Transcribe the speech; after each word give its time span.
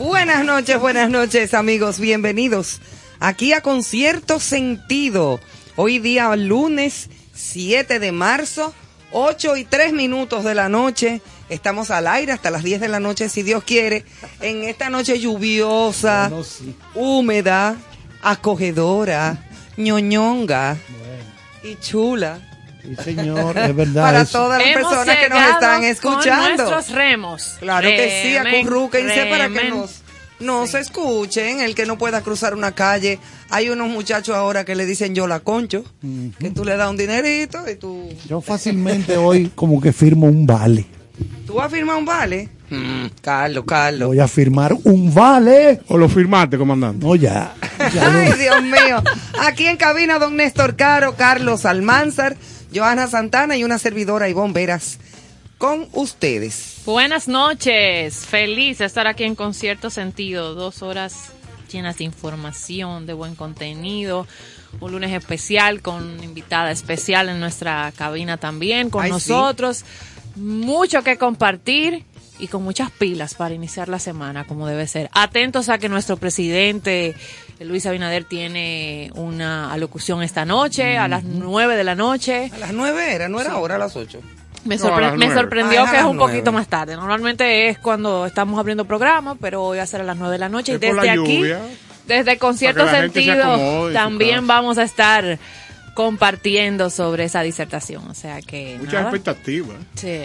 Buenas 0.00 0.46
noches, 0.46 0.80
buenas 0.80 1.10
noches 1.10 1.52
amigos, 1.52 2.00
bienvenidos 2.00 2.80
aquí 3.18 3.52
a 3.52 3.60
Concierto 3.60 4.40
Sentido. 4.40 5.40
Hoy 5.76 5.98
día 5.98 6.34
lunes 6.36 7.10
7 7.34 7.98
de 7.98 8.10
marzo, 8.10 8.72
8 9.12 9.58
y 9.58 9.64
3 9.64 9.92
minutos 9.92 10.42
de 10.42 10.54
la 10.54 10.70
noche. 10.70 11.20
Estamos 11.50 11.90
al 11.90 12.06
aire 12.06 12.32
hasta 12.32 12.50
las 12.50 12.62
10 12.62 12.80
de 12.80 12.88
la 12.88 12.98
noche, 12.98 13.28
si 13.28 13.42
Dios 13.42 13.62
quiere, 13.62 14.06
en 14.40 14.64
esta 14.64 14.88
noche 14.88 15.20
lluviosa, 15.20 16.32
húmeda, 16.94 17.76
acogedora, 18.22 19.50
ñoñonga 19.76 20.78
y 21.62 21.76
chula. 21.76 22.49
Sí, 22.82 22.96
señor, 23.04 23.56
es 23.58 23.74
verdad. 23.74 24.02
Para 24.02 24.20
eso. 24.22 24.38
todas 24.38 24.58
las 24.58 24.68
Hemos 24.68 24.92
personas 24.92 25.16
que 25.16 25.28
nos 25.28 25.48
están 25.48 25.80
con 25.80 25.84
escuchando. 25.84 26.62
nuestros 26.64 26.90
remos. 26.90 27.56
Claro 27.60 27.88
que 27.88 28.22
sí, 28.22 28.36
acurrúquense 28.36 29.26
para 29.26 29.48
que 29.48 29.70
nos, 29.70 30.02
nos 30.40 30.74
escuchen. 30.74 31.60
El 31.60 31.74
que 31.74 31.86
no 31.86 31.98
pueda 31.98 32.22
cruzar 32.22 32.54
una 32.54 32.72
calle. 32.72 33.18
Hay 33.50 33.68
unos 33.68 33.88
muchachos 33.88 34.34
ahora 34.34 34.64
que 34.64 34.74
le 34.74 34.86
dicen 34.86 35.14
yo 35.14 35.26
la 35.26 35.40
concho, 35.40 35.84
que 36.38 36.50
tú 36.50 36.64
le 36.64 36.76
das 36.76 36.88
un 36.90 36.96
dinerito 36.96 37.58
y 37.70 37.76
tú... 37.76 38.08
Yo 38.28 38.40
fácilmente 38.40 39.16
hoy 39.16 39.50
como 39.54 39.80
que 39.80 39.92
firmo 39.92 40.26
un 40.26 40.46
vale. 40.46 40.86
¿Tú 41.46 41.54
vas 41.54 41.66
a 41.66 41.70
firmar 41.70 41.96
un 41.96 42.04
vale? 42.04 42.48
Mm, 42.70 43.06
Carlos, 43.20 43.64
Carlos. 43.66 44.08
Voy 44.08 44.20
a 44.20 44.28
firmar 44.28 44.74
un 44.84 45.12
vale. 45.12 45.80
¿O 45.88 45.98
lo 45.98 46.08
firmaste, 46.08 46.56
comandante? 46.56 47.04
No, 47.04 47.16
ya. 47.16 47.52
ya 47.92 48.10
no. 48.10 48.18
Ay, 48.20 48.32
Dios 48.38 48.62
mío. 48.62 49.02
Aquí 49.40 49.66
en 49.66 49.76
cabina, 49.76 50.18
don 50.18 50.36
Néstor 50.36 50.76
Caro, 50.76 51.16
Carlos 51.16 51.66
Almanzar, 51.66 52.36
Joana 52.74 53.06
Santana 53.06 53.56
y 53.56 53.64
una 53.64 53.78
servidora 53.78 54.28
Ivonne 54.28 54.52
Veras. 54.52 54.98
Con 55.58 55.88
ustedes. 55.92 56.82
Buenas 56.86 57.28
noches. 57.28 58.24
Feliz 58.24 58.78
de 58.78 58.86
estar 58.86 59.06
aquí 59.06 59.24
en 59.24 59.34
Concierto 59.34 59.90
Sentido. 59.90 60.54
Dos 60.54 60.82
horas 60.82 61.32
llenas 61.70 61.98
de 61.98 62.04
información, 62.04 63.06
de 63.06 63.12
buen 63.12 63.34
contenido. 63.34 64.26
Un 64.80 64.92
lunes 64.92 65.12
especial 65.12 65.82
con 65.82 66.22
invitada 66.24 66.70
especial 66.70 67.28
en 67.28 67.40
nuestra 67.40 67.92
cabina 67.96 68.38
también 68.38 68.88
con 68.88 69.02
Ay, 69.02 69.08
sí. 69.10 69.14
nosotros. 69.14 69.84
Mucho 70.36 71.02
que 71.02 71.18
compartir 71.18 72.04
y 72.38 72.48
con 72.48 72.62
muchas 72.62 72.90
pilas 72.90 73.34
para 73.34 73.54
iniciar 73.54 73.88
la 73.88 73.98
semana 73.98 74.46
como 74.46 74.66
debe 74.66 74.86
ser. 74.86 75.10
Atentos 75.12 75.68
a 75.68 75.76
que 75.78 75.88
nuestro 75.88 76.16
presidente 76.16 77.14
Luis 77.60 77.84
Abinader 77.86 78.24
tiene 78.24 79.10
una 79.14 79.72
alocución 79.72 80.22
esta 80.22 80.44
noche 80.44 80.96
a 80.98 81.08
las 81.08 81.24
9 81.24 81.76
de 81.76 81.84
la 81.84 81.94
noche. 81.94 82.50
A 82.54 82.58
las 82.58 82.72
nueve 82.72 83.12
era, 83.14 83.28
no 83.28 83.40
era 83.40 83.52
ahora 83.52 83.74
a 83.76 83.78
las 83.78 83.96
ocho. 83.96 84.20
Me, 84.64 84.76
No, 84.76 84.84
a 84.84 84.88
sorpre- 84.88 85.00
las 85.02 85.12
me 85.12 85.26
nueve. 85.26 85.34
sorprendió 85.40 85.82
Ah, 85.84 85.90
que 85.90 85.96
es 85.98 86.04
un 86.04 86.18
poquito 86.18 86.42
nueve. 86.46 86.58
más 86.58 86.68
tarde. 86.68 86.96
Normalmente 86.96 87.68
es 87.68 87.78
cuando 87.78 88.26
estamos 88.26 88.58
abriendo 88.58 88.84
programas, 88.84 89.36
pero 89.40 89.62
hoy 89.62 89.78
va 89.78 89.84
a 89.84 89.86
ser 89.86 90.00
a 90.00 90.04
las 90.04 90.16
9 90.16 90.32
de 90.32 90.38
la 90.38 90.48
noche. 90.48 90.72
Es 90.72 90.78
y 90.78 90.80
desde 90.86 91.10
aquí, 91.10 91.42
desde 92.06 92.38
gente 93.02 93.20
se 93.20 93.26
Sentido, 93.26 93.92
también 93.92 94.46
vamos 94.46 94.76
a 94.78 94.82
estar 94.82 95.38
compartiendo 95.94 96.90
sobre 96.90 97.24
esa 97.24 97.42
disertación. 97.42 98.08
O 98.08 98.14
sea 98.14 98.40
que. 98.42 98.76
Muchas 98.78 98.94
nada. 98.94 99.04
expectativas. 99.10 99.76
Sí. 99.94 100.22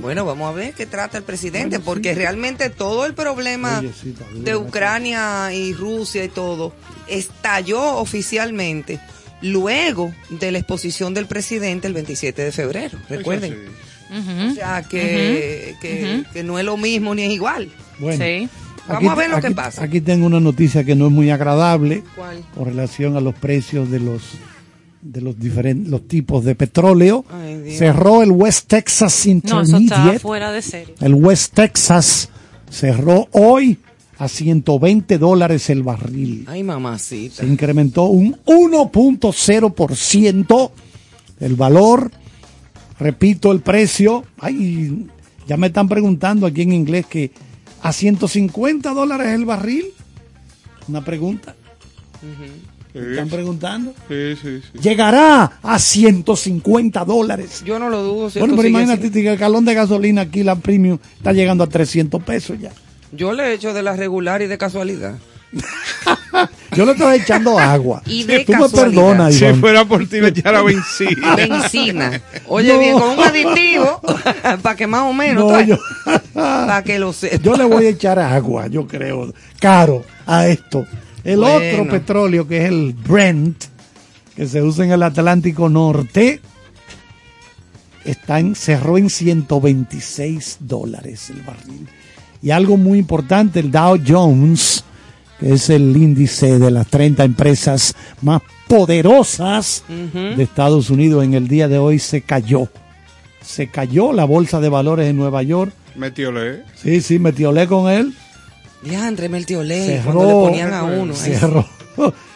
Bueno, 0.00 0.24
vamos 0.24 0.50
a 0.50 0.52
ver 0.54 0.74
qué 0.74 0.86
trata 0.86 1.16
el 1.18 1.24
presidente, 1.24 1.80
porque 1.80 2.14
realmente 2.14 2.68
todo 2.70 3.06
el 3.06 3.14
problema 3.14 3.78
Oye, 3.78 3.92
sí, 3.98 4.14
de. 4.34 4.56
Ucrania 4.56 5.52
y 5.54 5.72
Rusia 5.72 6.24
y 6.24 6.28
todo 6.28 6.74
estalló 7.08 7.96
oficialmente 7.96 9.00
luego 9.40 10.12
de 10.30 10.50
la 10.52 10.58
exposición 10.58 11.14
del 11.14 11.26
presidente 11.26 11.86
el 11.86 11.94
27 11.94 12.42
de 12.42 12.52
febrero. 12.52 12.98
Recuerden. 13.08 13.52
Sí. 14.10 14.50
O 14.50 14.54
sea, 14.54 14.82
que, 14.82 15.74
que, 15.80 16.42
no 16.44 16.58
es 16.58 16.64
lo 16.64 16.76
mismo 16.76 17.14
ni 17.14 17.22
es 17.22 17.30
igual. 17.32 17.70
Bueno, 17.98 18.22
Sí. 18.24 18.48
Vamos 18.86 19.12
a 19.12 19.14
ver 19.14 19.30
lo 19.30 19.40
que 19.40 19.46
aquí- 19.46 19.54
pasa. 19.54 19.82
Aquí 19.82 20.00
tengo 20.02 20.26
una 20.26 20.40
noticia 20.40 20.84
que 20.84 20.94
no 20.94 21.06
es 21.06 21.12
muy 21.12 21.30
agradable 21.30 22.02
¿Cuál? 22.14 22.44
con 22.54 22.66
relación 22.66 23.16
a 23.16 23.20
los 23.22 23.34
precios 23.34 23.90
de 23.90 23.98
los 23.98 24.20
de 25.04 25.20
los 25.20 25.38
diferentes 25.38 25.88
los 25.88 26.08
tipos 26.08 26.44
de 26.44 26.54
petróleo. 26.54 27.24
Ay. 27.30 27.76
Cerró 27.76 28.22
el 28.22 28.30
West 28.32 28.68
Texas 28.68 29.26
No, 29.26 29.60
eso 29.60 29.76
Intermediate. 29.78 30.18
fuera 30.18 30.50
de 30.50 30.62
serie. 30.62 30.94
el 31.00 31.14
West 31.14 31.52
Texas 31.54 32.30
cerró 32.70 33.28
hoy 33.32 33.78
a 34.18 34.28
120 34.28 35.18
dólares 35.18 35.68
el 35.70 35.82
barril. 35.82 36.44
Ay, 36.48 36.62
mamacita. 36.62 37.36
Se 37.36 37.46
incrementó 37.46 38.04
un 38.04 38.36
1.0% 38.46 40.70
el 41.40 41.54
valor. 41.56 42.10
Repito 42.98 43.52
el 43.52 43.60
precio. 43.60 44.24
Ay, 44.38 45.06
ya 45.46 45.56
me 45.56 45.66
están 45.66 45.88
preguntando 45.88 46.46
aquí 46.46 46.62
en 46.62 46.72
inglés 46.72 47.06
que 47.06 47.32
a 47.82 47.92
150 47.92 48.94
dólares 48.94 49.28
el 49.34 49.44
barril. 49.44 49.86
Una 50.88 51.04
pregunta. 51.04 51.54
Sí, 52.94 53.00
¿Me 53.00 53.10
están 53.10 53.28
preguntando? 53.28 53.92
sí, 54.08 54.36
sí, 54.40 54.60
sí. 54.72 54.78
Llegará 54.78 55.58
a 55.62 55.78
150 55.80 57.04
dólares. 57.04 57.62
Yo 57.66 57.78
no 57.80 57.90
lo 57.90 58.02
dudo. 58.02 58.30
si 58.30 58.38
Bueno, 58.38 58.54
pero 58.56 58.68
imagínate 58.68 59.08
así. 59.08 59.12
que 59.22 59.28
el 59.32 59.36
galón 59.36 59.64
de 59.64 59.74
gasolina 59.74 60.22
aquí, 60.22 60.42
la 60.44 60.54
premium, 60.56 60.98
está 61.16 61.32
llegando 61.32 61.64
a 61.64 61.66
300 61.66 62.22
pesos 62.22 62.56
ya. 62.60 62.70
Yo 63.10 63.32
le 63.32 63.48
he 63.48 63.52
hecho 63.54 63.74
de 63.74 63.82
la 63.82 63.96
regular 63.96 64.42
y 64.42 64.46
de 64.46 64.56
casualidad. 64.58 65.14
Yo 66.76 66.84
le 66.84 66.92
estoy 66.92 67.18
echando 67.18 67.58
agua. 67.58 68.02
Y 68.06 68.24
de 68.24 68.44
Tú 68.44 68.52
me 68.52 68.58
casualidad. 68.58 69.02
perdonas, 69.02 69.34
Si 69.34 69.44
Iván. 69.44 69.60
fuera 69.60 69.84
por 69.84 70.06
ti, 70.08 70.20
le 70.20 70.28
echara 70.28 70.62
benzina. 70.62 71.36
Benzina. 71.36 72.20
Oye, 72.48 72.72
No. 72.72 72.78
bien, 72.80 72.98
con 72.98 73.10
un 73.10 73.20
aditivo, 73.24 74.00
para 74.62 74.76
que 74.76 74.86
más 74.86 75.02
o 75.02 75.12
menos, 75.12 75.50
No, 75.50 75.60
yo- 75.60 75.78
para 76.32 76.82
que 76.82 76.98
lo 76.98 77.12
sepa. 77.12 77.36
Yo 77.42 77.56
le 77.56 77.64
voy 77.64 77.86
a 77.86 77.90
echar 77.90 78.18
agua, 78.18 78.66
yo 78.66 78.86
creo, 78.88 79.32
caro 79.60 80.04
a 80.26 80.46
esto. 80.48 80.84
El 81.24 81.40
Bueno. 81.40 81.80
otro 81.80 81.90
petróleo 81.90 82.46
que 82.46 82.58
es 82.58 82.68
el 82.68 82.92
Brent, 82.92 83.64
que 84.36 84.46
se 84.46 84.62
usa 84.62 84.84
en 84.84 84.92
el 84.92 85.02
Atlántico 85.02 85.68
Norte, 85.68 86.40
está 88.04 88.38
en, 88.40 88.54
cerró 88.54 88.98
en 88.98 89.08
126 89.10 90.58
dólares 90.60 91.30
el 91.30 91.40
barril. 91.42 91.88
Y 92.42 92.50
algo 92.50 92.76
muy 92.76 92.98
importante, 92.98 93.60
el 93.60 93.70
Dow 93.70 93.98
Jones, 94.06 94.84
que 95.40 95.54
es 95.54 95.70
el 95.70 95.96
índice 95.96 96.58
de 96.58 96.70
las 96.70 96.86
30 96.88 97.24
empresas 97.24 97.94
más 98.20 98.42
poderosas 98.68 99.84
de 99.88 100.42
Estados 100.42 100.90
Unidos, 100.90 101.24
en 101.24 101.34
el 101.34 101.48
día 101.48 101.68
de 101.68 101.78
hoy 101.78 101.98
se 101.98 102.20
cayó. 102.20 102.68
Se 103.42 103.68
cayó 103.68 104.12
la 104.12 104.24
bolsa 104.24 104.60
de 104.60 104.68
valores 104.68 105.08
en 105.08 105.16
Nueva 105.16 105.42
York. 105.42 105.72
Metiole. 105.96 106.64
Sí, 106.74 107.00
sí, 107.00 107.18
metiolé 107.18 107.66
con 107.66 107.90
él. 107.90 108.14
Diandre, 108.84 109.28
Meltiolé, 109.28 109.86
Cerró. 109.86 110.04
cuando 110.12 110.26
le 110.26 110.32
ponían 110.48 110.74
a 110.74 110.82
uno. 110.84 111.12
ahí. 111.14 111.34
Cerró. 111.34 111.64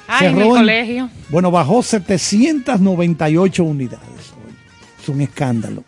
Ay, 0.06 0.26
en 0.28 0.32
el 0.32 0.38
Cerró 0.38 0.54
en- 0.56 0.62
colegio. 0.62 1.10
bueno, 1.30 1.50
bajó 1.50 1.82
798 1.82 3.64
unidades. 3.64 4.08
Es 5.02 5.08
un 5.08 5.20
escándalo. 5.20 5.82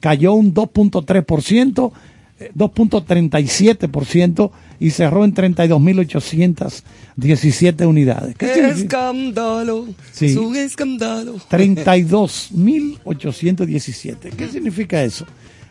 Cayó 0.00 0.34
un 0.34 0.52
2.3%, 0.52 1.92
eh, 2.40 2.50
2.37% 2.54 4.50
y 4.80 4.90
cerró 4.90 5.24
en 5.24 5.32
32.817 5.32 7.86
unidades. 7.86 8.34
¿Qué? 8.36 8.68
Escándalo. 8.68 9.86
Sí. 10.12 10.26
Es 10.26 10.36
un 10.36 10.54
escándalo. 10.56 11.36
32.817. 11.48 14.30
¿Qué 14.36 14.48
significa 14.48 15.02
eso? 15.02 15.24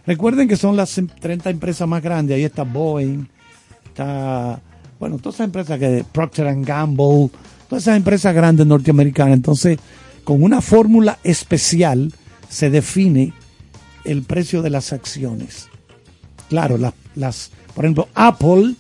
Recuerden 0.06 0.48
que 0.48 0.56
son 0.58 0.76
las 0.76 0.98
em- 0.98 1.08
30 1.08 1.50
empresas 1.50 1.88
más 1.88 2.04
grandes. 2.04 2.36
Ahí 2.36 2.44
está 2.44 2.64
Boeing, 2.64 3.26
está, 3.94 4.60
bueno, 5.00 5.18
todas 5.18 5.36
esas 5.36 5.46
empresas 5.46 5.80
que 5.80 6.04
Procter 6.12 6.48
and 6.48 6.66
Gamble, 6.66 7.30
todas 7.70 7.84
esas 7.84 7.98
empresas 7.98 8.34
grandes 8.34 8.66
norteamericanas. 8.66 9.36
Entonces, 9.36 9.78
con 10.24 10.42
una 10.44 10.62
fórmula 10.62 11.20
especial 11.24 12.12
se 12.50 12.70
define 12.70 13.34
el 14.06 14.24
precio 14.24 14.62
de 14.62 14.70
las 14.70 14.94
acciones. 14.94 15.68
Claro, 16.50 16.78
las, 16.78 16.94
las, 17.16 17.52
por 17.74 17.86
ejemplo, 17.86 18.08
Apple, 18.16 18.76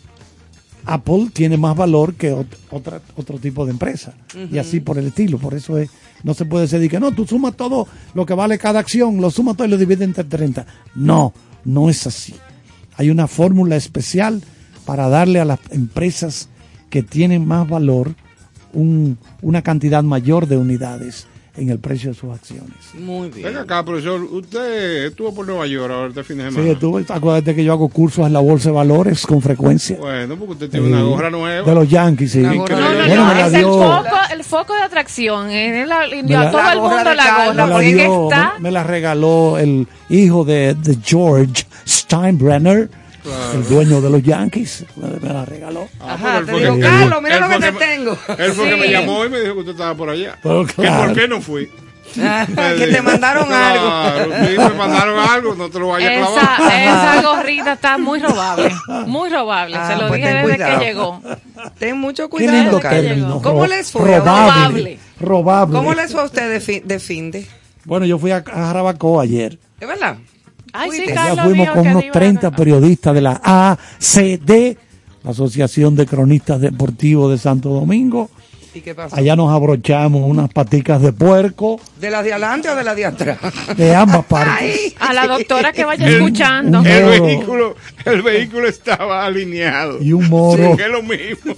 Apple 0.85 1.29
tiene 1.31 1.57
más 1.57 1.75
valor 1.75 2.15
que 2.15 2.33
ot- 2.33 2.57
otra, 2.71 3.01
otro 3.15 3.37
tipo 3.39 3.65
de 3.65 3.71
empresa. 3.71 4.13
Y 4.51 4.57
así 4.57 4.79
por 4.79 4.97
el 4.97 5.07
estilo. 5.07 5.37
Por 5.37 5.53
eso 5.53 5.77
es, 5.77 5.89
no 6.23 6.33
se 6.33 6.45
puede 6.45 6.67
decir 6.67 6.89
que 6.89 6.99
no, 6.99 7.11
tú 7.13 7.25
sumas 7.25 7.55
todo 7.55 7.87
lo 8.13 8.25
que 8.25 8.33
vale 8.33 8.57
cada 8.57 8.79
acción, 8.79 9.21
lo 9.21 9.31
sumas 9.31 9.55
todo 9.55 9.67
y 9.67 9.71
lo 9.71 9.77
divides 9.77 10.01
entre 10.01 10.23
30. 10.25 10.65
No, 10.95 11.33
no 11.65 11.89
es 11.89 12.05
así. 12.07 12.35
Hay 12.95 13.09
una 13.09 13.27
fórmula 13.27 13.75
especial 13.75 14.43
para 14.85 15.09
darle 15.09 15.39
a 15.39 15.45
las 15.45 15.59
empresas 15.71 16.49
que 16.89 17.03
tienen 17.03 17.47
más 17.47 17.67
valor 17.67 18.13
un- 18.73 19.17
una 19.41 19.61
cantidad 19.61 20.03
mayor 20.03 20.47
de 20.47 20.57
unidades 20.57 21.27
en 21.55 21.69
el 21.69 21.77
precio 21.77 22.09
de 22.09 22.15
sus 22.15 22.33
acciones. 22.33 22.73
Muy 22.99 23.29
bien. 23.29 23.45
Venga 23.45 23.61
acá, 23.61 23.85
profesor. 23.85 24.23
Usted 24.23 25.05
estuvo 25.05 25.35
por 25.35 25.45
Nueva 25.45 25.67
York 25.67 25.91
ahora 25.93 26.07
este 26.07 26.23
fin 26.23 26.37
de 26.39 26.45
Sí, 26.49 26.55
semana. 26.55 26.71
estuve, 26.71 27.05
acuérdate 27.07 27.53
que 27.53 27.63
yo 27.63 27.73
hago 27.73 27.89
cursos 27.89 28.25
en 28.25 28.33
la 28.33 28.39
bolsa 28.39 28.69
de 28.69 28.75
valores 28.75 29.23
con 29.27 29.39
frecuencia. 29.39 29.97
Bueno, 29.99 30.35
porque 30.35 30.53
usted 30.53 30.69
tiene 30.71 30.87
una 30.87 31.01
Sí, 31.01 31.03
gorra 31.03 31.29
nueva. 31.29 31.67
De 31.69 31.75
los 31.75 31.87
Yankees, 31.87 32.31
sí. 32.31 32.39
No, 32.39 32.53
no, 32.55 32.63
Bueno, 32.65 33.15
no, 33.15 33.31
es 33.39 33.53
el 33.53 33.59
dio- 33.59 33.71
foco, 33.71 34.15
el 34.33 34.43
foco 34.43 34.73
de 34.73 34.81
atracción. 34.81 35.51
Es 35.51 35.87
la, 35.87 36.01
a 36.01 36.07
la- 36.07 36.51
todo 36.51 36.63
La 36.63 36.73
el 36.73 36.79
mundo 36.79 36.95
la 36.95 37.13
gorra, 37.13 37.49
me 37.51 37.55
la, 37.55 37.67
porque 37.71 37.89
es 37.89 37.95
que 37.97 38.01
dio- 38.03 38.23
está... 38.31 38.53
me- 38.55 38.59
me 38.61 38.71
la 38.71 38.83
regaló 38.83 39.57
el 39.59 39.87
hijo 40.09 40.45
de, 40.45 40.73
de 40.73 40.97
George 41.03 41.65
Steinbrenner, 41.87 42.89
el 43.53 43.67
dueño 43.67 44.01
de 44.01 44.09
los 44.09 44.23
Yankees. 44.23 44.85
Me, 44.95 45.07
me 45.19 45.33
la 45.33 45.45
regaló. 45.45 45.87
Ah, 45.99 46.13
Ajá, 46.13 46.41
te 46.45 46.51
digo, 46.53 46.79
Carlos, 46.79 47.21
mira 47.21 47.39
lo 47.39 47.49
que 47.49 47.59
te 47.59 47.71
me- 47.71 47.79
tengo. 47.79 48.17
Él 48.37 48.51
fue 48.53 48.69
que 48.69 48.75
me 48.75 48.89
llamó 48.89 49.25
y 49.25 49.29
me 49.29 49.39
dijo 49.41 49.53
que 49.53 49.59
usted 49.61 49.71
estaba 49.73 49.95
por 49.95 50.09
allá. 50.09 50.37
Pero 50.43 50.65
¿Que 50.65 50.73
claro. 50.73 51.05
¿Por 51.05 51.13
qué 51.21 51.27
no 51.27 51.41
fui? 51.41 51.69
Ah, 52.21 52.45
Me 52.47 52.75
que 52.75 52.87
te 52.87 53.01
mandaron 53.01 53.51
algo. 53.51 53.85
Claro, 53.89 54.31
sí, 54.47 54.57
me 54.57 54.69
mandaron 54.77 55.19
algo, 55.19 55.55
no 55.55 55.69
te 55.69 55.79
lo 55.79 55.87
vayas 55.87 56.11
a 56.11 56.31
clavar. 56.57 56.73
Esa, 56.83 57.19
esa 57.19 57.21
gorrita 57.23 57.73
está 57.73 57.97
muy 57.97 58.19
robable. 58.19 58.71
Muy 59.07 59.29
robable. 59.29 59.75
Ah, 59.79 59.87
Se 59.87 59.95
lo 59.99 60.09
pues 60.09 60.21
dije 60.21 60.33
desde 60.33 60.43
cuidado. 60.43 60.79
que 60.79 60.85
llegó. 60.85 61.21
Ten 61.79 61.97
mucho 61.97 62.23
Qué 62.25 62.29
cuidado. 62.29 62.57
lindo 62.57 62.79
término. 62.81 63.41
¿Cómo 63.41 63.65
les 63.65 63.91
fue? 63.91 64.01
Robable. 64.17 64.19
Robable. 64.51 64.99
Robable. 65.19 65.75
¿Cómo 65.77 65.93
les 65.95 66.11
fue 66.11 66.21
a 66.21 66.25
ustedes 66.25 66.67
de, 66.85 66.99
fin-? 66.99 67.47
Bueno, 67.85 68.05
yo 68.05 68.19
fui 68.19 68.29
a, 68.31 68.37
a 68.37 68.41
Jarabacoa 68.67 69.23
ayer. 69.23 69.57
¿Es 69.79 69.87
verdad? 69.87 70.17
Ay, 70.73 70.89
sí, 70.91 71.03
Carlos 71.13 71.45
fuimos 71.45 71.69
con 71.69 71.87
unos 71.87 72.03
iba 72.03 72.09
a 72.09 72.13
30 72.13 72.41
ganar. 72.41 72.57
periodistas 72.57 73.13
de 73.13 73.21
la 73.21 73.41
ACD, 73.43 74.77
la 75.23 75.31
Asociación 75.31 75.95
de 75.95 76.05
Cronistas 76.05 76.59
Deportivos 76.59 77.31
de 77.31 77.37
Santo 77.37 77.69
Domingo. 77.69 78.29
¿Y 78.75 78.81
qué 78.81 78.95
pasó? 78.95 79.15
Allá 79.15 79.35
nos 79.35 79.51
abrochamos 79.53 80.23
unas 80.27 80.51
paticas 80.51 80.99
de 80.99 81.13
puerco 81.13 81.79
¿De 82.01 82.09
la 82.09 82.23
de 82.23 82.31
adelante 82.33 82.69
o 82.69 82.75
de 82.75 82.83
la 82.83 82.95
de 82.95 83.05
atrás? 83.05 83.37
de 83.77 83.95
ambas 83.95 84.25
partes. 84.25 84.55
Ay. 84.59 84.95
A 84.99 85.13
la 85.13 85.27
doctora 85.27 85.71
que 85.71 85.85
vaya 85.85 86.07
El- 86.07 86.15
escuchando. 86.15 86.79
El 86.83 87.03
moro. 87.05 87.23
vehículo, 87.23 87.75
el 88.05 88.21
vehículo 88.23 88.67
estaba 88.67 89.25
alineado. 89.25 90.01
Y 90.01 90.11
un 90.11 90.27
moro. 90.27 90.75
Que 90.75 90.85
es 90.85 90.89
lo 90.89 91.03
mismo. 91.03 91.53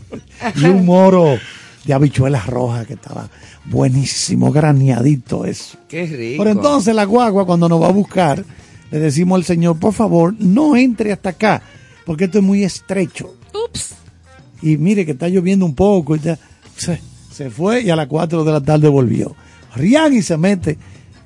y 0.57 0.65
un 0.65 0.86
moro 0.86 1.38
de 1.86 1.93
habichuelas 1.93 2.48
rojas 2.48 2.86
que 2.86 2.95
estaba 2.95 3.29
buenísimo, 3.63 4.51
graneadito 4.51 5.45
eso. 5.45 5.77
Qué 5.88 6.05
rico. 6.05 6.43
Pero 6.43 6.50
entonces 6.51 6.93
la 6.93 7.05
guagua 7.05 7.45
cuando 7.45 7.69
nos 7.69 7.81
va 7.81 7.88
a 7.88 7.91
buscar, 7.91 8.43
le 8.95 9.05
decimos 9.05 9.37
al 9.37 9.43
señor, 9.43 9.77
por 9.79 9.93
favor, 9.93 10.33
no 10.39 10.75
entre 10.75 11.11
hasta 11.11 11.29
acá, 11.29 11.61
porque 12.05 12.25
esto 12.25 12.39
es 12.39 12.43
muy 12.43 12.63
estrecho. 12.63 13.35
Ups. 13.53 13.95
Y 14.61 14.77
mire 14.77 15.05
que 15.05 15.11
está 15.11 15.27
lloviendo 15.27 15.65
un 15.65 15.75
poco. 15.75 16.15
Ya- 16.15 16.39
se, 16.77 16.99
se 17.31 17.49
fue 17.49 17.81
y 17.81 17.89
a 17.89 17.95
las 17.95 18.07
4 18.07 18.43
de 18.43 18.51
la 18.51 18.61
tarde 18.61 18.87
volvió. 18.87 19.35
Rian 19.75 20.13
y 20.13 20.21
se 20.21 20.37
mete. 20.37 20.77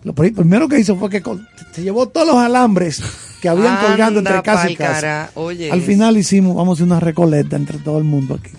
Lo 0.04 0.14
pri- 0.14 0.32
primero 0.32 0.68
que 0.68 0.80
hizo 0.80 0.96
fue 0.96 1.10
que 1.10 1.22
se 1.74 1.82
llevó 1.84 2.08
todos 2.08 2.28
los 2.28 2.36
alambres 2.38 3.02
que 3.42 3.50
habían 3.50 3.76
Anda 3.76 3.88
colgando 3.88 4.20
entre 4.20 4.42
casa 4.42 4.70
y 4.70 4.76
casa. 4.76 5.02
cara, 5.02 5.32
oye 5.36 5.70
Al 5.72 5.82
final 5.82 6.18
hicimos, 6.18 6.56
vamos 6.56 6.72
a 6.72 6.84
hacer 6.84 6.86
una 6.88 7.00
recolecta 7.00 7.56
entre 7.56 7.78
todo 7.80 7.98
el 7.98 8.04
mundo 8.06 8.36
aquí 8.36 8.52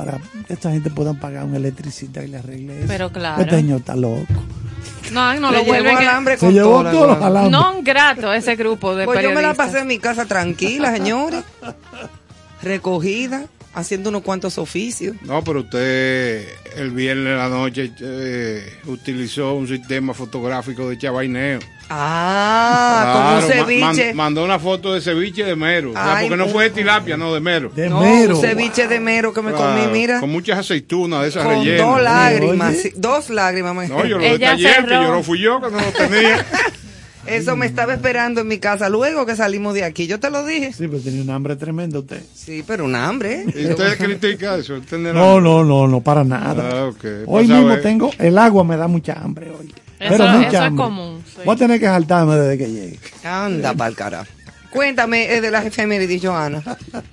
para 0.00 0.18
que 0.46 0.54
esta 0.54 0.70
gente 0.70 0.88
puedan 0.90 1.16
pagar 1.20 1.44
un 1.44 1.54
electricista 1.54 2.24
y 2.24 2.28
le 2.28 2.38
arregle 2.38 2.78
eso. 2.78 2.84
Pero 2.88 3.12
claro. 3.12 3.42
Este 3.42 3.56
señor 3.56 3.80
está 3.80 3.94
loco. 3.94 4.24
No, 5.12 5.34
no 5.34 5.50
lo 5.50 5.58
llevó 5.58 5.66
vuelven. 5.66 5.96
alambre 5.98 6.34
Se 6.34 6.46
con 6.46 6.54
llevó 6.54 6.70
todo, 6.70 6.82
la 6.84 6.90
todos 6.90 7.06
los 7.08 7.22
alambres. 7.22 7.52
No 7.52 7.82
grato 7.82 8.32
ese 8.32 8.56
grupo 8.56 8.96
de 8.96 9.04
Pues 9.04 9.20
yo 9.22 9.28
me 9.28 9.34
la 9.34 9.40
periodistas. 9.40 9.66
pasé 9.66 9.78
en 9.80 9.86
mi 9.88 9.98
casa 9.98 10.24
tranquila, 10.24 10.90
señores. 10.96 11.44
Recogida, 12.62 13.44
haciendo 13.74 14.08
unos 14.08 14.22
cuantos 14.22 14.56
oficios. 14.56 15.16
No, 15.22 15.44
pero 15.44 15.60
usted 15.60 16.46
el 16.76 16.90
viernes 16.92 17.32
en 17.32 17.36
la 17.38 17.48
noche 17.50 17.92
eh, 18.00 18.72
utilizó 18.86 19.52
un 19.54 19.68
sistema 19.68 20.14
fotográfico 20.14 20.88
de 20.88 20.96
chabaineo. 20.96 21.58
Ah, 21.92 23.00
Claro, 23.02 23.12
con 23.12 23.22
ma- 23.22 23.36
un 23.36 23.42
ceviche. 23.66 24.06
man- 24.08 24.16
mandó 24.16 24.44
una 24.44 24.58
foto 24.58 24.94
de 24.94 25.00
ceviche 25.00 25.44
de 25.44 25.56
mero. 25.56 25.90
O 25.90 25.92
sea, 25.92 26.16
Ay, 26.16 26.28
porque 26.28 26.42
no 26.42 26.48
fue 26.48 26.64
de 26.64 26.70
tilapia, 26.70 27.16
no, 27.16 27.34
de 27.34 27.40
mero. 27.40 27.70
De 27.74 27.88
no, 27.88 28.00
mero. 28.00 28.36
un 28.36 28.40
ceviche 28.40 28.86
de 28.88 29.00
mero 29.00 29.32
que 29.32 29.42
me 29.42 29.52
Claro, 29.52 29.80
comí, 29.82 29.92
mira. 29.92 30.20
Con 30.20 30.30
muchas 30.30 30.58
aceitunas 30.58 31.22
de 31.22 31.28
esas 31.28 31.44
Con 31.44 31.54
rellenas. 31.56 31.86
dos 31.86 32.02
lágrimas, 32.02 32.76
sí, 32.76 32.92
dos 32.96 33.30
lágrimas. 33.30 33.74
me- 33.74 33.88
No, 33.88 34.04
yo 34.04 34.18
lo 34.18 34.24
detallé, 34.38 34.72
que 34.86 34.94
no 34.94 35.22
fui 35.22 35.40
yo, 35.40 35.60
que 35.60 35.70
no 35.70 35.78
lo 35.80 35.92
tenía. 35.92 36.46
Eso 37.26 37.54
me 37.54 37.66
estaba 37.66 37.92
esperando 37.92 38.40
en 38.40 38.48
mi 38.48 38.58
casa 38.58 38.88
luego 38.88 39.26
que 39.26 39.36
salimos 39.36 39.74
de 39.74 39.84
aquí. 39.84 40.06
Yo 40.06 40.18
te 40.18 40.30
lo 40.30 40.44
dije. 40.44 40.72
Sí, 40.72 40.88
pero 40.88 41.00
tenía 41.02 41.22
un 41.22 41.30
hambre 41.30 41.54
tremendo 41.54 42.00
usted. 42.00 42.22
Sí, 42.34 42.64
pero 42.66 42.86
un 42.86 42.94
hambre. 42.96 43.44
¿Y 43.54 43.66
usted 43.66 43.98
critica 43.98 44.56
eso? 44.56 44.74
¿Usted 44.76 44.98
no- 44.98 45.12
No, 45.38 45.62
no, 45.62 45.86
no, 45.86 46.00
para 46.00 46.24
nada. 46.24 46.64
Ah. 46.72 46.84
Hoy 46.86 47.24
Pues, 47.26 47.48
mismo 47.48 47.76
tengo, 47.78 48.10
el 48.18 48.36
agua 48.38 48.64
me 48.64 48.76
da 48.76 48.88
mucha 48.88 49.12
hambre 49.12 49.50
hoy. 49.50 49.66
Eso- 50.00 50.14
pero 50.16 50.24
mucha 50.28 50.46
eso 50.48 50.48
es 50.56 50.62
hambre. 50.62 50.84
común, 50.84 51.18
sí. 51.18 51.19
Voy 51.44 51.54
a 51.54 51.58
tener 51.58 51.80
que 51.80 51.86
saltarme 51.86 52.36
desde 52.36 52.58
que 52.58 52.70
llegue. 52.70 52.98
Anda 53.24 53.74
pa'l 53.74 53.94
carajo. 53.94 54.30
Cuéntame 54.70 55.32
eh, 55.34 55.40
de 55.40 55.50
las 55.50 55.66
efemérides, 55.66 56.22
Joana. 56.22 56.62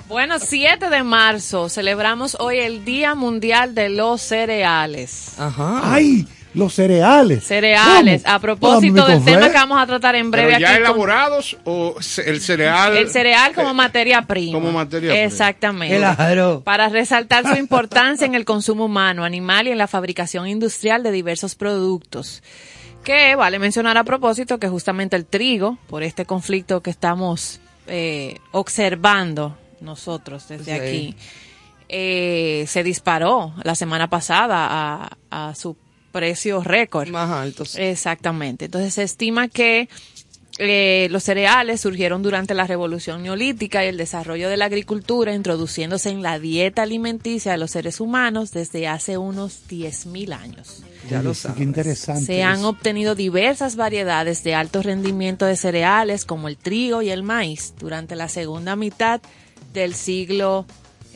Bueno, 0.07 0.35
7 0.39 0.89
de 0.89 1.03
marzo 1.03 1.69
celebramos 1.69 2.37
hoy 2.39 2.59
el 2.59 2.85
Día 2.85 3.15
Mundial 3.15 3.73
de 3.73 3.89
los 3.89 4.21
Cereales. 4.21 5.33
Ajá. 5.39 5.81
¡Ay! 5.83 6.27
Los 6.53 6.73
cereales. 6.73 7.43
Cereales. 7.43 8.23
¿Cómo? 8.23 8.35
A 8.35 8.39
propósito 8.39 9.05
del 9.05 9.23
tema 9.23 9.47
que 9.49 9.53
vamos 9.53 9.79
a 9.79 9.85
tratar 9.85 10.15
en 10.15 10.31
breve 10.31 10.47
¿Pero 10.53 10.59
ya 10.59 10.69
aquí 10.69 10.77
con- 10.77 10.85
elaborados 10.87 11.57
o 11.65 11.95
el 12.25 12.41
cereal? 12.41 12.97
el 12.97 13.09
cereal 13.11 13.53
como 13.53 13.75
materia 13.75 14.23
prima. 14.23 14.53
Como 14.57 14.71
materia 14.71 15.11
prima. 15.11 15.23
Exactamente. 15.25 15.97
Claro. 15.97 16.61
Para 16.63 16.89
resaltar 16.89 17.45
su 17.47 17.55
importancia 17.59 18.25
en 18.25 18.33
el 18.33 18.43
consumo 18.45 18.85
humano, 18.85 19.23
animal 19.23 19.67
y 19.67 19.71
en 19.71 19.77
la 19.77 19.87
fabricación 19.87 20.47
industrial 20.47 21.03
de 21.03 21.11
diversos 21.11 21.53
productos. 21.53 22.41
Que 23.07 23.37
vale 23.37 23.57
mencionar 23.57 23.95
a 23.97 24.03
propósito 24.03 24.57
que 24.59 24.67
justamente 24.67 25.15
el 25.15 25.25
trigo, 25.25 25.77
por 25.87 26.03
este 26.03 26.25
conflicto 26.25 26.81
que 26.81 26.89
estamos 26.89 27.61
eh, 27.87 28.37
observando 28.51 29.57
nosotros 29.79 30.49
desde 30.49 30.65
Sí. 30.65 30.71
aquí, 30.71 31.15
eh, 31.87 32.65
se 32.67 32.83
disparó 32.83 33.53
la 33.63 33.75
semana 33.75 34.09
pasada 34.09 34.67
a, 34.69 35.17
a 35.49 35.55
su 35.55 35.77
precio 36.11 36.61
récord. 36.61 37.07
Más 37.07 37.29
altos. 37.29 37.75
Exactamente. 37.77 38.65
Entonces 38.65 38.93
se 38.95 39.03
estima 39.03 39.47
que 39.47 39.87
eh, 40.59 41.07
los 41.11 41.23
cereales 41.23 41.81
surgieron 41.81 42.23
durante 42.23 42.53
la 42.53 42.65
revolución 42.65 43.21
neolítica 43.23 43.85
y 43.85 43.89
el 43.89 43.97
desarrollo 43.97 44.49
de 44.49 44.57
la 44.57 44.65
agricultura, 44.65 45.33
introduciéndose 45.35 46.09
en 46.09 46.23
la 46.23 46.39
dieta 46.39 46.83
alimenticia 46.83 47.51
de 47.51 47.57
los 47.59 47.71
seres 47.71 47.99
humanos 47.99 48.51
desde 48.51 48.87
hace 48.87 49.17
unos 49.17 49.61
10.000 49.69 50.33
años. 50.33 50.83
Ya 51.09 51.21
lo 51.21 51.33
sabes. 51.33 51.57
Qué 51.57 51.63
interesante. 51.63 52.25
Se 52.25 52.43
han 52.43 52.59
eso. 52.59 52.69
obtenido 52.69 53.13
diversas 53.15 53.75
variedades 53.75 54.43
de 54.43 54.55
alto 54.55 54.81
rendimiento 54.81 55.45
de 55.45 55.55
cereales 55.55 56.25
como 56.25 56.47
el 56.47 56.57
trigo 56.57 57.01
y 57.01 57.09
el 57.11 57.23
maíz 57.23 57.73
durante 57.79 58.15
la 58.15 58.27
segunda 58.27 58.75
mitad 58.75 59.21
del 59.73 59.93
siglo 59.93 60.65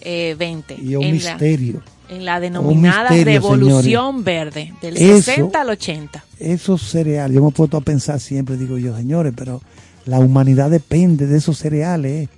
eh, 0.01 0.35
XX. 0.37 0.79
Y 0.83 0.95
un 0.95 1.03
en 1.03 1.23
la- 1.23 1.31
misterio. 1.31 1.83
En 2.11 2.25
la 2.25 2.39
denominada 2.39 3.09
misterio, 3.09 3.25
revolución 3.41 4.23
verde, 4.23 4.73
del 4.81 4.97
Eso- 4.97 5.23
60 5.23 5.61
al 5.61 5.69
80. 5.69 6.23
Esos 6.39 6.81
cereales, 6.83 7.33
yo 7.35 7.41
me 7.43 7.49
he 7.49 7.51
puesto 7.53 7.77
a 7.77 7.81
pensar 7.81 8.19
siempre, 8.19 8.57
digo 8.57 8.77
yo, 8.77 8.95
señores, 8.95 9.33
pero 9.35 9.61
la 10.05 10.19
humanidad 10.19 10.69
depende 10.69 11.25
de 11.25 11.37
esos 11.37 11.57
cereales, 11.57 12.27
eh. 12.27 12.29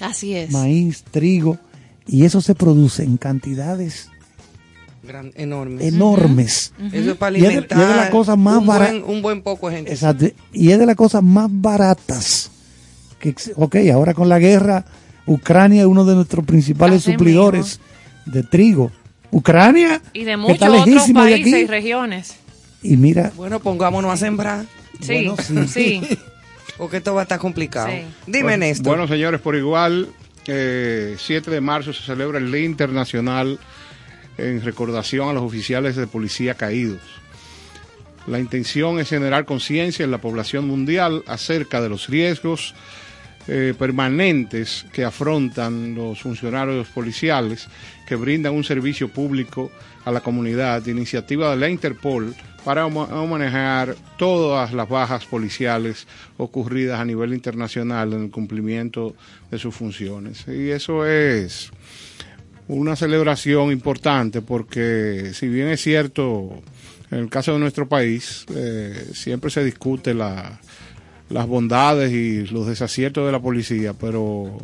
Así 0.00 0.34
es. 0.34 0.50
maíz, 0.50 1.04
trigo, 1.10 1.58
y 2.06 2.24
eso 2.24 2.40
se 2.40 2.54
produce 2.54 3.02
en 3.04 3.16
cantidades 3.16 4.08
Gran- 5.04 5.32
enorme. 5.36 5.86
enormes. 5.86 6.72
Eso 6.92 7.12
es 7.12 7.16
para 7.16 7.38
Y 7.38 7.42
es 7.44 7.48
de- 7.48 7.54
y 7.54 7.56
es 7.58 7.62
alimentar. 7.72 7.88
de 7.88 7.96
las 7.96 8.10
cosas 8.10 8.36
más 8.38 8.58
un, 8.58 8.66
bara- 8.66 8.90
buen, 8.90 9.04
un 9.04 9.22
buen 9.22 9.42
poco 9.42 9.70
gente. 9.70 9.90
Exacto. 9.92 10.26
Y 10.52 10.70
es 10.70 10.78
de 10.78 10.86
las 10.86 10.96
cosas 10.96 11.22
más 11.22 11.48
baratas. 11.50 12.50
Que, 13.20 13.34
ok, 13.56 13.76
ahora 13.92 14.12
con 14.14 14.28
la 14.28 14.38
guerra, 14.38 14.84
Ucrania 15.26 15.82
es 15.82 15.86
uno 15.86 16.04
de 16.04 16.14
nuestros 16.16 16.44
principales 16.44 17.04
suplidores 17.04 17.78
de 18.26 18.42
trigo. 18.42 18.92
Ucrania, 19.30 20.02
Y 20.12 20.24
de 20.24 20.36
muchos 20.36 20.54
está 20.56 20.70
otros 20.70 21.10
países 21.14 21.62
y 21.62 21.66
regiones. 21.66 22.36
Y 22.82 22.96
mira, 22.96 23.32
Bueno, 23.34 23.60
pongámonos 23.60 24.12
a 24.12 24.16
sembrar. 24.16 24.66
Sí, 25.00 25.26
Bueno, 25.26 25.36
sí. 25.66 26.02
sí. 26.08 26.18
Porque 26.76 26.98
esto 26.98 27.14
va 27.14 27.20
a 27.20 27.24
estar 27.24 27.38
complicado. 27.38 27.88
Sí. 27.88 28.02
Dime, 28.26 28.42
Bueno, 28.42 28.58
Néstor. 28.58 28.86
Bueno, 28.96 29.08
señores, 29.08 29.40
por 29.40 29.56
igual, 29.56 30.08
eh, 30.46 31.16
7 31.18 31.50
de 31.50 31.60
marzo 31.60 31.92
se 31.92 32.02
celebra 32.02 32.38
el 32.38 32.50
Día 32.50 32.64
Internacional 32.64 33.58
en 34.38 34.62
recordación 34.62 35.28
a 35.28 35.32
los 35.32 35.42
oficiales 35.42 35.96
de 35.96 36.06
policía 36.06 36.54
caídos. 36.54 37.00
La 38.26 38.38
intención 38.38 38.98
es 39.00 39.08
generar 39.08 39.44
conciencia 39.44 40.04
en 40.04 40.10
la 40.10 40.18
población 40.18 40.66
mundial 40.66 41.24
acerca 41.26 41.80
de 41.80 41.88
los 41.88 42.08
riesgos 42.08 42.74
eh, 43.48 43.74
permanentes 43.76 44.86
que 44.92 45.04
afrontan 45.04 45.96
los 45.96 46.20
funcionarios 46.20 46.86
policiales 46.88 47.66
que 48.06 48.16
brindan 48.16 48.54
un 48.54 48.64
servicio 48.64 49.08
público 49.08 49.70
a 50.04 50.10
la 50.10 50.20
comunidad, 50.20 50.84
iniciativa 50.86 51.50
de 51.50 51.56
la 51.56 51.68
Interpol 51.68 52.34
para 52.64 52.88
ma- 52.88 53.06
manejar 53.26 53.94
todas 54.18 54.72
las 54.72 54.88
bajas 54.88 55.24
policiales 55.26 56.06
ocurridas 56.36 57.00
a 57.00 57.04
nivel 57.04 57.34
internacional 57.34 58.12
en 58.12 58.24
el 58.24 58.30
cumplimiento 58.30 59.14
de 59.50 59.58
sus 59.58 59.74
funciones. 59.74 60.44
Y 60.48 60.70
eso 60.70 61.06
es 61.06 61.70
una 62.68 62.96
celebración 62.96 63.72
importante 63.72 64.42
porque 64.42 65.32
si 65.34 65.48
bien 65.48 65.68
es 65.68 65.80
cierto, 65.82 66.62
en 67.10 67.18
el 67.18 67.28
caso 67.28 67.52
de 67.52 67.58
nuestro 67.58 67.88
país, 67.88 68.46
eh, 68.54 69.10
siempre 69.12 69.50
se 69.50 69.64
discute 69.64 70.14
la, 70.14 70.60
las 71.30 71.46
bondades 71.46 72.12
y 72.12 72.46
los 72.46 72.66
desaciertos 72.66 73.26
de 73.26 73.32
la 73.32 73.40
policía, 73.40 73.92
pero 73.92 74.56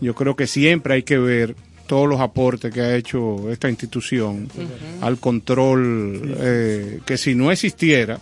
yo 0.00 0.14
creo 0.14 0.34
que 0.36 0.46
siempre 0.46 0.94
hay 0.94 1.02
que 1.02 1.18
ver 1.18 1.54
todos 1.88 2.08
los 2.08 2.20
aportes 2.20 2.72
que 2.72 2.80
ha 2.80 2.94
hecho 2.94 3.50
esta 3.50 3.68
institución 3.68 4.48
al 5.00 5.18
control, 5.18 6.36
eh, 6.38 7.00
que 7.04 7.16
si 7.16 7.34
no 7.34 7.50
existiera, 7.50 8.20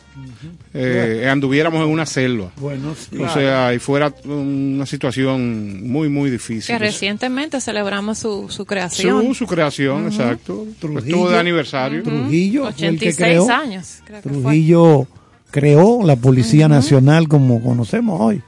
eh, 0.72 1.28
anduviéramos 1.30 1.82
en 1.82 1.88
una 1.88 2.06
selva. 2.06 2.52
bueno, 2.56 2.94
sí. 2.94 3.18
O 3.18 3.28
sea, 3.28 3.74
y 3.74 3.78
fuera 3.78 4.14
una 4.24 4.86
situación 4.86 5.86
muy, 5.86 6.08
muy 6.08 6.30
difícil. 6.30 6.74
Que 6.74 6.78
recientemente 6.78 7.60
celebramos 7.60 8.18
su, 8.18 8.48
su 8.48 8.64
creación. 8.64 9.26
Su, 9.26 9.34
su 9.34 9.46
creación, 9.46 10.06
exacto. 10.06 10.66
Trujillo. 10.78 11.00
Estuvo 11.00 11.28
de 11.28 11.38
aniversario. 11.38 12.02
Trujillo 12.02 12.72
fue 12.72 12.86
el 12.86 12.98
que 12.98 13.08
86 13.08 13.16
creó. 13.16 13.50
años, 13.50 13.98
creo 14.06 14.22
que 14.22 14.28
fue. 14.28 14.40
Trujillo 14.40 15.06
creó 15.50 16.02
la 16.04 16.16
Policía 16.16 16.68
Nacional 16.68 17.28
como 17.28 17.60
conocemos 17.62 18.20
hoy. 18.20 18.40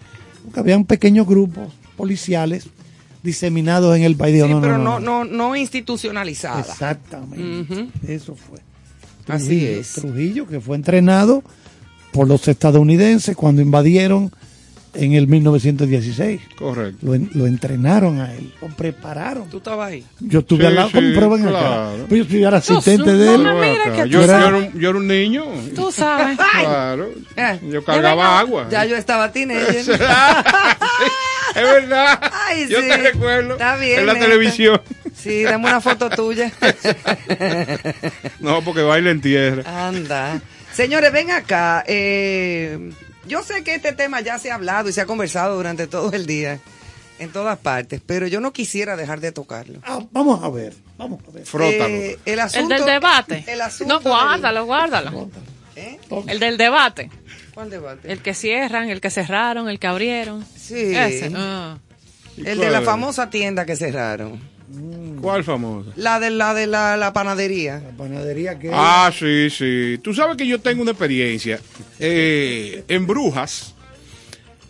Porque 0.44 0.60
habían 0.60 0.84
pequeños 0.84 1.26
grupos 1.26 1.72
policiales 1.96 2.68
diseminados 3.22 3.96
en 3.96 4.02
el 4.04 4.16
país. 4.16 4.34
Digo, 4.34 4.46
sí, 4.46 4.52
no, 4.54 4.60
pero 4.60 4.78
no, 4.78 5.00
no, 5.00 5.24
no, 5.24 5.30
no 5.36 5.56
institucionalizada. 5.56 6.60
Exactamente. 6.60 7.88
Eso 8.06 8.34
fue. 8.34 8.58
Así 9.28 9.46
Trujillo, 9.48 9.70
es. 9.80 9.92
Trujillo, 9.92 10.46
que 10.46 10.60
fue 10.60 10.76
entrenado 10.76 11.42
por 12.12 12.26
los 12.28 12.48
estadounidenses 12.48 13.36
cuando 13.36 13.60
invadieron 13.60 14.32
en 14.94 15.12
el 15.12 15.28
1916. 15.28 16.40
Correcto. 16.58 17.06
Lo, 17.06 17.14
en- 17.14 17.30
lo 17.34 17.46
entrenaron 17.46 18.20
a 18.20 18.34
él, 18.34 18.52
lo 18.62 18.68
prepararon. 18.68 19.48
Tú 19.50 19.58
estabas 19.58 19.90
ahí. 19.90 20.04
Yo 20.18 20.38
estuve 20.40 20.60
Sí, 20.60 20.66
al 20.66 20.74
lado, 20.76 20.88
sí, 20.88 20.94
como 21.14 21.34
acá. 21.36 21.90
Pues 22.08 22.18
yo 22.18 22.22
estuve 22.24 22.46
al 22.46 22.54
asistente 22.54 23.12
de 23.12 23.34
él. 23.34 23.42
yo, 24.08 24.22
era 24.24 24.46
un, 24.56 24.72
yo 24.80 24.88
era 24.88 24.98
un 24.98 25.06
niño. 25.06 25.44
Tú 25.76 25.92
sabes. 25.92 26.38
Claro. 26.60 27.10
Yo 27.70 27.84
cargaba 27.84 28.38
agua. 28.40 28.66
Ya 28.70 28.86
yo 28.86 28.96
estaba 28.96 29.30
teenager. 29.30 29.84
es 31.54 31.62
verdad. 31.62 32.20
Ay, 32.46 32.68
yo 32.68 32.80
sí. 32.80 32.88
te 32.88 32.96
recuerdo. 32.96 33.52
Está 33.54 33.76
bien, 33.76 34.00
En 34.00 34.06
la 34.06 34.14
neta. 34.14 34.26
televisión. 34.26 34.80
Sí, 35.16 35.42
dame 35.42 35.66
una 35.66 35.80
foto 35.80 36.08
tuya. 36.10 36.52
No, 38.40 38.62
porque 38.62 38.82
baila 38.82 39.10
en 39.10 39.20
tierra. 39.20 39.88
Anda. 39.88 40.40
Señores, 40.72 41.12
ven 41.12 41.30
acá. 41.30 41.84
eh, 41.86 42.92
yo 43.26 43.42
sé 43.42 43.62
que 43.64 43.74
este 43.74 43.92
tema 43.92 44.20
ya 44.20 44.38
se 44.38 44.50
ha 44.50 44.54
hablado 44.54 44.88
y 44.88 44.92
se 44.92 45.00
ha 45.00 45.06
conversado 45.06 45.56
durante 45.56 45.86
todo 45.86 46.12
el 46.12 46.24
día, 46.26 46.60
en 47.18 47.30
todas 47.30 47.58
partes, 47.58 48.00
pero 48.06 48.26
yo 48.26 48.40
no 48.40 48.52
quisiera 48.52 48.96
dejar 48.96 49.20
de 49.20 49.32
tocarlo. 49.32 49.80
Ah, 49.84 50.00
vamos 50.12 50.42
a 50.42 50.48
ver, 50.50 50.72
vamos 50.96 51.20
a 51.28 51.32
ver. 51.32 51.44
Frótalo. 51.44 51.86
Eh, 51.88 52.18
el 52.24 52.32
El 52.34 52.40
asunto, 52.40 52.74
del 52.74 52.84
debate. 52.86 53.44
El 53.48 53.60
asunto 53.60 53.94
No, 53.94 54.00
del- 54.00 54.08
guárdalo, 54.12 54.64
guárdalo. 54.66 55.30
¿Eh? 55.76 55.98
El 56.28 56.38
del 56.40 56.56
debate. 56.56 57.10
¿Cuál 57.58 57.70
debate? 57.70 58.12
El 58.12 58.20
que 58.20 58.34
cierran, 58.34 58.88
el 58.88 59.00
que 59.00 59.10
cerraron, 59.10 59.68
el 59.68 59.80
que 59.80 59.88
abrieron. 59.88 60.44
Sí. 60.56 60.94
Ese. 60.94 61.32
ah. 61.34 61.76
¿Y 62.36 62.46
El 62.46 62.58
de 62.60 62.70
la 62.70 62.82
famosa 62.82 63.30
tienda 63.30 63.66
que 63.66 63.74
cerraron. 63.74 64.38
¿Cuál 65.20 65.42
famoso? 65.42 65.92
La 65.96 66.20
de 66.20 66.30
la 66.30 66.54
de 66.54 66.68
la, 66.68 66.96
la 66.96 67.12
panadería. 67.12 67.82
La 67.84 67.96
panadería 67.96 68.60
que 68.60 68.70
Ah, 68.72 69.10
sí, 69.12 69.50
sí. 69.50 69.98
Tú 70.04 70.14
sabes 70.14 70.36
que 70.36 70.46
yo 70.46 70.60
tengo 70.60 70.82
una 70.82 70.92
experiencia 70.92 71.58
eh, 71.98 72.84
en 72.86 73.08
Brujas. 73.08 73.74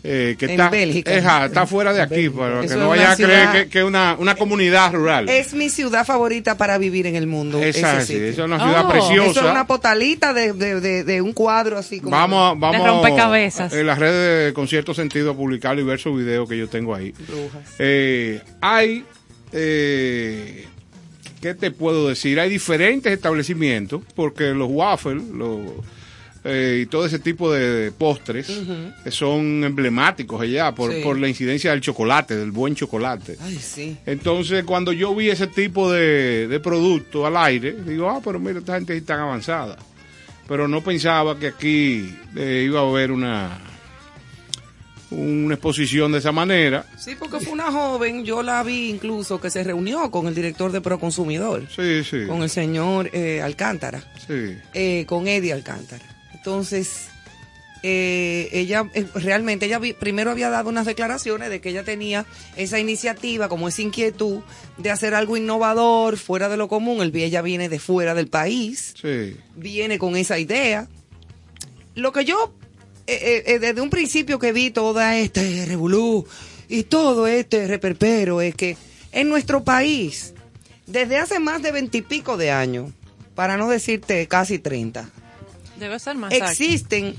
Eh, 0.03 0.35
que 0.39 0.45
En 0.45 0.51
está, 0.51 0.69
Bélgica. 0.69 1.13
Eja, 1.13 1.45
está 1.47 1.67
fuera 1.67 1.91
de 1.93 2.01
aquí, 2.01 2.29
para 2.29 2.61
que 2.61 2.75
no 2.75 2.89
vaya 2.89 3.11
a 3.11 3.15
creer 3.15 3.29
ciudad- 3.31 3.53
que 3.53 3.69
que 3.69 3.79
es 3.79 3.85
una, 3.85 4.15
una 4.17 4.35
comunidad 4.35 4.93
rural. 4.93 5.27
Es 5.27 5.53
mi 5.53 5.69
ciudad 5.69 6.05
favorita 6.05 6.55
para 6.57 6.77
vivir 6.77 7.05
en 7.07 7.15
el 7.15 7.27
mundo. 7.27 7.61
Esa, 7.61 7.97
ese 7.97 8.05
sí, 8.05 8.13
sitio. 8.13 8.27
esa 8.29 8.41
es 8.43 8.45
una 8.47 8.59
ciudad 8.59 8.85
Oh. 8.85 8.89
preciosa. 8.89 9.31
Eso 9.31 9.45
es 9.45 9.51
una 9.51 9.67
potalita 9.67 10.33
de, 10.33 10.53
de, 10.53 10.79
de, 10.79 11.03
de 11.03 11.21
un 11.21 11.33
cuadro 11.33 11.77
así 11.77 11.99
como. 11.99 12.11
Vamos, 12.15 12.51
a- 12.51 12.59
vamos 12.59 12.87
rompecabezas. 12.87 13.73
en 13.73 13.85
las 13.87 13.99
redes 13.99 14.47
de 14.47 14.53
con 14.53 14.67
cierto 14.67 14.93
sentido 14.93 15.31
a 15.31 15.35
publicar 15.35 15.75
diversos 15.75 16.17
videos 16.17 16.47
que 16.47 16.57
yo 16.57 16.69
tengo 16.69 16.95
ahí. 16.95 17.13
Eh, 17.77 18.41
hay, 18.61 19.03
eh, 19.51 20.65
¿qué 21.41 21.53
te 21.55 21.71
puedo 21.71 22.07
decir? 22.07 22.39
Hay 22.39 22.49
diferentes 22.49 23.11
establecimientos 23.11 24.01
porque 24.15 24.51
los 24.53 24.69
waffles 24.71 25.23
los, 25.33 25.59
eh, 26.43 26.81
y 26.83 26.85
todo 26.85 27.05
ese 27.05 27.19
tipo 27.19 27.51
de 27.51 27.91
postres 27.91 28.49
eh, 28.49 29.11
son 29.11 29.63
emblemáticos 29.63 30.39
allá 30.41 30.73
por, 30.73 30.93
Sí. 30.93 31.01
por 31.03 31.19
la 31.19 31.27
incidencia 31.27 31.71
del 31.71 31.81
chocolate, 31.81 32.35
del 32.35 32.51
buen 32.51 32.75
chocolate. 32.75 33.37
Ay, 33.41 33.57
sí. 33.57 33.97
Entonces, 34.05 34.63
cuando 34.63 34.91
yo 34.93 35.13
vi 35.15 35.29
ese 35.29 35.47
tipo 35.47 35.91
de, 35.91 36.47
de 36.47 36.59
producto 36.59 37.25
al 37.25 37.35
aire, 37.37 37.73
digo, 37.85 38.09
ah, 38.09 38.21
pero 38.23 38.39
mira, 38.39 38.59
esta 38.59 38.75
gente 38.75 38.95
sí 38.95 39.01
tan 39.01 39.19
avanzada. 39.19 39.77
Pero 40.47 40.67
no 40.67 40.81
pensaba 40.81 41.37
que 41.37 41.47
aquí 41.47 42.15
eh, 42.35 42.63
iba 42.65 42.79
a 42.79 42.83
haber 42.89 43.11
una, 43.11 43.59
una 45.11 45.55
exposición 45.55 46.11
de 46.11 46.19
esa 46.19 46.31
manera. 46.31 46.85
Sí, 46.97 47.15
porque 47.19 47.39
fue 47.39 47.53
una 47.53 47.71
joven, 47.71 48.23
yo 48.25 48.41
la 48.43 48.63
vi 48.63 48.89
incluso 48.89 49.39
que 49.41 49.49
se 49.49 49.63
reunió 49.63 50.09
con 50.11 50.27
el 50.27 50.33
director 50.35 50.71
de 50.71 50.81
Proconsumidor, 50.81 51.67
Sí, 51.75 52.03
sí. 52.03 52.25
con 52.27 52.43
el 52.43 52.49
señor 52.49 53.09
eh, 53.13 53.41
Alcántara, 53.41 54.01
sí. 54.27 54.55
eh, 54.73 55.05
con 55.07 55.27
Eddie 55.27 55.53
Alcántara. 55.53 56.03
Entonces, 56.39 57.07
eh, 57.83 58.49
ella 58.51 58.89
eh, 58.93 59.05
realmente, 59.13 59.65
ella 59.67 59.79
vi- 59.79 59.93
primero 59.93 60.31
había 60.31 60.49
dado 60.49 60.67
unas 60.69 60.85
declaraciones 60.85 61.49
de 61.49 61.61
que 61.61 61.69
ella 61.69 61.83
tenía 61.83 62.25
esa 62.57 62.79
iniciativa, 62.79 63.47
como 63.47 63.67
esa 63.69 63.81
inquietud 63.81 64.39
de 64.77 64.89
hacer 64.91 65.13
algo 65.13 65.37
innovador, 65.37 66.17
fuera 66.17 66.49
de 66.49 66.57
lo 66.57 66.67
común. 66.67 67.01
El, 67.01 67.15
ella 67.15 67.41
viene 67.41 67.69
de 67.69 67.79
fuera 67.79 68.13
del 68.15 68.27
país. 68.27 68.95
Sí. 69.01 69.37
viene 69.55 69.97
con 69.99 70.15
esa 70.17 70.39
idea. 70.39 70.87
Lo 71.95 72.11
que 72.11 72.25
yo, 72.25 72.53
eh, 73.07 73.19
eh, 73.21 73.43
eh, 73.53 73.59
desde 73.59 73.81
un 73.81 73.89
principio 73.89 74.39
que 74.39 74.51
vi 74.53 74.71
toda 74.71 75.17
este 75.17 75.65
revolú 75.65 76.25
y 76.67 76.83
todo 76.83 77.27
este 77.27 77.67
reperpero, 77.67 78.41
es 78.41 78.55
que 78.55 78.77
en 79.11 79.27
nuestro 79.27 79.63
país, 79.63 80.33
desde 80.85 81.17
hace 81.17 81.39
más 81.39 81.61
de 81.61 81.71
veintipico 81.71 82.37
de 82.37 82.51
años, 82.51 82.91
para 83.35 83.57
no 83.57 83.69
decirte 83.69 84.27
casi 84.27 84.59
treinta, 84.59 85.09
Debe 85.79 85.99
ser 85.99 86.17
más. 86.17 86.33
existen 86.33 87.15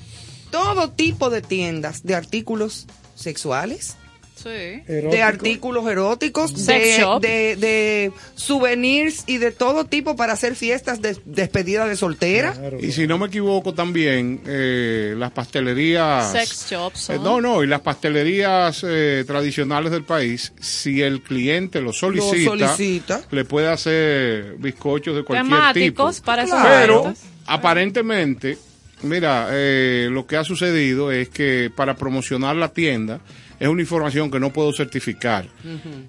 todo 0.51 0.91
tipo 0.91 1.31
de 1.31 1.43
tiendas 1.43 2.03
de 2.03 2.15
artículos 2.15 2.87
sexuales, 3.15 3.97
Sí. 4.43 4.83
de 4.87 5.23
artículos 5.23 5.87
eróticos, 5.87 6.51
Sex 6.53 6.67
de, 6.67 7.03
shop. 7.03 7.21
de, 7.21 7.57
de 7.57 8.13
souvenirs 8.35 9.25
y 9.27 9.37
de 9.39 9.51
todo 9.51 9.85
tipo 9.85 10.17
para 10.17 10.33
hacer 10.33 10.57
fiestas 10.57 11.03
de 11.03 11.17
despedida 11.25 11.87
de 11.87 11.97
soltera. 11.97 12.53
Claro. 12.53 12.79
Y 12.81 12.93
si 12.93 13.07
no 13.07 13.19
me 13.19 13.27
equivoco 13.27 13.75
también, 13.75 14.41
eh, 14.47 15.15
las 15.17 15.31
pastelerías... 15.33 16.33
Sex 16.33 16.71
shops. 16.71 17.11
Eh, 17.11 17.19
no, 17.23 17.41
no, 17.41 17.63
y 17.63 17.67
las 17.67 17.81
pastelerías 17.81 18.85
eh, 18.89 19.25
tradicionales 19.27 19.93
del 19.93 20.05
país, 20.05 20.53
si 20.61 21.03
el 21.03 21.23
cliente 21.23 21.81
lo 21.81 21.93
solicita, 21.93 22.45
solicita. 22.45 23.21
le 23.31 23.45
puede 23.45 23.69
hacer 23.69 24.57
bizcochos 24.59 25.17
de 25.17 25.23
cualquier 25.23 25.51
Temáticos 25.51 26.17
tipo. 26.17 26.25
para 26.27 26.45
Claro. 26.45 27.03
Pero 27.03 27.15
aparentemente, 27.47 28.57
mira, 29.03 29.49
eh, 29.51 30.09
lo 30.11 30.27
que 30.27 30.37
ha 30.37 30.45
sucedido 30.45 31.13
es 31.13 31.29
que 31.29 31.71
para 31.75 31.97
promocionar 31.97 32.57
la 32.57 32.73
tienda 32.73 33.21
es 33.61 33.69
una 33.69 33.83
información 33.83 34.31
que 34.31 34.41
no 34.41 34.53
puedo 34.53 34.73
certificar. 34.73 35.47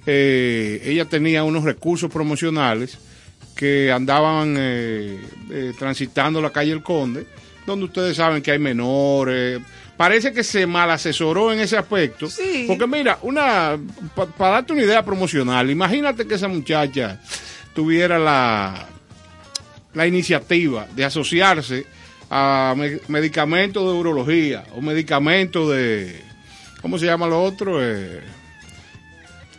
Eh, 0.08 0.82
ella 0.86 1.06
tenía 1.06 1.44
unos 1.44 1.64
recursos 1.64 2.10
promocionales 2.10 2.98
que 3.56 3.92
andaban 3.92 4.56
eh, 4.58 5.20
eh, 5.52 5.74
transitando 5.78 6.42
la 6.42 6.50
calle 6.52 6.72
El 6.72 6.82
Conde, 6.82 7.28
donde 7.68 7.86
ustedes 7.86 8.16
saben 8.18 8.42
que 8.42 8.52
hay 8.52 8.60
menores. 8.60 9.60
Parece 9.98 10.32
que 10.34 10.44
se 10.44 10.66
mal 10.66 10.90
asesoró 10.90 11.54
en 11.54 11.60
ese 11.60 11.78
aspecto. 11.78 12.28
Sí. 12.30 12.64
Porque 12.68 12.88
mira, 12.88 13.20
una 13.22 13.78
para 14.38 14.54
darte 14.54 14.74
una 14.74 14.82
idea 14.84 15.04
promocional, 15.04 15.70
imagínate 15.70 16.26
que 16.26 16.36
esa 16.36 16.48
muchacha 16.48 17.20
tuviera 17.76 18.18
la, 18.18 18.88
la 19.94 20.08
iniciativa 20.08 20.88
de 20.96 21.06
asociarse 21.06 21.86
a 22.32 22.74
me- 22.78 23.00
medicamentos 23.10 23.84
de 23.84 24.00
urología 24.00 24.64
o 24.76 24.82
medicamentos 24.82 25.70
de 25.70 26.31
¿cómo 26.82 26.98
se 26.98 27.06
llama 27.06 27.28
lo 27.28 27.42
otro? 27.44 27.80
Eh, 27.84 28.22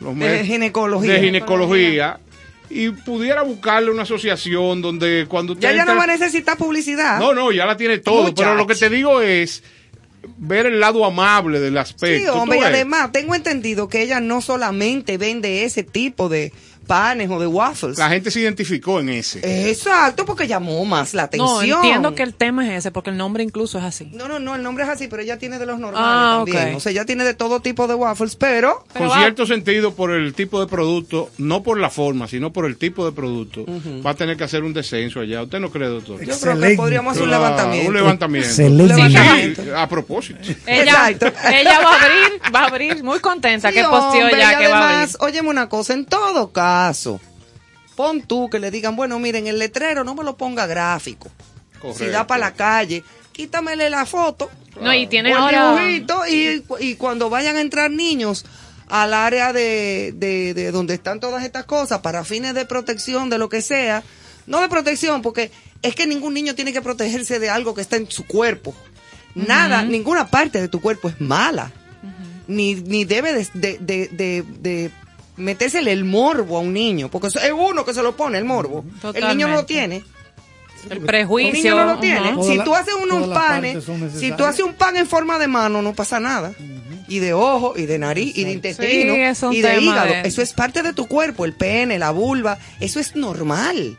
los 0.00 0.18
De 0.18 0.44
ginecología. 0.44 1.12
de 1.14 1.20
ginecología 1.20 2.18
y 2.68 2.90
pudiera 2.90 3.42
buscarle 3.42 3.90
una 3.90 4.02
asociación 4.02 4.80
donde 4.80 5.26
cuando 5.28 5.52
usted 5.52 5.68
Ya 5.68 5.74
ya 5.76 5.84
no 5.84 5.96
va 5.96 6.04
a 6.04 6.06
necesitar 6.08 6.56
publicidad. 6.56 7.18
no, 7.18 7.34
no, 7.34 7.52
ya 7.52 7.66
la 7.66 7.76
tiene 7.76 7.98
todo, 7.98 8.22
Muchacho. 8.22 8.34
pero 8.42 8.54
lo 8.54 8.66
que 8.66 8.74
te 8.74 8.88
digo 8.88 9.20
es 9.20 9.62
ver 10.38 10.66
el 10.66 10.80
lado 10.80 11.04
amable 11.04 11.60
del 11.60 11.76
aspecto. 11.76 12.18
sí, 12.18 12.24
¿tú 12.26 12.32
hombre, 12.40 12.58
y 12.58 12.62
además 12.62 13.12
tengo 13.12 13.34
entendido 13.34 13.88
que 13.88 14.02
ella 14.02 14.20
no 14.20 14.40
solamente 14.40 15.18
vende 15.18 15.64
ese 15.64 15.82
tipo 15.82 16.28
de 16.28 16.52
panes 16.86 17.30
o 17.30 17.38
de 17.40 17.46
waffles. 17.46 17.98
La 17.98 18.08
gente 18.08 18.30
se 18.30 18.40
identificó 18.40 19.00
en 19.00 19.08
ese. 19.10 19.70
Exacto, 19.70 20.24
porque 20.24 20.46
llamó 20.46 20.84
más 20.84 21.14
la 21.14 21.22
No, 21.36 21.56
atención. 21.58 21.78
entiendo 21.84 22.14
que 22.14 22.22
el 22.22 22.34
tema 22.34 22.66
es 22.68 22.78
ese, 22.78 22.90
porque 22.90 23.10
el 23.10 23.16
nombre 23.16 23.42
incluso 23.42 23.78
es 23.78 23.84
así. 23.84 24.10
No, 24.12 24.28
no, 24.28 24.38
no, 24.38 24.54
el 24.54 24.62
nombre 24.62 24.84
es 24.84 24.90
así, 24.90 25.08
pero 25.08 25.22
ella 25.22 25.38
tiene 25.38 25.58
de 25.58 25.66
los 25.66 25.78
normales 25.78 26.08
Ah, 26.12 26.34
también. 26.44 26.70
ok. 26.70 26.76
O 26.76 26.80
sea, 26.80 26.92
ella 26.92 27.04
tiene 27.04 27.24
de 27.24 27.34
todo 27.34 27.60
tipo 27.60 27.86
de 27.86 27.94
waffles, 27.94 28.36
pero 28.36 28.84
Pero 28.92 29.06
Con 29.08 29.16
va- 29.16 29.20
cierto 29.20 29.46
sentido, 29.46 29.94
por 29.94 30.10
el 30.12 30.34
tipo 30.34 30.60
de 30.60 30.66
producto, 30.66 31.30
no 31.38 31.62
por 31.62 31.78
la 31.78 31.90
forma, 31.90 32.28
sino 32.28 32.52
por 32.52 32.66
el 32.66 32.76
tipo 32.76 33.04
de 33.04 33.12
producto, 33.12 33.64
va 34.04 34.10
a 34.10 34.14
tener 34.14 34.36
que 34.36 34.44
hacer 34.44 34.62
un 34.62 34.72
descenso 34.72 35.20
allá. 35.20 35.42
¿Usted 35.42 35.60
no 35.60 35.70
cree, 35.70 35.88
doctor? 35.88 36.20
yo 36.24 36.38
creo 36.38 36.58
que 36.60 36.74
podríamos 36.76 37.12
hacer 37.12 37.24
un 37.24 37.30
levantamiento. 37.30 37.88
Un 37.88 37.94
levantamiento. 37.94 38.48
Excelente. 38.48 38.94
Un 38.94 39.12
Sí, 39.64 39.70
a 39.76 39.88
propósito. 39.88 40.38
Ella, 40.66 41.10
Exacto. 41.10 41.26
ella 41.52 41.80
va 41.80 41.92
a 41.92 42.02
abrir, 42.02 42.54
va 42.54 42.60
a 42.60 42.66
abrir 42.66 43.04
muy 43.04 43.20
contenta 43.20 43.68
Sí, 43.68 43.74
que 43.74 43.84
posteó 43.84 44.28
ya 44.30 44.58
que 44.58 44.68
va 44.68 44.78
a 44.78 44.82
abrir. 44.84 44.96
además, 44.96 45.16
óyeme 45.20 45.48
una 45.48 45.68
cosa, 45.68 45.92
en 45.94 46.04
todo 46.04 46.50
caso, 46.52 46.71
pon 47.96 48.22
tú 48.22 48.48
que 48.50 48.58
le 48.58 48.70
digan, 48.70 48.96
bueno, 48.96 49.18
miren, 49.18 49.46
el 49.46 49.58
letrero 49.58 50.04
no 50.04 50.14
me 50.14 50.24
lo 50.24 50.36
ponga 50.36 50.66
gráfico. 50.66 51.30
Si 51.96 52.06
da 52.06 52.26
para 52.26 52.40
la 52.40 52.54
calle, 52.54 53.02
quítamele 53.32 53.90
la 53.90 54.06
foto. 54.06 54.50
No, 54.80 54.94
y 54.94 55.06
tiene 55.06 55.32
ahora. 55.32 55.76
dibujito, 55.76 56.26
y, 56.28 56.64
y 56.80 56.94
cuando 56.94 57.28
vayan 57.28 57.56
a 57.56 57.60
entrar 57.60 57.90
niños 57.90 58.44
al 58.88 59.12
área 59.14 59.52
de, 59.52 60.12
de, 60.16 60.54
de 60.54 60.70
donde 60.70 60.94
están 60.94 61.18
todas 61.18 61.44
estas 61.44 61.64
cosas 61.64 62.00
para 62.00 62.24
fines 62.24 62.54
de 62.54 62.66
protección, 62.66 63.30
de 63.30 63.38
lo 63.38 63.48
que 63.48 63.62
sea, 63.62 64.02
no 64.46 64.60
de 64.60 64.68
protección, 64.68 65.22
porque 65.22 65.50
es 65.82 65.94
que 65.94 66.06
ningún 66.06 66.34
niño 66.34 66.54
tiene 66.54 66.72
que 66.72 66.82
protegerse 66.82 67.38
de 67.38 67.50
algo 67.50 67.74
que 67.74 67.80
está 67.80 67.96
en 67.96 68.10
su 68.10 68.26
cuerpo. 68.26 68.74
Nada, 69.34 69.82
ninguna 69.82 70.28
parte 70.28 70.60
de 70.60 70.68
tu 70.68 70.80
cuerpo 70.80 71.08
es 71.08 71.20
mala. 71.20 71.72
ni, 72.46 72.74
ni 72.74 73.04
debe 73.04 73.32
de, 73.32 73.48
de, 73.54 73.78
de, 73.78 74.08
de, 74.08 74.44
de 74.60 74.90
metérsele 75.36 75.92
el 75.92 76.04
morbo 76.04 76.58
a 76.58 76.60
un 76.60 76.72
niño, 76.72 77.10
porque 77.10 77.28
es 77.28 77.36
uno 77.56 77.84
que 77.84 77.94
se 77.94 78.02
lo 78.02 78.16
pone 78.16 78.38
el 78.38 78.44
morbo. 78.44 78.84
El 79.14 79.28
niño 79.28 79.48
no 79.48 79.54
lo 79.56 79.64
tiene. 79.66 80.04
El 80.90 81.00
prejuicio. 81.00 81.52
niño 81.52 81.76
no 81.76 81.84
lo 81.94 82.00
tiene. 82.00 82.34
Si 82.42 82.58
tú 82.64 82.74
haces 82.74 82.94
unos 83.00 83.28
panes, 83.28 83.84
si 84.18 84.32
tú 84.32 84.44
haces 84.44 84.64
un 84.64 84.74
pan 84.74 84.96
en 84.96 85.06
forma 85.06 85.38
de 85.38 85.46
mano, 85.48 85.80
no 85.82 85.94
pasa 85.94 86.18
nada. 86.18 86.52
Y 87.08 87.18
de 87.18 87.34
ojo, 87.34 87.74
y 87.76 87.86
de 87.86 87.98
nariz, 87.98 88.36
y 88.36 88.44
de 88.44 88.52
intestino, 88.52 89.14
Sí, 89.34 89.56
y 89.58 89.60
de 89.62 89.80
hígado. 89.80 90.06
de- 90.08 90.20
Eso 90.22 90.40
es 90.42 90.52
parte 90.54 90.82
de 90.82 90.92
tu 90.92 91.06
cuerpo, 91.06 91.44
el 91.44 91.52
pene, 91.52 91.98
la 91.98 92.10
vulva. 92.10 92.58
Eso 92.80 93.00
es 93.00 93.14
normal. 93.16 93.96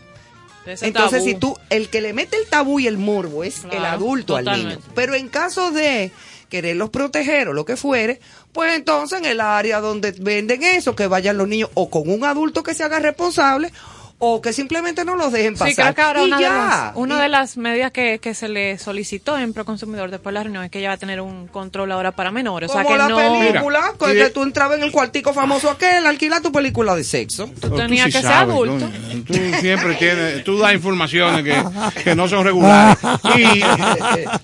Ese 0.65 0.87
Entonces, 0.87 1.19
tabú. 1.19 1.29
si 1.29 1.35
tú, 1.35 1.57
el 1.69 1.89
que 1.89 2.01
le 2.01 2.13
mete 2.13 2.37
el 2.37 2.47
tabú 2.47 2.79
y 2.79 2.87
el 2.87 2.97
morbo 2.97 3.43
es 3.43 3.63
el 3.71 3.83
adulto 3.85 4.35
al 4.35 4.45
niño. 4.45 4.79
Pero 4.95 5.13
en 5.13 5.27
caso 5.27 5.71
de 5.71 6.11
quererlos 6.53 6.91
proteger 6.91 7.47
o 7.47 7.53
lo 7.53 7.65
que 7.65 7.75
fuere, 7.75 8.19
pues 8.51 8.75
entonces 8.75 9.17
en 9.17 9.25
el 9.25 9.41
área 9.41 9.79
donde 9.79 10.11
venden 10.11 10.61
eso, 10.61 10.95
que 10.95 11.07
vayan 11.07 11.35
los 11.35 11.47
niños 11.47 11.71
o 11.73 11.89
con 11.89 12.07
un 12.07 12.23
adulto 12.25 12.61
que 12.61 12.75
se 12.75 12.83
haga 12.83 12.99
responsable 12.99 13.73
o 14.19 14.41
que 14.41 14.53
simplemente 14.53 15.03
no 15.03 15.15
los 15.17 15.33
dejen 15.33 15.53
pasar. 15.55 15.69
Sí, 15.69 15.75
creo 15.75 15.93
que 15.95 16.01
ahora 16.01 16.21
Y 16.23 16.27
una, 16.27 16.37
de 16.37 16.43
ya. 16.43 16.49
las, 16.53 16.91
una 16.95 17.17
Y- 17.17 17.21
de 17.23 17.29
las 17.29 17.57
medidas 17.57 17.91
que, 17.91 18.19
que 18.19 18.33
se 18.33 18.47
le 18.47 18.77
solicitó 18.77 19.37
en 19.37 19.51
Proconsumidor 19.53 20.11
después 20.11 20.31
de 20.31 20.39
la 20.39 20.43
reunión 20.43 20.63
es 20.63 20.71
que 20.71 20.79
ella 20.79 20.89
va 20.89 20.93
a 20.93 20.97
tener 20.97 21.19
un 21.19 21.47
control 21.47 21.91
ahora 21.91 22.11
para 22.13 22.31
menores. 22.31 22.69
O 22.69 22.73
sea 22.73 22.83
como 22.83 22.95
que 22.95 22.99
la 23.01 23.09
no. 23.09 23.17
película, 23.17 23.79
Mira, 23.81 23.93
con 23.97 24.09
y 24.11 24.13
que 24.13 24.23
de- 24.23 24.29
tú 24.29 24.43
entrabas 24.43 24.77
en 24.77 24.83
el 24.85 24.91
cuartico 24.91 25.33
famoso 25.33 25.69
aquel, 25.69 26.05
alquilar 26.05 26.41
tu 26.41 26.51
película 26.53 26.95
de 26.95 27.03
sexo. 27.03 27.49
Tú 27.59 27.69
tenías 27.75 28.05
sí 28.07 28.11
que 28.13 28.21
ser 28.21 28.31
adulto. 28.31 28.89
Tú 29.27 29.33
siempre 29.59 29.95
tienes, 29.95 30.43
tú 30.45 30.57
das 30.57 30.73
informaciones 30.73 31.43
que, 31.43 32.01
que 32.03 32.15
no 32.15 32.27
son 32.29 32.45
regulares. 32.45 32.97
Y 33.35 33.61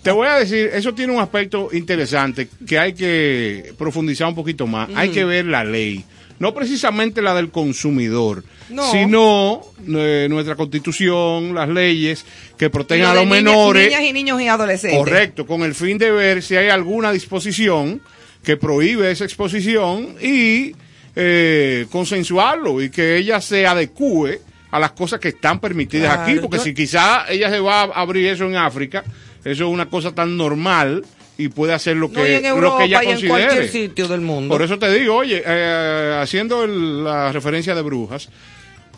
te 0.03 0.11
voy 0.11 0.27
a 0.27 0.35
decir, 0.35 0.71
eso 0.73 0.93
tiene 0.93 1.13
un 1.13 1.19
aspecto 1.21 1.69
interesante 1.71 2.49
que 2.67 2.77
hay 2.79 2.93
que 2.93 3.73
profundizar 3.77 4.27
un 4.27 4.35
poquito 4.35 4.67
más. 4.67 4.89
Hay 4.95 5.09
que 5.11 5.23
ver 5.23 5.45
la 5.45 5.63
ley. 5.63 6.03
No 6.39 6.53
precisamente 6.53 7.21
la 7.21 7.35
del 7.35 7.51
consumidor, 7.51 8.43
No. 8.69 8.89
sino 8.91 9.61
eh, 9.87 10.27
nuestra 10.29 10.55
constitución, 10.55 11.53
las 11.53 11.67
leyes 11.69 12.25
que 12.57 12.69
protegen 12.69 13.03
Lo 13.03 13.09
a 13.09 13.13
los 13.15 13.25
niñas- 13.25 13.43
menores. 13.43 13.87
Niñas 13.89 14.03
y 14.03 14.13
niños 14.13 14.41
y 14.41 14.47
adolescentes. 14.47 14.97
Correcto, 14.99 15.45
con 15.45 15.63
el 15.63 15.75
fin 15.75 15.97
de 15.97 16.11
ver 16.11 16.41
si 16.41 16.55
hay 16.55 16.69
alguna 16.69 17.11
disposición 17.11 18.01
que 18.43 18.55
prohíbe 18.55 19.11
esa 19.11 19.25
exposición 19.25 20.15
y 20.21 20.73
eh, 21.15 21.85
consensuarlo 21.91 22.81
y 22.81 22.89
que 22.89 23.17
ella 23.17 23.41
se 23.41 23.67
adecue 23.67 24.39
a 24.71 24.79
las 24.79 24.91
cosas 24.91 25.19
que 25.19 25.29
están 25.29 25.59
permitidas 25.59 26.15
Claro, 26.15 26.21
aquí, 26.31 26.39
porque 26.39 26.57
yo- 26.57 26.63
si 26.63 26.73
quizá 26.73 27.25
ella 27.29 27.49
se 27.49 27.59
va 27.59 27.81
a 27.81 27.85
abrir 28.01 28.27
eso 28.27 28.45
en 28.45 28.55
África, 28.55 29.03
eso 29.43 29.65
es 29.65 29.69
una 29.69 29.87
cosa 29.89 30.13
tan 30.13 30.37
normal 30.37 31.03
y 31.39 31.47
puede 31.47 31.73
hacer 31.73 31.95
lo 31.95 32.11
que, 32.11 32.41
No, 32.43 32.59
lo 32.59 32.77
que 32.77 32.83
ella 32.83 33.01
y 33.03 33.07
en 33.11 33.27
cualquier 33.27 33.49
considere. 33.61 33.67
sitio 33.69 34.07
del 34.07 34.21
mundo. 34.21 34.53
Por 34.53 34.61
eso 34.61 34.77
te 34.77 34.93
digo, 34.93 35.15
oye, 35.15 35.41
eh, 35.45 36.19
haciendo 36.21 36.63
el- 36.65 37.03
la 37.03 37.31
referencia 37.31 37.73
de 37.73 37.81
brujas, 37.81 38.29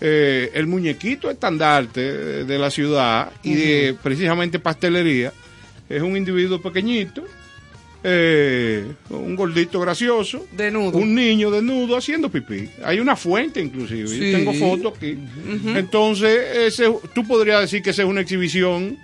eh, 0.02 0.50
el 0.56 0.66
muñequito 0.68 1.30
estandarte 1.30 2.02
de 2.44 2.58
la 2.58 2.70
ciudad 2.72 3.32
y 3.44 3.54
de 3.54 3.96
precisamente 4.02 4.58
pastelería 4.60 5.32
es 5.88 6.02
un 6.02 6.18
individuo 6.18 6.60
pequeñito, 6.62 7.24
eh, 8.04 8.84
un 9.12 9.36
gordito 9.36 9.80
gracioso, 9.80 10.48
Desnudo. 10.52 10.98
un 10.98 11.14
niño 11.14 11.52
desnudo 11.52 11.96
haciendo 11.98 12.30
pipí. 12.30 12.68
Hay 12.84 13.00
una 13.00 13.16
fuente 13.16 13.60
inclusive, 13.62 14.08
Sí. 14.08 14.32
yo 14.32 14.38
tengo 14.38 14.54
fotos 14.54 14.94
aquí. 14.98 15.18
Entonces, 15.76 16.58
ese, 16.58 16.92
tú 17.14 17.28
podrías 17.28 17.62
decir 17.62 17.84
que 17.84 17.92
esa 17.92 18.02
es 18.02 18.08
una 18.08 18.22
exhibición. 18.22 18.98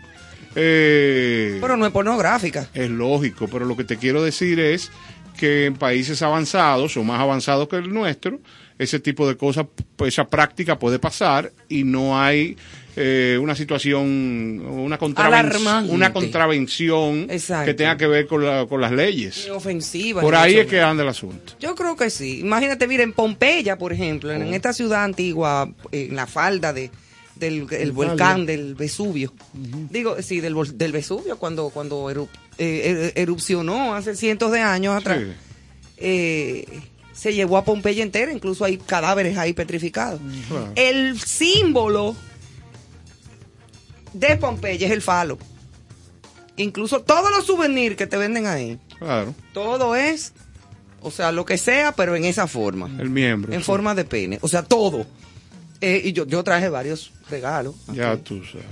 Eh, 0.59 1.57
Pero 1.61 1.77
no 1.77 1.85
es 1.85 1.91
pornográfica. 1.91 2.67
es 2.73 2.89
lógico, 2.89 3.47
pero 3.47 3.65
lo 3.65 3.77
que 3.77 3.83
te 3.83 3.97
quiero 3.97 4.23
decir 4.23 4.59
es 4.59 4.91
que 5.37 5.65
en 5.65 5.75
países 5.75 6.21
avanzados 6.23 6.97
o 6.97 7.03
más 7.03 7.19
avanzados 7.21 7.67
que 7.69 7.75
el 7.75 7.93
nuestro, 7.93 8.39
ese 8.79 8.99
tipo 8.99 9.27
de 9.27 9.37
cosas, 9.37 9.67
esa 10.05 10.27
práctica 10.27 10.79
puede 10.79 10.97
pasar 10.99 11.51
y 11.69 11.83
no 11.83 12.19
hay 12.19 12.57
eh, 12.99 13.37
una 13.39 13.53
situación, 13.53 14.59
una, 14.67 14.97
contraven- 14.97 15.27
Alarmante. 15.51 15.93
una 15.93 16.11
contravención 16.11 17.27
Exacto. 17.29 17.65
que 17.67 17.73
tenga 17.75 17.95
que 17.97 18.07
ver 18.07 18.25
con, 18.25 18.43
la- 18.43 18.65
con 18.65 18.81
las 18.81 18.91
leyes. 18.91 19.47
Ofensiva. 19.49 20.21
Por 20.21 20.33
ahí 20.35 20.55
es 20.57 20.65
que 20.65 20.81
anda 20.81 21.03
el 21.03 21.09
asunto. 21.09 21.53
Yo 21.59 21.75
creo 21.75 21.95
que 21.95 22.09
sí. 22.09 22.39
Imagínate, 22.39 22.87
mira, 22.87 23.03
en 23.03 23.13
Pompeya, 23.13 23.77
por 23.77 23.93
ejemplo, 23.93 24.29
Oh. 24.31 24.33
en 24.33 24.51
esta 24.55 24.73
ciudad 24.73 25.03
antigua, 25.03 25.71
en 25.91 26.15
la 26.15 26.25
falda 26.25 26.73
de, 26.73 26.89
del 27.39 27.67
el 27.71 27.91
volcán 27.91 28.45
del 28.45 28.76
Vesubio. 28.76 29.34
Digo, 29.89 30.21
sí, 30.21 30.39
del, 30.41 30.56
del 30.78 30.91
Vesubio, 30.91 31.38
cuando, 31.38 31.69
cuando 31.69 32.10
eru- 32.12 32.28
eh, 32.58 33.12
er- 33.15 33.21
erupcionó 33.21 33.93
hace 33.95 34.15
cientos 34.15 34.52
de 34.52 34.60
años 34.62 34.95
atrás. 34.95 35.19
Sí. 35.19 35.32
eh, 35.97 36.65
se 37.13 37.34
llevó 37.34 37.58
a 37.58 37.63
Pompeya 37.65 38.04
entera, 38.04 38.32
incluso 38.32 38.63
hay 38.63 38.78
cadáveres 38.78 39.38
ahí 39.39 39.54
petrificados. 39.54 40.21
El 40.76 41.19
símbolo 41.19 42.15
de 44.13 44.38
Pompeya 44.38 44.88
es 44.88 44.93
el 44.93 45.02
falo. 45.02 45.38
Incluso 46.58 47.02
todos 47.02 47.30
los 47.32 47.45
souvenirs 47.45 47.95
que 47.95 48.08
te 48.08 48.17
venden 48.17 48.47
ahí, 48.47 48.80
Claro, 48.97 49.34
todo 49.54 49.95
es, 49.95 50.34
o 51.02 51.12
sea, 51.12 51.32
lo 51.32 51.45
que 51.45 51.58
sea, 51.60 51.91
pero 51.91 52.15
en 52.15 52.26
esa 52.26 52.47
forma, 52.47 52.89
el 53.00 53.10
miembro. 53.12 53.54
en 53.54 53.60
sí. 53.60 53.65
forma 53.65 53.93
de 53.93 54.06
pene, 54.06 54.39
o 54.41 54.47
sea, 54.47 54.63
todo. 54.63 55.06
Eh, 55.81 56.01
y 56.05 56.13
yo, 56.13 56.25
yo 56.25 56.43
traje 56.43 56.69
varios 56.69 57.11
regalos. 57.29 57.75
Ya 57.93 58.11
aquí. 58.11 58.23
tú 58.23 58.43
sabes. 58.45 58.65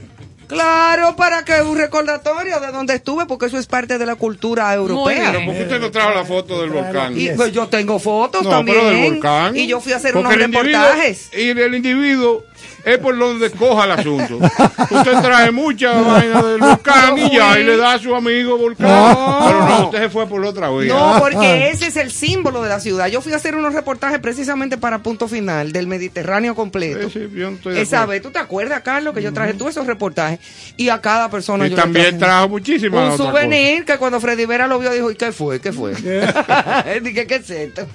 Claro, 0.47 1.15
para 1.15 1.43
que 1.43 1.59
un 1.61 1.75
recordatorio 1.75 2.59
de 2.59 2.71
donde 2.71 2.93
estuve, 2.93 3.25
porque 3.25 3.47
eso 3.47 3.57
es 3.57 3.65
parte 3.65 3.97
de 3.97 4.05
la 4.05 4.15
cultura 4.15 4.71
europea. 4.75 5.31
bien. 5.31 5.45
¿Por 5.45 5.55
qué 5.55 5.63
usted 5.63 5.79
no 5.79 5.89
trajo 5.91 6.11
la 6.11 6.23
foto 6.23 6.61
del 6.61 6.69
volcán? 6.69 7.17
Y 7.19 7.29
pues 7.29 7.51
yo 7.51 7.67
tengo 7.67 7.97
fotos 7.97 8.43
No, 8.43 8.49
también. 8.51 8.77
pero 8.79 8.89
del 8.91 9.11
volcán. 9.13 9.55
Y 9.57 9.65
yo 9.65 9.79
fui 9.81 9.93
a 9.93 9.95
hacer 9.97 10.13
Porque 10.13 10.27
unos 10.35 10.39
reportajes. 10.39 11.29
Y 11.35 11.49
el 11.49 11.73
individuo 11.73 12.43
es 12.83 12.97
por 12.99 13.17
donde 13.17 13.49
coja 13.51 13.85
el 13.85 13.91
asunto. 13.91 14.37
Usted 14.37 15.21
trae 15.21 15.51
mucha 15.51 15.91
vaina 16.01 16.43
del 16.43 16.59
volcán 16.59 17.17
y 17.17 17.35
ya, 17.35 17.59
y 17.59 17.63
le 17.63 17.77
da 17.77 17.93
a 17.93 17.99
su 17.99 18.15
amigo 18.15 18.57
volcán. 18.57 18.87
No. 18.87 19.39
Pero 19.45 19.65
no, 19.67 19.85
usted 19.85 19.99
se 20.03 20.09
fue 20.09 20.27
por 20.27 20.41
la 20.41 20.49
otra 20.49 20.69
vía. 20.69 20.93
No, 20.93 21.19
porque 21.19 21.69
ese 21.69 21.87
es 21.87 21.97
el 21.97 22.11
símbolo 22.11 22.61
de 22.61 22.69
la 22.69 22.79
ciudad. 22.79 23.07
Yo 23.07 23.21
fui 23.21 23.33
a 23.33 23.37
hacer 23.37 23.55
unos 23.55 23.73
reportajes 23.73 24.19
precisamente 24.19 24.77
para 24.77 24.99
Punto 24.99 25.27
Final 25.27 25.71
del 25.71 25.87
Mediterráneo 25.87 26.55
completo. 26.55 27.09
Sí, 27.09 27.27
sí, 27.27 27.39
yo 27.39 27.49
no 27.49 27.57
estoy 27.57 27.73
de 27.73 27.81
Esa 27.81 28.05
vez, 28.05 28.21
¿tú 28.21 28.31
te 28.31 28.39
acuerdas, 28.39 28.81
Carlos, 28.81 29.13
que 29.13 29.21
yo 29.21 29.33
traje 29.33 29.53
todos 29.53 29.71
esos 29.71 29.87
reportajes? 29.87 30.39
Y 30.77 30.89
a 30.89 31.01
cada 31.01 31.29
persona 31.29 31.65
Y 31.65 31.71
yo 31.71 31.75
le 31.75 31.81
también 31.81 32.17
traje 32.17 32.25
trajo 32.25 32.49
muchísimas 32.49 33.19
un 33.19 33.25
souvenir 33.25 33.85
que 33.85 33.97
cuando 33.97 34.19
Freddy 34.19 34.45
Vera 34.45 34.67
lo 34.67 34.79
vio 34.79 34.91
dijo, 34.91 35.11
¿y 35.11 35.15
qué 35.15 35.31
fue? 35.31 35.59
¿Qué 35.59 35.71
fue? 35.71 35.93
Dije, 37.01 37.27
¿qué 37.27 37.35
es 37.35 37.49
esto? 37.49 37.87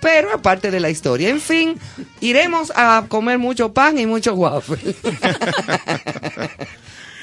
Pero 0.00 0.32
aparte 0.34 0.70
de 0.70 0.78
la 0.80 0.90
historia, 0.90 1.30
en 1.30 1.40
fin, 1.40 1.78
iremos 2.20 2.72
a 2.76 3.04
comer 3.08 3.38
mucho 3.38 3.72
pan 3.72 3.98
y 3.98 4.06
mucho 4.06 4.34
waffle. 4.34 4.78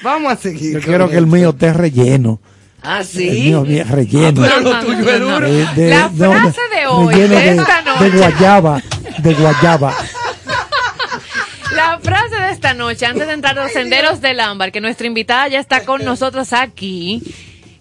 Vamos 0.04 0.34
a 0.34 0.36
seguir. 0.36 0.74
Yo 0.74 0.82
quiero 0.82 1.10
que 1.10 1.18
el 1.18 1.28
mío 1.28 1.50
esté 1.52 1.72
relleno. 1.74 2.40
Ah, 2.82 3.00
El 3.00 3.06
sí. 3.06 3.30
mío 3.30 3.62
bien 3.64 3.88
relleno. 3.88 4.42
pero 4.42 4.60
lo 4.60 4.80
tuyo 4.82 4.98
no, 5.04 5.10
es 5.10 5.20
no. 5.20 5.26
duro. 5.36 5.50
De- 5.76 5.90
La 5.90 6.10
no, 6.14 6.32
frase 6.34 6.62
de 6.76 6.88
hoy, 6.88 7.14
relleno 7.16 7.36
de 7.36 7.50
esta 7.56 7.82
noche. 7.84 8.04
de 8.04 8.18
guayaba, 8.18 8.82
de 9.20 9.34
guayaba. 9.34 9.96
La 11.74 12.00
frase 12.00 12.36
de 12.36 12.52
esta 12.52 12.74
noche, 12.74 13.06
antes 13.06 13.26
de 13.28 13.34
entrar 13.34 13.58
a 13.58 13.64
los 13.64 13.72
senderos 13.72 14.20
del 14.20 14.40
ámbar, 14.42 14.72
que 14.72 14.82
nuestra 14.82 15.08
invitada 15.08 15.48
ya 15.48 15.60
está 15.60 15.86
con 15.86 16.04
nosotros 16.04 16.52
aquí, 16.54 17.24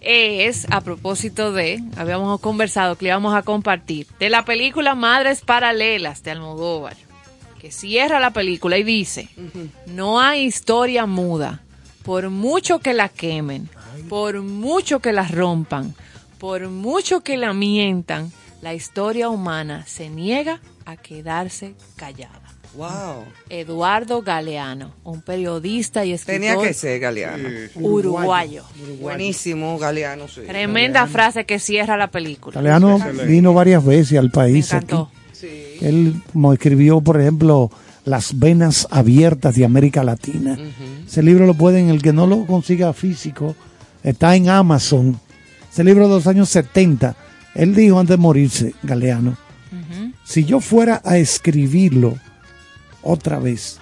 es 0.05 0.67
a 0.71 0.81
propósito 0.81 1.53
de, 1.53 1.83
habíamos 1.97 2.41
conversado 2.41 2.97
que 2.97 3.05
le 3.05 3.11
íbamos 3.11 3.35
a 3.35 3.43
compartir, 3.43 4.07
de 4.19 4.31
la 4.31 4.45
película 4.45 4.95
Madres 4.95 5.41
Paralelas 5.41 6.23
de 6.23 6.33
Almodóvar, 6.33 6.97
que 7.61 7.71
cierra 7.71 8.21
la 8.21 8.33
película 8.33 8.79
y 8.79 8.83
dice, 8.83 9.29
no 9.87 10.21
hay 10.21 10.45
historia 10.45 11.07
muda, 11.07 11.63
por 12.05 12.31
mucho 12.31 12.81
que 12.81 12.93
la 12.93 13.09
quemen, 13.09 13.69
por 14.09 14.43
mucho 14.43 15.01
que 15.01 15.13
la 15.13 15.27
rompan, 15.29 15.95
por 16.39 16.69
mucho 16.69 17.23
que 17.23 17.37
la 17.37 17.53
mientan, 17.53 18.33
la 18.61 18.75
historia 18.75 19.29
humana 19.29 19.85
se 19.87 20.09
niega 20.09 20.61
a 20.85 20.97
quedarse 20.97 21.75
callada. 21.97 22.42
Wow. 22.75 23.25
Eduardo 23.51 24.23
Galeano, 24.23 24.93
un 25.05 25.21
periodista 25.21 26.05
y 26.05 26.13
escritor 26.13 26.41
Tenía 26.41 26.59
que 26.67 26.73
ser 26.73 26.99
Galeano. 27.01 27.49
uruguayo. 27.75 28.65
Buenísimo, 29.01 29.79
Galeano, 29.79 30.27
sí. 30.29 30.41
Tremenda 30.47 31.07
frase 31.07 31.45
que 31.45 31.59
cierra 31.59 31.97
la 31.99 32.09
película. 32.09 32.55
Galeano 32.55 32.99
vino 33.27 33.53
varias 33.53 33.85
veces 33.85 34.19
al 34.19 34.27
Me 34.27 34.31
país. 34.31 34.73
encantó. 34.73 35.11
aquí. 35.31 35.85
Él 35.85 36.15
como 36.33 36.53
escribió, 36.53 37.01
por 37.01 37.21
ejemplo, 37.21 37.71
Las 38.05 38.37
venas 38.39 38.89
abiertas 38.91 39.55
de 39.55 39.65
América 39.65 40.03
Latina. 40.03 40.59
Ese 41.07 41.23
libro 41.23 41.47
lo 41.47 41.55
pueden, 41.55 41.89
el 41.89 42.03
que 42.03 42.13
no 42.13 42.27
lo 42.27 42.47
consiga 42.47 42.93
físico, 42.93 43.55
está 44.03 44.35
en 44.35 44.49
Amazon. 44.49 45.21
Ese 45.71 45.85
libro 45.85 46.09
de 46.09 46.15
los 46.15 46.27
años 46.27 46.49
70. 46.49 47.15
Él 47.55 47.75
dijo 47.77 48.01
antes 48.01 48.17
de 48.17 48.21
morirse, 48.23 48.75
Galeano, 48.83 49.37
si 50.25 50.45
yo 50.45 50.59
fuera 50.61 51.01
a 51.05 51.17
escribirlo 51.19 52.17
otra 53.03 53.39
vez, 53.39 53.79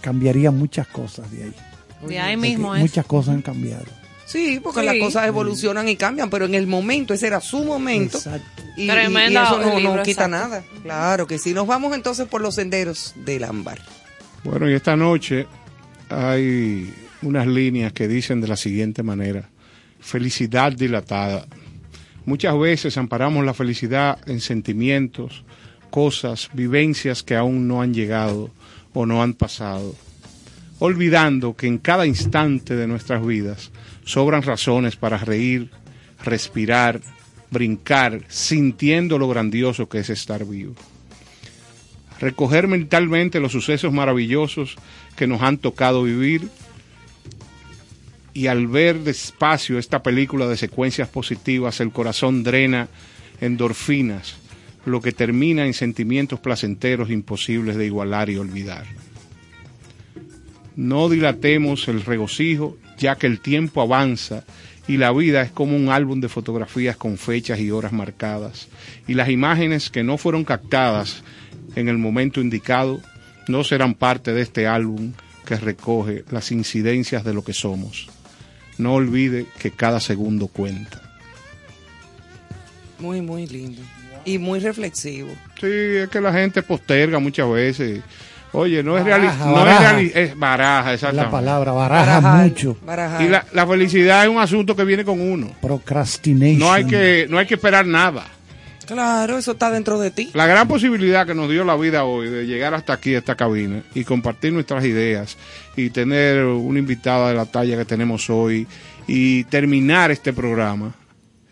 cambiaría 0.00 0.50
muchas 0.50 0.86
cosas 0.88 1.30
de 1.30 1.44
ahí. 1.44 1.54
De 2.06 2.18
ahí 2.18 2.36
Porque 2.36 2.48
mismo 2.48 2.74
es. 2.74 2.80
Muchas 2.82 3.06
cosas 3.06 3.34
han 3.34 3.42
cambiado. 3.42 3.86
Sí, 4.26 4.60
porque 4.62 4.80
Sí. 4.80 4.86
las 4.86 4.96
cosas 4.98 5.26
evolucionan 5.26 5.88
y 5.88 5.96
cambian, 5.96 6.30
pero 6.30 6.46
en 6.46 6.54
el 6.54 6.66
momento, 6.66 7.12
ese 7.12 7.26
era 7.26 7.40
su 7.40 7.64
momento. 7.64 8.16
Exacto. 8.16 8.62
Y, 8.76 8.88
eso 8.88 9.58
no, 9.60 9.78
libro, 9.78 9.96
no 9.96 10.02
quita 10.02 10.24
exacto. 10.24 10.28
nada. 10.28 10.64
Claro 10.82 11.26
que 11.26 11.38
sí. 11.38 11.52
Nos 11.52 11.66
vamos 11.66 11.94
entonces 11.94 12.26
por 12.26 12.40
los 12.40 12.54
senderos 12.54 13.14
del 13.16 13.44
ámbar. 13.44 13.78
Bueno, 14.42 14.70
y 14.70 14.72
esta 14.72 14.96
noche 14.96 15.46
hay 16.08 16.92
unas 17.20 17.46
líneas 17.46 17.92
que 17.92 18.08
dicen 18.08 18.40
de 18.40 18.48
la 18.48 18.56
siguiente 18.56 19.02
manera, 19.02 19.50
felicidad 20.00 20.72
dilatada. 20.72 21.46
Muchas 22.24 22.58
veces 22.58 22.96
amparamos 22.96 23.44
la 23.44 23.54
felicidad 23.54 24.18
en 24.26 24.40
sentimientos, 24.40 25.44
cosas, 25.90 26.48
vivencias 26.52 27.22
que 27.22 27.36
aún 27.36 27.68
no 27.68 27.82
han 27.82 27.92
llegado 27.92 28.50
o 28.94 29.06
no 29.06 29.22
han 29.22 29.34
pasado, 29.34 29.94
olvidando 30.78 31.54
que 31.56 31.66
en 31.66 31.78
cada 31.78 32.06
instante 32.06 32.76
de 32.76 32.86
nuestras 32.86 33.24
vidas 33.24 33.70
sobran 34.04 34.42
razones 34.42 34.96
para 34.96 35.18
reír, 35.18 35.70
respirar, 36.22 37.00
brincar, 37.50 38.22
sintiendo 38.28 39.18
lo 39.18 39.28
grandioso 39.28 39.88
que 39.88 39.98
es 39.98 40.10
estar 40.10 40.44
vivo. 40.44 40.74
recoger 42.18 42.68
mentalmente 42.68 43.40
los 43.40 43.50
sucesos 43.50 43.92
maravillosos 43.92 44.76
que 45.16 45.26
nos 45.26 45.42
han 45.42 45.58
tocado 45.58 46.04
vivir 46.04 46.48
y 48.34 48.46
al 48.46 48.66
ver 48.66 49.00
despacio 49.00 49.78
esta 49.78 50.02
película 50.02 50.46
de 50.46 50.56
secuencias 50.56 51.08
positivas, 51.08 51.80
el 51.80 51.90
corazón 51.90 52.42
drena 52.42 52.88
endorfinas, 53.40 54.36
lo 54.84 55.00
que 55.00 55.12
termina 55.12 55.66
en 55.66 55.74
sentimientos 55.74 56.40
placenteros 56.40 57.10
imposibles 57.10 57.76
de 57.76 57.86
igualar 57.86 58.30
y 58.30 58.36
olvidar. 58.36 58.86
No 60.74 61.08
dilatemos 61.08 61.88
el 61.88 62.02
regocijo, 62.02 62.78
ya 62.98 63.16
que 63.16 63.26
el 63.26 63.40
tiempo 63.40 63.82
avanza 63.82 64.44
y 64.88 64.96
la 64.96 65.12
vida 65.12 65.42
es 65.42 65.50
como 65.50 65.76
un 65.76 65.90
álbum 65.90 66.20
de 66.20 66.28
fotografías 66.28 66.96
con 66.96 67.18
fechas 67.18 67.60
y 67.60 67.70
horas 67.70 67.92
marcadas, 67.92 68.68
y 69.06 69.14
las 69.14 69.28
imágenes 69.28 69.90
que 69.90 70.02
no 70.02 70.18
fueron 70.18 70.44
captadas 70.44 71.22
en 71.76 71.88
el 71.88 71.98
momento 71.98 72.40
indicado 72.40 73.00
no 73.48 73.64
serán 73.64 73.94
parte 73.94 74.32
de 74.32 74.42
este 74.42 74.66
álbum 74.66 75.12
que 75.44 75.56
recoge 75.56 76.24
las 76.30 76.50
incidencias 76.52 77.24
de 77.24 77.34
lo 77.34 77.44
que 77.44 77.52
somos. 77.52 78.08
No 78.78 78.94
olvide 78.94 79.46
que 79.58 79.70
cada 79.70 80.00
segundo 80.00 80.48
cuenta. 80.48 81.00
Muy, 82.98 83.20
muy 83.20 83.46
lindo. 83.46 83.82
Y 84.24 84.38
muy 84.38 84.60
reflexivo. 84.60 85.28
Sí, 85.60 85.66
es 85.68 86.08
que 86.08 86.20
la 86.20 86.32
gente 86.32 86.62
posterga 86.62 87.18
muchas 87.18 87.50
veces. 87.50 88.00
Oye, 88.54 88.82
no 88.82 88.98
es 88.98 89.04
realista, 89.04 89.46
no 89.46 89.52
baraja. 89.54 89.98
es 90.00 90.12
reali- 90.14 90.16
es 90.16 90.38
baraja, 90.38 90.88
La 90.88 90.94
exactamente. 90.94 91.30
palabra 91.30 91.72
baraja 91.72 92.20
Barajar, 92.20 92.44
mucho. 92.48 92.76
barajar. 92.84 93.22
Y 93.22 93.28
la, 93.28 93.46
la 93.52 93.66
felicidad 93.66 94.24
es 94.24 94.28
un 94.28 94.38
asunto 94.38 94.76
que 94.76 94.84
viene 94.84 95.04
con 95.04 95.20
uno. 95.20 95.50
Procrastination. 95.62 96.58
No 96.58 96.70
hay 96.72 96.84
que, 96.86 97.26
no 97.30 97.38
hay 97.38 97.46
que 97.46 97.54
esperar 97.54 97.86
nada. 97.86 98.26
Claro, 98.86 99.38
eso 99.38 99.52
está 99.52 99.70
dentro 99.70 99.98
de 99.98 100.10
ti. 100.10 100.30
La 100.34 100.46
gran 100.46 100.68
posibilidad 100.68 101.26
que 101.26 101.34
nos 101.34 101.48
dio 101.48 101.64
la 101.64 101.76
vida 101.76 102.04
hoy 102.04 102.28
de 102.28 102.46
llegar 102.46 102.74
hasta 102.74 102.92
aquí, 102.92 103.14
a 103.14 103.18
esta 103.18 103.36
cabina, 103.36 103.82
y 103.94 104.04
compartir 104.04 104.52
nuestras 104.52 104.84
ideas, 104.84 105.38
y 105.76 105.88
tener 105.90 106.44
una 106.44 106.78
invitada 106.78 107.28
de 107.30 107.34
la 107.34 107.46
talla 107.46 107.76
que 107.78 107.84
tenemos 107.86 108.28
hoy, 108.28 108.66
y 109.06 109.44
terminar 109.44 110.10
este 110.10 110.32
programa, 110.34 110.92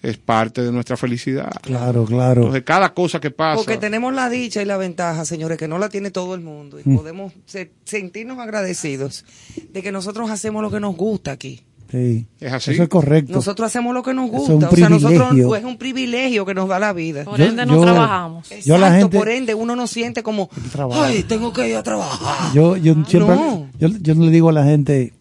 es 0.02 0.16
parte 0.16 0.62
de 0.62 0.72
nuestra 0.72 0.96
felicidad. 0.96 1.50
Claro, 1.62 2.04
claro. 2.04 2.40
Entonces, 2.42 2.62
cada 2.64 2.94
cosa 2.94 3.20
que 3.20 3.30
pasa. 3.30 3.56
Porque 3.56 3.76
tenemos 3.76 4.14
la 4.14 4.28
dicha 4.30 4.62
y 4.62 4.64
la 4.64 4.76
ventaja, 4.78 5.24
señores, 5.24 5.58
que 5.58 5.68
no 5.68 5.78
la 5.78 5.88
tiene 5.88 6.10
todo 6.10 6.34
el 6.34 6.40
mundo. 6.40 6.78
Y 6.80 6.82
podemos 6.84 7.32
se- 7.46 7.72
sentirnos 7.84 8.38
agradecidos 8.38 9.24
de 9.72 9.82
que 9.82 9.92
nosotros 9.92 10.30
hacemos 10.30 10.62
lo 10.62 10.70
que 10.70 10.80
nos 10.80 10.96
gusta 10.96 11.32
aquí. 11.32 11.60
Sí. 11.90 12.24
Es 12.38 12.52
así. 12.52 12.70
Eso 12.70 12.84
es 12.84 12.88
correcto. 12.88 13.32
Nosotros 13.32 13.66
hacemos 13.66 13.92
lo 13.92 14.02
que 14.04 14.14
nos 14.14 14.26
es 14.26 14.30
gusta. 14.30 14.54
un 14.54 14.64
o 14.64 14.70
sea, 14.70 14.88
nosotros 14.88 15.18
privilegio. 15.22 15.48
pues, 15.48 15.60
es 15.60 15.66
un 15.66 15.76
privilegio 15.76 16.46
que 16.46 16.54
nos 16.54 16.68
da 16.68 16.78
la 16.78 16.92
vida. 16.92 17.24
Por 17.24 17.36
Yo- 17.36 17.46
ende, 17.46 17.66
no 17.66 17.74
yo- 17.74 17.82
trabajamos. 17.82 18.48
Yo 18.64 18.76
a 18.76 18.78
la 18.78 18.86
Exacto, 18.86 19.04
gente- 19.06 19.18
por 19.18 19.28
ende 19.28 19.54
uno 19.54 19.74
no 19.74 19.86
siente 19.88 20.22
como, 20.22 20.48
trabajo. 20.70 21.02
ay, 21.02 21.24
tengo 21.24 21.52
que 21.52 21.68
ir 21.68 21.74
a 21.76 21.82
trabajar. 21.82 22.54
Yo, 22.54 22.76
yo 22.76 22.94
siempre, 23.08 23.34
No. 23.34 23.66
yo, 23.78 23.88
yo 23.88 24.14
no 24.14 24.24
le 24.24 24.30
digo 24.30 24.48
a 24.50 24.52
la 24.52 24.64
gente, 24.64 25.12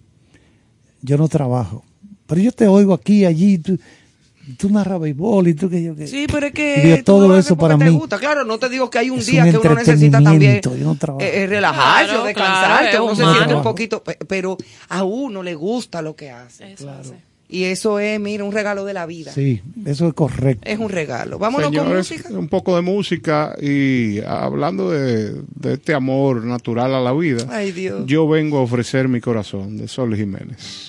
yo 1.01 1.17
no 1.17 1.27
trabajo, 1.27 1.83
pero 2.27 2.39
yo 2.39 2.51
te 2.51 2.67
oigo 2.67 2.93
aquí, 2.93 3.25
allí, 3.25 3.57
tú, 3.57 3.79
tú 4.57 4.69
narras 4.69 4.99
béisbol 4.99 5.47
y 5.49 5.53
tú 5.53 5.69
que 5.69 5.83
yo 5.83 5.95
que... 5.95 6.07
Sí, 6.07 6.27
pero 6.31 6.47
es 6.47 6.53
que 6.53 6.81
digo, 6.83 7.03
todo 7.03 7.37
eso 7.37 7.57
para 7.57 7.77
te 7.77 7.85
mí 7.85 7.91
gusta. 7.91 8.17
Claro, 8.17 8.43
no 8.45 8.57
te 8.59 8.69
digo 8.69 8.89
que 8.89 8.99
hay 8.99 9.09
un 9.09 9.19
día 9.19 9.45
un 9.45 9.51
que 9.51 9.57
uno 9.59 9.75
necesita 9.75 10.21
también 10.21 10.61
no 10.79 10.97
eh, 11.19 11.43
eh, 11.43 11.47
relajarse 11.47 12.05
Claro, 12.09 12.23
descansar, 12.25 12.65
claro, 12.65 12.85
que 12.89 12.95
es 12.95 12.99
uno 13.01 13.15
se 13.31 13.37
siente 13.37 13.55
un 13.55 13.63
poquito, 13.63 14.03
pe- 14.03 14.17
pero 14.27 14.57
a 14.89 15.03
uno 15.03 15.43
le 15.43 15.55
gusta 15.55 16.01
lo 16.01 16.15
que 16.15 16.29
hace. 16.31 16.73
Eso 16.73 16.89
hace. 16.89 17.13
Y 17.51 17.63
eso 17.63 17.97
es, 17.99 18.19
mira, 18.19 18.43
un 18.43 18.51
regalo 18.51 18.85
de 18.85 18.93
la 18.93 19.07
vida. 19.07 19.31
Sí, 19.31 19.63
eso 19.83 20.07
es 20.07 20.13
correcto. 20.13 20.69
Es 20.69 20.77
un 20.77 20.89
regalo. 20.89 21.39
Vámonos 21.39 21.69
con 21.71 21.79
Señores, 21.79 22.11
música. 22.11 22.29
un 22.37 22.47
poco 22.47 22.75
de 22.75 22.83
música 22.83 23.55
y 23.59 24.19
hablando 24.21 24.91
de, 24.91 25.31
de 25.55 25.73
este 25.73 25.95
amor 25.95 26.43
natural 26.45 26.93
a 26.93 26.99
la 27.01 27.11
vida, 27.11 27.47
Ay, 27.49 27.71
Dios. 27.71 28.03
yo 28.05 28.27
vengo 28.27 28.59
a 28.59 28.61
ofrecer 28.61 29.07
mi 29.07 29.19
corazón 29.19 29.77
de 29.77 29.87
Sol 29.87 30.15
Jiménez. 30.15 30.88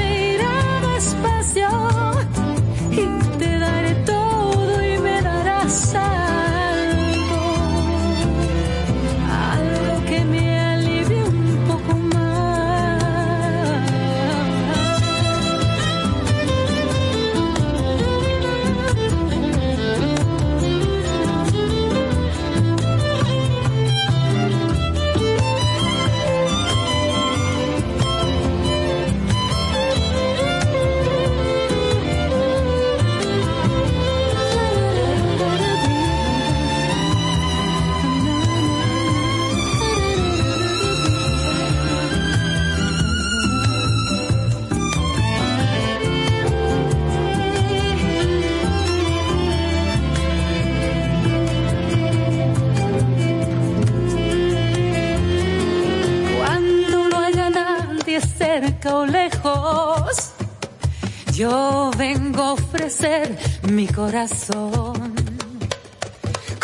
yo 61.41 61.89
vengo 61.97 62.43
a 62.43 62.53
ofrecer 62.53 63.35
mi 63.63 63.87
corazón. 63.87 65.15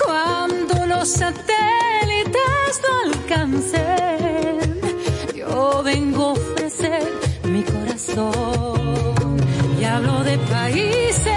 Cuando 0.05 0.85
los 0.85 1.07
satélites 1.09 2.73
no 2.83 2.91
alcancen, 3.11 4.79
yo 5.35 5.81
vengo 5.83 6.25
a 6.25 6.33
ofrecer 6.33 7.07
mi 7.45 7.63
corazón. 7.63 9.37
Y 9.81 9.83
hablo 9.83 10.23
de 10.23 10.37
países 10.37 11.36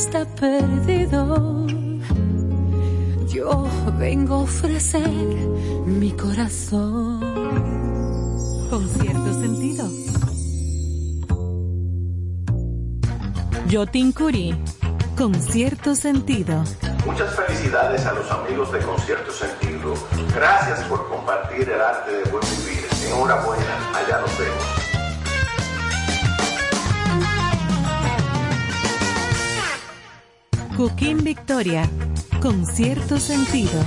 está 0.00 0.24
perdido? 0.24 1.66
Yo 3.26 3.66
vengo 3.98 4.34
a 4.36 4.38
ofrecer 4.38 5.10
mi 5.86 6.12
corazón. 6.12 7.20
Con 8.70 8.88
cierto 8.88 9.40
sentido. 9.40 9.88
Yotin 13.66 14.12
Curi. 14.12 14.56
Con 15.16 15.34
cierto 15.34 15.96
sentido. 15.96 16.62
Muchas 17.04 17.34
felicidades 17.34 18.06
a 18.06 18.12
los 18.12 18.30
amigos 18.30 18.72
de 18.72 18.78
Concierto 18.78 19.32
Sentido. 19.32 19.94
Gracias 20.32 20.80
por 20.84 21.08
compartir 21.08 21.68
el 21.68 21.80
arte 21.80 22.12
de 22.12 22.30
buen 22.30 22.44
vivir. 22.56 22.86
Enhorabuena, 23.04 23.98
allá 23.98 24.20
nos 24.20 24.38
vemos. 24.38 24.87
Cooking 30.78 31.24
Victoria. 31.24 31.90
Con 32.40 32.64
cierto 32.64 33.18
sentido. 33.18 33.84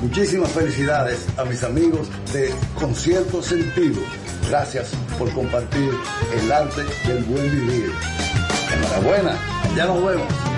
Muchísimas 0.00 0.50
felicidades 0.52 1.26
a 1.38 1.44
mis 1.44 1.62
amigos 1.62 2.08
de 2.32 2.50
Concierto 2.80 3.42
Sentido. 3.42 4.00
Gracias 4.48 4.92
por 5.18 5.30
compartir 5.34 5.90
el 6.32 6.50
arte 6.50 6.80
del 7.06 7.24
buen 7.24 7.50
vivir. 7.50 7.92
Enhorabuena, 8.72 9.38
ya 9.76 9.84
nos 9.84 10.02
vemos. 10.02 10.53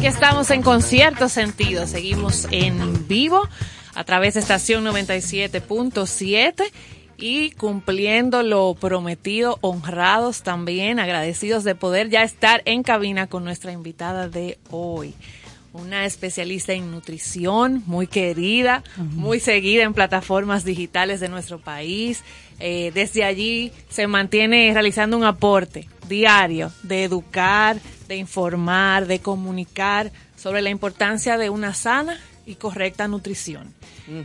Aquí 0.00 0.06
estamos 0.06 0.50
en 0.50 0.62
concierto 0.62 1.28
sentido. 1.28 1.86
Seguimos 1.86 2.48
en 2.50 3.06
vivo 3.06 3.46
a 3.94 4.02
través 4.04 4.32
de 4.32 4.40
estación 4.40 4.82
97.7 4.82 6.54
y 7.18 7.50
cumpliendo 7.50 8.42
lo 8.42 8.74
prometido, 8.80 9.58
honrados 9.60 10.42
también, 10.42 11.00
agradecidos 11.00 11.64
de 11.64 11.74
poder 11.74 12.08
ya 12.08 12.22
estar 12.22 12.62
en 12.64 12.82
cabina 12.82 13.26
con 13.26 13.44
nuestra 13.44 13.72
invitada 13.72 14.30
de 14.30 14.56
hoy. 14.70 15.12
Una 15.74 16.06
especialista 16.06 16.72
en 16.72 16.90
nutrición, 16.90 17.82
muy 17.84 18.06
querida, 18.06 18.82
muy 18.96 19.38
seguida 19.38 19.82
en 19.82 19.92
plataformas 19.92 20.64
digitales 20.64 21.20
de 21.20 21.28
nuestro 21.28 21.58
país. 21.58 22.24
Eh, 22.58 22.90
desde 22.94 23.22
allí 23.22 23.70
se 23.90 24.06
mantiene 24.06 24.70
realizando 24.72 25.18
un 25.18 25.24
aporte 25.24 25.90
diario 26.08 26.72
de 26.84 27.04
educar, 27.04 27.76
de 28.10 28.16
informar, 28.16 29.06
de 29.06 29.20
comunicar 29.20 30.10
sobre 30.36 30.62
la 30.62 30.70
importancia 30.70 31.38
de 31.38 31.48
una 31.48 31.74
sana 31.74 32.18
y 32.44 32.56
correcta 32.56 33.06
nutrición 33.06 33.72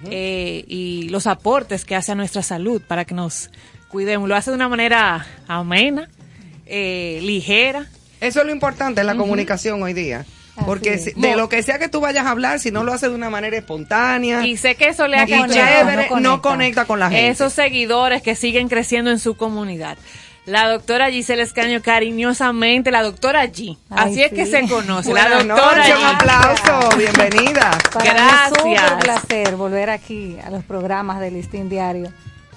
eh, 0.10 0.66
y 0.68 1.10
los 1.10 1.28
aportes 1.28 1.86
que 1.86 1.96
hace 1.96 2.12
a 2.12 2.16
nuestra 2.16 2.42
salud 2.42 2.82
para 2.82 3.06
que 3.06 3.14
nos 3.14 3.52
cuidemos. 3.88 4.28
Lo 4.28 4.36
hace 4.36 4.50
de 4.50 4.56
una 4.56 4.68
manera 4.70 5.28
amena, 5.48 6.10
eh, 6.66 7.20
ligera. 7.22 7.86
Eso 8.20 8.40
es 8.40 8.46
lo 8.48 8.52
importante 8.52 9.02
en 9.02 9.08
la 9.08 9.16
comunicación 9.16 9.84
hoy 9.84 9.94
día. 9.94 10.26
Porque 10.66 10.98
si- 10.98 11.12
de 11.12 11.36
lo 11.36 11.48
que 11.50 11.62
sea 11.62 11.78
que 11.78 11.88
tú 11.90 12.00
vayas 12.00 12.26
a 12.26 12.32
hablar, 12.32 12.60
si 12.60 12.72
no 12.72 12.84
lo 12.84 12.94
haces 12.94 13.10
de 13.10 13.16
una 13.16 13.30
manera 13.30 13.58
espontánea 13.58 14.48
Y 14.48 14.58
sé 14.58 14.74
que 14.76 14.88
eso 14.88 15.08
le 15.08 15.18
ha 15.18 15.26
chévere, 15.28 16.10
no 16.22 16.42
conecta 16.42 16.86
con 16.86 16.98
la 17.00 17.10
gente. 17.12 17.28
Esos 17.28 17.54
seguidores 17.54 18.24
que 18.24 18.36
siguen 18.36 18.68
creciendo 18.70 19.12
en 19.12 19.20
su 19.20 19.36
comunidad. 19.36 19.98
La 20.46 20.70
doctora 20.70 21.10
Gisela 21.10 21.42
Escaño, 21.42 21.82
cariñosamente, 21.82 22.92
la 22.92 23.02
doctora 23.02 23.46
G. 23.46 23.78
Ay, 23.90 24.12
Así 24.12 24.22
es 24.24 24.30
sí. 24.30 24.36
que 24.36 24.46
se 24.46 24.68
conoce. 24.68 25.12
la 25.12 25.28
doctora 25.30 25.78
noches, 25.78 25.96
G. 25.96 25.98
un 26.00 26.06
aplauso, 26.06 26.98
bienvenida. 26.98 27.72
Para 27.92 28.06
mí 28.14 28.20
Gracias. 28.20 28.52
es 28.52 28.58
súper 28.60 29.00
placer 29.00 29.56
volver 29.56 29.90
aquí 29.90 30.38
a 30.46 30.52
los 30.52 30.64
programas 30.64 31.20
de 31.20 31.32
Listín 31.32 31.68
Diario, 31.68 32.12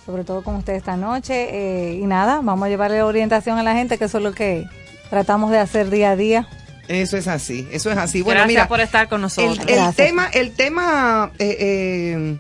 sobre 0.05 0.25
todo 0.25 0.43
con 0.43 0.57
usted 0.57 0.75
esta 0.75 0.97
noche. 0.99 1.49
eh, 1.51 1.95
y 1.95 2.05
nada, 2.07 2.41
vamos 2.43 2.67
a 2.67 2.69
llevarle 2.69 3.03
orientación 3.03 3.57
a 3.59 3.63
la 3.63 3.73
gente, 3.73 3.97
que 3.97 4.05
eso 4.05 4.19
es 4.19 4.25
lo 4.25 4.33
que 4.33 4.67
tratamos 5.09 5.51
de 5.51 5.59
hacer 5.59 5.89
día 5.89 6.11
a 6.11 6.17
día. 6.17 6.47
Eso 6.89 7.17
es 7.17 7.27
así, 7.27 7.67
eso 7.73 7.91
es 7.91 7.97
así. 7.97 8.21
Bueno, 8.21 8.41
Gracias 8.41 8.49
mira, 8.55 8.69
por 8.69 8.81
estar 8.81 9.09
con 9.09 9.23
nosotros. 9.23 9.59
el, 9.67 9.79
el 9.79 9.95
tema, 9.95 10.27
el 10.33 10.55
tema 10.55 11.31
eh, 11.39 11.57
eh, 11.59 12.39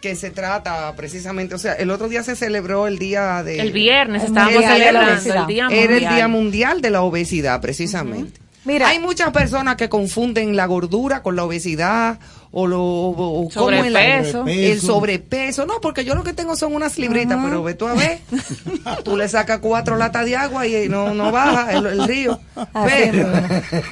que 0.00 0.16
se 0.16 0.30
trata 0.30 0.94
precisamente, 0.96 1.54
o 1.54 1.58
sea, 1.58 1.74
el 1.74 1.90
otro 1.90 2.08
día 2.08 2.22
se 2.22 2.34
celebró 2.34 2.86
el 2.86 2.98
día 2.98 3.42
de... 3.42 3.60
El 3.60 3.72
viernes 3.72 4.22
El 4.22 4.28
estábamos 4.28 4.54
Mundial 4.54 4.94
la 4.94 5.18
celebrando 5.18 5.40
el 5.40 5.46
Día 5.46 5.66
Era 5.70 5.82
el 5.82 5.90
Mundial. 5.90 6.14
Día 6.14 6.28
Mundial 6.28 6.80
de 6.80 6.90
la 6.90 7.02
Obesidad, 7.02 7.60
precisamente. 7.60 8.40
Mira, 8.64 8.88
Hay 8.88 8.98
muchas 8.98 9.30
personas 9.30 9.76
que 9.76 9.88
confunden 9.88 10.54
la 10.56 10.66
gordura 10.66 11.22
con 11.22 11.36
la 11.36 11.44
obesidad 11.44 12.18
o 12.52 12.66
lo 12.66 12.82
o- 12.82 13.42
o 13.44 13.48
es 13.48 13.54
Sobrepeso. 13.54 14.44
el 14.46 14.80
sobrepeso. 14.80 15.66
No, 15.66 15.74
porque 15.80 16.04
yo 16.04 16.14
lo 16.16 16.24
que 16.24 16.32
tengo 16.32 16.56
son 16.56 16.74
unas 16.74 16.98
libritas, 16.98 17.38
pero 17.42 17.62
ve 17.62 17.74
tú 17.74 17.86
a 17.86 17.94
ver. 17.94 18.18
tú 19.04 19.16
le 19.16 19.28
sacas 19.28 19.60
cuatro 19.60 19.96
latas 19.96 20.24
de 20.26 20.34
agua 20.36 20.66
y 20.66 20.88
no, 20.88 21.14
no 21.14 21.30
baja 21.30 21.72
el, 21.72 21.86
el 21.86 22.08
río. 22.08 22.40
Pero, 22.84 23.28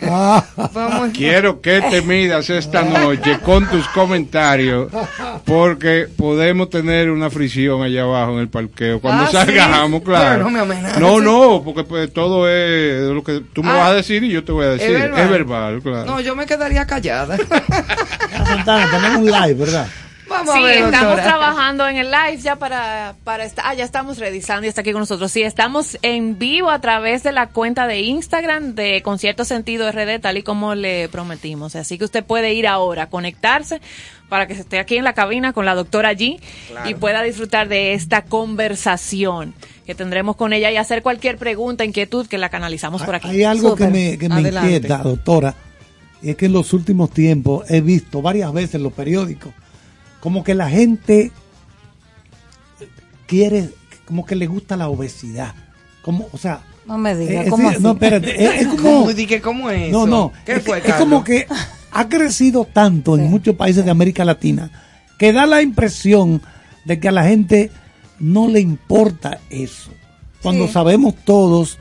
vamos. 0.72 1.10
Quiero 1.14 1.60
que 1.60 1.80
te 1.82 2.02
midas 2.02 2.50
esta 2.50 2.82
noche 2.82 3.38
con 3.44 3.68
tus 3.68 3.86
comentarios, 3.88 4.90
porque 5.44 6.08
podemos 6.16 6.68
tener 6.70 7.10
una 7.10 7.30
fricción 7.30 7.82
allá 7.82 8.02
abajo 8.02 8.32
en 8.34 8.38
el 8.40 8.48
parqueo 8.48 9.00
cuando 9.00 9.24
Ah, 9.24 9.28
salgamos, 9.30 10.00
sí. 10.00 10.04
claro. 10.06 10.46
Pero 10.46 10.50
no 10.50 10.66
me. 10.66 10.82
No, 10.98 11.20
no, 11.20 11.62
porque 11.64 11.84
pues, 11.84 12.12
todo 12.12 12.48
es 12.48 13.02
lo 13.02 13.22
que 13.22 13.40
tú 13.52 13.62
me 13.62 13.70
Ah, 13.70 13.76
vas 13.76 13.90
a 13.90 13.94
decir 13.94 14.24
y 14.24 14.30
yo 14.30 14.42
te 14.44 14.52
voy 14.52 14.66
a 14.66 14.70
decir. 14.70 14.90
Es 14.96 15.00
verbal. 15.12 15.28
verbal, 15.30 15.82
claro. 15.82 16.04
No, 16.06 16.20
yo 16.20 16.34
me 16.34 16.44
quedaría 16.46 16.86
callada. 16.86 17.36
Santana, 18.48 18.90
tenemos 18.90 19.18
un 19.18 19.26
live, 19.30 19.54
¿verdad? 19.54 19.88
Vamos 20.28 20.54
sí, 20.54 20.60
a 20.60 20.62
ver, 20.62 20.76
estamos 20.76 21.16
doctora. 21.16 21.22
trabajando 21.22 21.88
en 21.88 21.96
el 21.96 22.10
live 22.10 22.36
ya 22.38 22.56
para, 22.56 23.14
para 23.24 23.44
estar. 23.44 23.64
Ah, 23.66 23.74
ya 23.74 23.84
estamos 23.84 24.18
revisando 24.18 24.66
y 24.66 24.68
está 24.68 24.82
aquí 24.82 24.92
con 24.92 25.00
nosotros. 25.00 25.32
Sí, 25.32 25.42
estamos 25.42 25.98
en 26.02 26.38
vivo 26.38 26.70
a 26.70 26.80
través 26.80 27.22
de 27.22 27.32
la 27.32 27.46
cuenta 27.48 27.86
de 27.86 28.00
Instagram 28.00 28.74
de 28.74 29.02
Concierto 29.02 29.44
Sentido 29.44 29.90
RD, 29.90 30.20
tal 30.20 30.36
y 30.36 30.42
como 30.42 30.74
le 30.74 31.08
prometimos. 31.08 31.76
Así 31.76 31.96
que 31.96 32.04
usted 32.04 32.24
puede 32.24 32.52
ir 32.52 32.66
ahora, 32.66 33.08
conectarse 33.08 33.80
para 34.28 34.46
que 34.46 34.54
se 34.54 34.60
esté 34.60 34.78
aquí 34.78 34.96
en 34.96 35.04
la 35.04 35.14
cabina 35.14 35.54
con 35.54 35.64
la 35.64 35.74
doctora 35.74 36.12
G 36.12 36.38
y 36.84 36.94
pueda 36.94 37.22
disfrutar 37.22 37.68
de 37.68 37.94
esta 37.94 38.22
conversación 38.22 39.54
que 39.86 39.94
tendremos 39.94 40.36
con 40.36 40.52
ella 40.52 40.70
y 40.70 40.76
hacer 40.76 41.02
cualquier 41.02 41.38
pregunta, 41.38 41.84
inquietud 41.84 42.26
que 42.26 42.36
la 42.36 42.50
canalizamos 42.50 43.02
por 43.02 43.14
aquí. 43.14 43.28
Hay 43.28 43.44
algo 43.44 43.74
que 43.74 43.88
me, 43.88 44.18
que 44.18 44.28
me 44.28 44.42
inquieta, 44.42 44.98
doctora, 44.98 45.54
y 46.22 46.30
es 46.30 46.36
que 46.36 46.46
en 46.46 46.52
los 46.52 46.72
últimos 46.72 47.10
tiempos 47.10 47.70
he 47.70 47.80
visto 47.80 48.20
varias 48.22 48.52
veces 48.52 48.76
en 48.76 48.82
los 48.82 48.92
periódicos 48.92 49.52
como 50.20 50.42
que 50.42 50.54
la 50.54 50.68
gente 50.68 51.30
quiere, 53.26 53.70
como 54.04 54.24
que 54.26 54.34
le 54.36 54.46
gusta 54.46 54.76
la 54.76 54.88
obesidad. 54.88 55.54
Como, 56.02 56.28
o 56.32 56.38
sea, 56.38 56.62
No 56.86 56.98
me 56.98 57.14
diga, 57.14 57.44
eh, 57.44 57.48
¿cómo 57.50 57.68
sí, 57.68 57.74
así? 57.76 57.82
no, 57.84 57.92
espérate, 57.92 58.44
es, 58.44 58.60
es 58.62 58.66
como, 58.76 58.82
¿Cómo, 58.82 59.12
Dije, 59.12 59.40
¿cómo 59.40 59.70
es 59.70 59.92
no, 59.92 59.98
eso? 60.00 60.06
no, 60.06 60.32
¿Qué 60.44 60.52
es, 60.54 60.62
fue, 60.62 60.78
es 60.84 60.94
como 60.94 61.22
que 61.22 61.46
ha 61.90 62.08
crecido 62.08 62.64
tanto 62.64 63.16
en 63.16 63.30
muchos 63.30 63.54
países 63.56 63.84
de 63.84 63.90
América 63.90 64.24
Latina 64.24 64.70
que 65.18 65.32
da 65.32 65.46
la 65.46 65.62
impresión 65.62 66.42
de 66.84 66.98
que 67.00 67.08
a 67.08 67.12
la 67.12 67.24
gente 67.24 67.70
no 68.18 68.48
le 68.48 68.60
importa 68.60 69.38
eso. 69.50 69.90
Cuando 70.42 70.66
Sí. 70.66 70.72
sabemos 70.72 71.14
todos 71.24 71.78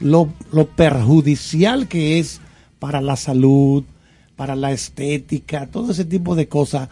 lo, 0.00 0.32
lo 0.52 0.66
perjudicial 0.68 1.88
que 1.88 2.18
es 2.18 2.40
para 2.78 3.00
la 3.00 3.16
salud, 3.16 3.84
para 4.36 4.54
la 4.56 4.72
estética, 4.72 5.66
todo 5.66 5.92
ese 5.92 6.04
tipo 6.04 6.34
de 6.34 6.48
cosas. 6.48 6.88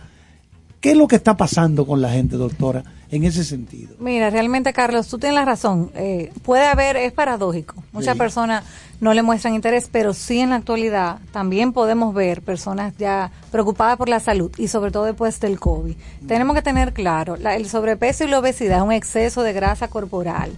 ¿Qué 0.80 0.90
es 0.90 0.96
lo 0.96 1.08
que 1.08 1.16
está 1.16 1.36
pasando 1.36 1.86
con 1.86 2.02
la 2.02 2.10
gente, 2.10 2.36
doctora, 2.36 2.84
en 3.10 3.24
ese 3.24 3.42
sentido? 3.42 3.94
Mira, 3.98 4.28
realmente, 4.28 4.72
Carlos, 4.74 5.08
tú 5.08 5.18
tienes 5.18 5.34
la 5.36 5.46
razón. 5.46 5.90
Eh, 5.94 6.30
puede 6.42 6.66
haber, 6.66 6.96
es 6.96 7.12
paradójico. 7.12 7.82
Muchas 7.92 8.14
Sí. 8.14 8.18
personas 8.18 8.64
no 9.00 9.14
le 9.14 9.22
muestran 9.22 9.54
interés, 9.54 9.88
pero 9.90 10.12
sí 10.12 10.40
en 10.40 10.50
la 10.50 10.56
actualidad 10.56 11.18
también 11.32 11.72
podemos 11.72 12.14
ver 12.14 12.42
personas 12.42 12.94
ya 12.98 13.30
preocupadas 13.50 13.96
por 13.96 14.10
la 14.10 14.20
salud 14.20 14.50
y 14.58 14.68
sobre 14.68 14.90
todo 14.90 15.04
después 15.04 15.40
del 15.40 15.58
COVID. 15.58 15.94
Tenemos 16.28 16.54
que 16.54 16.62
tener 16.62 16.92
claro, 16.92 17.36
la- 17.36 17.56
el 17.56 17.66
sobrepeso 17.66 18.24
y 18.24 18.28
la 18.28 18.38
obesidad 18.40 18.78
es 18.78 18.84
un 18.84 18.92
exceso 18.92 19.42
de 19.42 19.54
grasa 19.54 19.88
corporal 19.88 20.52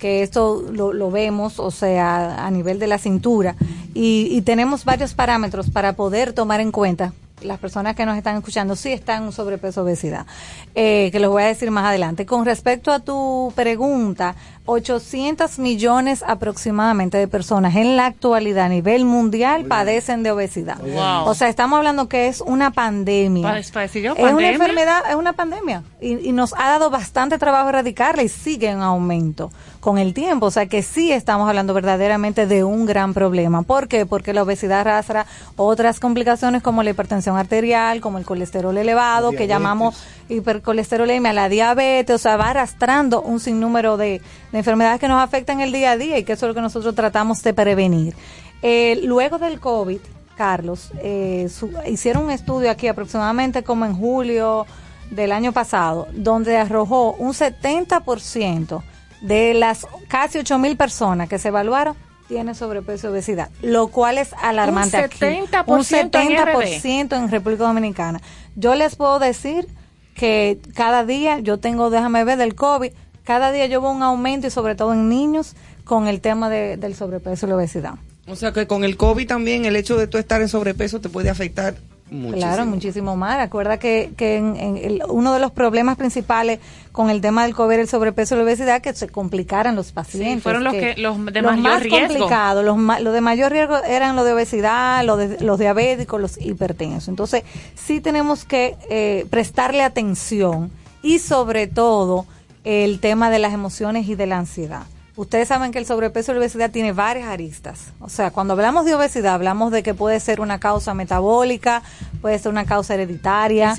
que 0.00 0.22
esto 0.24 0.64
lo, 0.72 0.92
lo 0.92 1.10
vemos, 1.12 1.60
o 1.60 1.70
sea, 1.70 2.44
a 2.44 2.50
nivel 2.50 2.78
de 2.80 2.88
la 2.88 2.98
cintura, 2.98 3.54
y, 3.94 4.26
y 4.32 4.40
tenemos 4.42 4.84
varios 4.84 5.14
parámetros 5.14 5.70
para 5.70 5.92
poder 5.92 6.32
tomar 6.32 6.60
en 6.60 6.72
cuenta 6.72 7.12
las 7.42 7.58
personas 7.58 7.96
que 7.96 8.04
nos 8.04 8.18
están 8.18 8.36
escuchando 8.36 8.76
sí 8.76 8.92
están 8.92 9.24
en 9.24 9.32
sobrepeso 9.32 9.82
obesidad, 9.82 10.26
eh, 10.74 11.08
que 11.10 11.18
los 11.20 11.30
voy 11.30 11.42
a 11.42 11.46
decir 11.46 11.70
más 11.70 11.86
adelante. 11.86 12.26
Con 12.26 12.44
respecto 12.44 12.92
a 12.92 12.98
tu 12.98 13.50
pregunta, 13.56 14.34
800 14.66 15.58
millones 15.58 16.22
aproximadamente 16.26 17.16
de 17.16 17.26
personas 17.28 17.76
en 17.76 17.96
la 17.96 18.04
actualidad 18.04 18.66
a 18.66 18.68
nivel 18.68 19.06
mundial 19.06 19.64
padecen 19.64 20.22
de 20.22 20.32
obesidad. 20.32 20.78
Wow. 20.82 21.30
O 21.30 21.34
sea, 21.34 21.48
estamos 21.48 21.78
hablando 21.78 22.08
que 22.10 22.28
es 22.28 22.42
una 22.42 22.72
pandemia. 22.72 23.42
Pade- 23.48 23.72
¿padecido 23.72 24.12
Es 24.14 24.18
una 24.20 24.28
pandemia? 24.32 24.52
enfermedad, 24.52 25.02
es 25.08 25.16
una 25.16 25.32
pandemia. 25.32 25.82
Y, 26.00 26.28
y 26.28 26.32
nos 26.32 26.52
ha 26.54 26.68
dado 26.68 26.90
bastante 26.90 27.38
trabajo 27.38 27.70
erradicarla 27.70 28.22
y 28.22 28.28
sigue 28.28 28.68
en 28.68 28.80
aumento 28.82 29.50
con 29.80 29.98
el 29.98 30.12
tiempo. 30.14 30.46
O 30.46 30.50
sea 30.50 30.66
que 30.66 30.82
sí 30.82 31.10
estamos 31.10 31.48
hablando 31.48 31.72
verdaderamente 31.74 32.46
de 32.46 32.62
un 32.64 32.86
gran 32.86 33.14
problema. 33.14 33.62
¿Por 33.62 33.88
qué? 33.88 34.06
Porque 34.06 34.32
la 34.34 34.42
obesidad 34.42 34.80
arrastra 34.80 35.26
otras 35.56 35.98
complicaciones 36.00 36.62
como 36.62 36.82
la 36.82 36.90
hipertensión 36.90 37.36
arterial, 37.36 38.00
como 38.00 38.18
el 38.18 38.24
colesterol 38.24 38.76
elevado, 38.76 39.30
que 39.32 39.46
llamamos 39.46 39.96
hipercolesterolemia, 40.28 41.32
la 41.32 41.48
diabetes, 41.48 42.14
o 42.14 42.18
sea, 42.18 42.36
va 42.36 42.50
arrastrando 42.50 43.22
un 43.22 43.40
sinnúmero 43.40 43.96
de, 43.96 44.20
de 44.52 44.58
enfermedades 44.58 45.00
que 45.00 45.08
nos 45.08 45.22
afectan 45.22 45.60
el 45.60 45.72
día 45.72 45.92
a 45.92 45.96
día 45.96 46.18
y 46.18 46.24
que 46.24 46.32
eso 46.34 46.46
es 46.46 46.50
lo 46.50 46.54
que 46.54 46.60
nosotros 46.60 46.94
tratamos 46.94 47.42
de 47.42 47.54
prevenir. 47.54 48.14
Eh, 48.62 49.00
luego 49.04 49.38
del 49.38 49.58
COVID, 49.60 50.00
Carlos, 50.36 50.90
eh, 51.02 51.48
su- 51.54 51.70
hicieron 51.86 52.24
un 52.24 52.30
estudio 52.30 52.70
aquí 52.70 52.88
aproximadamente 52.88 53.62
como 53.62 53.84
en 53.86 53.94
julio 53.94 54.66
del 55.10 55.32
año 55.32 55.52
pasado, 55.52 56.06
donde 56.12 56.56
arrojó 56.56 57.12
un 57.12 57.32
70% 57.32 58.82
de 59.20 59.54
las 59.54 59.86
casi 60.08 60.38
8 60.38 60.58
mil 60.58 60.76
personas 60.76 61.28
que 61.28 61.38
se 61.38 61.48
evaluaron 61.48 61.94
tienen 62.28 62.54
sobrepeso 62.54 63.08
y 63.08 63.10
obesidad, 63.10 63.50
lo 63.60 63.88
cual 63.88 64.16
es 64.18 64.32
alarmante 64.40 64.98
Un 64.98 65.04
aquí. 65.04 65.18
70% 65.18 65.64
Un 65.66 65.78
en 65.78 66.10
70% 66.10 67.16
en 67.16 67.30
República 67.30 67.64
Dominicana. 67.64 68.20
Yo 68.54 68.74
les 68.76 68.94
puedo 68.96 69.18
decir 69.18 69.66
que 70.14 70.60
cada 70.74 71.04
día, 71.04 71.40
yo 71.40 71.58
tengo, 71.58 71.90
déjame 71.90 72.22
ver, 72.24 72.38
del 72.38 72.54
COVID, 72.54 72.92
cada 73.24 73.50
día 73.52 73.66
yo 73.66 73.80
veo 73.80 73.90
un 73.90 74.02
aumento 74.02 74.46
y 74.46 74.50
sobre 74.50 74.74
todo 74.74 74.92
en 74.92 75.08
niños 75.08 75.54
con 75.84 76.06
el 76.06 76.20
tema 76.20 76.48
de- 76.48 76.76
del 76.76 76.94
sobrepeso 76.94 77.46
y 77.46 77.48
la 77.48 77.56
obesidad. 77.56 77.94
O 78.28 78.36
sea 78.36 78.52
que 78.52 78.66
con 78.68 78.84
el 78.84 78.96
COVID 78.96 79.26
también 79.26 79.64
el 79.64 79.74
hecho 79.74 79.96
de 79.96 80.06
tú 80.06 80.16
estar 80.18 80.40
en 80.40 80.48
sobrepeso 80.48 81.00
te 81.00 81.08
puede 81.08 81.30
afectar 81.30 81.74
muchísimo. 82.10 82.36
Claro, 82.36 82.66
muchísimo 82.66 83.16
más. 83.16 83.38
Recuerda 83.38 83.78
que, 83.78 84.12
que 84.16 84.36
en- 84.36 84.56
en 84.56 84.76
el- 84.76 85.02
uno 85.08 85.32
de 85.32 85.40
los 85.40 85.50
problemas 85.52 85.96
principales 85.96 86.58
con 86.92 87.08
el 87.10 87.20
tema 87.20 87.44
del 87.44 87.54
COVID, 87.54 87.78
el 87.78 87.88
sobrepeso 87.88 88.34
y 88.34 88.38
la 88.38 88.44
obesidad, 88.44 88.80
que 88.82 88.92
se 88.94 89.08
complicaran 89.08 89.76
los 89.76 89.92
pacientes. 89.92 90.42
fueron 90.42 90.64
los 90.64 90.72
que- 90.72 90.96
los 90.96 91.24
de 91.26 91.42
los 91.42 91.52
mayor 91.52 91.62
más 91.62 91.82
riesgo. 91.82 91.98
complicados, 92.08 92.64
los, 92.64 92.76
ma- 92.76 93.00
los 93.00 93.14
de 93.14 93.20
mayor 93.20 93.52
riesgo 93.52 93.76
eran 93.84 94.16
los 94.16 94.24
de 94.24 94.32
obesidad, 94.32 95.04
los, 95.04 95.18
de- 95.18 95.40
los 95.40 95.58
diabéticos, 95.58 96.20
los 96.20 96.38
hipertensos. 96.40 97.08
Entonces, 97.08 97.44
sí 97.76 98.00
tenemos 98.00 98.44
que 98.44 98.76
eh, 98.90 99.26
prestarle 99.30 99.82
atención 99.82 100.70
y 101.02 101.18
sobre 101.20 101.66
todo 101.68 102.26
el 102.64 103.00
tema 103.00 103.30
de 103.30 103.38
las 103.38 103.52
emociones 103.54 104.08
y 104.08 104.14
de 104.16 104.26
la 104.26 104.38
ansiedad. 104.38 104.82
Ustedes 105.20 105.48
saben 105.48 105.70
que 105.70 105.78
el 105.78 105.84
sobrepeso 105.84 106.32
y 106.32 106.34
la 106.36 106.40
obesidad 106.40 106.70
tiene 106.70 106.92
varias 106.92 107.28
aristas. 107.28 107.92
O 108.00 108.08
sea, 108.08 108.30
cuando 108.30 108.54
hablamos 108.54 108.86
de 108.86 108.94
obesidad, 108.94 109.34
hablamos 109.34 109.70
de 109.70 109.82
que 109.82 109.92
puede 109.92 110.18
ser 110.18 110.40
una 110.40 110.58
causa 110.58 110.94
metabólica, 110.94 111.82
puede 112.22 112.38
ser 112.38 112.50
una 112.50 112.64
causa 112.64 112.94
hereditaria. 112.94 113.74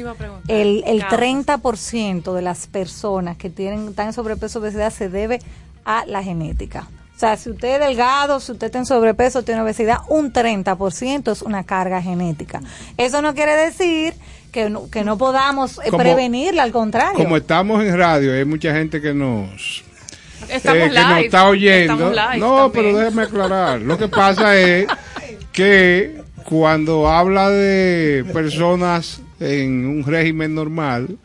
El, 0.47 0.83
el 0.85 0.99
Causas. 0.99 1.19
30% 1.19 2.33
de 2.35 2.41
las 2.43 2.67
personas 2.67 3.37
que 3.37 3.49
tienen 3.49 3.87
están 3.87 4.05
en 4.05 4.13
sobrepeso 4.13 4.59
y 4.59 4.61
obesidad 4.61 4.93
se 4.93 5.09
debe 5.09 5.39
a 5.83 6.05
la 6.05 6.21
genética. 6.21 6.87
O 7.15 7.19
sea, 7.19 7.35
si 7.37 7.49
usted 7.49 7.73
es 7.81 7.87
delgado, 7.87 8.39
si 8.39 8.51
usted 8.51 8.67
está 8.67 8.77
en 8.77 8.85
sobrepeso, 8.85 9.41
tiene 9.41 9.61
obesidad, 9.61 9.97
un 10.09 10.31
30% 10.31 11.31
es 11.31 11.41
una 11.41 11.63
carga 11.63 12.03
genética. 12.03 12.61
Eso 12.97 13.19
no 13.23 13.33
quiere 13.33 13.55
decir 13.55 14.13
que 14.51 14.69
no, 14.69 14.91
que 14.91 15.03
no 15.03 15.17
podamos 15.17 15.79
eh, 15.79 15.85
Como- 15.89 15.97
prevenirla, 15.97 16.61
al 16.61 16.71
contrario. 16.71 17.17
Como 17.17 17.37
estamos 17.37 17.83
en 17.83 17.97
radio, 17.97 18.31
hay 18.31 18.45
mucha 18.45 18.73
gente 18.75 19.01
que 19.01 19.15
nos 19.15 19.83
Estamos 20.49 20.81
eh, 20.81 20.89
que 20.89 20.89
live. 20.89 21.09
nos 21.09 21.19
está 21.19 21.47
oyendo. 21.47 22.09
Live 22.11 22.37
no, 22.37 22.55
también. 22.57 22.71
pero 22.71 22.97
déjeme 22.97 23.21
aclarar. 23.23 23.81
Lo 23.81 23.97
que 23.97 24.07
pasa 24.07 24.57
es 24.57 24.87
que 25.51 26.21
cuando 26.43 27.07
habla 27.07 27.49
de 27.49 28.25
personas 28.33 29.21
en 29.39 29.85
un 29.85 30.03
régimen 30.05 30.53
normal, 30.55 31.17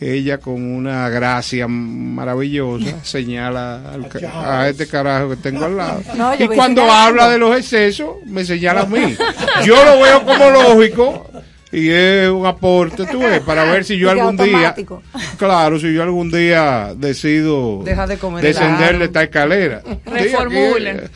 ella 0.00 0.38
con 0.38 0.62
una 0.62 1.08
gracia 1.08 1.66
maravillosa 1.68 2.98
señala 3.02 3.92
al 3.92 4.08
a 4.34 4.68
este 4.68 4.86
carajo 4.86 5.30
que 5.30 5.36
tengo 5.36 5.64
al 5.64 5.76
lado. 5.76 6.02
No, 6.16 6.34
y 6.34 6.48
cuando 6.48 6.90
habla 6.90 7.30
de 7.30 7.38
los 7.38 7.56
excesos, 7.56 8.16
me 8.26 8.44
señala 8.44 8.82
a 8.82 8.86
mí. 8.86 9.16
Yo 9.64 9.82
lo 9.84 10.00
veo 10.00 10.24
como 10.24 10.50
lógico 10.50 11.30
y 11.74 11.90
es 11.90 12.30
un 12.30 12.46
aporte, 12.46 13.04
tú 13.06 13.18
ves, 13.18 13.40
para 13.40 13.64
ver 13.64 13.84
si 13.84 13.98
yo 13.98 14.10
algún 14.10 14.36
día, 14.36 14.74
claro, 15.38 15.80
si 15.80 15.92
yo 15.92 16.02
algún 16.02 16.30
día 16.30 16.94
decido 16.96 17.82
Deja 17.82 18.06
de 18.06 18.16
comer 18.16 18.44
descender 18.44 18.98
de 18.98 19.06
esta 19.06 19.24
escalera. 19.24 19.82
Reformule. 20.06 20.30
Sí, 20.84 20.88
aquí, 20.90 21.04
eh, 21.04 21.10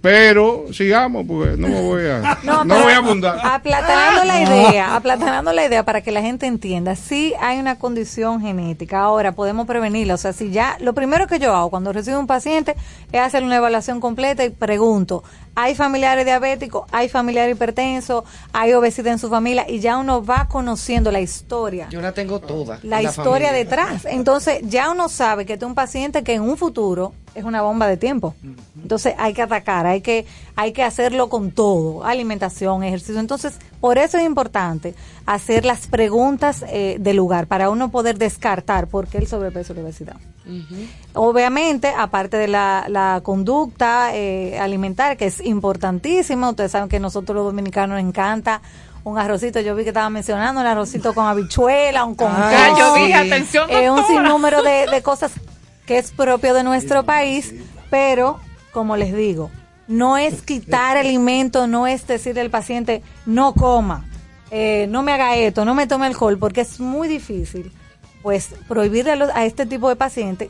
Pero 0.00 0.66
sigamos, 0.72 1.24
porque 1.26 1.56
no 1.56 1.68
me 1.68 1.80
voy 1.80 2.06
a, 2.06 2.38
no, 2.42 2.62
pero 2.62 2.82
voy 2.82 2.92
a 2.92 2.96
abundar. 2.98 3.38
Aplatanando 3.42 4.24
la 4.24 4.42
idea, 4.42 4.96
aplatanando 4.96 5.52
la 5.52 5.64
idea 5.66 5.82
para 5.82 6.02
que 6.02 6.12
la 6.12 6.20
gente 6.20 6.46
entienda, 6.46 6.94
sí 6.94 7.32
hay 7.40 7.58
una 7.58 7.78
condición 7.78 8.40
genética. 8.40 9.00
Ahora 9.00 9.32
podemos 9.32 9.66
prevenirla. 9.66 10.14
O 10.14 10.18
sea, 10.18 10.32
si 10.32 10.50
ya, 10.50 10.76
lo 10.80 10.92
primero 10.92 11.26
que 11.26 11.38
yo 11.38 11.54
hago 11.54 11.70
cuando 11.70 11.92
recibo 11.92 12.20
un 12.20 12.26
paciente 12.26 12.76
es 13.12 13.20
hacer 13.20 13.42
una 13.42 13.56
evaluación 13.56 14.00
completa 14.00 14.44
y 14.44 14.50
pregunto, 14.50 15.24
¿hay 15.54 15.74
familiares 15.74 16.24
diabéticos? 16.24 16.86
¿Hay 16.92 17.08
familiares 17.08 17.56
hipertensos? 17.56 18.24
¿Hay 18.52 18.72
obesidad 18.72 19.12
en 19.12 19.18
su 19.18 19.28
familia? 19.28 19.64
Y 19.68 19.80
ya 19.80 19.98
uno 19.98 20.24
va 20.24 20.48
conociendo 20.48 21.10
la 21.10 21.20
historia 21.20 21.88
Yo 21.90 22.00
la 22.00 22.12
tengo 22.12 22.40
toda. 22.40 22.78
la, 22.82 23.02
historia 23.02 23.48
familia. 23.48 23.52
detrás. 23.52 24.04
Entonces, 24.04 24.60
ya 24.62 24.90
uno 24.90 25.08
sabe 25.08 25.46
que 25.46 25.54
este 25.54 25.64
es 25.64 25.68
un 25.68 25.74
paciente 25.74 26.22
que 26.22 26.34
en 26.34 26.42
un 26.42 26.56
futuro 26.56 27.12
es 27.34 27.44
una 27.44 27.62
bomba 27.62 27.88
de 27.88 27.96
tiempo. 27.96 28.34
Entonces, 28.80 29.14
hay 29.18 29.34
que 29.34 29.42
atacar, 29.42 29.86
hay 29.86 30.00
que 30.00 30.26
hay 30.56 30.72
que 30.72 30.82
hacerlo 30.82 31.28
con 31.28 31.50
todo, 31.50 32.04
alimentación, 32.04 32.84
ejercicio. 32.84 33.18
Entonces, 33.18 33.58
por 33.80 33.98
eso 33.98 34.18
es 34.18 34.24
importante 34.24 34.94
hacer 35.26 35.64
las 35.64 35.86
preguntas 35.86 36.64
eh, 36.68 36.96
del 37.00 37.16
lugar 37.16 37.46
para 37.46 37.70
uno 37.70 37.90
poder 37.90 38.18
descartar 38.18 38.88
por 38.88 39.06
qué 39.08 39.18
el 39.18 39.26
sobrepeso 39.26 39.72
y 39.72 39.76
la 39.76 39.82
obesidad. 39.82 40.16
Obviamente, 41.14 41.92
aparte 41.96 42.36
de 42.36 42.48
la, 42.48 42.84
la 42.88 43.20
conducta 43.22 44.14
eh, 44.14 44.58
alimentaria, 44.58 45.16
que 45.16 45.26
es 45.26 45.40
importantísima, 45.40 46.50
ustedes 46.50 46.72
saben 46.72 46.88
que 46.88 47.00
nosotros 47.00 47.36
los 47.36 47.44
dominicanos 47.46 48.00
nos 48.00 48.08
encanta 48.08 48.60
un 49.04 49.18
arrocito, 49.18 49.60
yo 49.60 49.74
vi 49.74 49.82
que 49.84 49.90
estaba 49.90 50.08
mencionando 50.10 50.60
un 50.60 50.66
arrocito 50.66 51.14
con 51.14 51.26
habichuela, 51.26 52.04
un 52.04 52.14
con 52.14 52.32
Ay, 52.34 52.56
Ah, 52.56 52.74
yo 52.78 52.94
sí. 52.96 53.00
dije, 53.02 53.14
atención, 53.14 53.70
eh, 53.70 53.90
un 53.90 54.04
sinnúmero 54.06 54.62
de, 54.62 54.86
de 54.90 55.02
cosas 55.02 55.32
que 55.86 55.98
es 55.98 56.10
propio 56.10 56.54
de 56.54 56.64
nuestro 56.64 57.04
país, 57.04 57.54
pero 57.90 58.40
como 58.72 58.96
les 58.96 59.14
digo, 59.14 59.50
no 59.88 60.16
es 60.16 60.40
quitar 60.46 60.96
alimento, 60.96 61.66
no 61.66 61.86
es 61.86 62.06
decirle 62.06 62.40
al 62.40 62.50
paciente 62.50 63.02
no 63.26 63.52
coma, 63.52 64.04
eh, 64.56 64.86
no 64.88 65.02
me 65.02 65.12
haga 65.12 65.34
esto, 65.36 65.64
no 65.64 65.74
me 65.74 65.88
tome 65.88 66.06
alcohol, 66.06 66.38
porque 66.38 66.60
es 66.60 66.78
muy 66.78 67.08
difícil, 67.08 67.72
pues 68.22 68.50
prohibirle 68.68 69.10
a, 69.12 69.16
los- 69.16 69.30
a 69.34 69.44
este 69.44 69.66
tipo 69.66 69.88
de 69.88 69.96
paciente. 69.96 70.48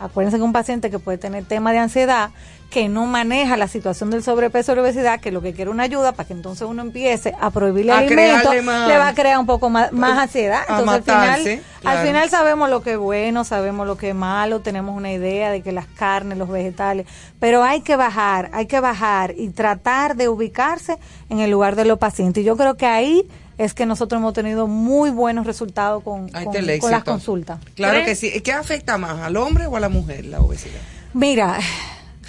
Acuérdense 0.00 0.38
que 0.38 0.42
un 0.42 0.52
paciente 0.52 0.90
que 0.90 0.98
puede 0.98 1.18
tener 1.18 1.44
tema 1.44 1.70
de 1.72 1.78
ansiedad, 1.78 2.30
que 2.70 2.88
no 2.88 3.04
maneja 3.04 3.56
la 3.56 3.68
situación 3.68 4.10
del 4.10 4.22
sobrepeso 4.22 4.72
o 4.72 4.74
la 4.76 4.82
obesidad, 4.82 5.20
que 5.20 5.30
lo 5.32 5.42
que 5.42 5.52
quiere 5.52 5.70
una 5.70 5.82
ayuda 5.82 6.12
para 6.12 6.26
que 6.26 6.32
entonces 6.32 6.66
uno 6.68 6.82
empiece 6.82 7.34
a 7.40 7.50
prohibirle 7.50 7.92
A 7.92 7.98
alimento, 7.98 8.38
crearle 8.48 8.62
más- 8.62 8.88
le 8.88 8.96
va 8.96 9.08
a 9.08 9.14
crear 9.14 9.38
un 9.38 9.46
poco 9.46 9.68
más, 9.70 9.92
más 9.92 10.16
ansiedad. 10.18 10.60
Entonces 10.68 11.08
al 11.14 11.38
final, 11.38 11.62
al 11.84 12.06
final 12.06 12.30
sabemos 12.30 12.70
lo 12.70 12.80
que 12.82 12.92
es 12.92 12.98
bueno, 12.98 13.44
sabemos 13.44 13.86
lo 13.86 13.96
que 13.96 14.10
es 14.10 14.14
malo, 14.14 14.60
tenemos 14.60 14.96
una 14.96 15.12
idea 15.12 15.50
de 15.50 15.62
que 15.62 15.72
las 15.72 15.86
carnes, 15.86 16.38
los 16.38 16.48
vegetales, 16.48 17.06
pero 17.38 17.62
hay 17.62 17.82
que 17.82 17.96
bajar, 17.96 18.50
hay 18.54 18.66
que 18.66 18.80
bajar 18.80 19.34
y 19.36 19.48
tratar 19.50 20.16
de 20.16 20.28
ubicarse 20.28 20.96
en 21.28 21.40
el 21.40 21.50
lugar 21.50 21.76
de 21.76 21.84
los 21.84 21.98
pacientes. 21.98 22.42
Y 22.42 22.46
yo 22.46 22.56
creo 22.56 22.76
que 22.76 22.86
ahí 22.86 23.28
es 23.60 23.74
que 23.74 23.84
nosotros 23.84 24.18
hemos 24.18 24.32
tenido 24.32 24.66
muy 24.66 25.10
buenos 25.10 25.46
resultados 25.46 26.02
con, 26.02 26.30
las 26.32 27.04
consultas. 27.04 27.58
Claro 27.74 28.02
que 28.06 28.14
sí. 28.14 28.40
¿Qué 28.40 28.52
afecta 28.52 28.96
más, 28.96 29.20
al 29.20 29.36
hombre 29.36 29.66
o 29.66 29.76
a 29.76 29.80
la 29.80 29.90
mujer 29.90 30.24
la 30.24 30.40
obesidad? 30.40 30.80
Mira, 31.12 31.58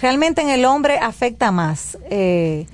realmente 0.02 0.42
en 0.42 0.50
el 0.50 0.66
hombre 0.66 0.98
afecta 0.98 1.50
más. 1.50 1.96
eh, 2.10 2.66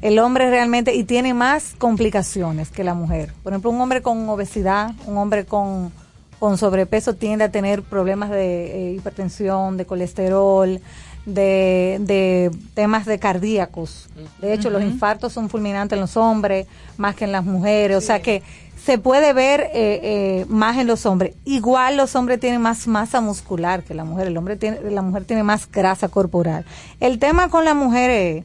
el 0.00 0.18
hombre 0.18 0.50
realmente 0.50 0.94
y 0.94 1.04
tiene 1.04 1.32
más 1.32 1.74
complicaciones 1.78 2.68
que 2.68 2.84
la 2.84 2.92
mujer. 2.92 3.32
Por 3.42 3.52
ejemplo, 3.54 3.70
un 3.70 3.80
hombre 3.80 4.02
con 4.02 4.28
obesidad, 4.28 4.92
un 5.06 5.16
hombre 5.16 5.46
con, 5.46 5.90
con 6.38 6.58
sobrepeso 6.58 7.14
tiende 7.14 7.44
a 7.44 7.50
tener 7.50 7.82
problemas 7.82 8.28
de 8.28 8.90
eh, 8.90 8.92
hipertensión, 8.92 9.78
de 9.78 9.86
colesterol, 9.86 10.78
de, 11.26 11.98
de 12.00 12.50
temas 12.74 13.06
de 13.06 13.18
cardíacos. 13.18 14.08
De 14.40 14.52
hecho, 14.52 14.70
los 14.70 14.82
infartos 14.82 15.32
son 15.32 15.48
fulminantes 15.48 15.96
en 15.96 16.00
los 16.00 16.16
hombres 16.16 16.66
más 16.96 17.14
que 17.14 17.24
en 17.24 17.32
las 17.32 17.44
mujeres. 17.44 17.96
O 17.96 18.00
sea 18.00 18.20
que 18.20 18.42
se 18.84 18.98
puede 18.98 19.32
ver 19.32 19.62
eh, 19.72 20.00
eh, 20.02 20.46
más 20.48 20.76
en 20.76 20.86
los 20.86 21.06
hombres. 21.06 21.34
Igual 21.46 21.96
los 21.96 22.14
hombres 22.16 22.38
tienen 22.38 22.60
más 22.60 22.86
masa 22.86 23.22
muscular 23.22 23.82
que 23.82 23.94
la 23.94 24.04
mujer. 24.04 24.26
El 24.26 24.36
hombre 24.36 24.56
tiene, 24.56 24.90
la 24.90 25.00
mujer 25.00 25.24
tiene 25.24 25.42
más 25.42 25.70
grasa 25.70 26.08
corporal. 26.08 26.66
El 27.00 27.18
tema 27.18 27.48
con 27.48 27.64
la 27.64 27.72
mujer 27.72 28.10
es 28.10 28.44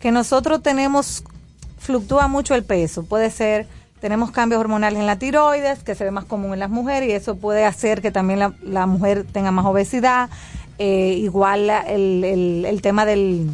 que 0.00 0.10
nosotros 0.10 0.62
tenemos, 0.62 1.22
fluctúa 1.78 2.26
mucho 2.26 2.56
el 2.56 2.64
peso. 2.64 3.04
Puede 3.04 3.30
ser, 3.30 3.68
tenemos 4.00 4.32
cambios 4.32 4.60
hormonales 4.60 4.98
en 4.98 5.06
la 5.06 5.20
tiroides, 5.20 5.84
que 5.84 5.94
se 5.94 6.02
ve 6.02 6.10
más 6.10 6.24
común 6.24 6.54
en 6.54 6.58
las 6.58 6.70
mujeres, 6.70 7.08
y 7.08 7.12
eso 7.12 7.36
puede 7.36 7.64
hacer 7.64 8.02
que 8.02 8.10
también 8.10 8.40
la, 8.40 8.54
la 8.62 8.86
mujer 8.86 9.24
tenga 9.30 9.52
más 9.52 9.66
obesidad. 9.66 10.30
Eh, 10.78 11.14
igual 11.20 11.66
la- 11.68 11.80
el, 11.80 12.22
el, 12.24 12.64
el 12.66 12.82
tema 12.82 13.04
del 13.06 13.50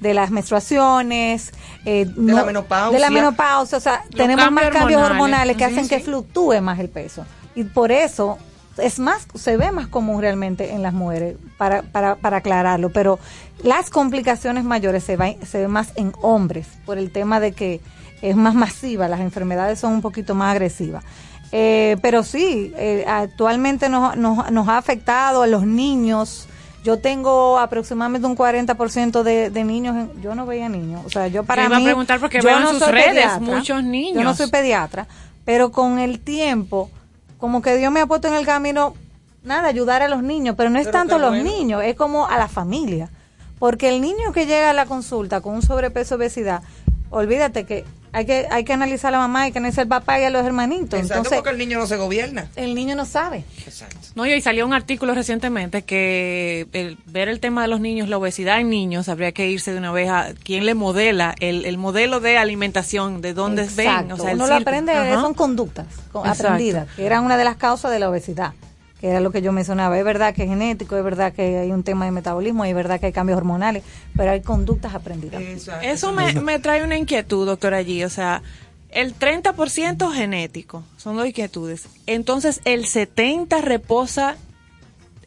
de 0.00 0.14
las 0.14 0.30
menstruaciones, 0.30 1.52
eh, 1.84 2.04
De 2.06 2.32
la 2.32 2.44
menopausia. 2.44 2.92
de 2.92 2.98
la 3.00 3.10
menopausia, 3.10 3.78
o 3.78 3.80
sea, 3.80 4.04
tenemos 4.16 4.44
cambios 4.44 4.64
más 4.66 4.72
cambios 4.72 5.02
hormonales. 5.02 5.10
hormonales 5.22 5.56
que 5.56 5.66
Sí, 5.66 5.72
hacen 5.74 5.88
que 5.88 6.00
fluctúe 6.04 6.60
más 6.62 6.78
el 6.78 6.88
peso. 6.88 7.24
Y 7.56 7.64
por 7.64 7.90
eso 7.90 8.38
es 8.76 9.00
más, 9.00 9.26
se 9.34 9.56
ve 9.56 9.72
más 9.72 9.88
común 9.88 10.20
realmente 10.20 10.72
en 10.72 10.82
las 10.84 10.92
mujeres, 10.92 11.36
para, 11.56 11.82
para, 11.82 12.14
para 12.14 12.36
aclararlo. 12.36 12.90
Pero 12.90 13.18
las 13.64 13.90
complicaciones 13.90 14.62
mayores 14.62 15.02
se, 15.02 15.16
va- 15.16 15.34
se 15.44 15.62
ven 15.62 15.70
más 15.72 15.88
en 15.96 16.12
hombres, 16.22 16.68
por 16.86 16.96
el 16.98 17.10
tema 17.10 17.40
de 17.40 17.50
que 17.50 17.80
es 18.22 18.36
más 18.36 18.54
masiva, 18.54 19.08
las 19.08 19.18
enfermedades 19.20 19.80
son 19.80 19.94
un 19.94 20.00
poquito 20.00 20.36
más 20.36 20.52
agresivas. 20.52 21.02
Eh, 21.50 21.96
pero 22.02 22.22
sí, 22.22 22.72
eh, 22.76 23.04
actualmente 23.08 23.88
nos, 23.88 24.16
nos, 24.16 24.48
nos 24.52 24.68
ha 24.68 24.78
afectado 24.78 25.42
a 25.42 25.46
los 25.48 25.66
niños. 25.66 26.46
Yo 26.84 26.98
tengo 26.98 27.58
aproximadamente 27.58 28.26
un 28.26 28.36
40% 28.36 29.22
de, 29.22 29.50
de 29.50 29.64
niños. 29.64 29.96
en- 29.96 30.22
yo 30.22 30.34
no 30.34 30.46
veía 30.46 30.68
niños. 30.68 31.02
O 31.04 31.10
sea, 31.10 31.26
yo 31.28 31.42
para 31.44 31.64
iba 31.64 31.76
a 31.76 31.78
mí. 31.78 31.84
preguntar 31.84 32.20
porque 32.20 32.38
yo 32.38 32.44
veo 32.44 32.58
en 32.58 32.62
no 32.62 32.70
sus 32.70 32.78
soy 32.78 32.92
redes 32.92 33.08
pediatra, 33.08 33.40
muchos 33.40 33.82
niños. 33.84 34.14
Yo 34.16 34.24
no 34.24 34.34
soy 34.34 34.48
pediatra, 34.50 35.06
pero 35.44 35.70
con 35.72 35.98
el 35.98 36.20
tiempo, 36.20 36.90
como 37.38 37.62
que 37.62 37.76
Dios 37.76 37.90
me 37.92 38.00
ha 38.00 38.06
puesto 38.06 38.28
en 38.28 38.34
el 38.34 38.46
camino, 38.46 38.94
nada, 39.42 39.68
ayudar 39.68 40.02
a 40.02 40.08
los 40.08 40.22
niños, 40.22 40.54
pero 40.56 40.70
no 40.70 40.78
es 40.78 40.86
Pero 40.86 40.98
tanto 40.98 41.18
los 41.18 41.30
bueno. 41.30 41.44
niños, 41.44 41.82
es 41.84 41.94
como 41.96 42.26
a 42.28 42.38
la 42.38 42.48
familia. 42.48 43.10
Porque 43.58 43.88
el 43.88 44.00
niño 44.00 44.32
que 44.32 44.46
llega 44.46 44.70
a 44.70 44.72
la 44.72 44.86
consulta 44.86 45.40
con 45.40 45.54
un 45.54 45.62
sobrepeso 45.62 46.14
obesidad, 46.14 46.62
olvídate 47.10 47.64
que 47.64 47.84
hay 48.18 48.26
que 48.26 48.46
hay 48.50 48.64
que 48.64 48.72
analizar 48.72 49.08
a 49.08 49.12
la 49.12 49.18
mamá, 49.18 49.42
hay 49.42 49.52
que 49.52 49.58
analizar 49.58 49.82
al 49.82 49.88
papá 49.88 50.20
y 50.20 50.24
a 50.24 50.30
los 50.30 50.44
hermanitos. 50.44 50.98
Exacto, 50.98 51.14
Entonces, 51.14 51.38
porque 51.38 51.50
el 51.50 51.58
niño 51.58 51.78
no 51.78 51.86
se 51.86 51.96
gobierna. 51.96 52.48
el 52.56 52.74
niño 52.74 52.96
no 52.96 53.04
sabe. 53.04 53.44
Exacto. 53.64 53.96
No, 54.16 54.26
y 54.26 54.40
salió 54.40 54.66
un 54.66 54.74
artículo 54.74 55.14
recientemente 55.14 55.82
que 55.82 56.66
el, 56.72 56.98
ver 57.06 57.28
el 57.28 57.38
tema 57.38 57.62
de 57.62 57.68
los 57.68 57.80
niños, 57.80 58.08
la 58.08 58.18
obesidad 58.18 58.58
en 58.60 58.70
niños, 58.70 59.08
habría 59.08 59.30
que 59.30 59.48
irse 59.48 59.72
de 59.72 59.78
una 59.78 59.92
vez 59.92 60.10
a 60.10 60.32
quién 60.42 60.66
le 60.66 60.74
modela 60.74 61.34
el, 61.38 61.64
el 61.64 61.78
modelo 61.78 62.18
de 62.18 62.38
alimentación, 62.38 63.20
de 63.22 63.34
dónde 63.34 63.62
ven. 63.76 63.86
Exacto. 63.86 64.14
O 64.14 64.18
sea, 64.18 64.34
Uno 64.34 64.46
lo 64.48 64.54
aprende, 64.56 64.92
Ajá. 64.92 65.20
son 65.20 65.34
conductas 65.34 65.86
aprendidas, 66.24 66.88
que 66.96 67.06
eran 67.06 67.24
una 67.24 67.36
de 67.36 67.44
las 67.44 67.56
causas 67.56 67.92
de 67.92 68.00
la 68.00 68.10
obesidad, 68.10 68.52
que 69.00 69.08
era 69.08 69.20
lo 69.20 69.30
que 69.30 69.42
yo 69.42 69.52
mencionaba. 69.52 69.98
Es 69.98 70.04
verdad 70.04 70.34
que 70.34 70.42
es 70.42 70.48
genético, 70.48 70.96
es 70.96 71.04
verdad 71.04 71.32
que 71.32 71.58
hay 71.58 71.70
un 71.72 71.82
tema 71.84 72.04
de 72.04 72.10
metabolismo, 72.10 72.64
es 72.64 72.74
verdad 72.74 72.98
que 73.00 73.06
hay 73.06 73.12
cambios 73.12 73.36
hormonales, 73.36 73.82
pero 74.16 74.30
hay 74.32 74.40
conductas 74.42 74.94
aprendidas. 74.94 75.40
Exacto. 75.42 75.86
Eso 75.86 76.12
me, 76.12 76.32
me 76.40 76.58
trae 76.58 76.82
una 76.84 76.96
inquietud, 76.96 77.46
doctora 77.46 77.76
allí. 77.76 78.02
O 78.04 78.10
sea, 78.10 78.42
el 78.90 79.14
30% 79.18 80.12
genético, 80.12 80.82
son 80.96 81.16
dos 81.16 81.26
inquietudes. 81.26 81.86
Entonces, 82.06 82.60
el 82.64 82.84
70% 82.86 83.60
reposa 83.60 84.36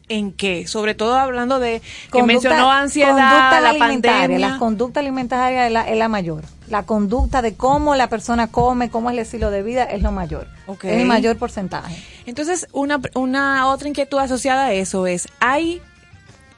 en 0.08 0.32
qué? 0.32 0.66
Sobre 0.66 0.94
todo 0.94 1.14
hablando 1.16 1.58
de 1.58 1.80
que 1.80 2.18
Conducta- 2.20 2.26
mencionó 2.26 2.70
ansiedad, 2.70 3.08
conducta 3.12 3.60
la 3.60 3.70
alimentaria, 3.70 4.18
pandemia. 4.20 4.48
La 4.50 4.58
conducta 4.58 5.00
alimentaria 5.00 5.66
es 5.66 5.72
la, 5.72 5.88
es 5.88 5.96
la 5.96 6.08
mayor. 6.08 6.44
La 6.72 6.84
conducta 6.84 7.42
de 7.42 7.54
cómo 7.54 7.94
la 7.96 8.08
persona 8.08 8.46
come, 8.46 8.88
cómo 8.90 9.10
es 9.10 9.14
el 9.14 9.18
estilo 9.20 9.50
de 9.50 9.62
vida, 9.62 9.84
es 9.84 10.00
lo 10.02 10.10
mayor. 10.10 10.48
Es 10.66 10.84
el 10.84 11.06
mayor 11.06 11.36
porcentaje. 11.36 12.02
Entonces, 12.24 12.66
una, 12.72 12.98
una 13.14 13.68
otra 13.68 13.88
inquietud 13.88 14.18
asociada 14.18 14.64
a 14.66 14.72
eso 14.72 15.06
es, 15.06 15.28
hay 15.38 15.82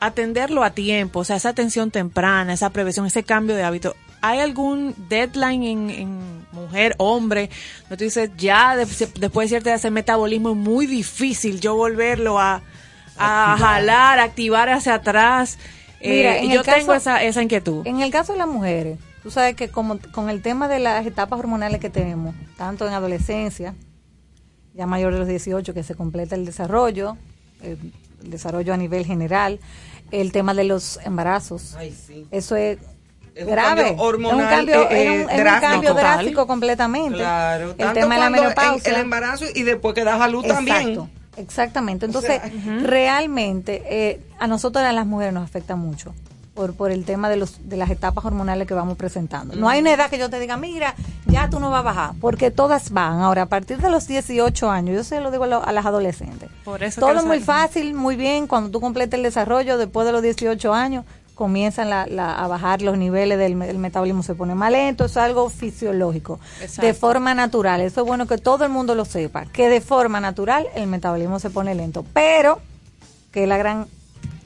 atenderlo 0.00 0.62
a 0.64 0.70
tiempo, 0.70 1.20
o 1.20 1.24
sea, 1.24 1.36
esa 1.36 1.48
atención 1.48 1.90
temprana, 1.90 2.52
esa 2.52 2.70
prevención, 2.70 3.06
ese 3.06 3.22
cambio 3.24 3.56
de 3.56 3.64
hábito. 3.64 3.96
¿Hay 4.20 4.38
algún 4.40 4.94
deadline 5.08 5.62
en, 5.64 5.90
en 5.90 6.46
mujer, 6.52 6.94
hombre? 6.98 7.50
No 7.90 7.96
tú 7.96 8.04
dices, 8.04 8.30
ya 8.38 8.76
de- 8.76 8.86
después 8.86 9.46
de 9.46 9.48
cierta 9.48 9.70
edad 9.70 9.78
ese 9.78 9.90
metabolismo 9.90 10.50
es 10.50 10.56
muy 10.56 10.86
difícil 10.86 11.60
yo 11.60 11.74
volverlo 11.74 12.38
a, 12.38 12.62
a 13.18 13.56
jalar, 13.58 14.18
a 14.18 14.24
activar 14.24 14.68
hacia 14.70 14.94
atrás. 14.94 15.58
Eh, 16.00 16.16
Mira, 16.16 16.38
en 16.38 16.50
yo 16.52 16.62
caso- 16.62 16.78
tengo 16.78 16.94
esa, 16.94 17.22
esa 17.22 17.42
inquietud. 17.42 17.86
En 17.86 18.00
el 18.00 18.10
caso 18.10 18.32
de 18.32 18.38
las 18.38 18.48
mujeres, 18.48 18.98
tú 19.24 19.30
sabes 19.32 19.56
que 19.56 19.68
como 19.70 19.98
con 20.12 20.30
el 20.30 20.40
tema 20.42 20.68
de 20.68 20.78
las 20.78 21.04
etapas 21.04 21.38
hormonales 21.40 21.80
que 21.80 21.90
tenemos, 21.90 22.34
tanto 22.56 22.86
en 22.86 22.92
adolescencia, 22.94 23.74
ya 24.74 24.86
mayor 24.86 25.12
de 25.12 25.18
los 25.18 25.26
18, 25.28 25.74
que 25.74 25.82
se 25.82 25.96
completa 25.96 26.36
el 26.36 26.44
desarrollo, 26.44 27.16
el, 27.62 27.78
el 28.22 28.30
desarrollo 28.30 28.72
a 28.72 28.76
nivel 28.76 29.04
general, 29.04 29.58
el 30.12 30.30
tema 30.30 30.54
de 30.54 30.64
los 30.64 31.00
embarazos, 31.04 31.74
Ay, 31.76 31.92
sí. 31.92 32.26
eso 32.30 32.54
es, 32.54 32.78
grave. 33.34 33.96
hormonal, 33.98 34.38
es 34.38 34.44
un 34.44 34.48
cambio, 34.50 34.90
eh, 34.90 35.04
es 35.04 35.08
un- 35.10 35.30
es 35.30 35.38
un 35.38 35.44
drástico. 35.44 35.72
cambio 35.72 35.90
Total. 35.90 36.04
drástico 36.16 36.46
completamente. 36.46 37.18
Claro. 37.18 37.70
el 37.70 37.76
Tanto 37.76 37.94
tema 38.00 38.14
de 38.14 38.20
la 38.20 38.30
menopausia. 38.30 38.92
el 38.94 39.00
embarazo 39.00 39.44
y 39.54 39.62
después 39.64 39.94
que 39.94 40.04
da 40.04 40.22
a 40.22 40.28
luz 40.28 40.46
también. 40.46 40.76
Exacto, 40.90 41.08
exactamente. 41.36 42.06
Entonces, 42.06 42.40
sea, 42.42 42.52
realmente 42.82 43.82
eh, 43.88 44.20
a 44.38 44.46
nosotros 44.46 44.84
a 44.84 44.92
las 44.92 45.06
mujeres 45.06 45.32
nos 45.34 45.42
afecta 45.44 45.74
mucho 45.76 46.14
por, 46.54 46.74
por 46.74 46.90
el 46.92 47.04
tema 47.04 47.28
de, 47.28 47.36
los, 47.36 47.68
de 47.68 47.76
las 47.76 47.90
etapas 47.90 48.24
hormonales 48.24 48.68
que 48.68 48.74
vamos 48.74 48.96
presentando. 48.96 49.56
No 49.56 49.68
hay 49.68 49.80
una 49.80 49.92
edad 49.92 50.08
que 50.08 50.18
yo 50.18 50.30
te 50.30 50.38
diga, 50.38 50.56
mira, 50.56 50.94
ya 51.26 51.50
tú 51.50 51.58
no 51.58 51.70
vas 51.70 51.80
a 51.80 51.82
bajar, 51.82 52.10
porque 52.20 52.50
todas 52.52 52.90
van. 52.90 53.20
Ahora, 53.20 53.42
a 53.42 53.46
partir 53.46 53.78
de 53.78 53.90
los 53.90 54.06
18 54.06 54.70
años, 54.70 54.94
yo 54.96 55.04
se 55.04 55.20
lo 55.20 55.30
digo 55.32 55.44
a, 55.44 55.46
lo- 55.48 55.64
a 55.64 55.72
las 55.72 55.84
adolescentes. 55.84 56.48
Por 56.64 56.82
eso 56.84 57.00
Todo 57.00 57.18
es 57.18 57.24
muy 57.24 57.40
fácil, 57.40 57.94
muy 57.94 58.14
bien, 58.16 58.46
cuando 58.46 58.70
tú 58.70 58.80
completes 58.80 59.14
el 59.18 59.24
desarrollo, 59.24 59.78
después 59.78 60.06
de 60.06 60.12
los 60.12 60.22
18 60.22 60.72
años, 60.72 61.04
comienzan 61.34 61.90
la- 61.90 62.06
la- 62.06 62.36
a 62.36 62.46
bajar 62.46 62.82
los 62.82 62.96
niveles 62.96 63.36
del 63.36 63.56
me- 63.56 63.68
el 63.68 63.78
metabolismo, 63.78 64.22
se 64.22 64.36
pone 64.36 64.54
más 64.54 64.70
lento, 64.70 65.06
es 65.06 65.16
algo 65.16 65.50
fisiológico, 65.50 66.38
Exacto. 66.60 66.86
de 66.86 66.94
forma 66.94 67.34
natural. 67.34 67.80
Eso 67.80 68.02
es 68.02 68.06
bueno 68.06 68.28
que 68.28 68.38
todo 68.38 68.64
el 68.64 68.70
mundo 68.70 68.94
lo 68.94 69.04
sepa, 69.04 69.44
que 69.46 69.68
de 69.68 69.80
forma 69.80 70.20
natural 70.20 70.68
el 70.76 70.86
metabolismo 70.86 71.40
se 71.40 71.50
pone 71.50 71.74
lento, 71.74 72.04
pero 72.14 72.60
que 73.32 73.48
la 73.48 73.56
gran 73.56 73.88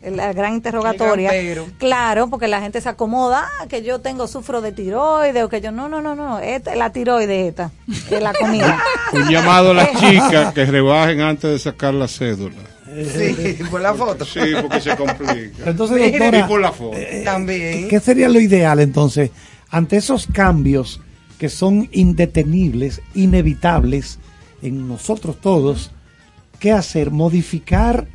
la 0.02 0.32
gran 0.32 0.54
interrogatoria. 0.54 1.30
Claro, 1.78 2.28
porque 2.28 2.48
la 2.48 2.60
gente 2.60 2.80
se 2.80 2.88
acomoda, 2.88 3.48
ah, 3.60 3.66
que 3.68 3.82
yo 3.82 4.00
tengo 4.00 4.26
sufro 4.28 4.60
de 4.60 4.72
tiroides 4.72 5.42
o 5.42 5.48
que 5.48 5.60
yo 5.60 5.72
no, 5.72 5.88
no, 5.88 6.00
no, 6.00 6.14
no, 6.14 6.38
esta, 6.38 6.74
la 6.76 6.92
tiroides 6.92 7.48
esta, 7.48 7.70
es 8.10 8.22
la 8.22 8.32
comida. 8.32 8.78
Un 9.12 9.28
llamado 9.28 9.72
a 9.72 9.74
las 9.74 9.92
chicas 10.00 10.54
que 10.54 10.64
rebajen 10.64 11.20
antes 11.20 11.50
de 11.50 11.58
sacar 11.58 11.94
la 11.94 12.08
cédula. 12.08 12.56
Sí, 12.86 13.58
por 13.70 13.80
la 13.80 13.92
foto. 13.94 14.24
Sí, 14.24 14.40
porque 14.62 14.80
se 14.80 14.96
complica. 14.96 15.64
Entonces, 15.66 16.14
Y 16.14 16.42
por 16.44 16.60
la 16.60 16.72
foto. 16.72 16.96
eh, 16.96 17.22
También. 17.24 17.88
¿qué 17.88 18.00
sería 18.00 18.28
lo 18.28 18.40
ideal 18.40 18.80
entonces 18.80 19.30
ante 19.70 19.98
esos 19.98 20.26
cambios 20.26 21.00
que 21.38 21.48
son 21.50 21.88
indetenibles, 21.92 23.02
inevitables 23.14 24.18
en 24.62 24.88
nosotros 24.88 25.36
todos, 25.40 25.90
¿qué 26.58 26.72
hacer? 26.72 27.10
Modificar 27.10 28.06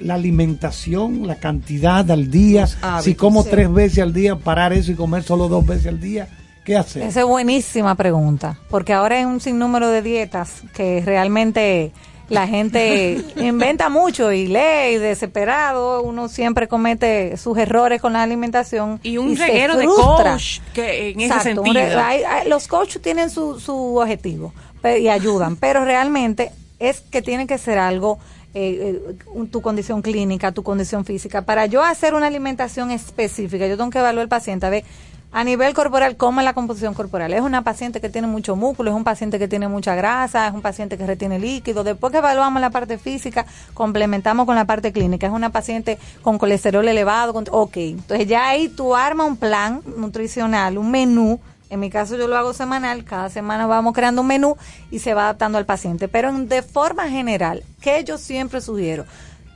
la 0.00 0.14
alimentación, 0.14 1.26
la 1.26 1.36
cantidad 1.36 2.10
al 2.10 2.30
día, 2.30 2.68
hábitos, 2.82 3.04
si 3.04 3.14
como 3.14 3.42
sí. 3.42 3.48
tres 3.50 3.72
veces 3.72 3.98
al 4.00 4.12
día, 4.12 4.36
parar 4.36 4.72
eso 4.72 4.92
y 4.92 4.94
comer 4.94 5.22
solo 5.22 5.48
dos 5.48 5.64
veces 5.66 5.86
al 5.86 6.00
día, 6.00 6.28
¿qué 6.64 6.76
hacer? 6.76 7.02
Esa 7.02 7.20
es 7.20 7.26
buenísima 7.26 7.94
pregunta, 7.94 8.58
porque 8.70 8.92
ahora 8.92 9.16
hay 9.18 9.24
un 9.24 9.40
sinnúmero 9.40 9.88
de 9.88 10.02
dietas 10.02 10.62
que 10.74 11.02
realmente 11.04 11.92
la 12.28 12.46
gente 12.46 13.20
inventa 13.36 13.88
mucho 13.88 14.30
y 14.32 14.46
lee 14.46 14.94
y 14.94 14.98
desesperado, 14.98 16.02
uno 16.02 16.28
siempre 16.28 16.68
comete 16.68 17.36
sus 17.36 17.58
errores 17.58 18.00
con 18.00 18.12
la 18.12 18.22
alimentación. 18.22 19.00
Y 19.02 19.18
un 19.18 19.36
se 19.36 19.46
reguero 19.46 19.76
de 19.76 19.86
coach 19.86 20.60
que 20.72 21.10
en 21.10 21.20
ese 21.20 21.34
Exacto, 21.34 21.62
un 21.62 21.66
sentido. 21.66 21.86
re- 21.86 21.94
hay- 21.96 22.22
hay- 22.22 22.48
los 22.48 22.68
coaches 22.68 23.02
tienen 23.02 23.30
su, 23.30 23.58
su 23.58 23.96
objetivo 23.96 24.52
y 24.98 25.08
ayudan, 25.08 25.56
pero 25.56 25.84
realmente 25.84 26.52
es 26.78 27.00
que 27.00 27.20
tiene 27.20 27.46
que 27.46 27.58
ser 27.58 27.78
algo, 27.78 28.18
eh, 28.54 29.00
eh, 29.06 29.46
tu 29.50 29.62
condición 29.62 30.02
clínica, 30.02 30.52
tu 30.52 30.62
condición 30.62 31.04
física. 31.04 31.42
Para 31.42 31.66
yo 31.66 31.82
hacer 31.82 32.14
una 32.14 32.26
alimentación 32.26 32.90
específica, 32.90 33.66
yo 33.66 33.76
tengo 33.76 33.90
que 33.90 33.98
evaluar 33.98 34.22
al 34.22 34.28
paciente 34.28 34.66
a 34.66 34.70
ver 34.70 34.84
a 35.32 35.44
nivel 35.44 35.74
corporal 35.74 36.16
cómo 36.16 36.40
es 36.40 36.44
la 36.44 36.54
composición 36.54 36.94
corporal. 36.94 37.32
Es 37.32 37.42
una 37.42 37.62
paciente 37.62 38.00
que 38.00 38.08
tiene 38.08 38.26
mucho 38.26 38.56
músculo, 38.56 38.90
es 38.90 38.96
un 38.96 39.04
paciente 39.04 39.38
que 39.38 39.46
tiene 39.46 39.68
mucha 39.68 39.94
grasa, 39.94 40.48
es 40.48 40.52
un 40.52 40.62
paciente 40.62 40.98
que 40.98 41.06
retiene 41.06 41.38
líquido. 41.38 41.84
Después 41.84 42.10
que 42.10 42.18
evaluamos 42.18 42.60
la 42.60 42.70
parte 42.70 42.98
física, 42.98 43.46
complementamos 43.74 44.46
con 44.46 44.56
la 44.56 44.64
parte 44.64 44.92
clínica. 44.92 45.28
Es 45.28 45.32
una 45.32 45.50
paciente 45.50 45.98
con 46.22 46.38
colesterol 46.38 46.86
elevado. 46.86 47.32
Ok, 47.52 47.76
entonces 47.76 48.26
ya 48.26 48.48
ahí 48.48 48.68
tú 48.68 48.96
armas 48.96 49.28
un 49.28 49.36
plan 49.36 49.82
nutricional, 49.96 50.78
un 50.78 50.90
menú 50.90 51.38
en 51.70 51.80
mi 51.80 51.88
caso 51.88 52.16
yo 52.16 52.26
lo 52.26 52.36
hago 52.36 52.52
semanal, 52.52 53.04
cada 53.04 53.30
semana 53.30 53.66
vamos 53.66 53.94
creando 53.94 54.22
un 54.22 54.26
menú 54.26 54.56
y 54.90 54.98
se 54.98 55.14
va 55.14 55.22
adaptando 55.22 55.56
al 55.56 55.66
paciente. 55.66 56.08
Pero 56.08 56.32
de 56.32 56.62
forma 56.62 57.08
general, 57.08 57.62
que 57.80 58.02
yo 58.04 58.18
siempre 58.18 58.60
sugiero? 58.60 59.06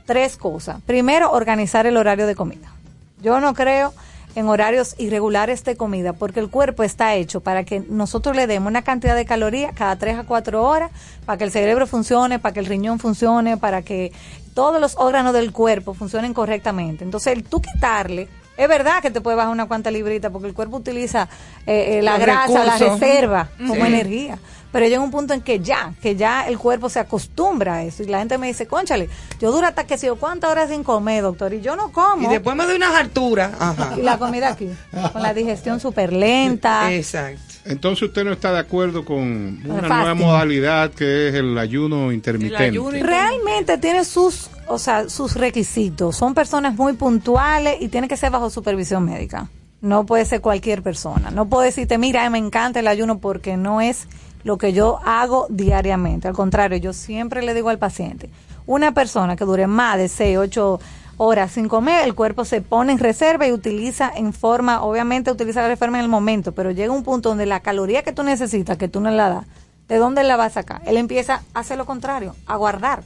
Tres 0.05 0.37
cosas. 0.37 0.81
Primero, 0.85 1.31
organizar 1.31 1.85
el 1.85 1.97
horario 1.97 2.25
de 2.25 2.35
comida. 2.35 2.71
Yo 3.21 3.39
no 3.39 3.53
creo 3.53 3.93
en 4.35 4.47
horarios 4.47 4.95
irregulares 4.97 5.63
de 5.63 5.75
comida 5.75 6.13
porque 6.13 6.39
el 6.39 6.49
cuerpo 6.49 6.83
está 6.83 7.15
hecho 7.15 7.39
para 7.39 7.63
que 7.63 7.79
nosotros 7.79 8.35
le 8.35 8.47
demos 8.47 8.69
una 8.69 8.81
cantidad 8.81 9.15
de 9.15 9.25
calorías 9.25 9.73
cada 9.73 9.95
tres 9.95 10.17
a 10.17 10.23
cuatro 10.23 10.63
horas 10.63 10.91
para 11.25 11.37
que 11.37 11.45
el 11.45 11.51
cerebro 11.51 11.87
funcione, 11.87 12.39
para 12.39 12.53
que 12.53 12.59
el 12.59 12.65
riñón 12.65 12.99
funcione, 12.99 13.57
para 13.57 13.81
que 13.81 14.11
todos 14.53 14.79
los 14.79 14.95
órganos 14.97 15.33
del 15.33 15.51
cuerpo 15.51 15.93
funcionen 15.93 16.33
correctamente. 16.33 17.03
Entonces, 17.03 17.33
el 17.33 17.43
tú 17.43 17.61
quitarle 17.61 18.27
es 18.57 18.67
verdad 18.67 19.01
que 19.01 19.11
te 19.11 19.21
puede 19.21 19.37
bajar 19.37 19.51
una 19.51 19.67
cuanta 19.67 19.91
librita 19.91 20.29
porque 20.29 20.47
el 20.47 20.53
cuerpo 20.53 20.77
utiliza 20.77 21.27
eh, 21.65 21.97
eh, 21.97 22.01
la 22.01 22.13
Los 22.17 22.21
grasa, 22.21 22.65
la 22.65 22.77
reserva 22.77 23.49
como 23.57 23.75
Sí. 23.75 23.81
energía. 23.81 24.39
Pero 24.75 24.87
llega 24.89 24.99
un 24.99 25.09
punto 25.09 25.33
en 25.33 25.39
que 25.39 25.61
ya, 25.61 25.93
que 26.01 26.17
ya 26.17 26.49
el 26.49 26.57
cuerpo 26.57 26.89
se 26.89 26.99
acostumbra 26.99 27.75
a 27.75 27.83
eso. 27.83 28.03
Y 28.03 28.07
la 28.07 28.19
gente 28.19 28.37
me 28.37 28.47
dice, 28.47 28.67
conchale, 28.67 29.07
yo 29.39 29.53
duro 29.53 29.65
hasta 29.65 29.87
que 29.87 29.97
si 29.97 30.07
yo 30.07 30.17
cuántas 30.17 30.51
horas 30.51 30.69
sin 30.69 30.83
comer, 30.83 31.21
doctor, 31.21 31.53
y 31.53 31.61
yo 31.61 31.77
no 31.77 31.93
como. 31.93 32.27
Y 32.27 32.29
después 32.29 32.57
me 32.57 32.65
doy 32.65 32.75
unas 32.75 32.93
alturas. 32.93 33.53
Ajá. 33.57 33.93
Y 33.97 34.01
la 34.01 34.17
comida 34.17 34.49
aquí, 34.49 34.69
con 35.13 35.21
la 35.21 35.33
digestión 35.33 35.79
súper 35.79 36.11
lenta. 36.11 36.91
Exacto. 36.91 37.39
Entonces 37.63 38.09
usted 38.09 38.25
no 38.25 38.33
está 38.33 38.51
de 38.51 38.59
acuerdo 38.59 39.05
con 39.05 39.61
una 39.63 39.87
fasting. 39.87 39.87
nueva 39.87 40.13
modalidad 40.13 40.91
que 40.91 41.29
es 41.29 41.35
el 41.35 41.57
ayuno 41.57 42.11
intermitente. 42.11 42.77
Realmente 43.01 43.77
tiene 43.77 44.03
sus, 44.03 44.49
o 44.67 44.77
sea, 44.77 45.07
sus 45.07 45.35
requisitos. 45.35 46.17
Son 46.17 46.33
personas 46.33 46.75
muy 46.75 46.91
puntuales 46.95 47.77
y 47.79 47.87
tiene 47.87 48.09
que 48.09 48.17
ser 48.17 48.29
bajo 48.29 48.49
supervisión 48.49 49.05
médica. 49.05 49.47
No 49.79 50.05
puede 50.05 50.25
ser 50.25 50.41
cualquier 50.41 50.81
persona. 50.83 51.31
No 51.31 51.47
puedo 51.47 51.63
decirte, 51.63 51.97
mira, 51.97 52.29
me 52.29 52.39
encanta 52.39 52.81
el 52.81 52.87
ayuno 52.89 53.19
porque 53.19 53.55
no 53.55 53.79
es 53.79 54.07
lo 54.45 54.59
que 54.59 54.71
yo 54.71 54.99
hago 55.03 55.47
diariamente. 55.49 56.29
Al 56.29 56.35
contrario, 56.35 56.77
yo 56.77 56.93
siempre 56.93 57.41
le 57.41 57.53
digo 57.53 57.69
al 57.69 57.79
paciente, 57.79 58.29
una 58.67 58.93
persona 58.93 59.35
que 59.35 59.43
dure 59.43 59.65
más 59.65 59.97
de 59.97 60.07
6, 60.07 60.37
8 60.37 60.79
horas 61.17 61.51
sin 61.51 61.67
comer, 61.67 62.05
el 62.05 62.13
cuerpo 62.13 62.45
se 62.45 62.61
pone 62.61 62.91
en 62.91 62.99
reserva 62.99 63.47
y 63.47 63.51
utiliza 63.51 64.11
en 64.15 64.33
forma, 64.33 64.83
obviamente 64.83 65.31
utiliza 65.31 65.63
la 65.63 65.69
reserva 65.69 65.97
en 65.97 66.03
el 66.03 66.09
momento, 66.09 66.51
pero 66.51 66.69
llega 66.69 66.93
un 66.93 67.03
punto 67.03 67.29
donde 67.29 67.47
la 67.47 67.61
caloría 67.61 68.03
que 68.03 68.11
tú 68.11 68.21
necesitas, 68.21 68.77
que 68.77 68.87
tú 68.87 68.99
no 68.99 69.09
la 69.09 69.29
das, 69.29 69.45
¿de 69.87 69.97
dónde 69.97 70.23
la 70.23 70.35
vas 70.35 70.51
a 70.51 70.61
sacar? 70.61 70.81
Él 70.85 70.97
empieza 70.97 71.41
a 71.55 71.61
hacer 71.61 71.79
lo 71.79 71.85
contrario, 71.85 72.35
a 72.45 72.55
guardar. 72.55 73.01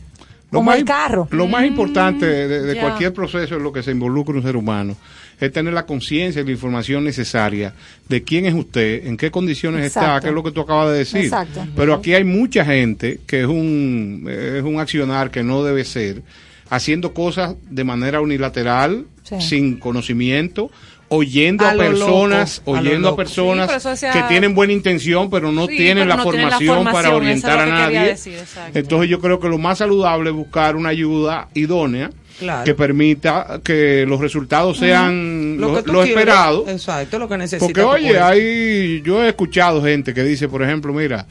Lo 0.52 0.60
como 0.60 0.72
más, 0.72 0.80
el 0.80 0.86
carro. 0.86 1.28
Lo 1.32 1.48
más 1.48 1.64
importante 1.64 2.26
de, 2.26 2.48
de 2.48 2.76
ya. 2.76 2.82
cualquier 2.82 3.14
proceso 3.14 3.56
en 3.56 3.64
lo 3.64 3.72
que 3.72 3.84
se 3.84 3.92
involucra 3.92 4.34
un 4.36 4.42
ser 4.42 4.58
humano 4.58 4.98
es 5.40 5.52
tener 5.54 5.74
la 5.74 5.86
conciencia 5.86 6.42
y 6.42 6.46
la 6.46 6.52
información 6.52 7.04
necesaria 7.04 7.74
de 8.08 8.24
quién 8.24 8.46
es 8.46 8.54
usted, 8.54 9.08
en 9.08 9.16
qué 9.18 9.32
condiciones 9.32 9.86
está, 9.86 10.20
que 10.20 10.28
es 10.30 10.34
lo 10.34 10.44
que 10.44 10.52
tú 10.52 10.62
acabas 10.62 10.92
de 10.92 10.98
decir. 11.00 11.22
Exacto. 11.22 11.66
Pero 11.76 11.94
aquí 11.94 12.14
hay 12.14 12.24
mucha 12.24 12.66
gente 12.66 13.20
que 13.26 13.42
es 13.42 13.48
un, 13.48 14.26
es 14.30 14.64
un 14.64 14.80
accionar 14.80 15.32
que 15.32 15.44
no 15.44 15.64
debe 15.64 15.86
ser, 15.86 16.22
haciendo 16.70 17.14
cosas 17.14 17.56
de 17.70 17.84
manera 17.84 18.22
unilateral, 18.22 19.06
Sí. 19.24 19.36
sin 19.42 19.78
conocimiento, 19.80 20.72
oyendo 21.10 21.64
A 21.66 21.70
a, 21.70 21.74
lo 21.76 21.84
personas, 21.84 22.58
loco, 22.66 22.76
a 22.78 22.82
lo 22.82 22.90
oyendo 22.90 23.10
a 23.10 23.16
personas 23.16 23.84
Sí, 23.84 23.98
sea- 23.98 24.12
que 24.12 24.22
tienen 24.24 24.56
buena 24.56 24.74
intención, 24.74 25.30
pero 25.30 25.52
no 25.52 25.68
Sí, 25.68 25.78
tienen, 25.78 26.06
pero 26.08 26.10
la, 26.10 26.16
no 26.18 26.24
tienen 26.32 26.50
la 26.50 26.58
formación 26.58 26.84
para 26.92 27.16
orientar 27.16 27.60
a 27.60 27.66
nadie. 27.68 28.00
decir, 28.00 28.34
exacto. 28.34 28.78
Entonces 28.78 29.10
yo 29.10 29.20
creo 29.20 29.40
que 29.40 29.48
lo 29.48 29.58
más 29.60 29.78
saludable 29.80 30.32
es 30.32 30.36
buscar 30.36 30.76
una 30.76 30.90
ayuda 30.90 31.48
idónea 31.54 32.10
Claro. 32.40 32.64
que 32.64 32.74
permita 32.74 33.60
que 33.64 34.06
los 34.08 34.20
resultados 34.20 34.78
sean 34.78 35.58
Lo 35.60 35.68
lo, 35.70 35.76
lo 35.76 35.84
quieres. 35.84 36.10
esperado. 36.10 36.66
Exacto, 36.70 37.20
lo 37.20 37.28
que 37.28 37.38
necesitas. 37.38 37.68
Porque 37.68 37.82
oye, 37.82 38.18
hay, 38.20 39.02
yo 39.02 39.24
he 39.24 39.28
escuchado 39.30 39.84
gente 39.84 40.14
que 40.14 40.24
dice, 40.24 40.48
por 40.48 40.64
ejemplo, 40.64 40.94
mira, 40.94 41.26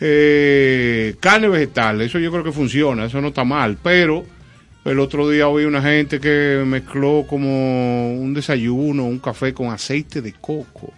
eh, 0.00 1.16
carne 1.20 1.48
vegetal, 1.48 2.00
eso 2.02 2.18
yo 2.18 2.30
creo 2.30 2.44
que 2.44 2.52
funciona, 2.52 3.06
eso 3.06 3.20
no 3.20 3.28
está 3.28 3.44
mal, 3.44 3.78
pero 3.82 4.24
el 4.84 4.98
otro 5.00 5.28
día 5.28 5.48
oí 5.48 5.64
una 5.64 5.82
gente 5.82 6.20
que 6.20 6.62
mezcló 6.66 7.24
como 7.28 8.12
un 8.14 8.32
desayuno, 8.34 9.04
un 9.04 9.18
café 9.18 9.52
con 9.52 9.70
aceite 9.70 10.22
de 10.22 10.32
coco, 10.34 10.92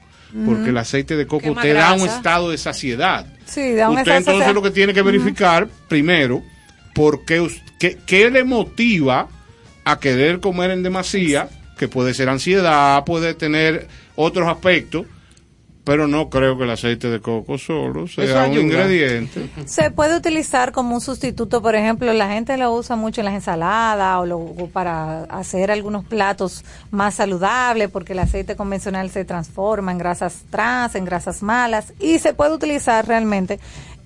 porque 0.45 0.71
el 0.71 0.77
aceite 0.77 1.17
de 1.17 1.27
coco 1.27 1.55
te 1.61 1.73
da 1.73 1.95
un 1.95 2.03
estado 2.03 2.51
de 2.51 2.59
saciedad. 2.59 3.27
Sí, 3.47 3.75
da 3.75 3.91
un 3.91 3.99
Usted 3.99 4.17
entonces 4.17 4.55
lo 4.55 4.63
que 4.63 4.71
tiene 4.71 4.93
que 4.95 5.03
verificar 5.03 5.67
primero, 5.89 6.43
por 7.01 7.25
qué, 7.25 7.49
qué, 7.79 7.97
qué 8.05 8.31
le 8.31 8.45
motiva 8.45 9.27
a 9.87 9.99
querer 9.99 10.41
comer 10.41 10.71
en 10.71 10.83
demasía, 10.83 11.49
que 11.79 11.89
puede 11.89 12.13
ser 12.13 12.29
ansiedad, 12.29 13.03
puede 13.07 13.33
tener 13.33 13.89
otros 14.17 14.47
aspectos, 14.47 15.07
pero 15.83 16.07
no 16.07 16.29
creo 16.29 16.59
que 16.59 16.65
el 16.65 16.71
aceite 16.71 17.09
de 17.09 17.21
coco 17.21 17.57
solo 17.57 18.07
sea 18.07 18.25
un 18.49 18.53
ingrediente. 18.67 19.49
Se 19.65 19.91
puede 19.91 20.15
utilizar 20.15 20.73
como 20.73 20.95
un 20.95 21.01
sustituto, 21.01 21.63
por 21.63 21.75
ejemplo, 21.75 22.13
la 22.13 22.29
gente 22.29 22.59
lo 22.59 22.75
usa 22.75 22.97
mucho 22.97 23.23
en 23.23 23.25
las 23.25 23.35
ensaladas 23.35 24.19
o, 24.19 24.27
lo- 24.27 24.39
o 24.39 24.69
para 24.69 25.23
hacer 25.25 25.71
algunos 25.71 26.05
platos 26.05 26.67
más 26.91 27.15
saludables 27.15 27.89
porque 27.89 28.13
el 28.13 28.19
aceite 28.19 28.57
convencional 28.57 29.09
se 29.11 29.25
transforma 29.25 29.91
en 29.91 29.97
grasas 29.99 30.43
trans, 30.51 30.95
en 30.97 31.07
grasas 31.07 31.43
malas 31.43 31.95
y 31.99 32.19
se 32.19 32.35
puede 32.35 32.53
utilizar 32.53 33.09
realmente. 33.09 33.59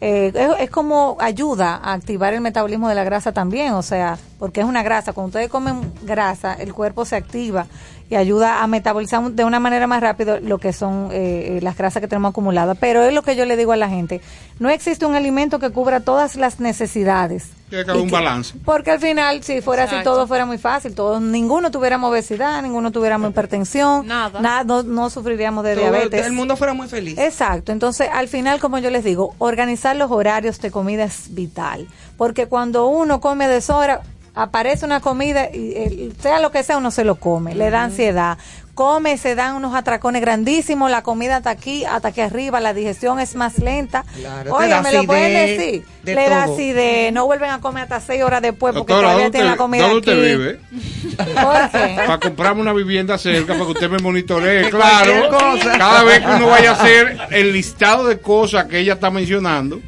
Eh, 0.06 0.32
es, 0.34 0.50
es 0.60 0.70
como 0.70 1.16
ayuda 1.18 1.76
a 1.82 1.94
activar 1.94 2.34
el 2.34 2.42
metabolismo 2.42 2.90
de 2.90 2.94
la 2.94 3.04
grasa 3.04 3.32
también, 3.32 3.72
o 3.72 3.82
sea, 3.82 4.18
porque 4.38 4.60
es 4.60 4.66
una 4.66 4.82
grasa. 4.82 5.14
Cuando 5.14 5.28
ustedes 5.28 5.48
comen 5.48 5.94
grasa, 6.02 6.52
el 6.52 6.74
cuerpo 6.74 7.06
se 7.06 7.16
activa 7.16 7.66
y 8.14 8.16
ayuda 8.16 8.62
a 8.62 8.66
metabolizar 8.68 9.22
de 9.32 9.44
una 9.44 9.58
manera 9.58 9.88
más 9.88 10.00
rápido 10.00 10.38
lo 10.40 10.58
que 10.58 10.72
son 10.72 11.08
eh, 11.10 11.56
eh, 11.56 11.60
las 11.62 11.76
grasas 11.76 12.00
que 12.00 12.06
tenemos 12.06 12.30
acumuladas. 12.30 12.76
Pero 12.80 13.02
es 13.02 13.12
lo 13.12 13.22
que 13.22 13.34
yo 13.34 13.44
le 13.44 13.56
digo 13.56 13.72
a 13.72 13.76
la 13.76 13.88
gente, 13.88 14.20
no 14.60 14.68
existe 14.70 15.04
un 15.04 15.16
alimento 15.16 15.58
que 15.58 15.70
cubra 15.70 15.98
todas 16.00 16.36
las 16.36 16.60
necesidades. 16.60 17.48
Tiene 17.68 17.84
que 17.86 17.90
haber 17.90 18.02
un 18.02 18.08
que- 18.08 18.14
balance. 18.14 18.54
Porque 18.64 18.92
al 18.92 19.00
final, 19.00 19.42
si 19.42 19.60
fuera 19.62 19.84
así, 19.84 19.96
todo 20.04 20.28
fuera 20.28 20.46
muy 20.46 20.58
fácil. 20.58 20.94
Todos, 20.94 21.20
ninguno 21.20 21.72
tuviéramos 21.72 22.10
obesidad, 22.10 22.62
ninguno 22.62 22.92
tuviéramos 22.92 23.30
hipertensión, 23.30 24.06
Nada. 24.06 24.64
no, 24.64 24.82
no 24.84 25.10
sufriríamos 25.10 25.64
de 25.64 25.74
Todo 25.74 25.82
diabetes. 25.90 26.24
el 26.24 26.32
mundo 26.32 26.56
fuera 26.56 26.72
muy 26.74 26.86
feliz. 26.86 27.18
Exacto, 27.18 27.72
entonces 27.72 28.08
al 28.12 28.28
final, 28.28 28.60
como 28.60 28.78
yo 28.78 28.90
les 28.90 29.02
digo, 29.02 29.34
organizar 29.38 29.96
los 29.96 30.10
horarios 30.12 30.60
de 30.60 30.70
comida 30.70 31.02
es 31.04 31.34
vital, 31.34 31.88
porque 32.16 32.46
cuando 32.46 32.86
uno 32.86 33.20
come 33.20 33.46
a 33.46 33.48
deshora, 33.48 34.02
aparece 34.34 34.84
una 34.84 35.00
comida 35.00 35.48
y 35.52 35.72
eh, 35.76 36.12
sea 36.20 36.40
lo 36.40 36.50
que 36.50 36.62
sea, 36.62 36.78
uno 36.78 36.90
se 36.90 37.04
lo 37.04 37.16
come, 37.16 37.54
le 37.54 37.70
da 37.70 37.84
ansiedad, 37.84 38.36
come, 38.74 39.16
se 39.18 39.36
dan 39.36 39.54
unos 39.54 39.74
atracones 39.74 40.20
grandísimos, 40.20 40.90
la 40.90 41.02
comida 41.02 41.36
hasta 41.36 41.50
aquí, 41.50 41.84
hasta 41.84 42.08
aquí 42.08 42.20
arriba, 42.20 42.58
la 42.58 42.74
digestión 42.74 43.20
es 43.20 43.36
más 43.36 43.58
lenta. 43.58 44.04
Claro, 44.16 44.54
Oye, 44.54 44.80
me 44.82 44.92
lo 44.92 45.04
pueden 45.04 45.32
decir, 45.56 45.84
de 46.02 46.14
le 46.16 46.28
da 46.28 46.44
acidez, 46.44 47.12
no 47.12 47.26
vuelven 47.26 47.50
a 47.50 47.60
comer 47.60 47.84
hasta 47.84 48.00
seis 48.00 48.22
horas 48.24 48.42
después 48.42 48.74
porque 48.74 48.92
Doctora, 48.92 49.00
todavía 49.12 49.24
¿dónde 49.26 49.38
tienen 49.38 49.50
la 49.52 49.56
comida 49.56 49.88
dónde 49.88 50.10
aquí. 50.10 50.20
usted 50.20 50.38
vive? 50.38 50.60
¿Por 51.16 51.70
qué? 51.70 51.94
Para 52.04 52.18
comprarme 52.18 52.60
una 52.62 52.72
vivienda 52.72 53.16
cerca, 53.16 53.52
para 53.52 53.66
que 53.66 53.70
usted 53.72 53.88
me 53.90 53.98
monitoree. 53.98 54.64
De 54.64 54.70
Claro, 54.70 55.28
cosa. 55.30 55.78
cada 55.78 56.02
vez 56.02 56.20
que 56.20 56.26
uno 56.26 56.48
vaya 56.48 56.70
a 56.72 56.74
hacer 56.74 57.16
el 57.30 57.52
listado 57.52 58.06
de 58.08 58.18
cosas 58.18 58.64
que 58.64 58.80
ella 58.80 58.94
está 58.94 59.10
mencionando, 59.12 59.80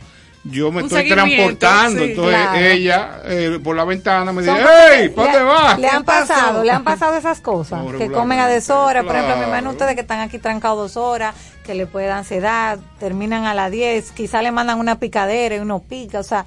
yo 0.50 0.70
me 0.72 0.80
Un 0.82 0.86
estoy 0.86 1.08
transportando. 1.08 1.98
sí. 2.02 2.10
Entonces 2.10 2.34
Claro. 2.40 2.58
ella 2.58 3.20
eh, 3.24 3.60
por 3.62 3.76
la 3.76 3.84
ventana 3.84 4.32
me 4.32 4.42
dice, 4.42 4.54
que 4.54 4.62
¿Para 4.62 4.96
le- 4.98 5.08
dónde 5.08 5.42
vas? 5.42 5.78
Le 5.78 5.88
han 5.88 6.04
pasado, 6.04 6.62
le 6.64 6.70
han 6.70 6.84
pasado 6.84 7.16
esas 7.16 7.40
cosas. 7.40 7.82
No, 7.84 7.98
que 7.98 8.10
comen 8.10 8.38
a 8.38 8.46
deshora. 8.48 9.02
Por 9.02 9.12
ejemplo, 9.12 9.34
me 9.36 9.42
claro. 9.42 9.48
imagino 9.50 9.70
ustedes 9.70 9.94
que 9.94 10.00
están 10.02 10.20
aquí 10.20 10.38
trancados 10.38 10.94
dos 10.94 10.96
horas, 11.04 11.34
que 11.64 11.74
le 11.74 11.86
puede 11.86 12.06
dar 12.06 12.18
ansiedad, 12.18 12.78
terminan 12.98 13.44
a 13.44 13.54
las 13.54 13.70
10, 13.70 14.12
quizá 14.12 14.42
le 14.42 14.52
mandan 14.52 14.78
una 14.78 14.98
picadera 14.98 15.56
y 15.56 15.58
uno 15.58 15.80
pica. 15.80 16.20
O 16.20 16.22
sea, 16.22 16.46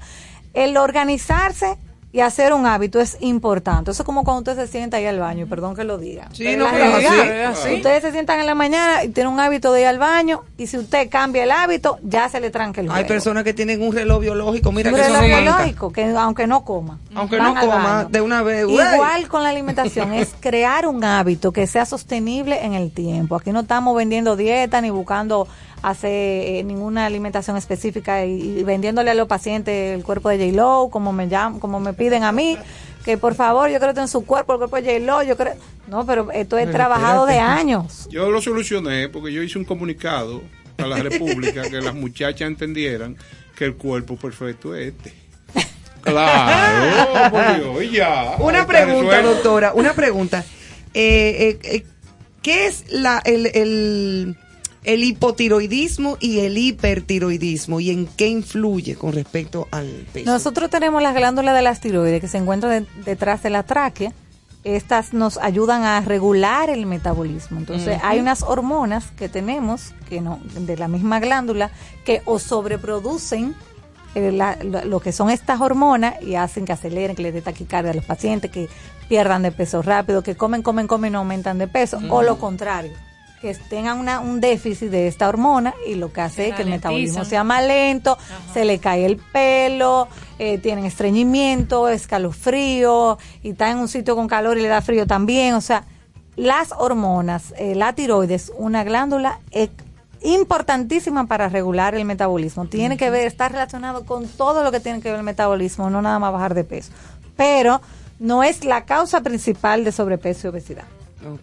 el 0.54 0.76
organizarse 0.76 1.76
y 2.12 2.20
hacer 2.20 2.52
un 2.52 2.66
hábito 2.66 2.98
es 3.00 3.16
importante. 3.20 3.92
Eso 3.92 4.02
es 4.02 4.06
como 4.06 4.24
cuando 4.24 4.50
usted 4.50 4.64
se 4.66 4.70
sienta 4.70 4.96
ahí 4.96 5.06
al 5.06 5.20
baño, 5.20 5.46
perdón 5.46 5.76
que 5.76 5.84
lo 5.84 5.96
diga. 5.96 6.28
Sí, 6.32 6.56
no, 6.56 6.66
pero 6.70 6.84
es 6.84 6.90
realidad, 7.04 7.12
así, 7.20 7.30
es 7.30 7.46
así. 7.66 7.74
Ustedes 7.76 8.02
se 8.02 8.12
sientan 8.12 8.40
en 8.40 8.46
la 8.46 8.54
mañana 8.56 9.04
y 9.04 9.10
tienen 9.10 9.32
un 9.32 9.38
hábito 9.38 9.72
de 9.72 9.82
ir 9.82 9.86
al 9.86 9.98
baño 9.98 10.42
y 10.58 10.66
si 10.66 10.76
usted 10.76 11.08
cambia 11.08 11.44
el 11.44 11.52
hábito, 11.52 11.98
ya 12.02 12.28
se 12.28 12.40
le 12.40 12.50
tranca 12.50 12.80
el 12.80 12.88
Hay 12.88 12.92
juego. 12.92 13.08
personas 13.08 13.44
que 13.44 13.54
tienen 13.54 13.80
un 13.80 13.94
reloj 13.94 14.20
biológico, 14.20 14.72
mira 14.72 14.90
Un 14.90 14.96
que 14.96 15.02
eso 15.02 15.12
reloj 15.20 15.26
biológico, 15.42 15.92
que 15.92 16.04
aunque 16.16 16.46
no 16.48 16.64
coma. 16.64 16.98
Aunque 17.14 17.38
no 17.38 17.54
coma, 17.54 18.06
de 18.10 18.20
una 18.20 18.42
vez. 18.42 18.66
güey. 18.66 18.94
Igual 18.94 19.28
con 19.28 19.42
la 19.44 19.50
alimentación, 19.50 20.12
es 20.12 20.34
crear 20.40 20.86
un 20.88 21.04
hábito 21.04 21.52
que 21.52 21.66
sea 21.68 21.86
sostenible 21.86 22.64
en 22.64 22.74
el 22.74 22.90
tiempo. 22.90 23.36
Aquí 23.36 23.52
no 23.52 23.60
estamos 23.60 23.94
vendiendo 23.96 24.34
dieta 24.36 24.80
ni 24.80 24.90
buscando 24.90 25.46
hacer 25.82 26.10
eh, 26.10 26.62
ninguna 26.64 27.06
alimentación 27.06 27.56
específica 27.56 28.24
y, 28.24 28.58
y 28.58 28.62
vendiéndole 28.62 29.10
a 29.10 29.14
los 29.14 29.28
pacientes 29.28 29.96
el 29.96 30.04
cuerpo 30.04 30.28
de 30.28 30.38
J-Lo, 30.38 30.88
como 30.90 31.12
me 31.12 31.28
llaman, 31.28 31.60
como 31.60 31.80
me 31.80 31.92
piden 31.92 32.24
a 32.24 32.32
mí, 32.32 32.58
que 33.04 33.16
por 33.16 33.34
favor, 33.34 33.70
yo 33.70 33.80
creo 33.80 33.94
que 33.94 34.00
en 34.00 34.08
su 34.08 34.24
cuerpo, 34.24 34.52
el 34.52 34.58
cuerpo 34.58 34.76
de 34.76 34.82
J-Lo, 34.82 35.22
yo 35.22 35.36
creo... 35.36 35.54
No, 35.88 36.06
pero 36.06 36.30
esto 36.30 36.56
es 36.56 36.66
Pero 36.66 36.76
trabajado 36.76 37.26
de 37.26 37.38
años. 37.38 38.06
Yo 38.10 38.30
lo 38.30 38.40
solucioné 38.40 39.08
porque 39.08 39.32
yo 39.32 39.42
hice 39.42 39.58
un 39.58 39.64
comunicado 39.64 40.42
a 40.78 40.86
la 40.86 40.98
República 40.98 41.62
que 41.62 41.80
las 41.80 41.94
muchachas 41.94 42.42
entendieran 42.42 43.16
que 43.56 43.64
el 43.64 43.74
cuerpo 43.74 44.16
perfecto 44.16 44.74
es 44.74 44.94
este. 44.94 45.12
Claro, 46.00 47.30
por 47.30 47.56
Dios, 47.56 47.84
y 47.84 47.96
ya. 47.96 48.36
Una 48.38 48.66
pregunta, 48.66 49.16
resuelto. 49.16 49.34
doctora, 49.34 49.72
una 49.74 49.92
pregunta. 49.92 50.44
Eh, 50.94 51.58
eh, 51.62 51.76
eh, 51.76 51.86
¿Qué 52.40 52.66
es 52.66 52.84
la, 52.90 53.20
el, 53.22 53.46
el, 53.54 54.36
el 54.84 55.04
hipotiroidismo 55.04 56.16
y 56.20 56.40
el 56.40 56.56
hipertiroidismo 56.58 57.80
y 57.80 57.90
en 57.90 58.06
qué 58.06 58.28
influye 58.28 58.94
con 58.96 59.12
respecto 59.12 59.68
al 59.70 59.86
peso? 60.12 60.30
Nosotros 60.30 60.70
tenemos 60.70 61.02
las 61.02 61.14
glándulas 61.14 61.54
de 61.54 61.62
las 61.62 61.80
tiroides 61.80 62.20
que 62.20 62.28
se 62.28 62.38
encuentran 62.38 62.84
de- 62.84 63.02
detrás 63.04 63.42
de 63.42 63.50
la 63.50 63.62
tráquea. 63.62 64.12
Estas 64.62 65.14
nos 65.14 65.38
ayudan 65.38 65.84
a 65.84 66.02
regular 66.02 66.68
el 66.68 66.84
metabolismo. 66.84 67.58
Entonces, 67.58 67.98
hay 68.02 68.20
unas 68.20 68.42
hormonas 68.42 69.06
que 69.16 69.30
tenemos 69.30 69.94
que 70.10 70.20
no 70.20 70.38
de 70.54 70.76
la 70.76 70.86
misma 70.86 71.18
glándula 71.18 71.70
que 72.04 72.20
o 72.26 72.38
sobreproducen 72.38 73.54
eh, 74.14 74.32
la- 74.32 74.58
lo, 74.62 74.84
lo 74.84 75.00
que 75.00 75.12
son 75.12 75.30
estas 75.30 75.60
hormonas 75.60 76.20
y 76.20 76.34
hacen 76.34 76.64
que 76.64 76.72
aceleren, 76.72 77.14
que 77.16 77.22
les 77.22 77.32
dé 77.32 77.40
taquicardia 77.42 77.92
a 77.92 77.94
los 77.94 78.04
pacientes, 78.04 78.50
que 78.50 78.68
pierdan 79.08 79.42
de 79.42 79.52
peso 79.52 79.82
rápido, 79.82 80.22
que 80.22 80.34
comen, 80.34 80.62
comen, 80.62 80.86
comen 80.88 81.10
y 81.10 81.12
no 81.12 81.18
aumentan 81.20 81.58
de 81.58 81.68
peso, 81.68 81.98
o 82.10 82.22
lo 82.22 82.36
contrario, 82.38 82.92
que 83.40 83.54
tengan 83.54 83.98
una, 83.98 84.20
un 84.20 84.40
déficit 84.40 84.90
de 84.90 85.08
esta 85.08 85.28
hormona 85.28 85.74
y 85.86 85.94
lo 85.94 86.12
que 86.12 86.20
hace 86.20 86.48
es 86.48 86.54
que 86.54 86.62
el 86.62 86.68
metabolismo 86.68 87.24
sea 87.24 87.42
más 87.42 87.64
lento, 87.64 88.18
se 88.52 88.64
le 88.64 88.78
cae 88.78 89.06
el 89.06 89.16
pelo, 89.16 90.08
eh, 90.38 90.58
tienen 90.58 90.84
estreñimiento, 90.84 91.88
escalofrío, 91.88 93.18
y 93.42 93.50
está 93.50 93.70
en 93.70 93.78
un 93.78 93.88
sitio 93.88 94.14
con 94.14 94.28
calor 94.28 94.58
y 94.58 94.62
le 94.62 94.68
da 94.68 94.82
frío 94.82 95.06
también. 95.06 95.54
O 95.54 95.60
sea, 95.62 95.84
las 96.36 96.72
hormonas, 96.76 97.54
eh, 97.56 97.74
la 97.74 97.94
tiroides, 97.94 98.52
una 98.56 98.84
glándula 98.84 99.40
eh, 99.52 99.70
importantísima 100.22 101.26
para 101.26 101.48
regular 101.48 101.94
el 101.94 102.04
metabolismo. 102.04 102.66
Tiene 102.66 102.98
que 102.98 103.08
ver, 103.08 103.26
está 103.26 103.48
relacionado 103.48 104.04
con 104.04 104.28
todo 104.28 104.62
lo 104.62 104.70
que 104.70 104.80
tiene 104.80 105.00
que 105.00 105.08
ver 105.08 105.18
el 105.18 105.24
metabolismo, 105.24 105.88
no 105.88 106.02
nada 106.02 106.18
más 106.18 106.32
bajar 106.32 106.54
de 106.54 106.64
peso. 106.64 106.92
Pero 107.36 107.80
no 108.18 108.42
es 108.42 108.66
la 108.66 108.84
causa 108.84 109.22
principal 109.22 109.82
de 109.82 109.92
sobrepeso 109.92 110.48
y 110.48 110.50
obesidad. 110.50 110.84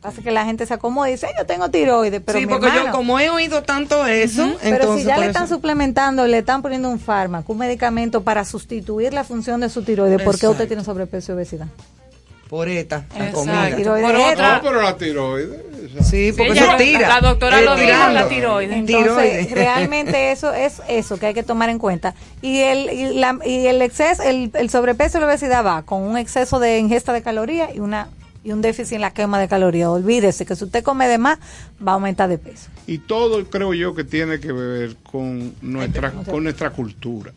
Hace 0.04 0.22
que 0.24 0.32
la 0.32 0.46
gente 0.46 0.66
se 0.66 0.74
acomode 0.74 1.10
y 1.10 1.12
dice, 1.14 1.28
yo 1.38 1.46
tengo 1.46 1.70
tiroides, 1.70 2.22
pero 2.26 2.40
sí, 2.40 2.46
mi 2.46 2.52
porque 2.54 2.70
yo 2.74 2.92
como 2.92 3.20
he 3.20 3.30
oído 3.30 3.64
tanto 3.64 4.06
eso, 4.08 4.56
Pero 4.62 4.76
entonces 4.76 5.02
si 5.04 5.08
ya 5.08 5.18
le 5.18 5.28
están 5.28 5.46
eso- 5.46 5.56
suplementando, 5.56 6.26
le 6.26 6.40
están 6.40 6.62
poniendo 6.62 6.90
un 6.90 7.00
fármaco, 7.00 7.52
un 7.54 7.60
medicamento 7.60 8.24
para 8.24 8.44
sustituir 8.46 9.14
la 9.14 9.24
función 9.24 9.60
de 9.62 9.70
su 9.70 9.84
tiroides, 9.84 10.22
¿por 10.24 10.40
qué 10.40 10.48
usted 10.48 10.68
tiene 10.68 10.84
sobrepeso 10.84 11.32
y 11.32 11.36
obesidad? 11.36 11.68
por 12.50 12.70
esta 12.70 13.04
la 13.20 13.32
comida. 13.34 13.70
Por 13.76 14.16
otra- 14.16 14.56
No, 14.56 14.62
pero 14.64 14.82
la 14.82 14.96
tiroides. 14.96 15.60
Sí, 16.08 16.32
porque 16.32 16.54
ella- 16.54 16.64
eso 16.64 16.78
tira. 16.78 17.08
la 17.10 17.20
doctora 17.20 17.60
lo 17.62 17.76
dijo, 17.76 18.08
la 18.14 18.30
tiroides. 18.30 18.78
Entonces, 18.78 19.04
Tiroides. 19.06 19.52
realmente 19.52 20.32
eso 20.32 20.54
es 20.54 20.82
eso 20.88 21.20
que 21.20 21.26
hay 21.26 21.34
que 21.34 21.44
tomar 21.44 21.68
en 21.70 21.78
cuenta. 21.78 22.14
Y 22.42 22.60
el, 22.60 22.90
y 22.94 23.14
la- 23.20 23.38
y 23.46 23.68
el 23.68 23.82
exceso, 23.82 24.24
el, 24.24 24.50
el 24.54 24.70
sobrepeso 24.70 25.18
y 25.18 25.22
la 25.22 25.28
obesidad 25.28 25.66
va 25.66 25.82
con 25.84 26.02
un 26.04 26.18
exceso 26.18 26.60
de 26.60 26.80
ingesta 26.80 27.12
de 27.12 27.22
calorías 27.22 27.76
y 27.76 27.80
una 27.82 28.08
y 28.44 28.52
un 28.52 28.62
déficit 28.62 28.94
en 28.94 29.02
la 29.02 29.12
quema 29.12 29.40
de 29.40 29.48
calorías. 29.48 29.90
Olvídese 29.90 30.46
que 30.46 30.56
si 30.56 30.64
usted 30.64 30.84
come 30.84 31.08
de 31.08 31.18
más, 31.18 31.40
va 31.86 31.92
a 31.92 31.96
aumentar 31.96 32.30
de 32.30 32.38
peso. 32.38 32.70
Y 32.86 33.00
todo 33.00 33.44
creo 33.50 33.74
yo 33.74 33.94
que 33.94 34.04
tiene 34.04 34.40
que 34.40 34.52
ver 34.52 34.96
con 35.04 35.54
nuestra, 35.62 36.12
con 36.12 36.44
nuestra 36.44 36.70
cultura. 36.70 37.32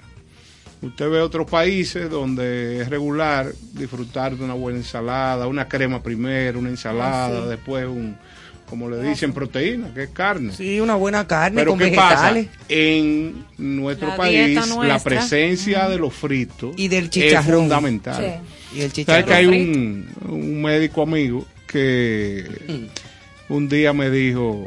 Usted 0.82 1.10
ve 1.10 1.20
otros 1.20 1.48
países 1.50 2.08
donde 2.08 2.80
es 2.80 2.88
regular 2.88 3.52
disfrutar 3.74 4.34
de 4.34 4.44
una 4.44 4.54
buena 4.54 4.78
ensalada, 4.78 5.46
una 5.46 5.68
crema 5.68 6.02
primero, 6.02 6.58
una 6.58 6.70
ensalada, 6.70 7.46
después 7.46 7.86
un, 7.86 8.16
como 8.70 8.88
le 8.88 9.02
dicen, 9.02 9.32
proteína, 9.32 9.92
que 9.92 10.04
es 10.04 10.10
carne. 10.10 10.52
Sí, 10.54 10.80
una 10.80 10.94
buena 10.94 11.26
carne 11.26 11.56
Pero 11.56 11.72
con 11.72 11.80
¿qué 11.80 11.90
pasa? 11.90 12.32
En 12.68 13.44
nuestro 13.58 14.08
La 14.08 14.16
país 14.16 14.68
la 14.84 14.98
presencia 15.00 15.88
de 15.88 15.98
los 15.98 16.14
fritos 16.14 16.72
Y 16.76 16.86
del 16.88 17.06
es 17.06 17.10
chicharrón. 17.10 17.62
fundamental. 17.62 18.40
Y 18.74 18.82
el 18.82 18.92
¿Sabes 18.92 19.24
que 19.24 19.34
hay 19.34 19.46
un, 19.46 20.08
un 20.28 20.62
médico 20.62 21.02
amigo 21.02 21.44
que 21.66 22.44
Mm. 22.68 23.52
un 23.54 23.68
día 23.68 23.92
me 23.92 24.10
dijo, 24.10 24.66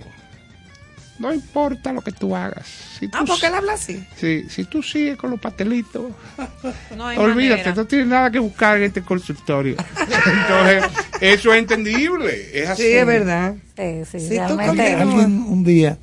no 1.20 1.34
importa 1.34 1.94
lo 1.94 2.02
que 2.02 2.12
tú 2.12 2.36
hagas. 2.36 2.68
Si 3.00 3.08
tú, 3.08 3.18
Ah, 3.20 3.24
porque 3.26 3.48
él 3.48 3.54
habla 3.56 3.74
así. 3.74 4.04
si, 4.18 4.50
si 4.50 4.66
tú 4.66 4.82
sigues 4.84 5.16
con 5.18 5.32
los 5.32 5.40
pastelitos, 5.40 6.12
No 6.98 7.08
hay 7.08 7.18
olvídate, 7.18 7.62
manera. 7.64 7.76
no 7.76 7.86
tienes 7.86 8.08
nada 8.08 8.30
que 8.32 8.40
buscar 8.40 8.78
en 8.78 8.84
este 8.84 9.02
consultorio. 9.02 9.76
Entonces, 10.00 10.84
eso 11.22 11.54
es 11.54 11.60
entendible. 11.60 12.50
Es 12.62 12.70
así. 12.70 12.84
Sí, 12.84 12.90
es 12.94 13.06
verdad. 13.06 13.56
Sí, 13.78 14.04
sí, 14.12 14.20
Sí, 14.30 14.36
tú. 14.48 14.60
Alguien 14.60 15.44
un 15.48 15.64
día, 15.64 15.98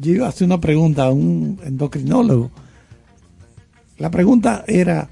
yo 0.00 0.12
iba 0.12 0.26
a 0.26 0.28
hacer 0.28 0.46
una 0.46 0.60
pregunta 0.60 1.04
a 1.04 1.10
un 1.10 1.60
endocrinólogo. 1.64 2.50
La 3.98 4.10
pregunta 4.12 4.64
era, 4.68 5.08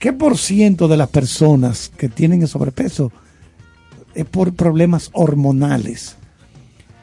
¿qué 0.00 0.12
por 0.12 0.36
ciento 0.36 0.88
de 0.88 0.96
las 0.96 1.08
personas 1.10 1.92
que 1.96 2.08
tienen 2.08 2.42
el 2.42 2.48
sobrepeso 2.48 3.12
es 4.16 4.24
por 4.24 4.52
problemas 4.54 5.10
hormonales? 5.12 6.16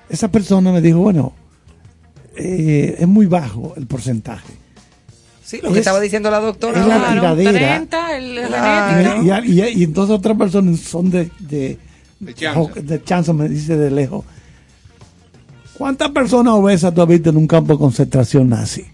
Esa 0.09 0.29
persona 0.29 0.71
me 0.73 0.81
dijo, 0.81 0.99
bueno, 0.99 1.33
eh, 2.35 2.97
es 2.99 3.07
muy 3.07 3.25
bajo 3.27 3.73
el 3.77 3.87
porcentaje. 3.87 4.53
Sí, 5.43 5.57
lo 5.63 5.69
que 5.69 5.75
Es- 5.75 5.79
estaba 5.79 6.01
diciendo 6.01 6.29
la 6.29 6.39
doctora. 6.41 6.81
es 6.81 6.85
la. 6.87 6.97
Claro, 6.97 7.35
tiradera. 7.37 7.75
30, 7.77 8.17
el 8.17 8.47
Claro. 8.47 9.23
Y, 9.23 9.29
y- 9.51 9.61
y- 9.61 9.79
y 9.79 9.83
entonces 9.85 10.13
otras 10.13 10.37
personas 10.37 10.79
son 10.81 11.09
de, 11.09 11.31
de, 11.39 11.79
De 12.19 12.33
chance. 12.33 12.81
de 12.81 13.03
chance, 13.03 13.31
me 13.31 13.47
dice 13.47 13.77
de 13.77 13.89
lejos. 13.89 14.25
¿Cuántas 15.77 16.09
personas 16.11 16.53
obesas 16.55 16.93
tú 16.93 17.01
has 17.01 17.07
visto 17.07 17.29
en 17.29 17.37
un 17.37 17.47
campo 17.47 17.71
de 17.73 17.79
concentración 17.79 18.49
nazi? 18.49 18.85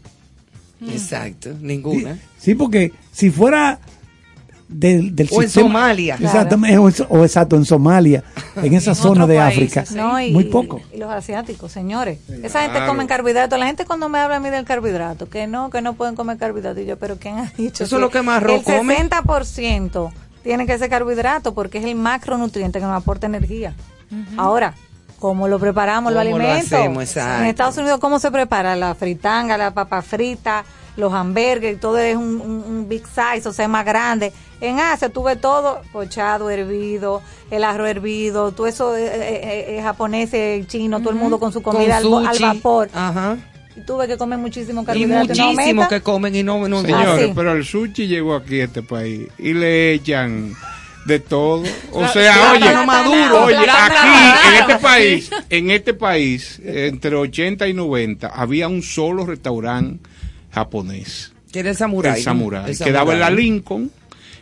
Exacto, 0.90 1.52
Sí, 1.52 1.58
ninguna. 1.62 2.18
sí, 2.38 2.56
porque 2.56 2.92
si 3.12 3.30
fuera 3.32 3.80
del, 4.68 5.16
del 5.16 5.28
O 5.32 5.42
en 5.44 5.50
Somalia. 5.50 6.16
Exactamente, 6.20 6.78
o, 7.10 7.24
exacto, 7.24 7.56
en 7.56 7.66
Somalia, 7.66 8.24
en 8.56 8.74
esa 8.74 8.92
En 8.92 8.96
zona 8.96 9.28
de 9.28 9.40
África. 9.40 9.86
sí. 9.86 9.94
No, 9.96 10.20
y, 10.20 10.32
Muy 10.32 10.46
poco. 10.46 10.82
y 10.94 10.98
los 10.98 11.12
asiáticos, 11.12 11.72
señores. 11.72 12.20
Esa 12.42 12.64
gente 12.64 12.80
come 12.88 13.06
carbohidratos. 13.06 13.60
La 13.60 13.68
gente 13.68 13.86
cuando 13.86 14.10
me 14.10 14.18
habla 14.20 14.38
a 14.38 14.40
mí 14.40 14.50
del 14.50 14.66
carbohidrato, 14.66 15.30
que 15.30 15.46
no, 15.48 15.70
que 15.70 15.82
no 15.82 15.94
pueden 15.94 16.16
comer 16.16 16.38
carbohidratos. 16.38 16.82
Y 16.84 16.86
yo, 16.88 16.98
pero 16.98 17.18
¿quién 17.18 17.38
ha 17.38 17.52
dicho? 17.56 17.84
Eso 17.84 17.98
es 17.98 18.02
lo 18.02 18.10
que 18.10 18.22
más 18.24 18.38
arroz 18.38 18.64
El 18.68 18.78
come. 18.80 18.98
60% 18.98 20.12
tiene 20.44 20.66
que 20.66 20.78
ser 20.78 20.90
carbohidrato 20.90 21.54
porque 21.54 21.78
es 21.78 21.86
el 21.86 21.96
macronutriente 21.96 22.80
que 22.80 22.86
nos 22.86 22.96
aporta 22.98 23.28
energía. 23.28 23.76
Ahora, 24.38 24.74
¿cómo 25.24 25.48
lo 25.48 25.58
preparamos 25.58 26.12
los 26.12 26.22
¿Cómo 26.22 26.38
lo 26.38 26.44
alimentos? 26.44 26.74
hacemos? 26.74 27.04
Exacto. 27.04 27.44
En 27.44 27.50
Estados 27.50 27.78
Unidos, 27.78 27.98
¿cómo 28.02 28.20
se 28.20 28.30
prepara? 28.30 28.76
La 28.76 28.94
fritanga, 28.94 29.58
la 29.58 29.74
papa 29.74 30.02
frita, 30.02 30.66
los 30.98 31.14
hamburgues, 31.14 31.80
todo 31.80 31.98
es 31.98 32.18
un, 32.18 32.42
un- 32.42 32.64
un 32.68 32.90
big 32.90 33.04
size, 33.08 33.48
o 33.48 33.54
sea, 33.54 33.70
más 33.70 33.86
grande. 33.86 34.34
En 34.60 34.82
Asia 34.82 35.08
tuve 35.08 35.38
todo 35.38 35.82
pochado, 35.94 36.50
hervido, 36.50 37.22
el 37.52 37.64
arroz 37.64 37.88
hervido, 37.88 38.52
todo 38.52 38.68
eso 38.68 38.98
eh, 38.98 39.06
eh, 39.06 39.78
eh, 39.78 39.82
japonés, 39.82 40.34
eh, 40.34 40.66
chino, 40.68 41.00
todo 41.00 41.12
el 41.12 41.16
mundo 41.16 41.40
con 41.40 41.54
su 41.54 41.62
Con 41.62 41.76
comida 41.76 41.96
al, 41.98 42.40
vapor. 42.42 42.90
Ajá. 42.94 43.38
Y 43.78 43.82
tuve 43.82 44.08
que 44.08 44.18
comer 44.18 44.40
muchísimo 44.40 44.82
Y 44.82 44.86
carbohidrato. 44.86 45.34
¿no 45.36 45.46
muchísimo 45.46 45.52
aumenta? 45.84 45.88
que 45.88 46.02
comen 46.02 46.36
y 46.36 46.44
no, 46.44 46.68
no 46.68 46.82
Señores, 46.82 47.08
Ah, 47.08 47.18
sí. 47.28 47.32
pero 47.34 47.54
el 47.54 47.64
sushi 47.64 48.08
llegó 48.08 48.36
aquí 48.36 48.60
a 48.60 48.66
este 48.66 48.84
país 48.84 49.30
y 49.40 49.54
le 49.54 49.94
echan 49.94 50.52
de 51.06 51.20
todo. 51.20 51.64
O 51.92 52.08
sea, 52.08 52.54
oye, 52.54 52.86
maduro, 52.86 53.46
oye, 53.46 53.58
aquí 53.58 54.48
en 54.48 54.62
este 54.62 54.78
país, 54.78 55.32
en 55.50 55.72
este 55.72 55.94
país, 55.94 56.62
entre 56.64 57.16
80 57.16 57.68
y 57.68 57.74
90, 57.74 58.28
había 58.28 58.68
un 58.68 58.82
solo 58.82 59.26
restaurante 59.26 60.10
japonés. 60.52 61.34
Que 61.52 61.60
era 61.60 61.70
el 61.70 61.76
samurái. 61.76 62.18
El 62.18 62.24
samurái. 62.24 62.78
Quedaba 62.78 63.14
en 63.14 63.20
la. 63.20 63.30
Lincoln 63.30 63.92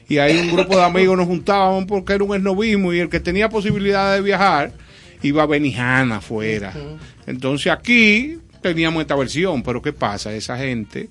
y 0.08 0.18
ahí 0.18 0.38
un 0.38 0.52
grupo 0.52 0.76
de 0.76 0.84
amigos 0.84 1.18
nos 1.18 1.28
juntábamos 1.28 1.86
porque 1.86 2.14
era 2.14 2.24
un 2.24 2.36
esnovismo 2.36 2.94
y 2.94 3.00
el 3.00 3.10
que 3.10 3.22
tenía 3.22 3.48
posibilidad 3.48 4.14
de 4.14 4.22
viajar 4.22 4.74
iba 5.24 5.44
a 5.44 5.46
Benihana 5.46 6.18
afuera. 6.18 6.74
Entonces 7.26 7.72
aquí 7.72 8.38
teníamos 8.62 9.02
esta 9.02 9.16
versión, 9.16 9.64
pero 9.64 9.82
¿qué 9.82 9.94
pasa? 9.94 10.34
Esa 10.34 10.58
gente 10.58 11.10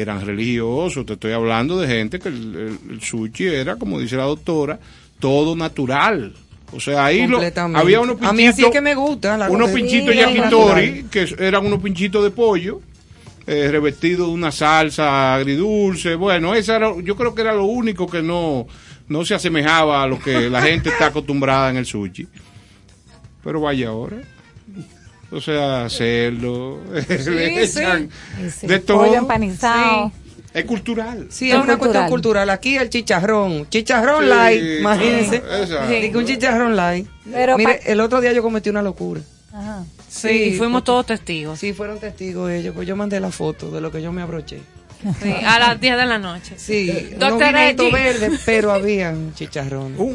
eran 0.00 0.24
religiosos, 0.24 1.04
te 1.06 1.14
estoy 1.14 1.32
hablando 1.32 1.78
de 1.78 1.86
gente 1.88 2.18
que 2.18 2.28
el, 2.28 2.54
el- 2.86 2.90
el 2.92 3.00
sushi 3.02 3.46
era, 3.46 3.76
como 3.76 4.00
dice 4.00 4.16
la 4.16 4.24
doctora, 4.24 4.78
todo 5.18 5.54
natural. 5.56 6.34
O 6.72 6.80
sea, 6.80 7.04
ahí 7.04 7.26
lo, 7.26 7.38
había 7.78 8.00
unos 8.00 8.20
A 8.22 8.32
mí 8.32 8.46
así 8.46 8.62
es 8.62 8.66
pinchitos, 8.66 8.72
que 8.72 8.80
me 8.80 8.94
gusta. 8.94 9.36
La 9.36 9.48
unos 9.48 9.70
pinchitos 9.70 10.14
yakitori, 10.14 11.04
que 11.10 11.34
eran 11.38 11.64
unos 11.66 11.80
pinchitos 11.80 12.24
de 12.24 12.30
pollo, 12.30 12.80
eh, 13.46 13.68
revestidos 13.70 14.26
de 14.28 14.34
una 14.34 14.50
salsa 14.50 15.34
agridulce. 15.34 16.16
Bueno, 16.16 16.54
esa 16.54 16.76
era, 16.76 16.92
yo 17.02 17.14
creo 17.14 17.34
que 17.34 17.42
era 17.42 17.52
lo 17.54 17.64
único 17.66 18.08
que 18.08 18.22
no, 18.22 18.66
no 19.08 19.24
se 19.24 19.34
asemejaba 19.34 20.02
a 20.02 20.06
lo 20.08 20.18
que 20.18 20.50
la 20.50 20.62
gente 20.62 20.88
está 20.88 21.06
acostumbrada 21.06 21.70
en 21.70 21.76
el 21.76 21.86
sushi. 21.86 22.26
Pero 23.44 23.60
vaya 23.60 23.88
ahora. 23.90 24.16
O 25.34 25.40
sea, 25.40 25.84
hacerlo, 25.86 26.78
sí. 27.08 27.66
sí, 27.66 28.66
de 28.66 28.78
todo. 28.78 28.98
Pollo 28.98 29.14
empanizado. 29.18 30.12
Es 30.52 30.64
cultural. 30.66 31.26
Sí, 31.30 31.50
Es 31.50 31.56
es 31.56 31.62
una 31.62 31.76
cultural. 31.76 31.78
cuestión 31.78 32.08
cultural. 32.08 32.50
Aquí 32.50 32.76
el 32.76 32.88
chicharrón. 32.88 33.68
Chicharrón 33.68 34.22
Sí, 34.22 34.28
light, 34.30 34.62
sí, 34.62 34.76
imagínense. 34.78 35.42
Digo, 36.00 36.20
un 36.20 36.26
chicharrón 36.26 36.76
light. 36.76 37.08
Pero 37.32 37.58
Mire, 37.58 37.80
el 37.86 38.00
otro 38.00 38.20
día 38.20 38.32
yo 38.32 38.42
cometí 38.42 38.70
una 38.70 38.82
locura. 38.82 39.20
Ajá. 39.52 39.84
Sí, 40.08 40.28
y 40.28 40.52
fuimos 40.56 40.82
porque- 40.82 40.86
todos 40.86 41.06
testigos. 41.06 41.58
Sí, 41.58 41.72
fueron 41.72 41.98
testigos 41.98 42.50
ellos. 42.52 42.72
Pues 42.74 42.86
yo 42.86 42.94
mandé 42.94 43.18
la 43.18 43.32
foto 43.32 43.70
de 43.72 43.80
lo 43.80 43.90
que 43.90 44.00
yo 44.00 44.12
me 44.12 44.22
abroché. 44.22 44.60
Sí, 45.20 45.30
a 45.44 45.58
las 45.58 45.80
10 45.80 45.96
de 45.96 46.06
la 46.06 46.18
noche. 46.18 46.54
Sí, 46.56 47.10
Doctora 47.18 47.72
no 47.72 47.90
verde, 47.90 48.30
pero 48.46 48.70
habían 48.72 49.34
chicharrones. 49.34 49.98
Un- 49.98 50.06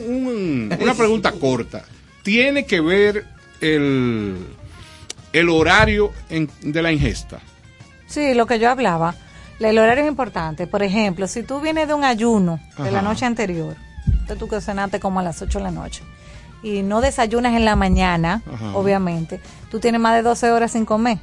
un- 0.71 0.77
una 0.81 0.93
pregunta 0.95 1.31
corta. 1.33 1.83
¿Tiene 2.23 2.65
que 2.65 2.79
ver 2.81 3.25
el, 3.61 4.37
el 5.33 5.49
horario 5.49 6.11
en- 6.29 6.49
de 6.61 6.81
la 6.81 6.91
ingesta? 6.91 7.39
Sí, 8.07 8.33
lo 8.33 8.45
que 8.45 8.59
yo 8.59 8.69
hablaba. 8.69 9.15
El 9.59 9.77
horario 9.77 10.03
es 10.05 10.09
importante. 10.09 10.67
Por 10.67 10.83
ejemplo, 10.83 11.27
si 11.27 11.43
tú 11.43 11.59
vienes 11.59 11.87
de 11.87 11.93
un 11.93 12.03
ayuno 12.03 12.59
de 12.77 12.91
la 12.91 13.01
noche 13.01 13.25
anterior, 13.25 13.75
entonces 14.07 14.37
tú 14.37 14.47
que 14.47 14.61
cenaste 14.61 14.99
como 14.99 15.19
a 15.19 15.23
las 15.23 15.41
8 15.41 15.57
de 15.59 15.63
la 15.65 15.71
noche, 15.71 16.01
y 16.63 16.81
no 16.81 17.01
desayunas 17.01 17.53
en 17.55 17.65
la 17.65 17.75
mañana, 17.75 18.41
Ajá. 18.51 18.73
obviamente, 18.75 19.39
tú 19.69 19.79
tienes 19.79 19.99
más 20.01 20.15
de 20.15 20.21
12 20.23 20.49
horas 20.51 20.71
sin 20.71 20.85
comer. 20.85 21.19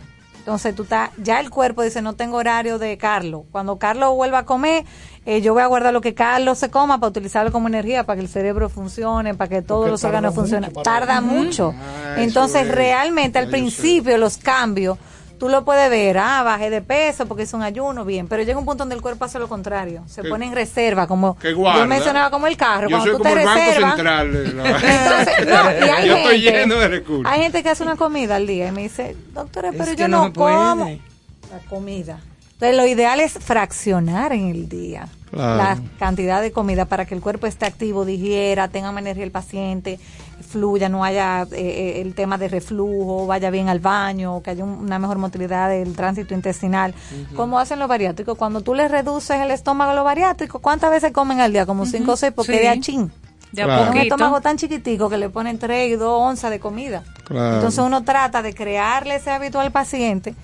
Entonces 0.47 0.77
tú 0.77 0.85
estás, 0.85 1.11
ya 1.17 1.41
el 1.41 1.51
cuerpo 1.51 1.83
dice, 1.83 2.01
no 2.03 2.13
tengo 2.13 2.37
horario 2.37 2.79
de 2.79 2.97
Carlos. 2.97 3.43
Cuando 3.51 3.81
Carlos 3.81 4.15
vuelva 4.15 4.39
a 4.39 4.45
comer, 4.45 4.85
eh, 5.25 5.41
yo 5.41 5.55
voy 5.55 5.63
a 5.65 5.67
guardar 5.67 5.93
lo 5.93 6.01
que 6.01 6.15
Carlos 6.15 6.59
se 6.59 6.71
coma 6.71 7.01
para 7.01 7.11
utilizarlo 7.11 7.51
como 7.51 7.67
energía, 7.67 8.05
para 8.05 8.19
que 8.19 8.23
el 8.23 8.29
cerebro 8.29 8.69
funcione, 8.69 9.35
para 9.35 9.49
que 9.49 9.63
todos 9.63 9.81
Porque 9.81 9.91
los 9.91 10.05
órganos 10.05 10.37
funcionen. 10.37 10.73
Tarda 10.85 11.21
mucho. 11.21 11.75
Ah, 11.77 12.15
Entonces 12.19 12.69
realmente 12.69 13.41
al 13.41 13.49
principio 13.49 14.17
los 14.19 14.37
cambios 14.37 14.99
tú 15.39 15.49
lo 15.49 15.65
puedes 15.65 15.89
ver, 15.91 16.19
ah, 16.19 16.43
bajé 16.43 16.71
de 16.71 16.81
peso 16.83 17.27
porque 17.27 17.43
es 17.45 17.53
un 17.53 17.63
ayuno, 17.63 18.05
bien, 18.05 18.27
pero 18.29 18.43
llega 18.43 18.59
un 18.59 18.65
punto 18.65 18.83
donde 18.83 18.95
el 18.95 19.03
cuerpo 19.03 19.25
hace 19.25 19.39
lo 19.39 19.49
contrario, 19.49 20.03
se 20.07 20.23
Que- 20.23 20.29
pone 20.29 20.47
en 20.47 20.55
reserva, 20.55 21.07
como 21.07 21.37
yo 21.43 21.87
mencionaba 21.87 22.31
como 22.31 22.47
el 22.47 22.57
carro, 22.57 22.89
Yo 22.89 23.01
soy 23.01 23.11
cuando 23.13 23.19
tú 23.19 23.23
como 23.25 23.35
te 23.35 23.41
el 23.41 23.47
Banco 23.47 23.61
reservas. 23.61 23.95
Central. 23.97 24.33
de 24.33 24.53
la- 24.55 24.69
Entonces, 25.27 25.47
no, 25.47 25.87
y 25.87 25.91
hay 25.91 26.09
Yo 26.09 26.17
estoy 26.17 26.41
gente, 26.41 26.59
lleno 26.61 26.75
de 26.77 26.89
recursos. 26.89 27.27
Hay 27.33 27.43
gente 27.43 27.63
que 27.63 27.69
hace 27.71 27.83
una 27.83 27.97
comida 27.97 28.37
al 28.37 28.47
día 28.47 28.69
y 28.69 28.73
me 28.73 28.83
dice, 28.83 29.17
doctora, 29.35 29.73
pero 29.77 29.93
yo 29.93 30.09
no 30.09 30.19
no, 30.19 30.25
se 30.27 30.31
puede. 30.31 30.55
como 30.57 30.85
la 30.87 31.59
comida. 31.69 32.19
Entonces, 32.55 32.77
lo 32.77 32.87
ideal 32.87 33.21
es 33.21 33.33
fraccionar 33.35 34.33
en 34.33 34.49
el 34.49 34.69
día 34.69 35.09
Claro. 35.31 35.57
la 35.57 35.79
cantidad 35.99 36.41
de 36.41 36.53
comida 36.53 36.87
para 36.87 37.05
que 37.05 37.15
el 37.15 37.21
cuerpo 37.21 37.47
esté 37.47 37.67
activo, 37.67 38.05
digiera, 38.07 38.69
tenga 38.69 38.93
más 38.93 39.03
energía 39.03 39.25
el 39.25 39.31
paciente, 39.33 39.99
fluya, 40.47 40.89
no 40.89 41.05
haya 41.05 41.43
eh, 41.43 41.47
eh, 41.53 42.01
el 42.01 42.15
tema 42.15 42.39
de 42.39 42.49
reflujo, 42.49 43.27
vaya 43.27 43.51
bien 43.51 43.69
al 43.69 43.81
baño, 43.81 44.43
que 44.43 44.51
haya 44.51 44.65
un- 44.65 44.79
una 44.79 44.99
mejor 44.99 45.19
motilidad 45.19 45.69
del 45.69 45.95
tránsito 45.95 46.33
intestinal. 46.33 46.95
Como 47.35 47.59
hacen 47.59 47.79
los 47.79 47.89
bariátricos? 47.89 48.39
Cuando 48.39 48.63
tú 48.63 48.75
les 48.75 48.91
reduces 48.91 49.39
el 49.41 49.51
estómago 49.51 49.91
a 49.91 49.95
los 49.95 50.05
bariátricos, 50.05 50.61
¿cuántas 50.61 50.91
veces 50.91 51.13
comen 51.13 51.41
al 51.41 51.53
día? 51.53 51.67
Como 51.67 51.85
cinco 51.85 52.13
o 52.13 52.17
seis, 52.17 52.33
porque 52.35 52.53
Sí. 52.53 52.59
de 52.61 52.69
achín. 52.69 53.13
De 53.53 53.63
a 53.63 53.65
Claro. 53.67 53.91
Un 53.93 53.97
estómago 53.99 54.41
tan 54.41 54.57
chiquitico 54.57 55.09
que 55.09 55.17
le 55.19 55.29
ponen 55.29 55.59
3 55.59 55.91
y 55.93 55.97
2 55.97 56.21
onzas 56.21 56.51
de 56.51 56.59
comida. 56.61 57.05
Claro. 57.25 57.55
Entonces 57.57 57.79
uno 57.85 58.03
trata 58.05 58.43
de 58.43 58.55
crearle 58.55 59.17
ese 59.17 59.31
hábito 59.31 59.61
al 59.61 59.71
paciente. 59.73 60.35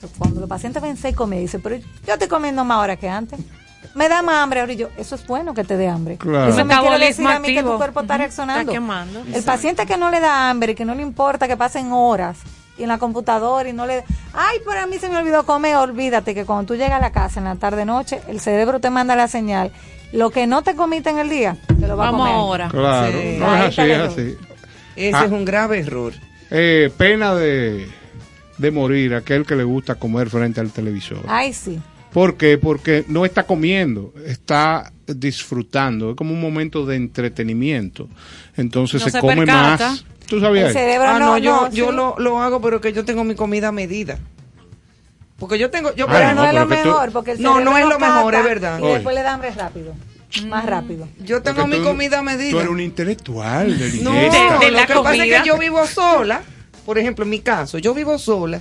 Pero 0.00 0.12
Cuando 0.18 0.40
los 0.40 0.48
pacientes 0.48 0.82
ven 0.82 0.96
seis 0.96 1.14
comidas, 1.14 1.42
dice, 1.42 1.58
pero 1.58 1.76
yo 1.76 2.12
estoy 2.14 2.28
comiendo 2.28 2.64
más 2.64 2.78
ahora 2.78 2.96
que 2.96 3.08
antes. 3.08 3.38
Me 3.94 4.08
da 4.08 4.22
más 4.22 4.36
hambre 4.36 4.60
ahora 4.60 4.72
y 4.72 4.76
yo, 4.76 4.88
eso 4.96 5.14
es 5.16 5.26
bueno 5.26 5.52
que 5.52 5.64
te 5.64 5.76
dé 5.76 5.88
hambre. 5.88 6.16
Claro. 6.16 6.52
Eso 6.52 6.64
me 6.64 6.76
quiere 6.78 6.98
decir 7.06 7.26
a 7.26 7.38
mí 7.40 7.54
que 7.54 7.62
tu 7.62 7.76
cuerpo 7.76 8.00
está 8.00 8.16
reaccionando. 8.18 8.60
Está 8.60 8.72
quemando. 8.72 9.22
El 9.32 9.42
paciente 9.42 9.84
que 9.86 9.96
no 9.96 10.10
le 10.10 10.20
da 10.20 10.48
hambre, 10.50 10.74
que 10.74 10.84
no 10.84 10.94
le 10.94 11.02
importa 11.02 11.48
que 11.48 11.56
pasen 11.56 11.90
horas 11.92 12.38
y 12.78 12.82
en 12.84 12.88
la 12.88 12.98
computadora 12.98 13.68
y 13.68 13.72
no 13.72 13.86
le... 13.86 14.04
Ay, 14.32 14.58
pero 14.64 14.80
a 14.80 14.86
mí 14.86 14.98
se 14.98 15.08
me 15.08 15.18
olvidó 15.18 15.44
comer, 15.44 15.76
olvídate 15.76 16.34
que 16.34 16.44
cuando 16.44 16.66
tú 16.66 16.74
llegas 16.76 16.92
a 16.92 17.00
la 17.00 17.10
casa 17.12 17.40
en 17.40 17.44
la 17.44 17.56
tarde-noche, 17.56 18.20
el 18.28 18.38
cerebro 18.40 18.78
te 18.80 18.90
manda 18.90 19.16
la 19.16 19.26
señal. 19.28 19.72
Lo 20.12 20.30
que 20.30 20.46
no 20.46 20.62
te 20.62 20.74
comiste 20.76 21.10
en 21.10 21.18
el 21.18 21.28
día, 21.28 21.56
te 21.66 21.86
lo 21.86 21.96
va 21.96 22.08
a 22.08 22.10
Vamos 22.12 22.26
comer. 22.28 22.34
ahora. 22.34 22.68
Claro, 22.68 23.18
Sí. 23.20 23.36
no 23.38 23.54
es 23.56 23.60
así, 23.78 23.90
es 23.90 23.98
así. 23.98 24.36
Ese 24.96 25.16
Ah. 25.16 25.24
es 25.24 25.30
un 25.32 25.44
grave 25.44 25.80
error. 25.80 26.12
Eh, 26.50 26.90
pena 26.96 27.34
de, 27.34 27.88
de 28.58 28.70
morir 28.70 29.14
aquel 29.14 29.44
que 29.46 29.56
le 29.56 29.64
gusta 29.64 29.96
comer 29.96 30.30
frente 30.30 30.60
al 30.60 30.70
televisor. 30.70 31.20
Ay, 31.28 31.52
sí. 31.52 31.80
¿Por 32.12 32.36
qué? 32.36 32.58
Porque 32.58 33.04
no 33.08 33.24
está 33.24 33.44
comiendo, 33.44 34.12
está 34.26 34.92
disfrutando. 35.06 36.10
Es 36.10 36.16
como 36.16 36.32
un 36.32 36.40
momento 36.40 36.84
de 36.86 36.96
entretenimiento. 36.96 38.08
Entonces 38.56 39.00
No 39.00 39.04
se, 39.06 39.10
se 39.12 39.20
come 39.20 39.36
percata. 39.36 39.90
más. 39.90 40.04
¿Tú 40.28 40.40
sabías? 40.40 40.68
El 40.68 40.72
cerebro 40.74 41.08
Ah, 41.08 41.18
no, 41.18 41.26
no, 41.26 41.38
yo, 41.38 41.60
no, 41.62 41.70
yo 41.70 41.90
sí. 41.90 41.96
lo, 41.96 42.14
lo 42.18 42.40
hago, 42.42 42.60
pero 42.60 42.80
que 42.80 42.92
yo 42.92 43.04
tengo 43.04 43.24
mi 43.24 43.34
comida 43.34 43.68
a 43.68 43.72
medida. 43.72 44.18
Porque 45.38 45.58
yo 45.58 45.70
tengo, 45.70 45.94
yo, 45.94 46.06
Ah, 46.08 46.12
Pero 46.12 46.28
no, 46.28 46.34
no, 46.34 46.44
es 46.44 46.50
pero 46.50 46.60
lo 46.60 46.68
tú- 46.68 46.88
mejor, 46.88 47.12
porque 47.12 47.30
el 47.32 47.42
No, 47.42 47.52
cerebro 47.54 47.70
no 47.72 47.78
es 47.78 47.86
lo 47.86 47.98
mejor, 47.98 48.34
es 48.34 48.44
verdad. 48.44 48.78
Y 48.78 48.82
Oye. 48.82 48.94
después 48.94 49.14
le 49.14 49.22
da 49.22 49.32
hambre 49.34 49.50
rápido, 49.52 49.94
más 50.48 50.66
rápido. 50.66 51.08
yo 51.24 51.42
tengo 51.42 51.62
Porque 51.62 51.76
mi 51.78 51.82
tú- 51.82 51.88
comida 51.88 52.16
a 52.16 52.20
Tú 52.20 52.24
medida. 52.26 52.58
eres 52.58 52.70
un 52.70 52.80
intelectual 52.80 53.78
de 53.78 53.92
No. 54.02 54.12
De- 54.12 54.20
de 54.66 54.70
lo 54.70 54.76
la 54.76 54.86
que 54.86 54.94
pasa 54.94 55.14
es 55.14 55.18
comida. 55.20 55.42
que 55.42 55.48
yo 55.48 55.58
vivo 55.58 55.86
sola. 55.86 56.42
Por 56.84 56.98
ejemplo, 56.98 57.24
en 57.24 57.30
mi 57.30 57.40
caso, 57.40 57.78
yo 57.78 57.94
vivo 57.94 58.18
sola. 58.18 58.60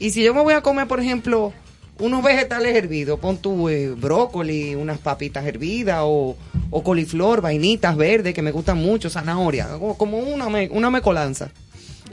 Y 0.00 0.10
si 0.10 0.22
yo 0.22 0.34
me 0.34 0.40
voy 0.42 0.54
a 0.54 0.60
comer, 0.62 0.86
por 0.88 1.00
ejemplo, 1.00 1.52
unos 1.98 2.22
vegetales 2.22 2.74
hervidos, 2.76 3.18
pon 3.18 3.38
tu 3.38 3.68
eh, 3.68 3.90
brócoli, 3.90 4.74
unas 4.74 4.98
papitas 4.98 5.44
hervidas 5.46 5.98
o, 6.02 6.36
o 6.70 6.82
coliflor, 6.82 7.40
vainitas 7.40 7.96
verdes 7.96 8.34
que 8.34 8.42
me 8.42 8.50
gustan 8.52 8.78
mucho, 8.78 9.10
zanahoria, 9.10 9.68
como 9.96 10.18
una, 10.18 10.48
me- 10.48 10.68
una 10.70 10.90
mecolanza. 10.90 11.50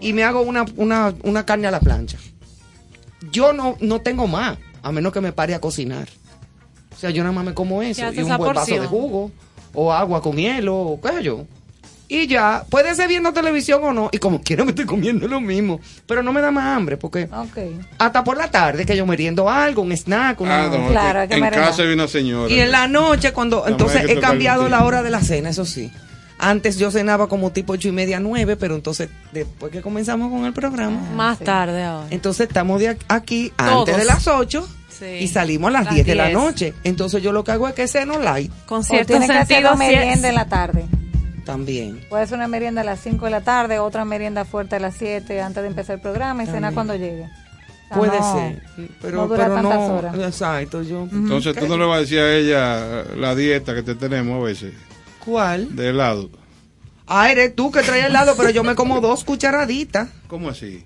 Y 0.02 0.14
me 0.14 0.24
hago 0.24 0.42
una, 0.42 0.66
una, 0.76 1.14
una 1.24 1.46
carne 1.46 1.68
a 1.68 1.72
la 1.72 1.80
plancha. 1.80 2.18
Yo 3.32 3.54
no, 3.54 3.78
no 3.80 4.02
tengo 4.02 4.28
más, 4.28 4.58
a 4.82 4.92
menos 4.92 5.14
que 5.14 5.22
me 5.22 5.32
pare 5.32 5.54
a 5.56 5.62
cocinar. 5.62 6.08
O 6.96 6.98
sea, 6.98 7.10
yo 7.10 7.24
nada 7.24 7.34
más 7.34 7.46
me 7.46 7.54
como 7.54 7.82
eso. 7.82 8.02
Y 8.12 8.16
un 8.24 8.30
buen 8.38 8.50
vaso 8.56 8.72
de 8.82 8.88
jugo, 8.88 9.32
o 9.74 9.92
agua 9.94 10.22
con 10.22 10.36
hielo, 10.38 10.78
o 10.78 11.02
qué 11.02 11.10
sé 11.10 11.24
yo. 11.24 11.46
Y 12.08 12.28
ya, 12.28 12.64
puede 12.70 12.94
ser 12.94 13.08
viendo 13.08 13.34
televisión 13.34 13.84
o 13.84 13.92
no, 13.92 14.10
y 14.12 14.20
como 14.20 14.42
quiera 14.42 14.64
me 14.64 14.70
estoy 14.72 14.86
comiendo 14.86 15.28
lo 15.28 15.42
mismo. 15.42 15.80
Pero 16.06 16.22
no 16.22 16.32
me 16.32 16.40
da 16.42 16.52
más 16.52 16.78
hambre, 16.78 16.98
porque 16.98 17.28
Ok. 17.32 17.58
hasta 17.98 18.24
por 18.24 18.38
la 18.38 18.52
tarde 18.52 18.86
que 18.86 18.96
yo 18.96 19.06
meriendo 19.08 19.50
algo, 19.50 19.82
un 19.82 19.92
snack, 19.92 20.40
una... 20.42 20.66
Ah, 20.66 20.68
no, 20.70 20.88
Claro, 20.90 21.28
que 21.28 21.34
en 21.36 21.50
casa 21.50 21.82
hay 21.82 21.94
una 21.94 22.08
señora. 22.08 22.54
Y 22.54 22.60
en 22.60 22.72
la 22.72 22.88
noche, 22.88 23.34
cuando. 23.34 23.64
La 23.66 23.72
Entonces 23.72 24.04
he 24.08 24.20
cambiado 24.20 24.70
la 24.70 24.84
hora 24.86 25.02
de 25.02 25.10
la 25.10 25.22
cena, 25.22 25.50
eso 25.50 25.66
sí. 25.66 25.92
Antes 26.38 26.78
yo 26.78 26.92
cenaba 26.92 27.28
como 27.30 27.52
tipo 27.52 27.74
ocho 27.74 27.88
y 27.88 27.92
media, 27.94 28.20
nueve, 28.20 28.58
pero 28.58 28.76
entonces, 28.76 29.10
después 29.32 29.72
que 29.72 29.82
comenzamos 29.82 30.30
con 30.30 30.46
el 30.46 30.52
programa, 30.54 31.00
Más 31.16 31.40
tarde 31.40 31.84
ahora. 31.84 32.08
entonces 32.12 32.48
estamos 32.48 32.80
de 32.82 32.98
aquí 33.08 33.54
Todos. 33.56 33.72
antes 33.90 33.98
de 33.98 34.06
las 34.06 34.28
ocho 34.28 34.68
Sí. 34.90 35.06
y 35.22 35.28
salimos 35.28 35.70
a 35.70 35.72
las 35.72 35.86
Las 35.86 35.94
10 35.96 36.06
de 36.08 36.16
la 36.16 36.26
10. 36.28 36.38
noche. 36.38 36.74
Entonces 36.86 37.22
yo 37.24 37.32
lo 37.34 37.44
que 37.44 37.52
hago 37.52 37.68
es 37.68 37.74
que 37.74 37.86
ceno 37.88 38.18
light 38.20 38.50
Con 38.66 38.80
O 38.80 38.84
cierto 38.84 39.18
que 39.18 39.26
hacer 39.26 39.48
sentido, 39.48 39.76
merienda 39.76 40.30
en 40.30 40.36
la 40.36 40.46
tarde. 40.48 40.86
También. 41.46 42.02
Puede 42.10 42.28
ser 42.28 42.38
una 42.38 42.48
merienda 42.50 42.82
a 42.82 42.84
las 42.84 43.00
5 43.00 43.24
de 43.26 43.32
la 43.32 43.42
tarde, 43.42 43.80
otra 43.80 44.04
merienda 44.04 44.44
fuerte 44.44 44.76
a 44.76 44.80
las 44.80 44.96
7 44.98 45.42
antes 45.42 45.64
de 45.64 45.70
empezar 45.70 45.96
el 45.96 46.02
programa 46.02 46.44
y 46.44 46.48
cenar 46.48 46.74
cuando 46.74 46.96
llegue. 46.96 47.24
O 47.24 47.88
sea, 47.88 47.98
Puede 47.98 48.20
no, 48.20 48.34
ser. 48.34 48.62
Pero 49.02 49.18
no 49.18 49.28
dura 49.28 49.44
pero 49.46 49.56
tantas 49.56 49.80
no. 49.80 49.96
horas. 49.96 50.16
Exacto, 50.18 50.82
yo. 50.82 51.08
Entonces 51.12 51.56
tú 51.56 51.68
no 51.68 51.78
le 51.78 51.86
vas 51.86 51.98
a 51.98 52.02
decir 52.02 52.20
a 52.20 52.34
ella 52.36 53.04
la 53.16 53.36
dieta 53.36 53.74
que 53.76 53.84
te 53.84 53.96
tenemos 53.96 54.42
a 54.42 54.46
veces, 54.46 54.74
¿Cuál? 55.24 55.76
de 55.76 55.90
helado. 55.90 56.30
Ah, 57.08 57.32
eres 57.32 57.56
tú 57.56 57.72
que 57.72 57.84
traes 57.84 58.06
helado, 58.06 58.34
pero 58.36 58.50
yo 58.50 58.64
me 58.64 58.74
como 58.74 59.00
dos 59.00 59.24
cucharaditas. 59.24 60.10
¿Cómo 60.28 60.50
así? 60.50 60.84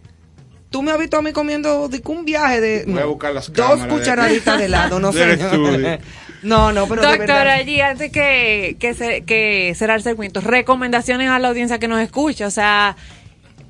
Tú 0.69 0.81
me 0.83 0.91
has 0.91 0.99
visto 0.99 1.17
a 1.17 1.21
mí 1.21 1.31
comiendo 1.31 1.87
de 1.87 2.01
que 2.01 2.11
un 2.11 2.25
viaje 2.25 2.59
de 2.61 2.83
Voy 2.85 2.99
a 3.01 3.05
buscar 3.05 3.33
las 3.33 3.47
dos 3.51 3.55
cámaras 3.65 3.83
de- 3.87 3.89
cucharaditas 3.97 4.57
de 4.59 4.65
helado, 4.65 4.99
no 4.99 5.11
sé. 5.13 5.99
No, 6.41 6.71
no, 6.71 6.87
pero 6.87 7.01
Doctora, 7.01 7.53
allí 7.55 7.81
antes 7.81 8.11
que, 8.11 8.77
que, 8.79 8.93
se- 8.93 9.21
que 9.23 9.73
cerrar 9.75 9.97
el 9.97 10.03
segmento, 10.03 10.41
recomendaciones 10.41 11.29
a 11.29 11.39
la 11.39 11.49
audiencia 11.49 11.79
que 11.79 11.87
nos 11.87 11.99
escucha, 11.99 12.47
o 12.47 12.51
sea, 12.51 12.95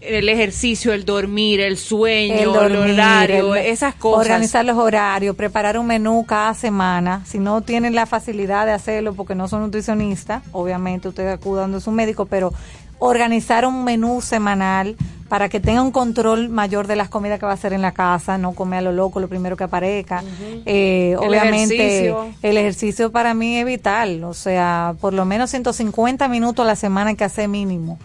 el 0.02 0.30
ejercicio, 0.30 0.94
el 0.94 1.04
dormir, 1.04 1.60
el 1.60 1.78
sueño, 1.78 2.36
El 2.36 2.48
horario, 2.50 3.56
el- 3.56 3.66
esas 3.66 3.96
cosas. 3.96 4.28
Organizar 4.28 4.64
los 4.66 4.78
horarios, 4.78 5.36
preparar 5.36 5.78
un 5.78 5.88
menú 5.88 6.26
cada 6.26 6.54
semana. 6.54 7.22
Si 7.26 7.38
no 7.40 7.62
tienen 7.62 7.96
la 7.96 8.06
facilidad 8.06 8.66
de 8.66 8.72
hacerlo 8.72 9.14
porque 9.14 9.36
no 9.36 9.48
son 9.48 9.62
nutricionistas, 9.64 10.44
obviamente 10.52 11.08
ustedes 11.10 11.34
acudan 11.34 11.74
a 11.76 11.80
su 11.80 11.92
médico, 11.92 12.28
pero 12.28 12.54
organizar 13.00 13.66
un 13.66 13.84
menú 13.84 14.22
semanal 14.22 14.96
para 15.30 15.48
que 15.48 15.60
tenga 15.60 15.82
un 15.82 15.92
control 15.92 16.50
mayor 16.50 16.88
de 16.88 16.96
las 16.96 17.08
comidas 17.08 17.40
que 17.40 17.46
va 17.46 17.52
a 17.52 17.56
hacer 17.56 17.72
en 17.72 17.82
la 17.82 17.92
casa, 17.94 18.38
no 18.38 18.54
come 18.54 18.78
a 18.78 18.82
lo 18.82 18.92
loco 18.92 19.20
lo 19.20 19.28
primero 19.30 19.56
que 19.56 19.64
aparezca. 19.64 20.24
Eh, 20.66 21.12
El 21.12 21.18
obviamente 21.30 21.76
ejercicio. 21.76 22.28
el 22.42 22.58
ejercicio 22.58 23.12
para 23.12 23.34
mí 23.34 23.58
es 23.58 23.66
vital, 23.66 24.24
o 24.24 24.34
sea, 24.34 24.96
por 25.00 25.14
lo 25.14 25.26
menos 25.26 25.50
150 25.52 26.28
minutos 26.28 26.64
a 26.64 26.68
la 26.68 26.76
semana 26.76 27.14
que 27.16 27.24
hacer 27.24 27.48
mínimo. 27.48 27.98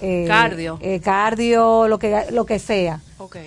Eh, 0.00 0.24
Cardio. 0.26 0.76
eh, 0.82 1.00
cardio, 1.00 1.86
lo 1.88 1.98
que 1.98 2.24
lo 2.32 2.44
que 2.44 2.58
sea. 2.58 3.00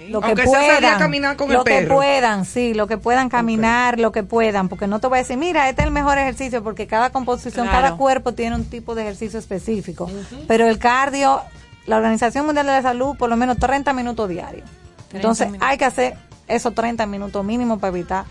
Lo 0.09 0.21
que 0.21 0.27
Aunque 0.29 0.47
sea 0.47 0.59
puedan. 0.79 0.97
caminar 0.97 1.35
con 1.37 1.49
lo 1.53 1.59
el 1.59 1.63
que 1.65 1.71
perro. 1.81 1.97
puedan, 1.97 2.45
sí, 2.45 2.73
lo 2.73 2.87
que 2.87 2.97
puedan 2.97 3.29
caminar, 3.29 3.99
lo 3.99 4.11
que 4.11 4.23
puedan, 4.23 4.69
porque 4.69 4.87
no 4.87 4.99
te 4.99 5.05
voy 5.05 5.19
a 5.19 5.21
decir, 5.21 5.37
mira, 5.37 5.69
este 5.69 5.81
es 5.83 5.85
el 5.87 5.93
mejor 5.93 6.17
ejercicio, 6.17 6.63
porque 6.63 6.87
cada 6.87 7.11
composición, 7.11 7.67
Claro. 7.67 7.81
cada 7.83 7.97
cuerpo 7.97 8.33
tiene 8.33 8.55
un 8.55 8.65
tipo 8.65 8.95
de 8.95 9.03
ejercicio 9.03 9.37
específico. 9.37 10.09
Pero 10.47 10.67
el 10.67 10.79
cardio, 10.79 11.41
la 11.87 11.97
Organización 11.97 12.45
Mundial 12.45 12.65
de 12.67 12.73
la 12.73 12.81
Salud, 12.83 13.17
por 13.17 13.29
lo 13.29 13.35
menos 13.37 13.57
30 13.57 13.91
minutos 13.93 14.29
diarios. 14.29 14.69
Entonces, 15.13 15.47
minutos. 15.47 15.67
hay 15.67 15.77
que 15.77 15.85
hacer 15.85 16.13
esos 16.47 16.75
30 16.75 17.05
minutos 17.07 17.43
mínimo 17.43 17.79
para 17.79 17.89
evitar 17.95 18.25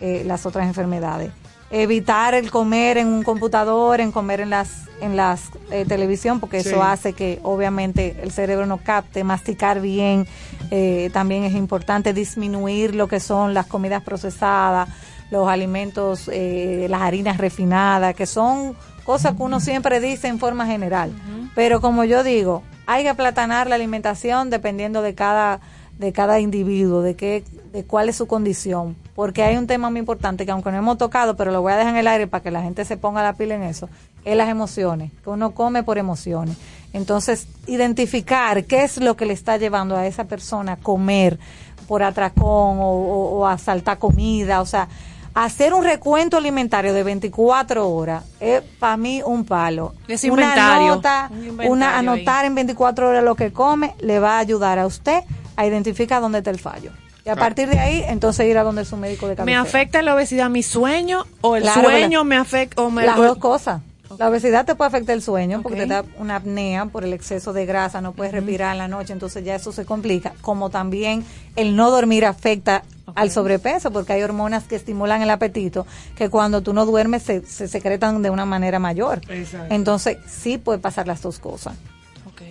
eh, 0.00 0.24
las 0.26 0.44
otras 0.46 0.66
enfermedades. 0.66 1.30
Evitar 1.70 2.34
el 2.34 2.50
comer 2.50 2.98
en 2.98 3.06
un 3.08 3.22
computador, 3.22 4.00
en 4.00 4.12
comer 4.12 4.40
en 4.40 4.50
las 4.50 4.82
en 5.00 5.16
las 5.16 5.50
eh, 5.72 5.84
televisión, 5.86 6.38
porque 6.38 6.62
Sí. 6.62 6.68
eso 6.68 6.82
hace 6.82 7.12
que 7.12 7.40
obviamente 7.42 8.16
el 8.22 8.30
cerebro 8.30 8.66
no 8.66 8.76
capte, 8.78 9.24
masticar 9.24 9.80
bien, 9.80 10.28
eh, 10.70 11.10
también 11.12 11.42
es 11.42 11.54
importante 11.54 12.12
disminuir 12.12 12.94
lo 12.94 13.08
que 13.08 13.18
son 13.18 13.52
las 13.52 13.66
comidas 13.66 14.02
procesadas, 14.04 14.88
los 15.32 15.48
alimentos, 15.48 16.30
eh, 16.32 16.86
las 16.88 17.02
harinas 17.02 17.38
refinadas, 17.38 18.14
que 18.14 18.26
son 18.26 18.76
cosas 19.04 19.34
que 19.36 19.42
uno 19.42 19.60
siempre 19.60 20.00
dice 20.00 20.28
en 20.28 20.38
forma 20.38 20.66
general. 20.66 21.12
Pero 21.54 21.80
como 21.80 22.04
yo 22.04 22.22
digo, 22.24 22.62
hay 22.86 23.02
que 23.02 23.08
aplatanar 23.10 23.68
la 23.68 23.74
alimentación 23.76 24.50
dependiendo 24.50 25.02
de 25.02 25.14
cada 25.14 25.60
de 25.98 26.12
cada 26.12 26.40
individuo, 26.40 27.00
de 27.02 27.14
qué, 27.14 27.44
de 27.72 27.84
cuál 27.84 28.08
es 28.08 28.16
su 28.16 28.26
condición, 28.26 28.96
porque 29.14 29.44
hay 29.44 29.56
un 29.56 29.68
tema 29.68 29.88
muy 29.88 30.00
importante 30.00 30.44
que 30.44 30.50
aunque 30.50 30.72
no 30.72 30.78
hemos 30.78 30.98
tocado, 30.98 31.36
pero 31.36 31.52
lo 31.52 31.62
voy 31.62 31.72
a 31.72 31.76
dejar 31.76 31.92
en 31.92 31.98
el 31.98 32.08
aire 32.08 32.26
para 32.26 32.42
que 32.42 32.50
la 32.50 32.62
gente 32.62 32.84
se 32.84 32.96
ponga 32.96 33.22
la 33.22 33.34
pila 33.34 33.54
en 33.54 33.62
eso, 33.62 33.88
es 34.24 34.36
las 34.36 34.48
emociones, 34.48 35.12
que 35.22 35.30
uno 35.30 35.52
come 35.52 35.84
por 35.84 35.98
emociones. 35.98 36.56
Entonces, 36.92 37.46
identificar 37.68 38.64
qué 38.64 38.82
es 38.84 38.96
lo 38.98 39.16
que 39.16 39.26
le 39.26 39.34
está 39.34 39.58
llevando 39.58 39.94
a 39.96 40.06
esa 40.06 40.24
persona 40.24 40.72
a 40.72 40.76
comer 40.76 41.38
por 41.86 42.02
atracón 42.02 42.78
o, 42.80 42.88
o- 42.90 43.38
o 43.40 43.46
a 43.46 43.58
saltar 43.58 43.98
comida, 43.98 44.60
o 44.60 44.66
sea, 44.66 44.88
hacer 45.34 45.72
un 45.74 45.84
recuento 45.84 46.36
alimentario 46.36 46.92
de 46.92 47.02
24 47.02 47.88
horas 47.88 48.24
es 48.40 48.62
para 48.78 48.96
mí 48.96 49.22
un 49.24 49.44
palo. 49.44 49.94
Es 50.08 50.24
una 50.24 50.78
nota, 50.78 51.28
un 51.30 51.38
inventario 51.38 51.72
una 51.72 51.90
ahí. 51.92 51.98
anotar 52.06 52.44
en 52.44 52.54
24 52.54 53.08
horas 53.08 53.24
lo 53.24 53.34
que 53.34 53.52
come 53.52 53.94
le 54.00 54.18
va 54.18 54.36
a 54.36 54.38
ayudar 54.38 54.78
a 54.78 54.86
usted 54.86 55.20
a 55.56 55.66
identificar 55.66 56.20
dónde 56.20 56.38
está 56.38 56.50
el 56.50 56.58
fallo. 56.58 56.90
Y 57.24 57.28
a 57.28 57.36
partir 57.36 57.68
de 57.68 57.78
ahí, 57.78 58.04
entonces 58.08 58.46
ir 58.48 58.58
a 58.58 58.64
donde 58.64 58.84
su 58.84 58.96
médico 58.96 59.26
de 59.28 59.32
¿Me 59.34 59.36
cabecera. 59.36 59.60
afecta 59.62 60.02
la 60.02 60.14
obesidad 60.16 60.50
mi 60.50 60.64
sueño 60.64 61.24
o 61.40 61.54
el 61.54 61.62
Claro, 61.62 61.82
sueño 61.82 62.24
me 62.24 62.36
afecta 62.36 62.82
o 62.82 62.90
me 62.90 63.06
Las 63.06 63.16
o- 63.18 63.22
dos 63.22 63.38
cosas. 63.38 63.80
La 64.18 64.28
obesidad 64.28 64.64
te 64.64 64.74
puede 64.74 64.88
afectar 64.88 65.14
el 65.14 65.22
sueño 65.22 65.62
porque 65.62 65.80
te 65.80 65.86
da 65.86 66.04
una 66.18 66.36
apnea 66.36 66.86
por 66.86 67.04
el 67.04 67.12
exceso 67.12 67.52
de 67.52 67.66
grasa, 67.66 68.00
no 68.00 68.12
puedes 68.12 68.32
respirar 68.32 68.72
en 68.72 68.78
la 68.78 68.88
noche, 68.88 69.12
entonces 69.12 69.44
ya 69.44 69.54
eso 69.54 69.72
se 69.72 69.84
complica. 69.84 70.34
Como 70.40 70.70
también 70.70 71.24
el 71.56 71.76
no 71.76 71.90
dormir 71.90 72.24
afecta 72.24 72.84
al 73.14 73.30
sobrepeso 73.30 73.90
porque 73.90 74.12
hay 74.12 74.22
hormonas 74.22 74.64
que 74.64 74.76
estimulan 74.76 75.22
el 75.22 75.30
apetito 75.30 75.86
que 76.16 76.30
cuando 76.30 76.62
tú 76.62 76.72
no 76.72 76.86
duermes 76.86 77.22
se, 77.22 77.44
se 77.44 77.68
secretan 77.68 78.22
de 78.22 78.30
una 78.30 78.44
manera 78.44 78.78
mayor. 78.78 79.20
Exacto. 79.28 79.74
Entonces 79.74 80.18
sí 80.26 80.58
puede 80.58 80.78
pasar 80.78 81.06
las 81.06 81.22
dos 81.22 81.38
cosas. 81.38 81.74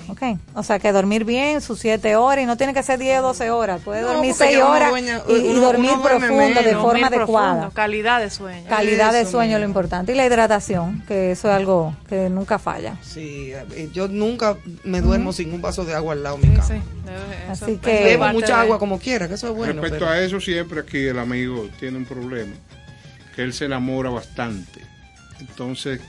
Ok. 0.10 0.22
O 0.56 0.64
sea 0.64 0.80
que 0.80 0.91
dormir 0.91 1.24
bien 1.26 1.62
sus 1.62 1.80
7 1.80 2.16
horas 2.16 2.43
y 2.43 2.45
no 2.45 2.58
tiene 2.58 2.74
que 2.74 2.84
ser 2.84 2.99
10 2.99 3.20
o 3.20 3.24
12 3.24 3.49
horas, 3.52 3.82
puede 3.82 4.02
No, 4.02 4.10
dormir 4.14 4.32
porque 4.32 4.45
6 4.45 4.58
ya 4.58 4.66
uno 4.66 4.76
horas 4.76 4.89
dueña- 4.91 5.22
y, 5.28 5.54
dormir 5.60 5.91
profundo 6.04 6.62
de 6.62 6.76
forma 6.76 7.08
adecuada. 7.08 7.52
profundo, 7.54 7.74
calidad 7.76 8.20
de 8.22 8.30
sueño. 8.30 8.68
Calidad 8.70 9.14
de 9.14 9.26
sueño 9.26 9.56
es 9.58 9.62
lo 9.62 9.68
importante 9.68 10.12
y 10.12 10.16
la 10.16 10.26
hidratación, 10.26 11.04
que 11.08 11.32
eso 11.32 11.49
es 11.49 11.56
algo 11.56 11.95
que 12.10 12.30
nunca 12.30 12.60
falla. 12.60 12.97
Sí, 13.02 13.52
eh, 13.54 13.89
yo 13.93 14.08
nunca 14.08 14.58
me 14.84 15.02
duermo 15.02 15.34
sin 15.34 15.54
un 15.54 15.62
vaso 15.62 15.86
de 15.86 15.93
agua 15.95 16.14
al 16.14 16.24
lado 16.24 16.38
de 16.38 16.43
Sí, 16.43 16.47
mi 16.49 16.56
cama. 16.56 16.68
sí, 16.68 16.76
eso 17.52 17.66
Así 17.66 17.72
es 17.74 17.80
que- 17.80 18.04
Bebo 18.04 18.28
mucha 18.30 18.47
de- 18.56 18.62
agua 18.62 18.80
como 18.80 18.99
quiera, 18.99 19.28
que 19.28 19.36
eso 19.36 19.47
es 19.49 19.56
bueno. 19.56 19.74
Respecto 19.82 20.06
pero- 20.06 20.12
a 20.12 20.20
eso, 20.22 20.39
siempre 20.39 20.80
aquí 20.82 21.06
el 21.08 21.20
amigo 21.20 21.68
tiene 21.80 21.97
un 21.97 22.06
problema, 22.06 22.54
que 23.36 23.43
él 23.43 23.54
se 23.54 23.66
enamora 23.66 24.10
bastante. 24.10 24.82
Entonces, 25.39 25.99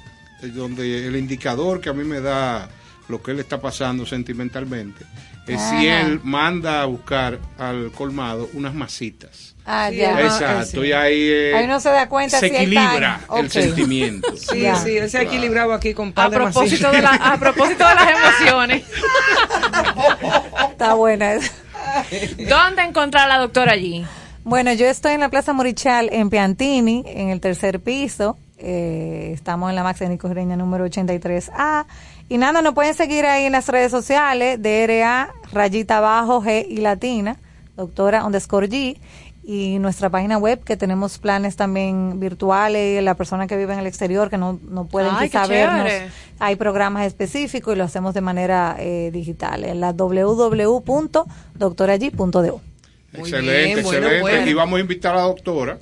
es 0.43 0.55
donde 0.55 1.07
el 1.07 1.17
indicador 1.17 1.81
que 1.81 1.89
a 1.89 1.93
mí 1.93 2.05
me 2.05 2.21
da 2.21 2.69
lo 3.13 3.23
que 3.23 3.31
él 3.33 3.39
está 3.41 3.61
pasando 3.61 4.05
sentimentalmente 4.07 5.05
es 5.47 5.61
si 5.61 5.87
él 5.87 6.21
manda 6.25 6.83
a 6.83 6.87
buscar 6.87 7.39
al 7.59 7.93
colmado 7.93 8.49
unas 8.55 8.75
masitas. 8.75 9.55
Ah, 9.67 9.89
Sí, 9.91 9.97
ya. 9.99 10.21
Exacto, 10.21 10.81
sí. 10.83 10.89
y 10.89 10.93
ahí, 10.93 11.21
eh, 11.21 11.55
Ahí 11.55 11.65
uno 11.67 11.79
se 11.79 11.91
da 11.91 12.09
cuenta 12.09 12.41
se 12.41 12.49
si 12.49 12.57
equilibra 12.57 13.21
el 13.37 13.51
sentimiento. 13.51 14.35
Sí, 14.37 14.61
Ya. 14.63 14.77
sí, 14.77 14.97
él 14.97 15.09
se 15.11 15.19
ha 15.19 15.23
equilibrado 15.23 15.73
aquí 15.73 15.95
con 15.95 16.13
A 16.17 16.29
de 16.31 16.37
propósito, 16.37 16.91
de 16.91 17.03
la, 17.03 17.11
a 17.11 17.37
propósito 17.39 17.85
de 17.87 17.95
las 17.95 18.09
emociones, 18.11 18.83
Está 20.71 20.95
buena 20.95 21.35
esa. 21.35 21.53
¿dónde 22.49 22.83
encontrar 22.83 23.25
a 23.25 23.29
la 23.29 23.39
doctora 23.39 23.73
allí? 23.73 24.05
Bueno, 24.45 24.73
yo 24.73 24.87
estoy 24.87 25.13
en 25.13 25.21
la 25.21 25.29
Plaza 25.29 25.53
Morichal 25.53 26.09
en 26.13 26.31
Piantini, 26.31 27.05
en 27.07 27.29
el 27.29 27.41
tercer 27.41 27.81
piso. 27.81 28.39
Eh, 28.59 29.31
estamos 29.35 29.71
en 29.71 29.77
la 29.77 29.83
Max 29.83 30.01
de 30.01 30.09
Nico 30.09 30.29
número 30.29 30.87
83A. 30.87 31.87
Y 32.29 32.39
nada, 32.39 32.63
nos 32.63 32.75
pueden 32.75 32.95
seguir 32.95 33.27
ahí 33.27 33.45
en 33.45 33.53
las 33.53 33.69
redes 33.69 33.91
sociales, 33.91 34.59
DRA, 34.61 35.33
rayita 35.53 35.99
abajo, 35.99 36.43
G 36.43 36.67
y 36.69 36.79
latina, 36.79 37.37
doctora 37.77 38.25
underscore 38.25 38.69
G. 38.69 38.97
Y 39.45 39.81
nuestra 39.81 40.09
página 40.09 40.39
web, 40.39 40.63
que 40.63 40.77
tenemos 40.77 41.19
planes 41.19 41.57
también 41.57 42.21
virtuales, 42.21 43.03
la 43.03 43.17
persona 43.17 43.49
que 43.49 43.57
vive 43.57 43.73
en 43.73 43.81
el 43.81 43.89
exterior, 43.89 44.31
que 44.31 44.39
no, 44.39 44.61
no 44.63 44.85
pueden 44.87 45.11
Ay, 45.17 45.29
quizá 45.29 45.49
vernos. 45.49 45.91
Hay 46.39 46.55
programas 46.55 47.05
específicos 47.07 47.75
y 47.75 47.79
lo 47.79 47.83
hacemos 47.83 48.15
de 48.15 48.21
manera 48.21 48.77
eh, 48.79 49.11
digital 49.13 49.65
en 49.65 49.81
la 49.81 49.93
www.doctorallí.do. 49.93 52.61
Muy 53.13 53.29
excelente, 53.29 53.75
bien, 53.75 53.83
bueno, 53.83 54.07
excelente. 54.07 54.21
bueno. 54.21 54.47
Y 54.49 54.55
vamos 54.55 54.77
a 54.77 54.81
invitar 54.81 55.15
a 55.15 55.17
la 55.17 55.23
doctora, 55.25 55.79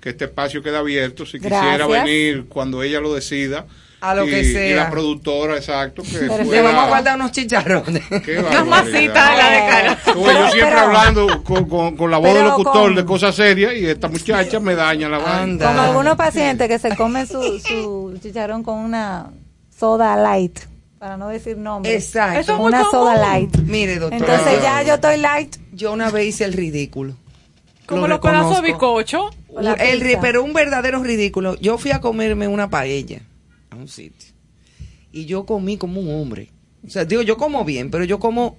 que 0.00 0.08
este 0.10 0.24
espacio 0.24 0.60
queda 0.60 0.80
abierto, 0.80 1.24
si 1.24 1.38
Gracias. 1.38 1.62
quisiera 1.62 1.86
venir 1.86 2.46
cuando 2.48 2.82
ella 2.82 2.98
lo 3.00 3.14
decida. 3.14 3.66
A 4.10 4.14
lo 4.14 4.26
y, 4.26 4.30
que 4.30 4.40
y 4.40 4.52
sea. 4.52 4.76
la 4.76 4.90
productora, 4.90 5.56
exacto, 5.56 6.02
que 6.02 6.18
pueda- 6.44 6.62
vamos 6.62 6.84
a 6.84 6.88
guardar 6.88 7.16
unos 7.16 7.32
chicharrones. 7.32 8.02
Qué 8.24 8.38
Unas 8.38 8.66
masitas 8.66 9.30
de 9.30 9.36
la 9.36 9.50
de 9.50 9.58
cara. 9.70 9.98
Tú, 10.12 10.24
yo 10.26 10.50
siempre 10.50 10.60
Pero- 10.74 10.78
hablando 10.80 11.42
con, 11.44 11.68
con- 11.68 11.96
con 11.96 12.10
la 12.10 12.18
voz 12.18 12.28
pero 12.28 12.38
del 12.40 12.48
locutor 12.48 12.72
con- 12.82 12.94
de 12.96 13.04
cosas 13.04 13.34
serias 13.34 13.72
y 13.74 13.86
esta 13.86 14.08
muchacha 14.08 14.60
me 14.60 14.74
daña 14.74 15.08
la 15.08 15.18
vaina. 15.18 15.66
Como 15.66 15.80
algunos 15.80 16.16
pacientes 16.16 16.68
que 16.68 16.78
se 16.78 16.94
comen 16.96 17.26
su, 17.26 17.58
su 17.60 18.18
chicharrón 18.22 18.62
con 18.62 18.78
una 18.78 19.30
soda 19.76 20.16
light, 20.16 20.58
para 20.98 21.16
no 21.16 21.28
decir 21.28 21.56
nombre. 21.56 21.94
Exacto. 21.94 22.40
Eso 22.40 22.54
es 22.54 22.60
una 22.60 22.84
soda 22.90 23.16
light. 23.16 23.56
Mire, 23.58 23.98
doctora. 23.98 24.34
Entonces 24.34 24.62
ya 24.62 24.82
yo 24.82 24.94
estoy 24.94 25.16
light. 25.18 25.56
Yo 25.72 25.92
una 25.92 26.10
vez 26.10 26.26
hice 26.28 26.44
el 26.44 26.52
ridículo. 26.52 27.14
Como 27.86 28.02
Lo 28.02 28.08
los 28.08 28.20
pedazos 28.20 28.62
de 28.62 28.68
bizcocho. 28.68 29.30
El 29.78 30.18
pero 30.20 30.42
un 30.42 30.52
verdadero 30.52 31.02
ridículo. 31.02 31.54
Yo 31.60 31.76
fui 31.78 31.90
a 31.90 32.00
comerme 32.00 32.48
una 32.48 32.68
paella 32.70 33.20
un 33.84 33.88
sitio. 33.88 34.32
Y 35.12 35.26
yo 35.26 35.46
comí 35.46 35.76
como 35.76 36.00
un 36.00 36.10
hombre. 36.20 36.50
O 36.86 36.90
sea, 36.90 37.04
digo, 37.04 37.22
yo 37.22 37.36
como 37.36 37.64
bien, 37.64 37.90
pero 37.90 38.04
yo 38.04 38.18
como... 38.18 38.58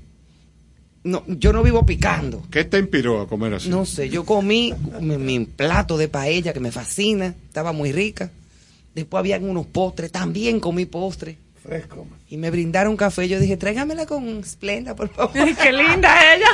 No, 1.03 1.23
yo 1.27 1.53
no 1.53 1.61
vivo 1.61 1.85
picando. 1.85 2.41
¿Qué 2.49 2.63
te 2.63 2.79
inspiró 2.79 3.21
a 3.21 3.27
comer 3.27 3.53
así? 3.53 3.69
No 3.69 3.85
sé, 3.85 4.09
yo 4.09 4.25
comí 4.25 4.73
mi, 5.01 5.17
mi 5.17 5.45
plato 5.45 5.97
de 5.97 6.07
paella 6.07 6.51
que 6.51 6.59
me 6.59 6.71
fascina, 6.71 7.35
estaba 7.45 7.73
muy 7.73 7.91
rica. 7.91 8.31
Después 8.95 9.19
habían 9.19 9.47
unos 9.47 9.67
postres, 9.67 10.11
también 10.11 10.59
comí 10.59 10.85
postre. 10.85 11.37
Fresco. 11.61 12.07
Y 12.35 12.37
me 12.37 12.51
brindaron 12.51 12.97
café. 12.97 13.29
Yo 13.29 13.39
dije, 13.39 13.55
tráigamela 13.55 14.05
con 14.05 14.43
Splenda, 14.43 14.93
por 14.93 15.07
favor. 15.07 15.31
Qué 15.63 15.71
linda 15.71 16.33
ella. 16.33 16.47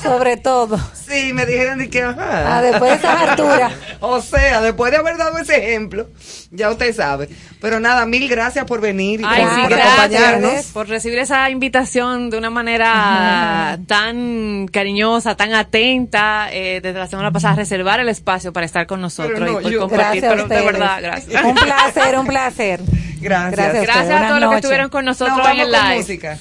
Sobre 0.00 0.36
todo. 0.36 0.78
Sí, 0.94 1.32
me 1.32 1.44
dijeron 1.46 1.78
de 1.80 1.90
que, 1.90 2.00
ajá. 2.00 2.58
Ah, 2.58 2.62
después 2.62 2.92
de 2.92 2.96
esas 2.98 3.28
alturas. 3.28 3.72
O 4.06 4.20
sea, 4.20 4.60
después 4.60 4.92
de 4.92 4.98
haber 4.98 5.16
dado 5.16 5.38
ese 5.38 5.56
ejemplo, 5.56 6.06
ya 6.50 6.70
usted 6.70 6.94
sabe. 6.94 7.28
Pero 7.60 7.80
nada, 7.80 8.04
mil 8.06 8.28
gracias 8.28 8.66
por 8.66 8.80
venir 8.82 9.22
y 9.22 9.24
Ay, 9.26 9.42
por, 9.42 9.54
sí, 9.54 9.60
por 9.62 9.70
gracias 9.70 9.98
acompañarnos. 9.98 10.64
por 10.66 10.88
recibir 10.88 11.18
esa 11.18 11.48
invitación 11.50 12.28
de 12.28 12.36
una 12.36 12.50
manera 12.50 13.78
tan 13.88 14.68
cariñosa, 14.70 15.36
tan 15.36 15.54
atenta. 15.54 16.48
eh, 16.52 16.80
desde 16.82 16.98
la 16.98 17.06
semana 17.08 17.32
pasada, 17.32 17.56
reservar 17.56 17.98
el 17.98 18.08
espacio 18.10 18.52
para 18.52 18.66
estar 18.66 18.86
con 18.86 19.00
nosotros 19.00 19.40
Pero 19.40 19.52
no, 19.52 19.60
y 19.60 19.62
por 19.64 19.72
yo- 19.72 19.80
compartir. 19.80 20.22
Gracias 20.22 20.24
a 20.24 20.28
Pero 20.28 20.36
de 20.36 20.42
ustedes. 20.54 20.64
verdad, 20.72 20.98
gracias. 21.02 21.44
Un 21.44 21.54
placer, 21.54 22.18
un 22.18 22.26
placer. 22.26 22.80
Gracias. 23.20 23.52
Gracias 23.52 23.74
a 23.76 23.80
Gracias 23.86 24.04
a 24.04 24.06
todos 24.10 24.20
Buenas 24.20 24.40
los 24.42 24.50
que 24.50 24.54
noches. 24.56 24.70
Estuvieron 24.84 24.90
con 24.90 25.04
nosotros 25.04 25.38
Nos 25.38 25.46
en 25.48 25.60
el 25.60 25.70
con 25.70 25.82
live. 25.88 25.96
música. 25.98 26.38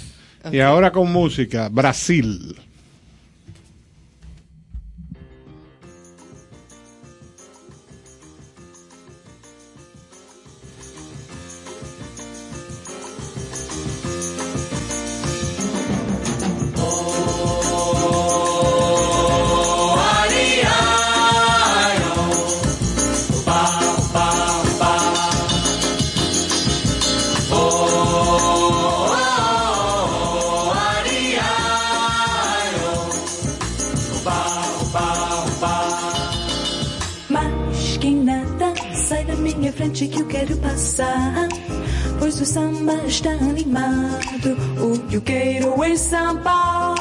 Y 0.51 0.59
ahora 0.59 0.91
con 0.91 1.11
música, 1.11 1.69
Brasil. 1.69 2.55
Frente 40.03 40.07
que 40.07 40.21
eu 40.21 40.27
quero 40.27 40.57
passar. 40.57 41.47
Pois 42.19 42.39
o 42.39 42.45
samba 42.45 42.95
está 43.07 43.31
animado, 43.31 44.57
o 44.79 44.99
que 45.07 45.15
eu 45.15 45.21
quero 45.21 45.83
é 45.83 45.95
samba. 45.95 46.95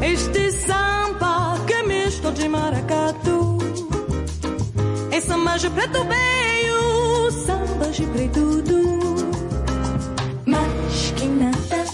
Este 0.00 0.52
samba 0.52 1.58
que 1.66 1.72
é 1.72 1.82
misto 1.82 2.30
de 2.32 2.48
maracatu. 2.48 3.58
É 5.10 5.20
samba 5.20 5.56
de 5.56 5.70
preto 5.70 6.04
veio, 6.04 7.30
samba 7.46 7.86
de 7.90 8.06
preto 8.06 8.62
do. 8.62 8.84
Mas 10.46 11.12
que 11.16 11.26
nada, 11.26 11.84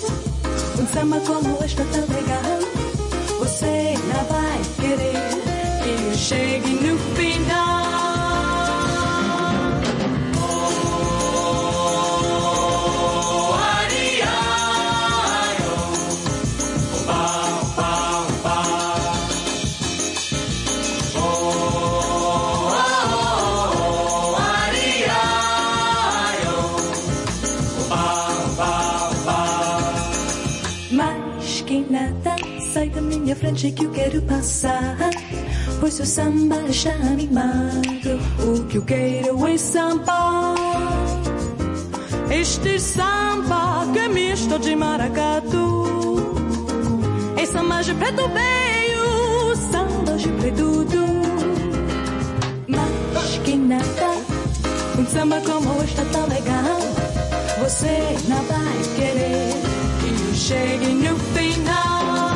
um 0.80 0.86
samba 0.86 1.20
como 1.20 1.58
este 1.64 1.82
tá 1.84 2.00
legal. 2.00 2.60
Você 3.38 3.94
não 4.08 4.24
vai 4.24 4.60
querer 4.80 5.82
que 5.82 6.04
eu 6.04 6.14
chegue 6.14 6.70
no 6.70 6.98
final. 7.16 7.89
Frente 33.40 33.72
que 33.72 33.84
eu 33.86 33.90
quero 33.90 34.20
passar. 34.22 34.96
Pois 35.80 35.98
o 35.98 36.04
samba 36.04 36.60
está 36.68 36.90
animado. 36.90 38.20
O 38.38 38.64
que 38.66 38.76
eu 38.76 38.82
quero 38.82 39.46
é 39.46 39.56
samba. 39.56 40.54
Este 42.30 42.78
samba 42.78 43.86
que 43.92 43.98
é 43.98 44.08
misto 44.08 44.58
de 44.58 44.76
maracatu. 44.76 46.36
É 47.38 47.46
samba 47.46 47.82
de 47.82 47.94
preto 47.94 48.28
veio, 48.28 49.56
samba 49.72 50.16
de 50.18 50.28
preto 50.28 50.84
do. 50.84 51.06
Mas 52.68 53.40
quem 53.44 53.58
nada, 53.58 54.10
um 54.98 55.06
samba 55.06 55.40
como 55.40 55.82
este 55.82 56.04
tá 56.12 56.26
legal. 56.26 56.78
Você 57.62 57.96
não 58.28 58.42
vai 58.44 58.78
querer 58.96 59.54
que 60.00 60.28
eu 60.28 60.34
chegue 60.34 60.86
no 60.86 61.18
final. 61.34 62.29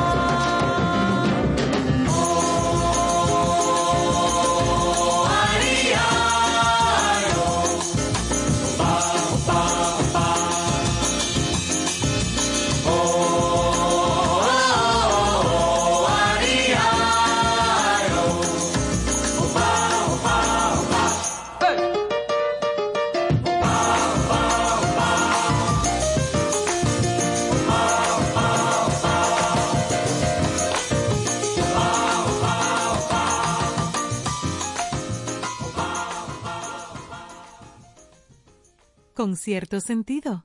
Con 39.25 39.37
cierto 39.37 39.81
sentido. 39.81 40.45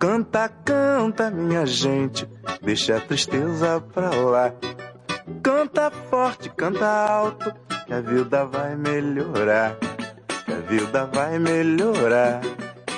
Canta, 0.00 0.48
canta, 0.64 1.30
minha 1.30 1.64
gente, 1.64 2.28
deixa 2.60 2.96
a 2.96 3.00
tristeza 3.00 3.80
pra 3.94 4.10
lá. 4.10 4.52
Canta 5.44 5.92
forte, 6.10 6.50
canta 6.50 6.88
alto, 6.88 7.54
que 7.86 7.94
a 7.94 8.00
vida 8.00 8.44
vai 8.46 8.74
melhorar. 8.74 9.76
Que 10.44 10.52
a 10.54 10.60
vida 10.68 11.06
vai 11.06 11.38
melhorar. 11.38 12.40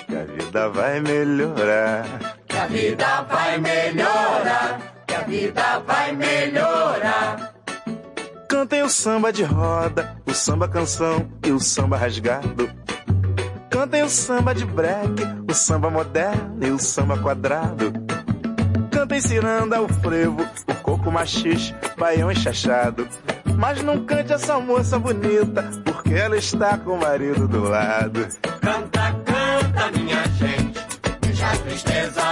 Que 0.07 0.17
a 0.17 0.25
vida 0.25 0.69
vai 0.71 1.01
melhorar. 1.03 2.05
Que 2.47 2.57
a 2.57 2.67
vida 2.67 3.23
vai 3.25 3.59
melhorar, 3.59 5.05
que 5.07 5.15
a 5.15 5.21
vida 5.25 5.79
vai 5.81 6.13
melhorar. 6.13 7.48
Cantem 8.69 8.83
o 8.83 8.91
samba 8.91 9.33
de 9.33 9.43
roda, 9.45 10.15
o 10.27 10.35
samba 10.35 10.69
canção 10.69 11.27
e 11.43 11.51
o 11.51 11.59
samba 11.59 11.97
rasgado. 11.97 12.71
Cantem 13.71 14.03
o 14.03 14.11
samba 14.11 14.55
de 14.55 14.67
break, 14.67 15.23
o 15.51 15.55
samba 15.55 15.89
moderno 15.89 16.59
e 16.61 16.71
o 16.71 16.79
samba 16.79 17.17
quadrado. 17.17 17.91
Cantem 18.91 19.23
ciranda, 19.23 19.81
o 19.81 19.89
frevo, 19.89 20.47
o 20.69 20.75
coco 20.83 21.11
machixe, 21.11 21.75
baião 21.97 22.31
enxachado. 22.31 23.09
Mas 23.57 23.83
não 23.83 24.05
cante 24.05 24.35
essa 24.35 24.61
moça 24.61 24.99
bonita, 24.99 25.63
porque 25.83 26.13
ela 26.13 26.37
está 26.37 26.77
com 26.77 26.91
o 26.91 27.01
marido 27.01 27.49
do 27.49 27.63
lado. 27.63 28.29
Canta, 28.61 29.17
canta, 29.25 29.99
minha 29.99 30.23
gente, 30.37 30.87
deixa 31.23 31.47
a 31.47 31.57
tristeza 31.57 32.23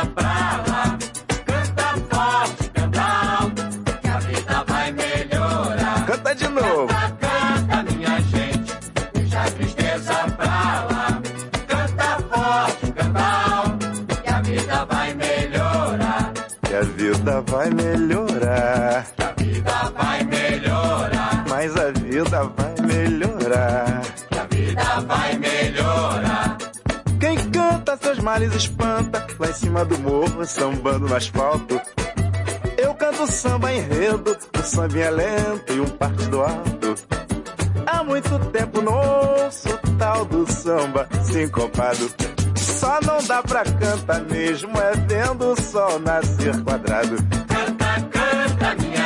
vai 17.56 17.70
melhorar. 17.70 19.06
Que 19.16 19.22
a 19.22 19.32
vida 19.32 19.92
vai 19.96 20.24
melhorar. 20.24 21.44
Mas 21.48 21.76
a 21.76 21.90
vida 21.90 22.44
vai 22.54 22.74
melhorar. 22.86 24.02
Que 24.30 24.38
a 24.38 24.44
vida 24.44 25.00
vai 25.06 25.38
melhorar. 25.38 26.58
Quem 27.18 27.50
canta 27.50 27.96
seus 27.96 28.18
males 28.18 28.54
espanta, 28.54 29.26
lá 29.38 29.48
em 29.48 29.54
cima 29.54 29.84
do 29.86 29.98
morro, 30.00 30.44
sambando 30.44 31.08
no 31.08 31.16
asfalto. 31.16 31.80
Eu 32.76 32.94
canto 32.94 33.26
samba 33.26 33.72
enredo, 33.72 34.36
o 34.54 34.62
samba 34.62 34.98
é 34.98 35.10
lento 35.10 35.72
e 35.72 35.80
um 35.80 35.88
partido 35.88 36.42
alto. 36.42 36.94
Há 37.86 38.04
muito 38.04 38.38
tempo 38.50 38.82
não 38.82 38.92
ouço 38.92 39.78
tal 39.98 40.26
do 40.26 40.46
samba 40.52 41.08
sincopado. 41.22 42.10
Só 42.54 43.00
não 43.00 43.22
dá 43.26 43.42
pra 43.42 43.64
cantar 43.64 44.20
mesmo, 44.24 44.72
é 44.76 44.92
vendo 45.08 45.52
o 45.52 45.60
sol 45.62 45.98
nascer 46.00 46.62
quadrado 46.62 47.45
da 48.58 48.74
minha 48.74 49.05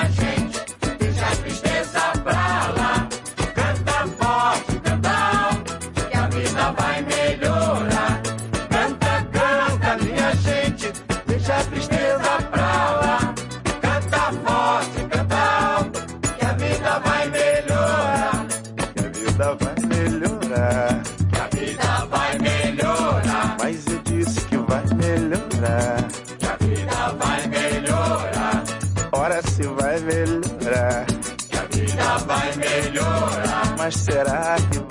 será 33.90 34.56
que 34.70 34.89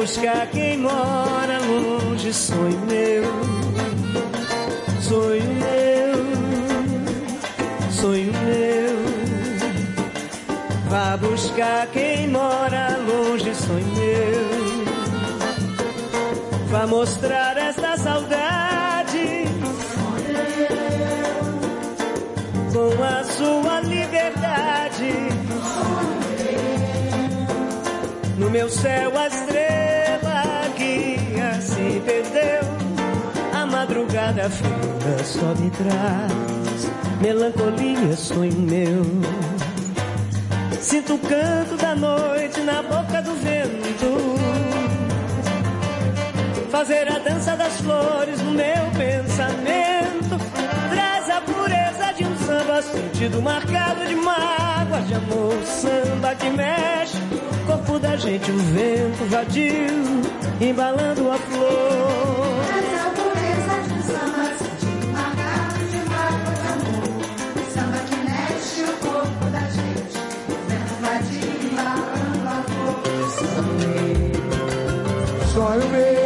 buscar 0.00 0.46
quem 0.46 0.78
mora 0.78 1.58
longe, 1.58 2.32
sonho 2.32 2.80
meu. 2.88 3.22
Sonho 5.02 5.52
meu, 5.60 6.24
sonho 7.92 8.32
meu. 8.32 8.96
Vá 10.88 11.18
buscar 11.18 11.86
quem 11.88 12.28
mora 12.28 12.96
longe, 12.96 13.54
sonho 13.54 13.86
meu. 13.94 14.40
Vá 16.70 16.86
mostrar 16.86 17.58
esta 17.58 17.98
saudade 17.98 19.44
com 22.72 23.02
a 23.04 23.24
sua 23.24 23.80
liberdade. 23.80 25.12
No 28.38 28.48
meu 28.48 28.70
céu 28.70 29.12
a 29.18 29.26
estrela 29.26 29.69
madrugada 34.20 34.50
fria 34.50 35.24
só 35.24 35.54
me 35.60 35.70
traz 35.70 36.90
melancolia, 37.20 38.16
sonho 38.16 38.52
meu. 38.52 39.04
Sinto 40.80 41.14
o 41.14 41.18
canto 41.18 41.76
da 41.76 41.94
noite 41.94 42.60
na 42.60 42.82
boca 42.82 43.22
do 43.22 43.34
vento. 43.36 44.36
Fazer 46.70 47.10
a 47.10 47.18
dança 47.18 47.56
das 47.56 47.76
flores 47.80 48.40
no 48.42 48.52
meu 48.52 48.90
pensamento. 48.96 50.38
Traz 50.90 51.30
a 51.30 51.40
pureza 51.40 52.12
de 52.16 52.24
um 52.24 52.36
samba, 52.38 52.82
sentido 52.82 53.42
marcado 53.42 54.06
de 54.06 54.14
mágoa, 54.14 55.00
de 55.02 55.14
amor. 55.14 55.54
Samba 55.64 56.34
que 56.34 56.48
mexe, 56.50 57.18
corpo 57.66 57.98
da 57.98 58.16
gente, 58.16 58.50
o 58.50 58.56
vento 58.56 59.28
vadio, 59.28 60.22
embalando 60.60 61.30
a 61.30 61.36
flor. 61.36 62.39
soy 75.52 75.78
humilde. 75.78 76.19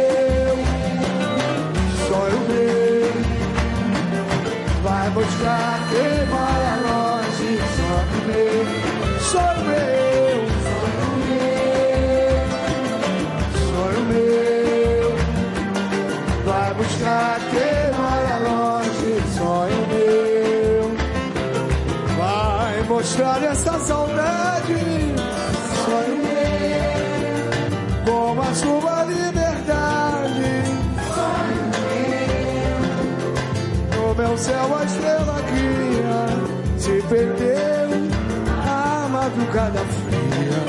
Madrugada 39.55 39.79
fria 39.79 40.59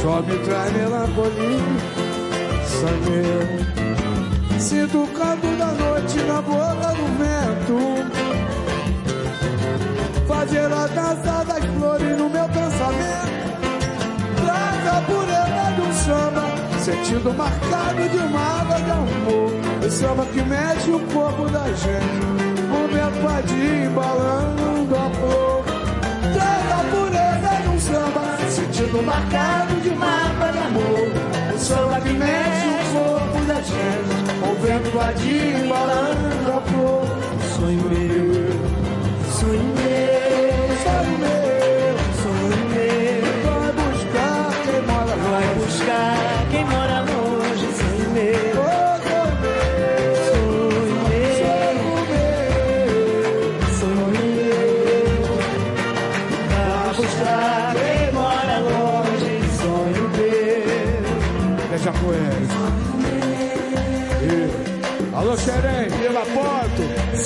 só 0.00 0.22
me 0.22 0.38
traz 0.38 0.72
melancolia. 0.72 1.58
Sonhei, 2.66 3.66
sinto 4.58 5.02
o 5.02 5.08
canto 5.08 5.46
da 5.58 5.66
noite 5.66 6.18
na 6.20 6.40
boca 6.40 6.94
do 6.94 7.06
vento. 7.18 7.78
Fazer 10.26 10.72
a 10.72 10.86
dança 10.86 11.44
das 11.44 11.64
flores 11.64 12.16
no 12.16 12.30
meu 12.30 12.48
pensamento. 12.48 13.38
Traz 14.36 14.86
a 14.86 15.02
pureza 15.02 15.82
um 15.82 15.92
samba, 15.92 16.44
sentido 16.80 17.34
marcado 17.34 18.08
de 18.08 18.18
mágoa 18.32 18.80
de 18.80 18.90
amor. 18.90 19.52
O 19.84 19.90
samba 19.90 20.24
que 20.26 20.42
mexe 20.42 20.90
o 20.90 21.00
corpo 21.12 21.48
da 21.50 21.66
gente, 21.66 22.24
o 22.72 22.88
vento 22.88 23.20
vadio 23.22 23.84
embalando 23.84 24.96
a 24.96 25.10
flor. 25.10 25.64
Traz 26.32 26.72
a 26.72 26.84
pureza 26.90 27.17
sentido 28.88 29.02
marcado 29.02 29.74
de 29.80 29.90
mágoa 29.90 30.52
de 30.52 30.58
amor. 30.58 31.12
O 31.54 31.58
samba 31.58 32.00
que 32.00 32.12
mexe 32.12 32.66
o 32.68 32.78
corpo 32.92 33.44
da 33.46 33.54
gente, 33.56 34.14
o 34.42 34.54
vento 34.62 34.90
vadio 34.96 35.64
embalando 35.64 36.52
a 36.52 36.60
flor. 36.62 37.06
Sonho 37.56 37.82
meu, 37.82 38.50
sonho 39.30 39.74
meu, 39.74 40.17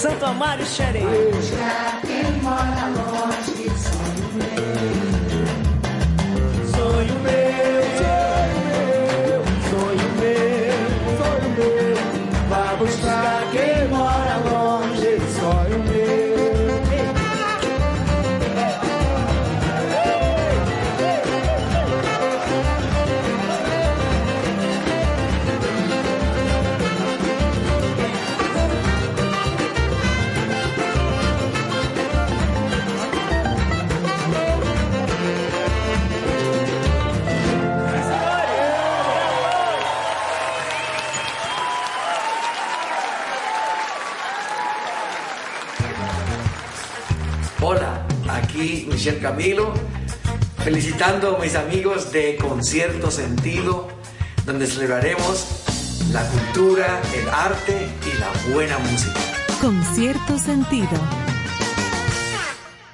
Santo 0.02 0.26
Amaro 0.26 0.60
e 0.60 0.66
Xerém. 0.66 1.06
Quem 2.04 2.42
mora 2.42 2.88
longe, 2.88 3.21
Michel 49.02 49.20
Camilo, 49.20 49.74
felicitando 50.62 51.36
a 51.36 51.40
mis 51.40 51.56
amigos 51.56 52.12
de 52.12 52.36
Concierto 52.36 53.10
Sentido, 53.10 53.88
donde 54.46 54.64
celebraremos 54.64 55.64
la 56.12 56.22
cultura, 56.28 57.00
el 57.12 57.28
arte 57.28 57.88
y 58.06 58.18
la 58.20 58.54
buena 58.54 58.78
música. 58.78 59.18
Con 59.60 59.82
cierto 59.82 60.38
sentido. 60.38 60.86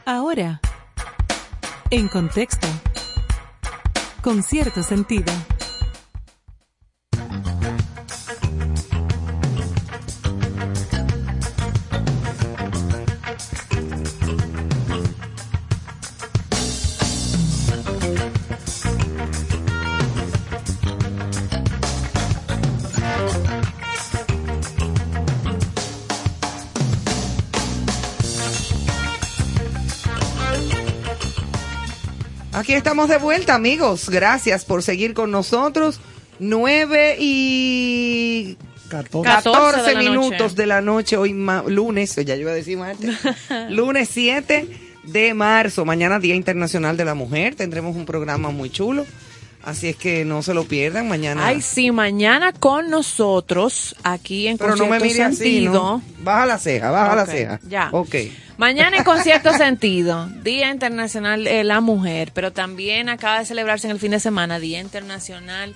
Ahora, 0.06 0.62
en 1.90 2.09
contexto. 2.09 2.66
Con 4.22 4.43
cierto 4.43 4.82
sentido. 4.82 5.30
Aquí 32.69 32.74
estamos 32.74 33.09
de 33.09 33.16
vuelta, 33.16 33.55
amigos. 33.55 34.11
Gracias 34.11 34.66
por 34.66 34.82
seguir 34.82 35.15
con 35.15 35.31
nosotros. 35.31 36.01
9 36.39 37.16
y 37.19 38.59
14. 38.90 39.27
14 39.27 39.81
de 39.85 39.95
la 39.95 40.01
minutos 40.01 40.39
noche. 40.39 40.55
de 40.55 40.66
la 40.66 40.81
noche, 40.82 41.16
hoy 41.16 41.32
ma- 41.32 41.65
lunes, 41.66 42.15
ya 42.16 42.35
yo 42.35 42.43
iba 42.43 42.51
a 42.51 42.55
decir 42.55 42.77
martes, 42.77 43.16
lunes 43.70 44.11
7 44.12 44.69
de 45.05 45.32
marzo, 45.32 45.86
mañana 45.86 46.19
Día 46.19 46.35
Internacional 46.35 46.99
de 46.99 47.07
la 47.07 47.15
Mujer, 47.15 47.55
tendremos 47.55 47.97
un 47.97 48.05
programa 48.05 48.51
muy 48.51 48.69
chulo, 48.69 49.07
así 49.65 49.89
es 49.89 49.97
que 49.97 50.27
no 50.27 50.43
se 50.43 50.53
lo 50.53 50.65
pierdan, 50.65 51.09
mañana. 51.09 51.47
Ay, 51.47 51.62
sí, 51.62 51.90
mañana 51.90 52.53
con 52.53 52.90
nosotros, 52.90 53.97
aquí 54.03 54.47
en 54.47 54.59
Pero 54.59 54.77
no 54.77 54.85
me 54.89 54.99
Concierto 54.99 55.07
mire 55.07 55.23
así, 55.24 55.36
Sentido. 55.36 55.73
¿no? 55.73 56.03
Baja 56.23 56.45
la 56.45 56.59
ceja, 56.59 56.90
baja 56.90 57.16
la 57.16 57.24
ceja. 57.24 57.61
ya. 57.66 57.89
Ok. 57.93 58.15
Mañana 58.59 58.97
en 58.98 59.05
Concierto 59.05 59.52
Sentido, 59.52 60.26
Día 60.43 60.70
Internacional 60.70 61.44
de 61.44 61.62
la 61.64 61.80
Mujer, 61.80 62.32
pero 62.35 62.52
también 62.52 63.09
acaba 63.09 63.39
de 63.39 63.44
celebrarse 63.47 63.86
en 63.86 63.93
el 63.93 64.01
fin 64.01 64.10
de 64.10 64.20
semana 64.20 64.59
Día 64.59 64.80
Internacional 64.80 65.74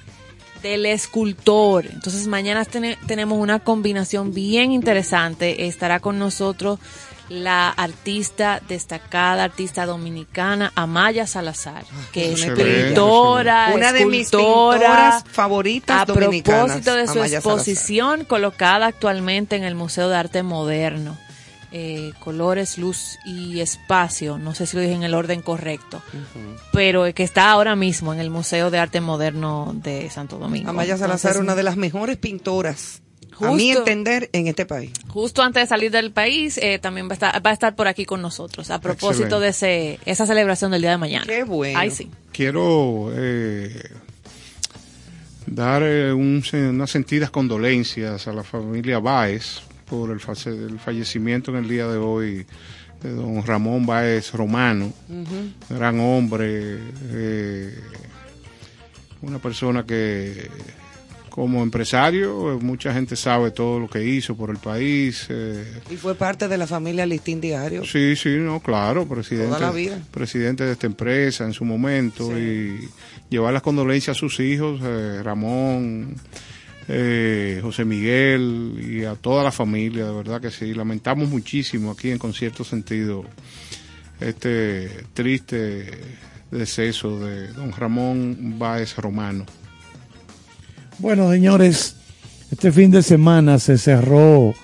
del 0.62 0.86
Escultor. 0.86 1.86
Entonces 1.86 2.26
mañana 2.26 2.64
tene- 2.64 2.98
tenemos 3.06 3.38
una 3.38 3.60
combinación 3.60 4.34
bien 4.34 4.72
interesante. 4.72 5.66
Estará 5.68 6.00
con 6.00 6.18
nosotros 6.18 6.80
la 7.28 7.68
artista 7.70 8.60
destacada, 8.68 9.44
artista 9.44 9.86
dominicana, 9.86 10.72
Amaya 10.74 11.26
Salazar, 11.28 11.84
que 12.12 12.32
es 12.32 12.44
pintora, 12.44 13.70
Una 13.74 13.92
de 13.92 14.06
mis 14.06 14.26
escultora, 14.26 14.78
pintoras 14.80 15.24
favoritas 15.30 16.02
a 16.02 16.04
dominicanas, 16.04 16.64
propósito 16.66 16.94
de 16.96 17.06
su 17.06 17.12
Amaya 17.12 17.40
Salazar. 17.40 17.52
exposición 17.52 18.24
colocada 18.24 18.86
actualmente 18.86 19.54
en 19.56 19.62
el 19.62 19.76
Museo 19.76 20.08
de 20.08 20.16
Arte 20.16 20.42
Moderno. 20.42 21.16
Eh, 21.74 22.12
colores, 22.18 22.76
luz 22.76 23.18
y 23.24 23.60
espacio, 23.60 24.36
no 24.36 24.54
sé 24.54 24.66
si 24.66 24.76
lo 24.76 24.82
dije 24.82 24.92
en 24.92 25.04
el 25.04 25.14
orden 25.14 25.40
correcto, 25.40 26.02
pero 26.70 27.04
que 27.14 27.22
está 27.22 27.50
ahora 27.50 27.76
mismo 27.76 28.12
en 28.12 28.20
el 28.20 28.28
Museo 28.28 28.70
de 28.70 28.78
Arte 28.78 29.00
Moderno 29.00 29.72
de 29.74 30.10
Santo 30.10 30.36
Domingo. 30.36 30.68
Amaya 30.68 30.98
Salazar, 30.98 31.30
Entonces, 31.30 31.40
una 31.40 31.54
de 31.54 31.62
las 31.62 31.78
mejores 31.78 32.18
pintoras, 32.18 33.00
a 33.40 33.52
mi 33.52 33.70
entender, 33.70 34.28
en 34.34 34.48
este 34.48 34.66
país. 34.66 34.92
Justo 35.08 35.42
antes 35.42 35.62
de 35.62 35.66
salir 35.66 35.90
del 35.90 36.12
país, 36.12 36.58
eh, 36.58 36.78
también 36.78 37.08
va 37.08 37.12
a, 37.12 37.14
estar, 37.14 37.46
va 37.46 37.48
a 37.48 37.54
estar 37.54 37.74
por 37.74 37.88
aquí 37.88 38.04
con 38.04 38.20
nosotros, 38.20 38.70
a 38.70 38.78
propósito 38.78 39.40
de 39.40 39.48
ese, 39.48 39.98
esa 40.04 40.26
celebración 40.26 40.72
del 40.72 40.82
día 40.82 40.90
de 40.90 40.98
mañana. 40.98 41.24
Qué 41.26 41.42
bueno. 41.44 41.78
Ay, 41.78 41.90
sí. 41.90 42.10
Quiero 42.32 43.10
eh, 43.14 43.82
dar 45.46 45.82
eh, 45.82 46.12
un 46.12 46.44
unas 46.52 46.90
sentidas 46.90 47.30
condolencias 47.30 48.28
a 48.28 48.34
la 48.34 48.42
familia 48.42 48.98
Báez 48.98 49.62
por 49.88 50.10
el, 50.10 50.20
fallecimiento 50.20 51.50
en 51.50 51.58
el 51.58 51.68
día 51.68 51.86
de 51.86 51.98
hoy 51.98 52.46
de 53.02 53.10
don 53.10 53.44
Ramón 53.44 53.84
Báez 53.84 54.32
Romano, 54.32 54.92
gran 55.68 55.98
hombre, 56.00 56.78
eh, 57.10 57.74
una 59.22 59.38
persona 59.38 59.84
que 59.84 60.48
como 61.32 61.62
empresario, 61.62 62.52
eh, 62.52 62.58
mucha 62.60 62.92
gente 62.92 63.16
sabe 63.16 63.50
todo 63.50 63.80
lo 63.80 63.88
que 63.88 64.04
hizo 64.04 64.36
por 64.36 64.50
el 64.50 64.58
país. 64.58 65.26
eh, 65.30 65.64
Y 65.90 65.96
fue 65.96 66.14
parte 66.14 66.46
de 66.46 66.58
la 66.58 66.66
familia 66.66 67.06
Listín 67.06 67.40
Diario. 67.40 67.84
Sí, 67.86 68.14
sí, 68.16 68.36
no, 68.38 68.60
claro, 68.60 69.08
presidente, 69.08 69.48
Toda 69.48 69.60
la 69.60 69.70
vida. 69.72 69.98
presidente 70.10 70.64
de 70.64 70.72
esta 70.72 70.86
empresa 70.86 71.44
en 71.44 71.54
su 71.54 71.64
momento 71.64 72.38
y 72.38 72.86
llevar 73.30 73.54
las 73.54 73.62
condolencias 73.62 74.14
a 74.16 74.20
sus 74.20 74.38
hijos, 74.40 74.80
eh, 74.84 75.22
Ramón, 75.22 76.16
eh, 76.88 77.60
José 77.62 77.84
Miguel 77.84 78.74
y 78.80 79.04
a 79.04 79.14
toda 79.14 79.44
la 79.44 79.52
familia, 79.52 80.06
de 80.06 80.12
verdad 80.12 80.40
que 80.40 80.50
sí, 80.50 80.74
lamentamos 80.74 81.28
muchísimo 81.28 81.90
aquí 81.90 82.10
en 82.10 82.18
concierto 82.18 82.64
sentido 82.64 83.24
este 84.20 85.04
triste 85.14 85.90
deceso 86.50 87.18
de 87.18 87.48
don 87.48 87.72
Ramón 87.72 88.58
Báez 88.58 88.96
Romano. 88.96 89.46
Bueno, 90.98 91.30
señores, 91.30 91.96
este 92.50 92.70
fin 92.70 92.90
de 92.90 93.02
semana 93.02 93.58
se 93.58 93.78
cerró, 93.78 94.54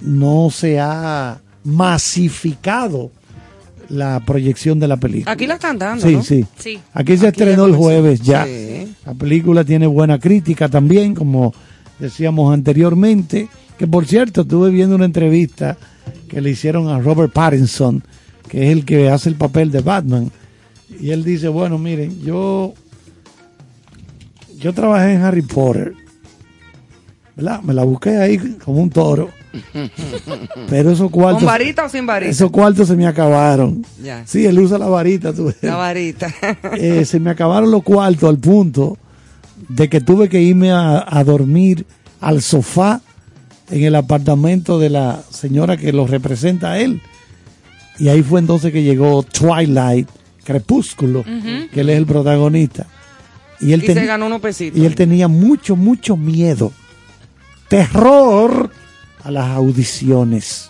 no 0.01 0.49
se 0.49 0.79
ha 0.79 1.39
masificado 1.63 3.11
la 3.89 4.21
proyección 4.25 4.79
de 4.79 4.87
la 4.87 4.97
película. 4.97 5.31
Aquí 5.31 5.45
la 5.47 5.55
están 5.55 5.77
dando, 5.77 6.05
Sí, 6.07 6.15
¿no? 6.15 6.23
sí. 6.23 6.45
Sí. 6.57 6.79
Aquí 6.93 7.17
se 7.17 7.27
Aquí 7.27 7.39
estrenó 7.39 7.65
el 7.65 7.75
jueves 7.75 8.21
ya. 8.21 8.45
Sí. 8.45 8.93
La 9.05 9.13
película 9.13 9.63
tiene 9.63 9.85
buena 9.87 10.17
crítica 10.19 10.69
también, 10.69 11.13
como 11.13 11.53
decíamos 11.99 12.53
anteriormente. 12.53 13.49
Que 13.77 13.87
por 13.87 14.05
cierto, 14.05 14.41
estuve 14.41 14.69
viendo 14.69 14.95
una 14.95 15.05
entrevista 15.05 15.77
que 16.29 16.39
le 16.39 16.51
hicieron 16.51 16.87
a 16.87 16.99
Robert 16.99 17.33
Pattinson, 17.33 18.01
que 18.47 18.67
es 18.67 18.71
el 18.71 18.85
que 18.85 19.09
hace 19.09 19.27
el 19.27 19.35
papel 19.35 19.71
de 19.71 19.81
Batman. 19.81 20.31
Y 20.99 21.09
él 21.09 21.23
dice, 21.23 21.47
bueno, 21.49 21.77
miren, 21.77 22.21
yo, 22.21 22.73
yo 24.61 24.73
trabajé 24.73 25.13
en 25.13 25.21
Harry 25.23 25.41
Potter. 25.41 25.93
¿Verdad? 27.35 27.61
Me 27.61 27.73
la 27.73 27.83
busqué 27.83 28.17
ahí 28.17 28.37
como 28.63 28.81
un 28.81 28.89
toro. 28.89 29.29
Pero 30.69 30.91
esos 30.91 31.09
cuartos... 31.09 31.39
¿Con 31.39 31.47
varita 31.47 31.85
o 31.85 31.89
sin 31.89 32.05
varita? 32.05 32.29
Esos 32.31 32.51
cuartos 32.51 32.87
se 32.87 32.95
me 32.95 33.07
acabaron. 33.07 33.85
Ya. 34.03 34.23
Sí, 34.25 34.45
él 34.45 34.59
usa 34.59 34.77
la 34.77 34.87
varita. 34.87 35.33
tú 35.33 35.45
ves. 35.45 35.57
La 35.61 35.75
varita. 35.75 36.33
Eh, 36.77 37.05
se 37.05 37.19
me 37.19 37.29
acabaron 37.29 37.71
los 37.71 37.83
cuartos 37.83 38.29
al 38.29 38.37
punto 38.37 38.97
de 39.67 39.89
que 39.89 40.01
tuve 40.01 40.29
que 40.29 40.41
irme 40.41 40.71
a, 40.71 41.05
a 41.07 41.23
dormir 41.23 41.85
al 42.19 42.41
sofá 42.41 43.01
en 43.69 43.83
el 43.83 43.95
apartamento 43.95 44.79
de 44.79 44.89
la 44.89 45.21
señora 45.29 45.77
que 45.77 45.93
lo 45.93 46.05
representa 46.05 46.73
a 46.73 46.79
él. 46.79 47.01
Y 47.99 48.09
ahí 48.09 48.21
fue 48.23 48.39
entonces 48.39 48.71
que 48.71 48.83
llegó 48.83 49.23
Twilight, 49.23 50.07
Crepúsculo, 50.43 51.23
que 51.23 51.81
él 51.81 51.89
es 51.89 51.97
el 51.97 52.05
protagonista. 52.05 52.87
Y 53.61 53.73
él, 53.73 53.83
y 53.83 53.87
se 53.87 53.93
teni- 53.95 54.05
ganó 54.07 54.25
unos 54.25 54.41
pesitos. 54.41 54.79
y 54.79 54.85
él 54.85 54.95
tenía 54.95 55.27
mucho, 55.27 55.75
mucho 55.75 56.17
miedo, 56.17 56.71
terror 57.67 58.69
a 59.23 59.31
las 59.31 59.49
audiciones. 59.51 60.69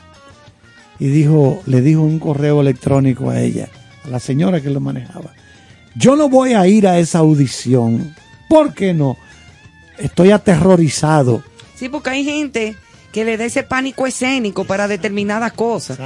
Y 1.00 1.08
dijo, 1.08 1.64
le 1.66 1.82
dijo 1.82 2.02
un 2.02 2.20
correo 2.20 2.62
electrónico 2.62 3.30
a 3.30 3.40
ella, 3.42 3.70
a 4.06 4.10
la 4.10 4.20
señora 4.20 4.62
que 4.62 4.70
lo 4.70 4.80
manejaba. 4.80 5.34
Yo 5.96 6.16
no 6.16 6.30
voy 6.30 6.54
a 6.54 6.68
ir 6.68 6.88
a 6.88 7.00
esa 7.00 7.20
audición. 7.20 8.16
¿Por 8.48 8.74
qué 8.74 8.94
no? 8.94 9.18
Estoy 9.98 10.32
aterrorizado. 10.32 11.44
Sí, 11.76 11.90
porque 11.90 12.12
hay 12.12 12.24
gente 12.24 12.76
que 13.12 13.26
le 13.26 13.36
da 13.36 13.46
ese 13.46 13.64
pánico 13.64 14.06
escénico 14.06 14.64
para 14.64 14.88
determinadas 14.88 15.54
cosas. 15.54 15.98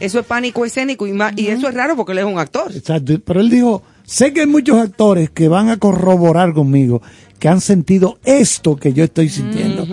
Eso 0.00 0.20
es 0.20 0.24
pánico 0.26 0.64
escénico 0.64 1.06
y, 1.06 1.12
y 1.36 1.48
eso 1.48 1.68
es 1.68 1.74
raro 1.74 1.96
porque 1.96 2.12
él 2.12 2.18
es 2.18 2.24
un 2.24 2.38
actor. 2.38 2.70
Exacto. 2.74 3.18
Pero 3.24 3.40
él 3.40 3.50
dijo, 3.50 3.82
sé 4.04 4.32
que 4.32 4.40
hay 4.42 4.46
muchos 4.46 4.78
actores 4.78 5.30
que 5.30 5.48
van 5.48 5.68
a 5.68 5.76
corroborar 5.78 6.52
conmigo, 6.52 7.02
que 7.38 7.48
han 7.48 7.60
sentido 7.60 8.18
esto 8.24 8.76
que 8.76 8.92
yo 8.92 9.04
estoy 9.04 9.28
sintiendo. 9.28 9.86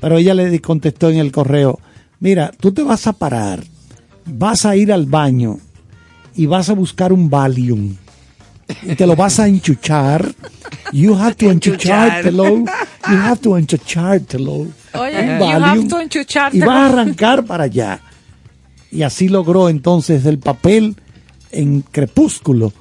Pero 0.00 0.18
ella 0.18 0.34
le 0.34 0.60
contestó 0.60 1.10
en 1.10 1.18
el 1.18 1.32
correo, 1.32 1.78
mira, 2.20 2.50
tú 2.60 2.72
te 2.72 2.82
vas 2.82 3.06
a 3.06 3.12
parar, 3.12 3.62
vas 4.26 4.66
a 4.66 4.76
ir 4.76 4.92
al 4.92 5.06
baño 5.06 5.58
y 6.34 6.46
vas 6.46 6.68
a 6.68 6.74
buscar 6.74 7.12
un 7.12 7.30
Valium. 7.30 7.96
Y 8.82 8.94
te 8.94 9.06
lo 9.06 9.14
vas 9.14 9.38
a 9.40 9.46
enchuchar. 9.46 10.34
You 10.92 11.14
have 11.14 11.34
to 11.34 11.50
enchuchártelo. 11.50 12.44
You 12.46 13.16
have 13.18 13.36
to 13.42 13.58
enchuchártelo. 13.58 14.52
Oye, 14.94 15.20
Un 15.20 15.26
you 15.26 15.44
have 15.44 15.60
Valium. 15.60 15.88
to 15.88 16.00
enchucharte. 16.00 16.56
Y 16.56 16.60
vas 16.60 16.68
a 16.76 16.86
arrancar 16.86 17.44
para 17.44 17.64
allá. 17.64 18.00
Y 18.90 19.02
así 19.02 19.28
logró 19.28 19.68
entonces 19.68 20.24
el 20.24 20.38
papel 20.38 20.96
en 21.50 21.82
Crepúsculo. 21.82 22.72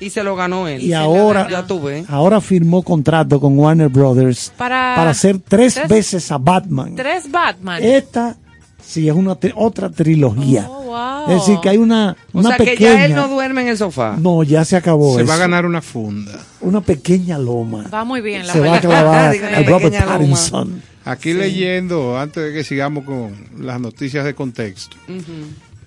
Y 0.00 0.10
se 0.10 0.22
lo 0.22 0.36
ganó 0.36 0.68
él. 0.68 0.82
Y 0.82 0.92
ahora, 0.92 1.48
Ya 1.48 1.66
tuve. 1.66 2.04
ahora 2.08 2.40
firmó 2.40 2.82
contrato 2.82 3.40
con 3.40 3.58
Warner 3.58 3.88
Brothers 3.88 4.52
Para- 4.56 5.08
hacer 5.08 5.38
tres, 5.46 5.74
tres- 5.74 5.88
veces 5.88 6.30
a 6.30 6.38
Batman. 6.38 6.94
Tres 6.96 7.30
Batman. 7.30 7.82
Esta 7.82 8.36
sí 8.84 9.08
es 9.08 9.14
una 9.14 9.38
tri- 9.40 9.54
otra 9.56 9.90
trilogía. 9.90 10.66
Oh, 10.68 11.24
Es 11.28 11.34
decir, 11.40 11.58
que 11.60 11.68
hay 11.70 11.76
una, 11.78 12.16
O 12.32 12.38
una 12.40 12.56
que 12.56 12.64
pequeña... 12.64 12.94
ya 12.94 13.04
él 13.06 13.14
no 13.14 13.28
duerme 13.28 13.62
en 13.62 13.68
el 13.68 13.78
sofá. 13.78 14.16
No, 14.18 14.42
ya 14.42 14.64
se 14.64 14.76
acabó 14.76 15.14
Se 15.16 15.22
eso. 15.22 15.28
va 15.28 15.34
a 15.34 15.38
ganar 15.38 15.64
una 15.66 15.80
funda. 15.82 16.32
Una 16.60 16.80
pequeña 16.82 17.38
loma. 17.38 17.84
Va 17.92 18.04
muy 18.04 18.20
bien 18.20 18.46
la 18.46 18.52
Se 18.52 18.60
va 18.60 18.76
a 18.76 18.80
clavar 18.80 19.34
al 19.54 19.66
Robert 19.66 19.92
loma. 19.94 20.06
Pattinson. 20.06 20.82
Aquí 21.04 21.32
Sí. 21.32 21.38
leyendo, 21.38 22.18
antes 22.18 22.42
de 22.44 22.52
que 22.52 22.64
sigamos 22.64 23.04
con 23.04 23.32
las 23.58 23.80
noticias 23.80 24.24
de 24.24 24.34
contexto, 24.34 24.96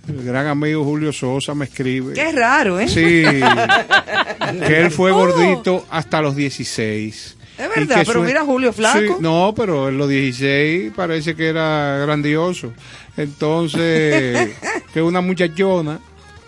el 0.10 0.24
gran 0.26 0.48
amigo 0.48 0.84
Julio 0.84 1.12
Sosa 1.14 1.54
me 1.56 1.66
escribe. 1.66 2.14
Qué 2.14 2.32
raro, 2.32 2.80
¿eh? 2.80 2.88
Sí, 2.88 3.24
que 4.68 4.80
él 4.82 4.92
fue 4.92 5.12
Oh. 5.12 5.16
gordito 5.16 5.86
hasta 5.90 6.22
los 6.22 6.36
16. 6.36 7.38
Es 7.58 7.70
verdad, 7.76 8.04
pero 8.08 8.22
su- 8.22 8.26
mira 8.26 8.42
Julio 8.46 8.72
flaco. 8.72 9.00
Sí, 9.00 9.08
no, 9.20 9.54
pero 9.56 9.90
en 9.90 9.98
los 9.98 10.08
16 10.10 10.94
parece 10.96 11.36
que 11.36 11.48
era 11.50 11.98
grandioso. 12.00 12.72
Entonces, 13.18 14.52
que 14.94 15.02
una 15.02 15.22
muchachona 15.22 16.00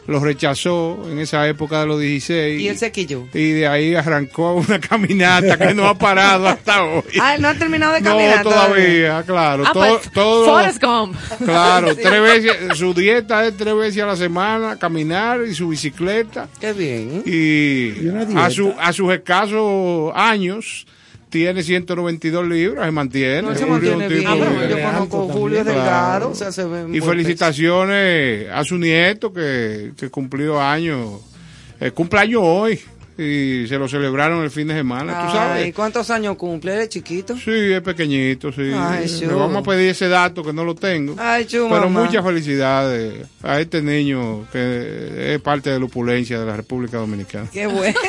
lo 0.08 0.20
rechazó 0.20 1.08
en 1.10 1.20
esa 1.20 1.48
época 1.48 1.82
de 1.82 1.86
los 1.86 2.00
16. 2.00 2.60
Y 2.62 2.68
él 2.68 2.78
se 2.78 2.92
quilló. 2.92 3.28
Y 3.34 3.52
de 3.52 3.68
ahí 3.68 3.96
arrancó 3.96 4.56
una 4.56 4.80
caminata 4.80 5.58
que 5.58 5.74
no 5.74 5.88
ha 5.88 5.98
parado 5.98 6.48
hasta 6.48 6.84
hoy. 6.86 7.04
Ah, 7.22 7.38
no 7.40 7.48
ha 7.50 7.54
terminado 7.54 7.94
de 7.94 8.02
No, 8.02 8.10
caminar 8.12 8.44
todavía, 8.44 9.24
claro. 9.24 9.64
Ah, 9.68 9.72
todo, 9.74 10.00
pues, 10.00 10.12
todo- 10.12 10.46
Forrest 10.46 10.84
Gump. 10.84 11.16
Claro, 11.46 11.96
tres 12.02 12.22
veces, 12.22 12.78
su 12.78 12.94
dieta 12.94 13.46
es 13.46 13.56
tres 13.58 13.76
veces 13.76 14.04
a 14.04 14.08
la 14.08 14.16
semana, 14.16 14.78
caminar 14.78 15.42
y 15.48 15.54
su 15.54 15.70
bicicleta. 15.70 16.48
Qué 16.60 16.74
bien. 16.74 17.24
Y 17.26 17.90
dieta. 17.92 18.46
a, 18.46 18.50
su, 18.50 18.74
a 18.80 18.92
sus 18.94 19.12
escasos 19.14 20.12
años 20.16 20.86
tiene 21.32 21.64
192 21.64 22.48
libras, 22.48 22.86
se 22.86 22.92
mantiene. 22.92 23.42
No 23.42 23.56
se 23.56 23.66
mantiene 23.66 24.08
bien. 24.08 24.24
Ah, 24.28 24.36
pero 24.38 24.70
yo 24.70 24.84
conozco 24.84 25.30
a 25.30 25.34
Julio 25.34 25.58
es 25.60 25.64
Claro. 25.64 25.80
delgado, 25.80 26.30
o 26.30 26.36
sea, 26.36 26.52
se 26.52 26.66
ve 26.66 26.82
en 26.82 26.94
Y 26.94 27.02
felicitaciones 27.02 28.50
a 28.52 28.64
su 28.64 28.78
nieto 28.78 29.34
que, 29.34 29.94
que 29.98 30.10
cumplió 30.10 30.62
años, 30.62 31.22
eh, 31.80 31.92
cumpleaños 31.92 32.42
hoy 32.44 32.80
y 33.22 33.68
se 33.68 33.78
lo 33.78 33.88
celebraron 33.88 34.44
el 34.44 34.50
fin 34.52 34.68
de 34.68 34.74
semana, 34.74 35.26
tú 35.26 35.32
sabes. 35.32 35.64
Ay, 35.66 35.72
¿cuántos 35.72 36.10
años 36.10 36.36
cumple? 36.38 36.74
¿Él 36.74 36.82
es 36.82 36.90
chiquito? 36.90 37.36
Sí, 37.38 37.52
es 37.52 37.82
pequeñito, 37.82 38.52
sí. 38.52 38.72
Ay, 38.76 39.08
Le 39.22 39.28
vamos 39.28 39.58
a 39.58 39.64
pedir 39.70 39.90
ese 39.90 40.08
dato 40.08 40.44
que 40.44 40.54
no 40.54 40.64
lo 40.64 40.76
tengo. 40.76 41.16
Ay, 41.18 41.46
chu, 41.46 41.68
Pero 41.70 41.90
mamá. 41.90 42.04
muchas 42.06 42.24
felicidades 42.24 43.28
a 43.44 43.60
este 43.60 43.82
niño 43.82 44.48
que 44.52 45.34
es 45.36 45.42
parte 45.42 45.70
de 45.70 45.80
la 45.80 45.86
opulencia 45.86 46.40
de 46.40 46.46
la 46.46 46.56
República 46.56 46.98
Dominicana. 46.98 47.48
Qué 47.52 47.68
bueno. 47.68 48.00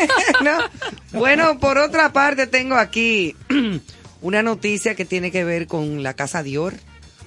bueno, 1.12 1.58
por 1.58 1.78
otra 1.78 2.12
parte 2.12 2.46
tengo 2.46 2.76
aquí 2.76 3.36
una 4.22 4.42
noticia 4.42 4.94
que 4.94 5.04
tiene 5.04 5.30
que 5.30 5.44
ver 5.44 5.66
con 5.66 6.02
la 6.02 6.14
Casa 6.14 6.42
Dior, 6.42 6.74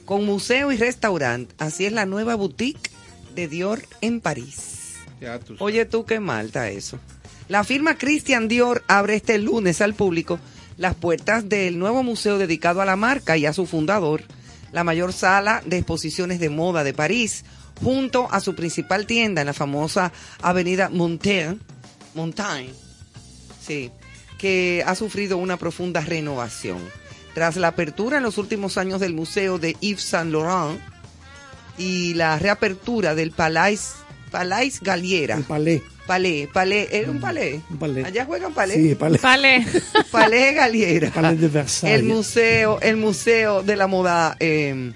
con 0.05 0.25
museo 0.25 0.71
y 0.71 0.77
restaurante. 0.77 1.53
Así 1.57 1.85
es 1.85 1.91
la 1.93 2.05
nueva 2.05 2.35
boutique 2.35 2.89
de 3.35 3.47
Dior 3.47 3.81
en 4.01 4.21
París. 4.21 4.93
Ya 5.21 5.39
tú 5.39 5.47
sabes. 5.57 5.61
Oye 5.61 5.85
tú, 5.85 6.05
qué 6.05 6.19
mal 6.19 6.47
está 6.47 6.69
eso. 6.69 6.99
La 7.47 7.63
firma 7.63 7.97
Christian 7.97 8.47
Dior 8.47 8.83
abre 8.87 9.15
este 9.15 9.37
lunes 9.37 9.81
al 9.81 9.93
público 9.93 10.39
las 10.77 10.95
puertas 10.95 11.47
del 11.47 11.77
nuevo 11.77 12.03
museo 12.03 12.37
dedicado 12.37 12.81
a 12.81 12.85
la 12.85 12.95
marca 12.95 13.37
y 13.37 13.45
a 13.45 13.53
su 13.53 13.65
fundador, 13.65 14.23
la 14.71 14.83
mayor 14.83 15.13
sala 15.13 15.61
de 15.65 15.77
exposiciones 15.77 16.39
de 16.39 16.49
moda 16.49 16.83
de 16.83 16.93
París, 16.93 17.45
junto 17.81 18.27
a 18.31 18.39
su 18.39 18.55
principal 18.55 19.05
tienda 19.05 19.41
en 19.41 19.47
la 19.47 19.53
famosa 19.53 20.11
avenida 20.41 20.89
Montaigne, 20.89 21.59
Montaigne, 22.13 22.73
que 24.37 24.83
ha 24.85 24.95
sufrido 24.95 25.37
una 25.37 25.57
profunda 25.57 26.01
renovación. 26.01 26.79
Tras 27.33 27.57
la 27.57 27.69
apertura 27.69 28.17
en 28.17 28.23
los 28.23 28.37
últimos 28.37 28.77
años 28.77 28.99
del 28.99 29.13
museo 29.13 29.59
de 29.59 29.75
Yves 29.81 30.03
Saint 30.03 30.31
Laurent 30.31 30.79
y 31.77 32.13
la 32.13 32.39
reapertura 32.39 33.13
del 33.13 33.31
Palais, 33.31 33.95
Palais 34.39 34.79
Galliera, 34.81 35.35
El 35.37 35.43
palé. 35.43 35.81
Palais, 36.05 36.47
Palais, 36.53 36.87
¿era 36.91 37.09
un 37.09 37.19
palais? 37.19 37.61
Un 37.69 37.77
palé. 37.77 38.03
Allá 38.05 38.25
juegan 38.25 38.53
palais. 38.53 38.77
Sí, 38.77 38.95
palé. 38.95 39.17
Vale. 39.23 39.65
Palais 40.11 40.55
Galliera. 40.61 41.09
Palais 41.11 41.39
de 41.39 41.47
Versalles. 41.47 41.95
El 41.99 42.03
museo, 42.05 42.79
el 42.81 42.97
museo 42.97 43.63
de 43.63 43.75
la 43.75 43.87
moda 43.87 44.35
eh, 44.39 44.91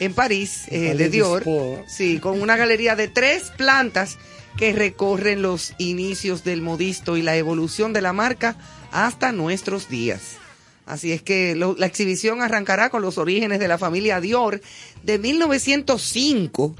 en 0.00 0.12
París, 0.14 0.64
eh, 0.68 0.80
de 0.80 0.94
de 0.94 1.08
Dior. 1.08 1.42
Sport. 1.42 1.88
Sí, 1.88 2.18
con 2.18 2.42
una 2.42 2.56
galería 2.56 2.96
de 2.96 3.08
tres 3.08 3.52
plantas 3.56 4.18
que 4.58 4.72
recorren 4.72 5.40
los 5.40 5.72
inicios 5.78 6.42
del 6.44 6.60
modisto 6.62 7.16
y 7.16 7.22
la 7.22 7.36
evolución 7.36 7.92
de 7.92 8.02
la 8.02 8.12
marca 8.12 8.56
hasta 8.92 9.30
nuestros 9.32 9.88
días. 9.88 10.36
Así 10.86 11.12
es 11.12 11.22
que 11.22 11.54
lo- 11.54 11.74
la 11.78 11.86
exhibición 11.86 12.42
arrancará 12.42 12.90
con 12.90 13.00
los 13.02 13.16
orígenes 13.18 13.58
de 13.60 13.68
la 13.68 13.78
familia 13.78 14.20
Dior 14.20 14.60
de 15.02 15.18
1905 15.18 16.76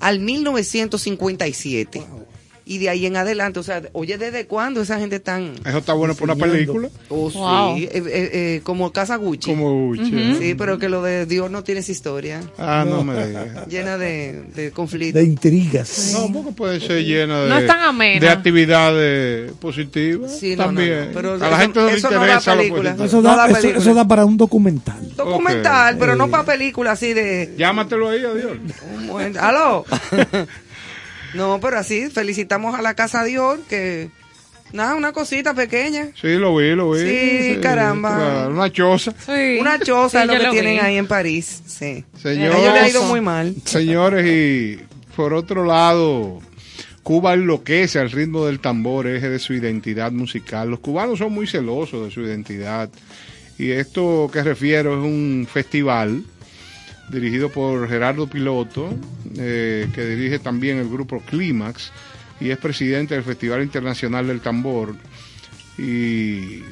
al 0.00 0.20
1957. 0.20 2.04
Y 2.70 2.76
de 2.76 2.90
ahí 2.90 3.06
en 3.06 3.16
adelante, 3.16 3.58
o 3.58 3.62
sea, 3.62 3.80
oye, 3.92 4.18
¿desde 4.18 4.44
cuándo 4.46 4.82
esa 4.82 4.98
gente 4.98 5.20
tan... 5.20 5.54
Eso 5.64 5.78
está 5.78 5.94
bueno 5.94 6.14
por 6.14 6.24
una 6.30 6.36
película. 6.36 6.90
Oh, 7.08 7.30
Wow. 7.30 7.76
sí, 7.78 7.84
eh, 7.84 7.90
eh, 7.94 8.02
eh, 8.04 8.60
como 8.62 8.92
Casa 8.92 9.16
Gucci. 9.16 9.48
Como 9.50 9.86
Gucci. 9.86 10.36
Sí, 10.38 10.54
pero 10.54 10.78
que 10.78 10.90
lo 10.90 11.00
de 11.02 11.24
Dios 11.24 11.50
no 11.50 11.64
tiene 11.64 11.80
esa 11.80 11.92
historia. 11.92 12.42
Ah, 12.58 12.84
no, 12.86 13.02
me 13.04 13.26
digas. 13.26 13.66
Llena 13.68 13.96
de, 13.96 14.42
de 14.54 14.62
De 14.64 14.70
conflictos. 14.70 15.22
intrigas. 15.22 16.12
No, 16.12 16.30
porque 16.30 16.52
puede 16.52 16.78
ser 16.80 17.02
llena 17.04 17.40
de, 17.40 17.48
No 17.48 17.58
es 17.58 17.66
tan 17.66 17.80
amena. 17.80 18.20
de 18.20 18.28
actividades 18.28 19.52
positivas. 19.52 20.38
Sí, 20.38 20.54
no, 20.54 20.64
también. 20.66 20.98
no, 21.00 21.04
no, 21.06 21.12
pero 21.14 21.34
a 21.34 21.38
la 21.38 21.48
eso- 21.48 21.56
gente 21.56 21.80
no 21.80 21.86
le 21.86 21.92
eso 21.96 22.10
no 22.10 22.16
da 22.16 22.20
interesa 22.26 22.54
lo 22.54 22.58
película. 22.60 22.96
Eso 23.02 23.16
No 23.16 23.22
da, 23.22 23.36
da 23.36 23.46
eso, 23.46 23.54
película. 23.56 23.78
eso 23.82 23.94
da 23.94 24.06
para 24.08 24.24
un 24.26 24.36
documental. 24.36 25.16
Documental, 25.16 25.94
Ok. 25.94 26.00
pero 26.00 26.16
no 26.16 26.26
Eh. 26.26 26.28
para 26.28 26.44
película 26.44 26.92
así 26.92 27.14
de... 27.14 27.54
Llámatelo 27.56 28.10
ahí, 28.10 28.22
adiós. 28.24 28.58
¿Aló? 29.40 29.86
no, 31.34 31.58
pero 31.60 31.78
así, 31.78 32.08
felicitamos 32.10 32.78
a 32.78 32.82
la 32.82 32.94
Casa 32.94 33.24
Dior, 33.24 33.60
que... 33.68 34.10
Nada, 34.70 34.96
una 34.96 35.12
cosita 35.12 35.54
pequeña. 35.54 36.08
Sí, 36.20 36.34
lo 36.34 36.54
vi, 36.56 36.74
lo 36.74 36.90
vi. 36.90 37.00
Sí, 37.00 37.58
caramba. 37.62 38.14
claro, 38.16 38.50
una 38.50 38.70
choza. 38.70 39.14
Sí. 39.24 39.56
Una 39.58 39.78
choza 39.78 40.18
Sí, 40.20 40.24
es 40.24 40.26
lo 40.26 40.38
que 40.38 40.42
lo 40.46 40.50
tienen 40.52 40.74
vi. 40.74 40.78
ahí 40.80 40.96
en 40.98 41.06
París. 41.06 41.62
Sí. 41.66 42.04
Señor- 42.22 42.52
A 42.54 42.58
ellos 42.58 42.72
le 42.74 42.78
ha 42.80 42.88
ido 42.90 43.02
muy 43.04 43.22
mal. 43.22 43.54
Señores, 43.64 44.26
y 44.26 44.78
por 45.16 45.32
otro 45.32 45.64
lado, 45.64 46.40
Cuba 47.02 47.32
enloquece 47.32 47.98
al 47.98 48.10
ritmo 48.10 48.44
del 48.44 48.60
tambor, 48.60 49.06
eje 49.06 49.30
de 49.30 49.38
su 49.38 49.54
identidad 49.54 50.12
musical. 50.12 50.68
Los 50.68 50.80
cubanos 50.80 51.18
son 51.18 51.32
muy 51.32 51.46
celosos 51.46 52.04
de 52.04 52.10
su 52.10 52.20
identidad. 52.20 52.90
Y 53.58 53.70
esto 53.70 54.28
que 54.30 54.42
refiero 54.42 54.92
es 54.98 55.02
un 55.02 55.48
festival 55.50 56.24
dirigido 57.10 57.50
por 57.50 57.88
Gerardo 57.88 58.26
Piloto, 58.26 58.94
eh, 59.36 59.88
que 59.94 60.04
dirige 60.04 60.38
también 60.38 60.78
el 60.78 60.88
grupo 60.88 61.20
Clímax 61.20 61.92
y 62.40 62.50
es 62.50 62.58
presidente 62.58 63.14
del 63.14 63.24
Festival 63.24 63.62
Internacional 63.62 64.26
del 64.26 64.40
Tambor. 64.40 64.94
Y 65.76 66.62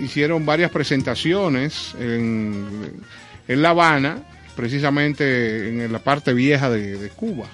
hicieron 0.00 0.46
varias 0.46 0.70
presentaciones 0.70 1.94
en, 1.98 3.02
La 3.48 3.70
Habana, 3.70 4.22
precisamente 4.56 5.68
en 5.68 5.92
la 5.92 5.98
parte 5.98 6.32
vieja 6.32 6.70
de, 6.70 6.98
de 6.98 7.08
Cuba. 7.10 7.46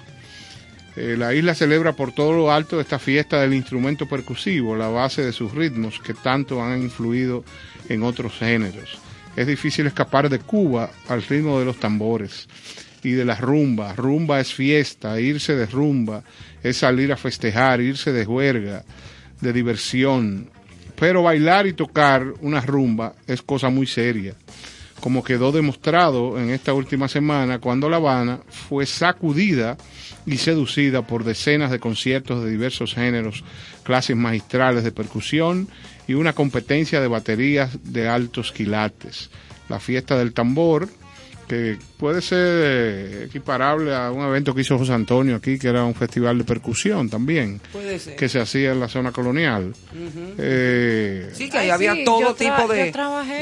Eh, 0.95 1.15
la 1.17 1.33
isla 1.33 1.55
celebra 1.55 1.93
por 1.93 2.11
todo 2.11 2.33
lo 2.33 2.51
alto 2.51 2.81
esta 2.81 2.99
fiesta 2.99 3.39
del 3.39 3.53
instrumento 3.53 4.07
percusivo, 4.07 4.75
la 4.75 4.89
base 4.89 5.23
de 5.23 5.31
sus 5.31 5.53
ritmos 5.53 5.99
que 5.99 6.13
tanto 6.13 6.61
han 6.61 6.81
influido 6.81 7.45
en 7.87 8.03
otros 8.03 8.33
géneros. 8.33 8.99
Es 9.35 9.47
difícil 9.47 9.87
escapar 9.87 10.29
de 10.29 10.39
Cuba 10.39 10.89
al 11.07 11.23
ritmo 11.23 11.59
de 11.59 11.65
los 11.65 11.79
tambores 11.79 12.47
y 13.03 13.11
de 13.11 13.25
las 13.25 13.39
rumbas. 13.39 13.95
Rumba 13.95 14.39
es 14.39 14.53
fiesta, 14.53 15.19
irse 15.19 15.55
de 15.55 15.65
rumba 15.65 16.23
es 16.61 16.77
salir 16.77 17.11
a 17.11 17.17
festejar, 17.17 17.81
irse 17.81 18.11
de 18.11 18.25
juerga, 18.25 18.83
de 19.39 19.53
diversión. 19.53 20.49
Pero 20.95 21.23
bailar 21.23 21.67
y 21.67 21.73
tocar 21.73 22.25
una 22.41 22.59
rumba 22.61 23.13
es 23.27 23.41
cosa 23.41 23.69
muy 23.69 23.87
seria 23.87 24.35
como 24.99 25.23
quedó 25.23 25.51
demostrado 25.51 26.37
en 26.39 26.49
esta 26.49 26.73
última 26.73 27.07
semana 27.07 27.59
cuando 27.59 27.89
La 27.89 27.97
Habana 27.97 28.39
fue 28.49 28.85
sacudida 28.85 29.77
y 30.25 30.37
seducida 30.37 31.01
por 31.01 31.23
decenas 31.23 31.71
de 31.71 31.79
conciertos 31.79 32.43
de 32.43 32.51
diversos 32.51 32.93
géneros, 32.93 33.43
clases 33.83 34.15
magistrales 34.15 34.83
de 34.83 34.91
percusión 34.91 35.67
y 36.09 36.15
una 36.15 36.33
competencia 36.33 36.99
de 36.99 37.07
baterías 37.07 37.77
de 37.83 38.07
altos 38.09 38.51
quilates. 38.51 39.29
La 39.69 39.79
fiesta 39.79 40.17
del 40.17 40.33
tambor, 40.33 40.89
que 41.47 41.77
puede 41.97 42.21
ser 42.21 42.37
eh, 42.63 43.23
equiparable 43.27 43.95
a 43.95 44.11
un 44.11 44.23
evento 44.25 44.53
que 44.55 44.61
hizo 44.61 44.77
José 44.77 44.93
Antonio 44.93 45.35
aquí, 45.35 45.57
que 45.59 45.67
era 45.67 45.83
un 45.83 45.93
festival 45.95 46.37
de 46.39 46.43
percusión 46.45 47.09
también, 47.09 47.59
Puede 47.71 47.99
ser. 47.99 48.15
que 48.15 48.27
se 48.29 48.39
hacía 48.39 48.71
en 48.71 48.79
la 48.79 48.87
zona 48.87 49.11
colonial. 49.11 49.73
Eh, 50.37 51.29
Sí, 51.33 51.49
que 51.49 51.57
Ay, 51.57 51.65
ahí 51.65 51.69
había 51.71 51.93
sí, 51.95 52.03
todo 52.03 52.33
tipo 52.33 52.67
de, 52.67 52.91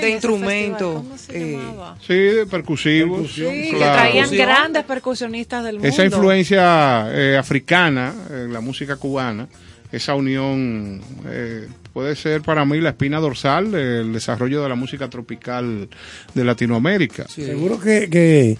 de 0.02 0.10
instrumentos. 0.10 1.03
festival. 1.03 1.03
¿Cómo 1.03 1.18
se 1.18 1.38
eh, 1.38 1.52
llamaba? 1.57 1.98
sí, 2.06 2.14
de 2.14 2.45
percusivos. 2.45 3.31
Sí, 3.34 3.41
que 3.72 3.77
traían 3.77 4.14
Percusión. 4.30 4.45
grandes 4.48 4.84
percusionistas 4.84 5.64
del 5.64 5.76
mundo. 5.76 5.88
Esa 5.88 6.06
influencia 6.06 7.07
eh, 7.14 7.38
africana 7.38 8.14
en 8.30 8.53
la 8.53 8.61
música 8.61 8.95
cubana, 8.98 9.48
esa 9.91 10.15
unión 10.15 11.02
eh, 11.27 11.68
puede 11.98 12.15
ser 12.15 12.44
para 12.44 12.64
mí 12.64 12.80
la 12.80 12.90
espina 12.90 13.19
dorsal 13.19 13.72
del 13.72 14.14
desarrollo 14.14 14.61
de 14.61 14.69
la 14.69 14.76
música 14.76 15.10
tropical 15.10 15.90
de 16.36 16.44
Latinoamérica. 16.44 17.26
Seguro 17.28 17.80
que, 17.80 18.07
que 18.07 18.56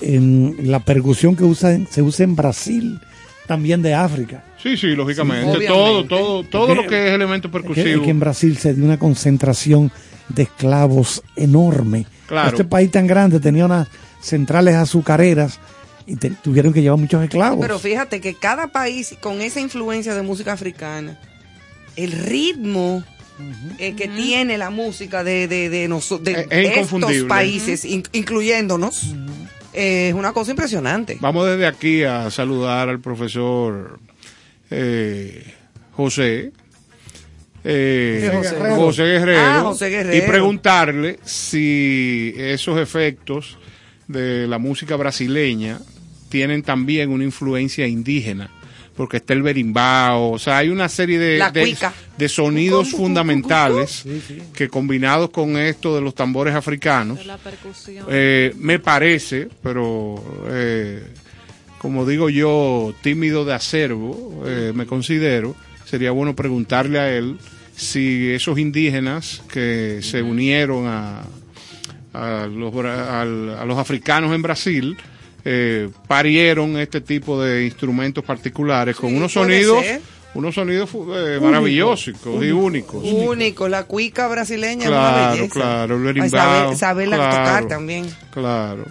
en 0.00 0.56
la 0.68 0.80
percusión 0.80 1.36
que 1.36 1.44
usa, 1.44 1.78
se 1.88 2.02
usa 2.02 2.24
en 2.24 2.34
Brasil, 2.34 2.98
también 3.46 3.80
de 3.80 3.94
África. 3.94 4.42
Sí, 4.60 4.76
sí, 4.76 4.88
lógicamente. 4.88 5.56
Sí, 5.60 5.66
todo, 5.68 6.04
todo, 6.06 6.42
todo 6.42 6.74
lo 6.74 6.84
que 6.88 7.06
es 7.06 7.12
elemento 7.14 7.46
Es 7.46 7.52
que, 7.52 7.58
percusivo. 7.60 7.86
es 7.86 8.00
que 8.00 8.10
en 8.10 8.18
Brasil 8.18 8.56
se 8.58 8.74
dio 8.74 8.84
una 8.84 8.98
concentración 8.98 9.92
de 10.28 10.42
esclavos 10.42 11.22
enorme. 11.36 12.06
Claro. 12.26 12.48
Este 12.48 12.64
país 12.64 12.90
tan 12.90 13.06
grande 13.06 13.38
tenía 13.38 13.66
unas 13.66 13.86
centrales 14.20 14.74
azucareras 14.74 15.60
y 16.08 16.16
te- 16.16 16.30
tuvieron 16.30 16.72
que 16.72 16.82
llevar 16.82 16.98
muchos 16.98 17.22
esclavos. 17.22 17.60
Pero 17.60 17.78
fíjate 17.78 18.20
que 18.20 18.34
cada 18.34 18.66
país 18.66 19.14
con 19.20 19.42
esa 19.42 19.60
influencia 19.60 20.12
de 20.16 20.22
música 20.22 20.54
africana, 20.54 21.20
el 22.04 22.12
ritmo 22.12 23.02
eh, 23.78 23.94
que 23.94 24.08
tiene 24.08 24.56
la 24.58 24.70
música 24.70 25.22
de, 25.22 25.46
de, 25.48 25.68
de, 25.68 25.88
noso- 25.88 26.18
de 26.18 26.32
Es- 26.32 26.46
es 26.50 26.76
estos 26.92 27.24
países, 27.28 27.84
in- 27.84 28.02
incluyéndonos, 28.12 29.14
eh, 29.74 30.08
es 30.08 30.14
una 30.14 30.32
cosa 30.32 30.50
impresionante. 30.52 31.18
Vamos 31.20 31.46
desde 31.46 31.66
aquí 31.66 32.02
a 32.02 32.30
saludar 32.30 32.88
al 32.88 32.98
profesor 33.00 34.00
eh, 34.70 35.54
José. 35.92 36.52
eh, 37.64 38.30
Ah, 38.32 38.76
José 38.76 39.02
Guerrero. 39.90 40.16
y 40.16 40.20
preguntarle 40.22 41.18
si 41.24 42.32
esos 42.36 42.78
efectos 42.80 43.58
de 44.06 44.46
la 44.46 44.58
música 44.58 44.96
brasileña 44.96 45.80
tienen 46.28 46.62
también 46.62 47.10
una 47.10 47.24
influencia 47.24 47.86
indígena, 47.86 48.50
porque 48.98 49.18
está 49.18 49.32
el 49.32 49.42
berimbau, 49.42 50.32
o 50.32 50.38
sea, 50.40 50.58
hay 50.58 50.70
una 50.70 50.88
serie 50.88 51.20
de, 51.20 51.38
de- 52.18 52.28
sonidos 52.28 52.90
fundamentales 52.90 54.04
que 54.52 54.68
combinados 54.68 55.30
con 55.30 55.56
esto 55.56 55.94
de 55.94 56.00
los 56.02 56.16
tambores 56.16 56.52
africanos, 56.56 57.24
La 57.24 57.38
percusión. 57.38 58.04
eh, 58.10 58.52
me 58.58 58.80
parece, 58.80 59.48
pero 59.62 60.16
eh, 60.48 61.04
como 61.78 62.04
digo 62.06 62.28
yo, 62.28 62.92
tímido 63.00 63.44
de 63.44 63.54
acervo, 63.54 64.42
eh, 64.44 64.72
me 64.74 64.84
considero, 64.84 65.54
sería 65.84 66.10
bueno 66.10 66.34
preguntarle 66.34 66.98
a 66.98 67.08
él 67.16 67.36
si 67.76 68.30
esos 68.32 68.58
indígenas 68.58 69.42
que 69.52 70.00
se 70.02 70.22
unieron 70.24 70.88
a, 70.88 71.22
a, 72.14 72.46
los, 72.48 72.74
al- 72.74 73.56
a 73.60 73.64
los 73.64 73.78
africanos 73.78 74.34
en 74.34 74.42
Brasil, 74.42 74.96
eh, 75.50 75.88
parieron 76.06 76.76
este 76.76 77.00
tipo 77.00 77.40
de 77.42 77.64
instrumentos 77.64 78.22
particulares 78.22 78.96
con 78.96 79.14
unos 79.16 79.32
sonidos, 79.32 79.82
ser. 79.82 80.02
unos 80.34 80.54
sonidos 80.54 80.90
eh, 80.94 81.38
maravillosos 81.40 82.14
y 82.42 82.50
únicos. 82.50 83.02
Único, 83.02 83.66
la 83.66 83.84
cuica 83.84 84.28
brasileña 84.28 84.82
es 84.84 84.88
una 84.90 84.98
Claro, 84.98 85.34
belleza. 85.36 85.54
claro, 85.54 85.98
Ay, 86.22 86.30
saber- 86.30 86.76
saberla 86.76 87.16
claro. 87.16 87.36
tocar 87.36 87.68
también, 87.68 88.06
Claro. 88.30 88.84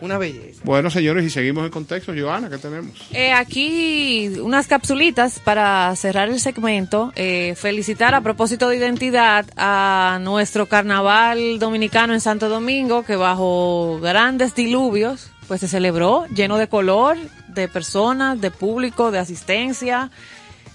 una 0.00 0.18
belleza. 0.18 0.60
Bueno, 0.64 0.90
señores, 0.90 1.24
y 1.24 1.30
seguimos 1.30 1.64
en 1.64 1.70
contexto. 1.70 2.12
Joana, 2.18 2.50
¿qué 2.50 2.58
tenemos? 2.58 2.90
Eh, 3.12 3.30
aquí 3.32 4.28
unas 4.42 4.66
capsulitas 4.66 5.38
para 5.38 5.94
cerrar 5.94 6.28
el 6.28 6.40
segmento. 6.40 7.12
Eh, 7.14 7.54
felicitar 7.56 8.12
a 8.16 8.20
propósito 8.20 8.68
de 8.68 8.76
identidad 8.78 9.46
a 9.56 10.18
nuestro 10.20 10.66
carnaval 10.66 11.60
dominicano 11.60 12.12
en 12.14 12.20
Santo 12.20 12.48
Domingo, 12.48 13.04
que 13.04 13.14
bajo 13.14 14.00
grandes 14.02 14.56
diluvios, 14.56 15.30
pues 15.52 15.60
se 15.60 15.68
celebró 15.68 16.24
lleno 16.34 16.56
de 16.56 16.66
color, 16.66 17.14
de 17.48 17.68
personas, 17.68 18.40
de 18.40 18.50
público, 18.50 19.10
de 19.10 19.18
asistencia. 19.18 20.10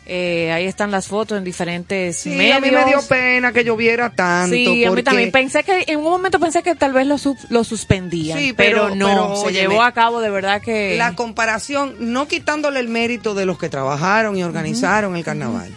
Eh, 0.06 0.52
ahí 0.52 0.68
están 0.68 0.92
las 0.92 1.08
fotos 1.08 1.36
en 1.40 1.44
diferentes 1.44 2.18
Sí, 2.18 2.30
medios. 2.30 2.58
a 2.58 2.60
mí 2.60 2.70
me 2.70 2.86
dio 2.86 3.00
pena 3.10 3.52
que 3.52 3.64
lloviera 3.64 4.12
tanto. 4.12 4.54
Sí, 4.54 4.86
a 4.86 4.92
mí 4.92 5.02
también. 5.02 5.32
Pensé 5.32 5.64
que 5.64 5.86
en 5.88 5.98
un 5.98 6.04
momento 6.12 6.40
pensé 6.40 6.62
que 6.62 6.76
tal 6.76 6.94
vez 6.94 7.08
lo, 7.08 7.16
lo 7.50 7.64
suspendían, 7.64 8.38
Sí, 8.38 8.54
pero, 8.54 8.84
pero- 8.84 8.96
no, 8.96 9.08
pero, 9.08 9.36
se 9.38 9.48
óyeme, 9.48 9.68
llevó 9.70 9.82
a 9.82 9.92
cabo 9.94 10.22
de 10.22 10.30
verdad 10.30 10.62
que... 10.62 10.96
La 10.96 11.16
comparación, 11.16 11.96
no 11.98 12.28
quitándole 12.28 12.80
el 12.80 12.88
mérito 12.88 13.34
de 13.34 13.48
los 13.48 13.58
que 13.58 13.70
trabajaron 13.70 14.38
y 14.38 14.44
organizaron 14.44 15.16
el 15.16 15.24
carnaval, 15.24 15.74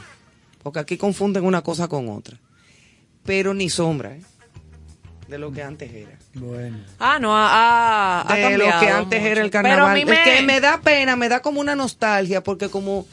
porque 0.63 0.79
aquí 0.81 0.99
confunden 0.99 1.47
una 1.47 1.63
cosa 1.63 1.89
con 1.89 2.11
otra, 2.11 2.37
pero 3.25 3.55
ni 3.55 3.71
sombra 3.71 4.11
¿eh? 4.17 4.21
De 5.31 5.39
lo 5.39 5.53
que 5.53 5.63
antes 5.63 5.93
era. 5.93 6.19
Bueno. 6.35 6.79
Ah, 6.99 7.19
no, 7.21 7.35
ha, 7.37 8.21
ha 8.31 8.37
de 8.37 8.59
lo 8.59 8.65
que 8.65 8.89
antes 8.89 9.21
mucho. 9.21 9.33
era 9.33 9.43
el 9.43 9.51
Pero 9.51 9.59
a 9.61 9.63
carnaval. 9.63 9.99
Es 9.99 10.07
me... 10.07 10.23
que 10.25 10.43
me 10.43 10.61
da 10.61 10.81
pena, 10.81 11.17
me 11.17 11.29
da 11.29 11.41
como 11.41 11.61
una 11.61 11.75
nostalgia, 11.77 12.43
porque 12.43 12.69
como 12.69 13.07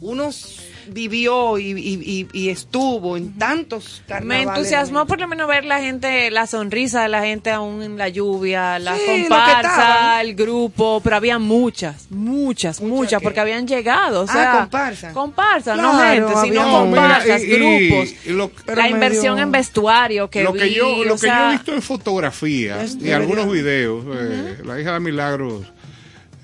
uno 0.00 0.28
s- 0.28 0.63
vivió 0.88 1.58
y, 1.58 1.70
y- 1.72 2.00
y- 2.02 2.28
y 2.32 2.48
estuvo 2.48 3.16
en 3.16 3.32
tantos 3.38 4.00
Me 4.02 4.08
carnavales. 4.08 4.48
entusiasmó 4.48 5.06
por 5.06 5.20
lo 5.20 5.28
menos 5.28 5.48
ver 5.48 5.64
la 5.64 5.80
gente, 5.80 6.30
la 6.30 6.46
sonrisa 6.46 7.02
de 7.02 7.08
la 7.08 7.22
gente 7.22 7.50
aún 7.50 7.82
en 7.82 7.96
la 7.98 8.08
lluvia, 8.08 8.78
la 8.78 8.96
Sí, 8.96 9.02
comparsa, 9.28 10.20
el 10.22 10.34
grupo, 10.34 11.00
pero 11.02 11.16
había 11.16 11.38
muchas, 11.38 12.06
muchas, 12.10 12.80
muchas, 12.80 13.22
porque 13.22 13.40
habían 13.40 13.66
llegado, 13.66 14.22
o 14.22 14.24
Ah, 14.28 14.32
sea, 14.32 14.58
comparsa. 14.60 15.12
comparsa, 15.12 15.76
no 15.76 15.98
gente, 16.02 16.32
sino 16.42 16.62
No, 16.64 16.80
comparsas, 16.80 17.24
mira, 17.24 17.38
y- 17.38 17.42
y- 17.44 17.88
grupos, 17.88 18.14
y 18.26 18.30
lo- 18.30 18.50
la 18.74 18.88
inversión 18.88 19.38
en 19.38 19.50
vestuario 19.52 20.28
que 20.30 20.42
lo 20.42 20.52
que 20.52 20.64
vi, 20.64 20.74
yo, 20.74 21.04
lo 21.04 21.16
que 21.16 21.26
yo 21.26 21.48
he 21.48 21.52
visto 21.52 21.72
en 21.72 21.82
fotografías 21.82 22.96
y 23.00 23.10
algunos 23.10 23.50
videos, 23.50 24.04
eh, 24.18 24.58
la 24.64 24.80
hija 24.80 24.92
de 24.94 25.00
Milagros 25.00 25.66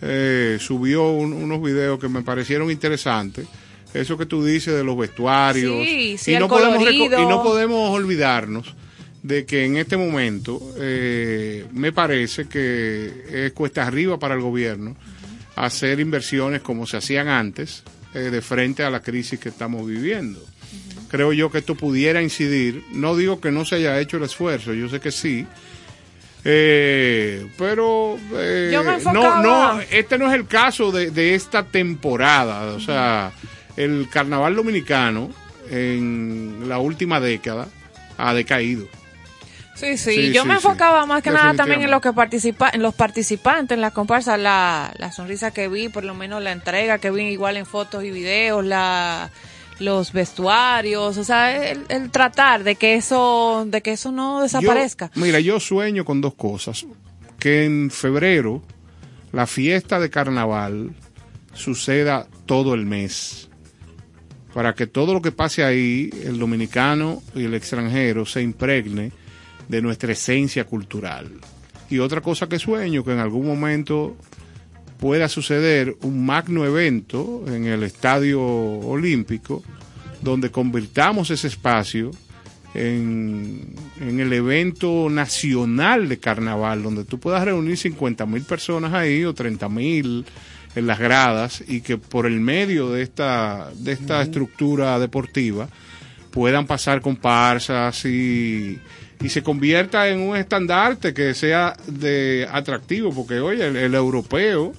eh, 0.03 0.57
subió 0.61 1.11
un- 1.11 1.33
unos 1.35 1.63
videos 1.63 1.99
que 1.99 2.09
me 2.09 2.23
parecieron 2.23 2.71
interesantes. 2.71 3.47
Eso 3.93 4.17
que 4.17 4.27
tú 4.27 4.45
dices 4.45 4.75
de 4.75 4.85
los 4.85 4.97
vestuarios. 4.97 5.85
Sí, 5.87 6.17
sí, 6.19 6.33
y, 6.33 6.39
no 6.39 6.49
podemos 6.49 6.83
y 6.93 7.09
no 7.09 7.43
podemos 7.43 7.91
olvidarnos 7.91 8.75
de 9.23 9.45
que 9.45 9.65
en 9.65 9.77
este 9.77 9.97
momento 9.97 10.61
eh, 10.79 11.67
me 11.73 11.93
parece 11.93 12.49
que 12.49 13.47
es 13.47 13.53
cuesta 13.53 13.87
arriba 13.87 14.19
para 14.19 14.35
el 14.35 14.41
gobierno 14.41 14.97
hacer 15.57 16.01
inversiones 16.01 16.63
como 16.63 16.87
se 16.87 16.97
hacían 16.97 17.29
antes 17.29 17.83
eh, 18.15 18.19
de 18.19 18.41
frente 18.41 18.83
a 18.83 18.91
la 18.91 19.01
crisis 19.01 19.39
que 19.39 19.51
estamos 19.51 19.87
viviendo 19.87 20.41
creo 21.11 21.33
yo 21.33 21.51
que 21.51 21.59
esto 21.59 21.75
pudiera 21.75 22.23
incidir. 22.23 22.85
No 22.93 23.17
digo 23.17 23.41
que 23.41 23.51
no 23.51 23.65
se 23.65 23.77
haya 23.77 23.99
hecho 23.99 24.17
el 24.17 24.23
esfuerzo, 24.23 24.73
yo 24.73 24.89
sé 24.89 25.01
que 25.01 25.11
sí. 25.11 25.47
Eh, 26.43 27.47
pero 27.59 28.17
eh, 28.33 28.71
Yo 28.73 28.83
me 28.83 28.99
no, 29.13 29.43
no, 29.43 29.81
este 29.91 30.17
no 30.17 30.29
es 30.29 30.35
el 30.35 30.47
caso 30.47 30.91
de, 30.91 31.11
de 31.11 31.35
esta 31.35 31.65
temporada. 31.65 32.75
O 32.75 32.81
sea, 32.81 33.33
el 33.85 34.09
carnaval 34.11 34.57
dominicano 34.57 35.31
en 35.71 36.69
la 36.69 36.79
última 36.79 37.21
década 37.21 37.69
ha 38.19 38.35
decaído. 38.35 38.87
Sí, 39.75 39.97
sí, 39.97 40.13
Sí, 40.15 40.33
yo 40.33 40.43
sí, 40.43 40.49
me 40.49 40.55
sí. 40.55 40.67
enfocaba 40.67 41.07
más 41.07 41.23
que 41.23 41.31
nada 41.31 41.55
también 41.55 41.81
en 41.81 41.91
lo 41.91 42.01
que 42.03 42.13
participa, 42.13 42.71
en 42.73 42.83
los 42.83 42.95
participantes, 42.95 43.77
en 43.77 43.81
las 43.81 43.93
comparsas, 43.93 44.39
la, 44.39 44.93
la 44.99 45.11
sonrisa 45.11 45.53
que 45.53 45.69
vi, 45.69 45.89
por 45.89 46.05
lo 46.05 46.15
menos 46.15 46.43
la 46.43 46.53
entrega 46.53 46.99
que 46.99 47.11
vi 47.11 47.23
igual 47.29 47.57
en 47.57 47.65
fotos 47.65 48.05
y 48.05 48.11
videos, 48.11 48.65
la 48.65 49.31
los 49.79 50.13
vestuarios, 50.13 51.17
o 51.17 51.25
sea, 51.25 51.71
el, 51.71 51.87
el 51.89 52.11
tratar 52.11 52.65
de 52.65 52.75
que 52.75 52.97
eso, 52.97 53.65
de 53.67 53.81
que 53.81 53.93
eso 53.93 54.13
no 54.13 54.43
desaparezca. 54.43 55.11
Yo- 55.15 55.23
mira, 55.23 55.41
yo 55.41 55.59
sueño 55.59 56.05
con 56.05 56.21
dos 56.21 56.35
cosas. 56.35 56.85
Que 57.39 57.65
en 57.65 57.91
febrero 57.91 58.61
la 59.33 59.47
fiesta 59.47 59.99
de 59.99 60.11
carnaval 60.11 60.91
suceda 61.55 62.27
todo 62.45 62.75
el 62.75 62.85
mes. 62.85 63.49
Para 64.55 64.75
que 64.75 64.87
todo 64.87 65.15
lo 65.15 65.23
que 65.23 65.33
pase 65.33 65.63
ahí, 65.63 66.11
el 66.25 66.39
dominicano 66.39 67.23
y 67.35 67.45
el 67.45 67.55
extranjero, 67.55 68.27
se 68.27 68.43
impregne 68.43 69.13
de 69.69 69.81
nuestra 69.81 70.13
esencia 70.13 70.65
cultural. 70.65 71.31
Y 71.89 71.99
otra 71.99 72.21
cosa 72.21 72.49
que 72.49 72.59
sueño, 72.59 73.05
que 73.05 73.13
en 73.13 73.19
algún 73.19 73.47
momento 73.47 74.17
pueda 74.99 75.29
suceder 75.29 75.97
un 76.03 76.27
magno 76.27 76.65
evento 76.65 77.45
en 77.49 77.67
el 77.67 77.83
Estadio 77.85 78.43
Olímpico, 78.43 79.63
donde 80.21 80.51
convirtamos 80.51 81.31
ese 81.31 81.47
espacio 81.47 82.11
en, 82.75 83.75
en 84.01 84.21
el 84.21 84.33
evento 84.33 85.09
nacional 85.09 86.09
de 86.09 86.19
carnaval, 86.19 86.83
donde 86.83 87.05
tú 87.05 87.19
puedas 87.19 87.45
reunir 87.45 87.77
50 87.77 88.27
mil 88.27 88.43
personas 88.43 88.93
ahí 88.93 89.25
o 89.25 89.33
30 89.33 89.69
mil 89.69 90.27
en 90.77 90.87
las 90.87 90.99
gradas 90.99 91.63
y 91.67 91.81
que 91.81 91.99
por 91.99 92.27
el 92.27 92.41
medio 92.41 92.91
de 92.91 93.03
esta, 93.03 93.71
de 93.75 93.93
esta 93.93 94.23
estructura 94.23 94.99
deportiva 94.99 95.69
puedan 96.31 96.67
pasar 96.67 97.01
comparsas 97.01 98.05
y, 98.05 98.79
y 99.21 99.29
se 99.29 99.43
convierta 99.43 100.09
en 100.09 100.21
un 100.21 100.37
estandarte 100.37 101.13
que 101.13 101.35
sea 101.35 101.77
de 101.89 102.47
atractivo, 102.51 103.13
porque 103.13 103.41
oye, 103.41 103.67
el, 103.67 103.77
el 103.77 103.95
europeo 103.95 104.73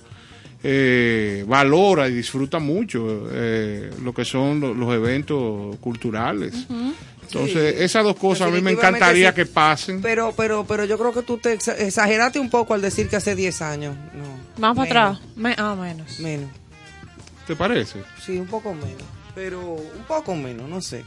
eh, 0.64 1.44
valora 1.48 2.08
y 2.08 2.14
disfruta 2.14 2.60
mucho 2.60 3.28
eh, 3.32 3.90
lo 4.04 4.14
que 4.14 4.24
son 4.26 4.60
lo- 4.60 4.74
los 4.74 4.94
eventos 4.94 5.76
culturales. 5.78 6.68
Entonces, 7.34 7.76
Sí, 7.78 7.84
esas 7.84 8.04
dos 8.04 8.16
cosas 8.16 8.48
a 8.48 8.52
mí 8.52 8.62
me 8.62 8.72
encantaría 8.72 9.30
sí. 9.30 9.36
que 9.36 9.46
pasen. 9.46 10.02
Pero, 10.02 10.34
pero, 10.36 10.66
pero 10.66 10.86
yo 10.86 10.98
creo 10.98 11.14
que 11.14 11.22
tú 11.22 11.38
te 11.38 11.58
exa- 11.58 11.76
exageraste 11.80 12.40
un 12.40 12.50
poco 12.50 12.74
al 12.74 12.82
decir 12.82 13.08
que 13.10 13.16
hace 13.16 13.36
10 13.36 13.62
años. 13.62 13.96
No. 14.14 14.40
Más 14.60 14.76
para 14.76 15.10
atrás, 15.10 15.22
Me- 15.36 15.56
ah, 15.58 15.76
menos. 15.76 16.20
Menos. 16.20 16.50
¿Te 17.48 17.56
parece? 17.56 18.04
Sí, 18.26 18.38
un 18.38 18.48
poco 18.48 18.74
menos. 18.74 19.04
Pero 19.34 19.62
un 19.62 20.04
poco 20.08 20.36
menos, 20.36 20.70
no 20.70 20.82
sé. 20.82 21.04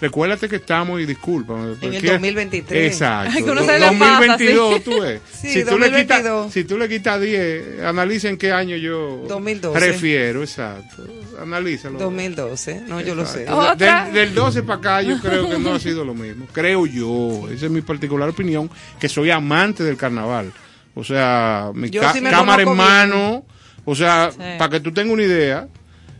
Recuérdate 0.00 0.48
que 0.48 0.56
estamos, 0.56 1.00
y 1.00 1.06
discúlpame. 1.06 1.62
En 1.62 1.68
el 1.70 1.76
porque- 1.78 2.12
2023. 2.12 2.92
Exacto. 2.92 3.32
Ay, 3.36 3.42
que 3.42 3.50
uno 3.50 3.60
se 3.64 3.78
le 3.78 3.86
2022, 3.86 4.70
pasa, 4.72 4.78
sí. 4.78 4.90
tú 4.90 5.00
ves. 5.00 5.20
Sí, 5.32 5.48
si, 5.48 5.64
tú 5.64 5.78
le 5.78 5.86
2022. 5.90 5.98
quitas, 6.46 6.52
si 6.52 6.64
tú 6.64 6.78
le 6.78 6.88
quitas 6.88 7.20
10, 7.20 7.80
analiza 7.82 8.28
en 8.28 8.36
qué 8.38 8.52
año 8.52 8.76
yo 8.76 9.24
2012. 9.28 9.80
refiero, 9.80 10.42
exacto. 10.42 11.04
Analízalo. 11.40 11.98
2012, 11.98 12.82
no, 12.88 13.00
yo 13.00 13.14
lo 13.14 13.26
sé. 13.26 13.42
Exacto. 13.42 13.84
Del, 13.84 14.12
del 14.12 14.34
12 14.34 14.62
para 14.62 14.78
acá 14.78 15.02
yo 15.02 15.20
creo 15.20 15.48
que 15.48 15.58
no 15.58 15.74
ha 15.74 15.80
sido 15.80 16.04
lo 16.04 16.14
mismo. 16.14 16.46
Creo 16.52 16.86
yo. 16.86 17.48
Esa 17.52 17.66
es 17.66 17.70
mi 17.70 17.80
particular 17.80 18.28
opinión, 18.28 18.70
que 19.00 19.08
soy 19.08 19.30
amante 19.30 19.82
del 19.84 19.96
carnaval. 19.96 20.52
O 20.94 21.04
sea, 21.04 21.70
mi 21.74 21.88
sí 21.88 21.98
cámara 21.98 22.62
en 22.62 22.76
mano. 22.76 23.44
O 23.84 23.94
sea, 23.94 24.30
Sí. 24.32 24.38
para 24.58 24.70
que 24.70 24.80
tú 24.80 24.92
tengas 24.92 25.12
una 25.14 25.22
idea, 25.22 25.66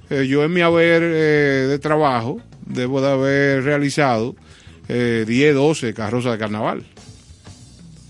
eh, 0.08 0.26
yo 0.26 0.42
en 0.44 0.52
mi 0.52 0.62
haber 0.62 1.02
eh, 1.04 1.66
de 1.68 1.78
trabajo 1.78 2.40
debo 2.68 3.00
de 3.00 3.10
haber 3.10 3.64
realizado 3.64 4.36
eh, 4.88 5.24
10, 5.26 5.54
12 5.54 5.94
carrozas 5.94 6.32
de 6.32 6.38
carnaval. 6.38 6.84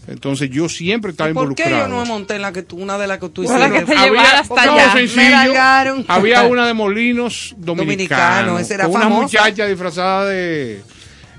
Entonces 0.06 0.48
yo 0.48 0.70
siempre 0.70 1.10
estaba 1.10 1.30
¿Por 1.34 1.54
qué 1.54 1.64
involucrado. 1.64 1.88
yo 1.88 1.94
no 1.94 2.02
me 2.02 2.08
monté 2.08 2.36
en 2.36 2.42
la 2.42 2.50
que 2.52 2.62
tú, 2.62 2.78
una 2.78 2.96
de 2.96 3.06
las 3.06 3.18
que 3.18 3.28
tú 3.28 3.42
hiciste? 3.42 3.62
había- 3.62 4.42
no, 4.48 4.92
sencillo. 4.92 5.16
Me 5.22 5.30
largaron. 5.30 6.04
Había 6.08 6.42
una 6.44 6.66
de 6.66 6.72
Molinos 6.72 7.54
Dominicano, 7.58 8.52
Dominicano. 8.52 8.74
era 8.74 8.84
con 8.84 8.94
una 8.96 9.04
famosa. 9.04 9.22
muchacha 9.22 9.66
disfrazada 9.66 10.24
de. 10.24 10.80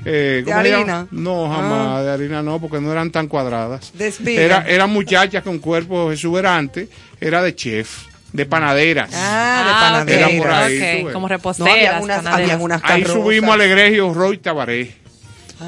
eh, 0.05 0.43
¿De 0.45 0.51
¿cómo 0.51 0.61
se 0.61 0.69
llama? 0.69 0.81
harina? 0.83 1.07
No, 1.09 1.49
jamás 1.49 1.87
Ah. 1.97 2.01
de 2.03 2.11
harina 2.11 2.43
no, 2.43 2.61
porque 2.61 2.79
no 2.79 2.91
eran 2.91 3.09
tan 3.09 3.27
cuadradas. 3.27 3.91
Era, 4.23 4.63
eran 4.67 4.91
muchachas 4.91 5.41
con 5.43 5.57
cuerpos 5.57 6.13
exuberantes, 6.13 6.89
era 7.19 7.41
de 7.41 7.55
chef, 7.55 8.03
de 8.33 8.45
panaderas. 8.45 9.09
Ah, 9.13 10.03
de 10.05 10.13
Era 10.13 10.25
panaderas. 10.27 10.31
por 10.41 10.51
ahí, 10.51 10.77
Ok, 10.77 10.99
tú 10.99 11.05
ves. 11.05 11.13
como 11.13 11.27
No, 11.27 11.27
reposteras, 11.29 11.73
había 11.73 11.99
unas, 11.99 12.17
panaderas. 12.17 12.51
había 12.51 12.63
unas 12.65 12.81
Ahí 12.83 13.05
subimos 13.05 13.53
al 13.53 13.61
egregio 13.61 14.13
Roy 14.13 14.37
Tabaré. 14.37 14.95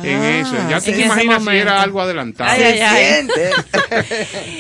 en 0.04 0.22
Ah, 0.22 0.40
eso. 0.40 0.56
Ya 0.70 0.78
en 0.78 0.84
te 0.84 1.02
imaginas 1.02 1.44
si 1.44 1.50
era 1.50 1.82
algo 1.82 2.00
adelantado. 2.02 2.50
Ay, 2.50 2.64
ay, 2.64 2.80
ay. 2.80 3.06
Siente. 3.06 3.50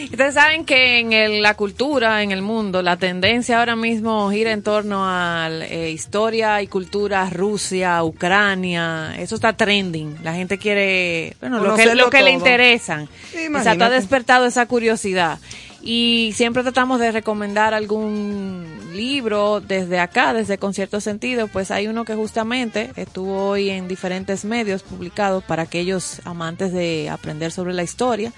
Ustedes 0.11 0.33
saben 0.33 0.65
que 0.65 0.99
en 0.99 1.13
el- 1.13 1.41
la 1.41 1.53
cultura, 1.53 2.21
en 2.21 2.31
el 2.33 2.41
mundo, 2.41 2.81
la 2.81 2.97
tendencia 2.97 3.59
ahora 3.59 3.77
mismo 3.77 4.29
gira 4.29 4.51
en 4.51 4.61
torno 4.61 5.03
a 5.07 5.47
eh, 5.49 5.89
historia 5.91 6.61
y 6.61 6.67
cultura 6.67 7.29
Rusia, 7.29 8.03
Ucrania. 8.03 9.13
Eso 9.19 9.35
está 9.35 9.53
trending. 9.53 10.17
La 10.23 10.33
gente 10.33 10.57
quiere, 10.57 11.35
bueno, 11.39 11.59
lo 11.59 11.75
que, 11.75 11.95
lo 11.95 12.09
que 12.09 12.23
le 12.23 12.31
interesan. 12.31 13.03
Exacto, 13.03 13.37
ha 13.39 13.43
imagínate. 13.45 13.95
despertado 13.95 14.45
esa 14.45 14.65
curiosidad. 14.65 15.39
Y 15.81 16.31
siempre 16.35 16.61
tratamos 16.61 16.99
de 16.99 17.11
recomendar 17.11 17.73
algún 17.73 18.67
libro 18.93 19.61
desde 19.61 19.99
acá, 19.99 20.33
desde 20.33 20.59
Concierto 20.59 21.01
Sentido. 21.01 21.47
Pues 21.47 21.71
hay 21.71 21.87
uno 21.87 22.05
que 22.05 22.15
justamente 22.15 22.91
estuvo 22.95 23.49
hoy 23.49 23.69
en 23.69 23.87
diferentes 23.87 24.45
medios 24.45 24.83
publicados 24.83 25.43
para 25.43 25.63
aquellos 25.63 26.21
amantes 26.25 26.71
de 26.71 27.09
aprender 27.09 27.51
sobre 27.51 27.73
la 27.73 27.83
historia 27.83 28.31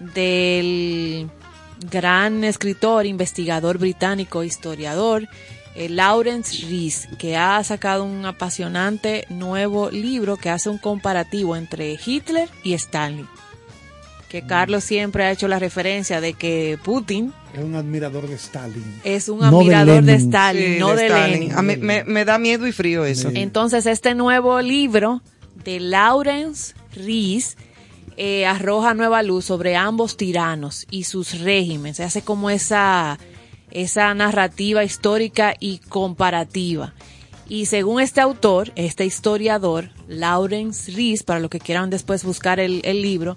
del 0.00 1.30
gran 1.90 2.42
escritor, 2.42 3.06
investigador 3.06 3.78
británico, 3.78 4.42
historiador, 4.42 5.28
eh, 5.74 5.88
Lawrence 5.88 6.66
Rees, 6.66 7.08
que 7.18 7.36
ha 7.36 7.62
sacado 7.64 8.04
un 8.04 8.26
apasionante 8.26 9.24
nuevo 9.28 9.90
libro 9.90 10.36
que 10.36 10.50
hace 10.50 10.68
un 10.68 10.78
comparativo 10.78 11.56
entre 11.56 11.98
Hitler 12.04 12.48
y 12.62 12.74
Stalin. 12.74 13.26
Que 14.32 14.40
Carlos 14.40 14.82
siempre 14.82 15.24
ha 15.24 15.30
hecho 15.30 15.46
la 15.46 15.58
referencia 15.58 16.22
de 16.22 16.32
que 16.32 16.78
Putin 16.82 17.34
Es 17.52 17.62
un 17.62 17.74
admirador 17.74 18.26
de 18.26 18.34
Stalin. 18.36 19.00
es 19.04 19.28
un 19.28 19.40
No 19.40 19.60
admirador 19.60 20.02
de. 20.02 20.14
Stalin, 20.14 20.74
Sí, 20.74 20.80
no 20.80 20.94
de, 20.96 21.06
Stalin. 21.06 21.32
Lenin. 21.40 21.52
A 21.52 21.60
mí 21.60 21.76
me, 21.76 22.02
me 22.04 22.24
da 22.24 22.38
miedo 22.38 22.66
y 22.66 22.72
frío 22.72 23.04
eso. 23.04 23.30
Entonces, 23.34 23.84
este 23.84 24.14
nuevo 24.14 24.58
libro 24.62 25.20
de 25.64 25.80
Lawrence 25.80 26.74
Rees 26.94 27.58
eh, 28.16 28.46
arroja 28.46 28.94
nueva 28.94 29.22
luz 29.22 29.44
sobre 29.44 29.76
ambos 29.76 30.16
tiranos 30.16 30.86
y 30.90 31.04
sus 31.04 31.38
regímenes. 31.40 31.98
Se 31.98 32.04
hace 32.04 32.22
como 32.22 32.48
esa, 32.48 33.18
esa 33.70 34.14
narrativa 34.14 34.82
histórica 34.82 35.54
y 35.60 35.78
comparativa. 35.90 36.94
Y 37.48 37.66
según 37.66 38.00
este 38.00 38.22
autor, 38.22 38.72
este 38.76 39.04
historiador, 39.04 39.90
Lawrence 40.08 40.90
Rees, 40.90 41.22
para 41.22 41.38
los 41.40 41.50
que 41.50 41.58
quieran 41.58 41.90
después 41.90 42.24
buscar 42.24 42.60
el, 42.60 42.80
el 42.84 43.02
libro, 43.02 43.36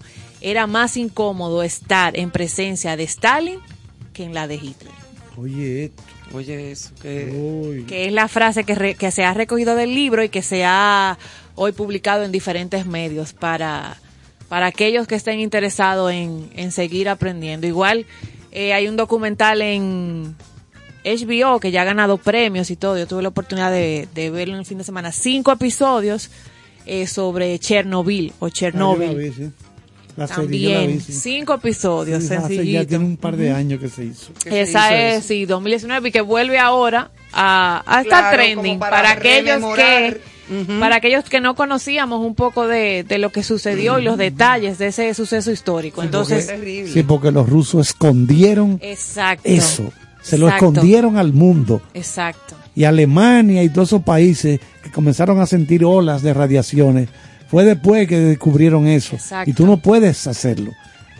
era 0.49 0.67
más 0.67 0.95
incómodo 0.97 1.63
estar 1.63 2.17
en 2.17 2.29
presencia 2.31 2.95
de 2.95 3.03
Stalin 3.03 3.59
que 4.13 4.23
en 4.23 4.33
la 4.33 4.47
de 4.47 4.55
Hitler. 4.55 4.93
Oye, 5.37 5.85
esto. 5.85 6.03
Oye, 6.33 6.71
eso, 6.71 6.91
que... 7.01 7.81
Es 7.89 8.11
la 8.13 8.27
frase 8.27 8.63
que, 8.63 8.75
re- 8.75 8.95
que 8.95 9.11
se 9.11 9.23
ha 9.23 9.33
recogido 9.33 9.75
del 9.75 9.93
libro 9.93 10.23
y 10.23 10.29
que 10.29 10.41
se 10.41 10.63
ha 10.65 11.17
hoy 11.55 11.71
publicado 11.71 12.23
en 12.23 12.31
diferentes 12.31 12.85
medios 12.85 13.33
para, 13.33 13.97
para 14.49 14.65
aquellos 14.67 15.07
que 15.07 15.15
estén 15.15 15.39
interesados 15.39 16.11
en, 16.11 16.49
en 16.55 16.71
seguir 16.71 17.09
aprendiendo. 17.09 17.67
Igual 17.67 18.05
eh, 18.51 18.73
hay 18.73 18.87
un 18.87 18.95
documental 18.97 19.61
en 19.61 20.35
HBO 21.03 21.59
que 21.59 21.71
ya 21.71 21.81
ha 21.83 21.85
ganado 21.85 22.17
premios 22.17 22.71
y 22.71 22.75
todo. 22.75 22.97
Yo 22.97 23.07
tuve 23.07 23.21
la 23.21 23.29
oportunidad 23.29 23.71
de, 23.71 24.07
de 24.13 24.29
verlo 24.31 24.53
en 24.55 24.59
el 24.61 24.65
fin 24.65 24.77
de 24.79 24.83
semana. 24.83 25.11
Cinco 25.11 25.51
episodios 25.51 26.31
eh, 26.85 27.07
sobre 27.07 27.57
Chernobyl 27.59 28.33
o 28.39 28.47
Ah, 28.47 28.51
Chernobyl. 28.51 29.33
sí. 29.33 29.51
La 30.17 30.27
serie, 30.27 30.73
También, 30.73 30.97
vi, 30.97 30.99
sí. 31.01 31.11
cinco 31.13 31.55
episodios, 31.55 32.23
Sí, 32.23 32.33
hace 32.33 32.35
ya 32.35 32.47
sencillito. 32.47 32.87
tiene 32.87 33.03
un 33.05 33.17
par 33.17 33.35
de 33.35 33.51
años 33.51 33.79
que 33.81 33.89
se 33.89 34.05
hizo. 34.05 34.31
Esa 34.45 34.95
es, 34.95 35.25
sí, 35.25 35.45
2019 35.45 36.09
y 36.09 36.11
que 36.11 36.21
vuelve 36.21 36.57
ahora 36.57 37.11
a, 37.33 37.83
a 37.85 38.01
estar 38.01 38.21
Claro, 38.21 38.37
trending 38.37 38.79
para 38.79 38.95
para, 38.97 39.11
aquellos 39.11 39.75
que 39.75 40.21
para 40.79 40.97
aquellos 40.97 41.23
que 41.25 41.41
no 41.41 41.55
conocíamos 41.55 42.23
un 42.23 42.35
poco 42.35 42.67
de, 42.67 43.03
de 43.03 43.17
lo 43.17 43.31
que 43.31 43.41
sucedió 43.43 43.99
y 43.99 44.03
los 44.03 44.17
detalles 44.17 44.77
de 44.77 44.87
ese 44.87 45.13
suceso 45.15 45.51
histórico. 45.51 46.01
Entonces, 46.03 46.49
Sí, 46.93 47.03
porque 47.03 47.31
los 47.31 47.49
rusos 47.49 47.87
escondieron 47.89 48.77
exacto. 48.81 49.41
eso. 49.49 49.91
Se 50.21 50.37
lo 50.37 50.47
escondieron 50.47 51.17
al 51.17 51.33
mundo. 51.33 51.81
Exacto. 51.93 52.55
Y 52.75 52.83
Alemania 52.85 53.63
y 53.63 53.69
todos 53.69 53.89
esos 53.89 54.03
países 54.03 54.59
que 54.83 54.91
comenzaron 54.91 55.39
a 55.41 55.45
sentir 55.45 55.83
olas 55.85 56.21
de 56.21 56.33
radiaciones, 56.33 57.09
fue 57.47 57.63
después 57.65 58.07
que 58.07 58.19
descubrieron 58.19 58.87
eso. 58.87 59.15
Exacto. 59.15 59.49
Y 59.49 59.53
tú 59.53 59.65
no 59.65 59.77
puedes 59.77 60.27
hacerlo. 60.27 60.71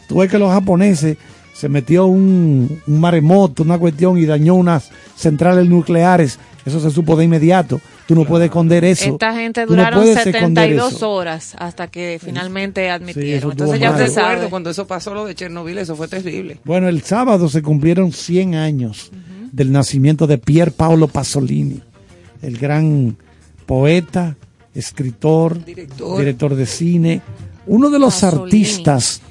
Tú 0.07 0.17
ves 0.19 0.29
que 0.29 0.39
los 0.39 0.51
japoneses 0.51 1.17
se 1.53 1.69
metió 1.69 2.05
un, 2.05 2.81
un 2.85 2.99
maremoto, 2.99 3.63
una 3.63 3.77
cuestión 3.77 4.17
y 4.17 4.25
dañó 4.25 4.55
unas 4.55 4.89
centrales 5.15 5.67
nucleares. 5.67 6.37
Eso 6.65 6.79
se 6.79 6.91
supo 6.91 7.15
de 7.15 7.25
inmediato. 7.25 7.79
Tú 8.07 8.13
no 8.13 8.25
puedes 8.25 8.45
esconder 8.45 8.83
eso. 8.85 9.13
Esta 9.13 9.33
gente 9.33 9.61
no 9.61 9.67
duraron 9.67 10.03
esconder 10.03 10.23
72 10.33 10.93
eso. 10.93 11.11
horas 11.11 11.55
hasta 11.57 11.87
que 11.87 12.19
finalmente 12.23 12.89
admitieron. 12.89 13.51
Entonces 13.51 13.79
ya 13.79 13.91
usted 13.91 14.09
sabe. 14.09 14.47
Cuando 14.49 14.69
eso 14.69 14.85
pasó 14.85 15.13
lo 15.13 15.25
de 15.25 15.33
Chernobyl, 15.33 15.77
eso 15.77 15.95
fue 15.95 16.07
terrible. 16.07 16.59
Bueno, 16.63 16.87
el 16.87 17.01
sábado 17.01 17.49
se 17.49 17.61
cumplieron 17.61 18.11
100 18.11 18.55
años 18.55 19.11
del 19.51 19.71
nacimiento 19.71 20.27
de 20.27 20.37
Pier 20.37 20.71
Paolo 20.71 21.07
Pasolini, 21.07 21.81
el 22.41 22.57
gran 22.57 23.17
poeta, 23.65 24.35
escritor, 24.75 25.63
Director. 25.63 26.19
director 26.19 26.55
de 26.55 26.65
cine, 26.65 27.21
uno 27.65 27.89
de 27.89 27.99
los 27.99 28.13
Pasolini. 28.15 28.43
artistas 28.43 29.21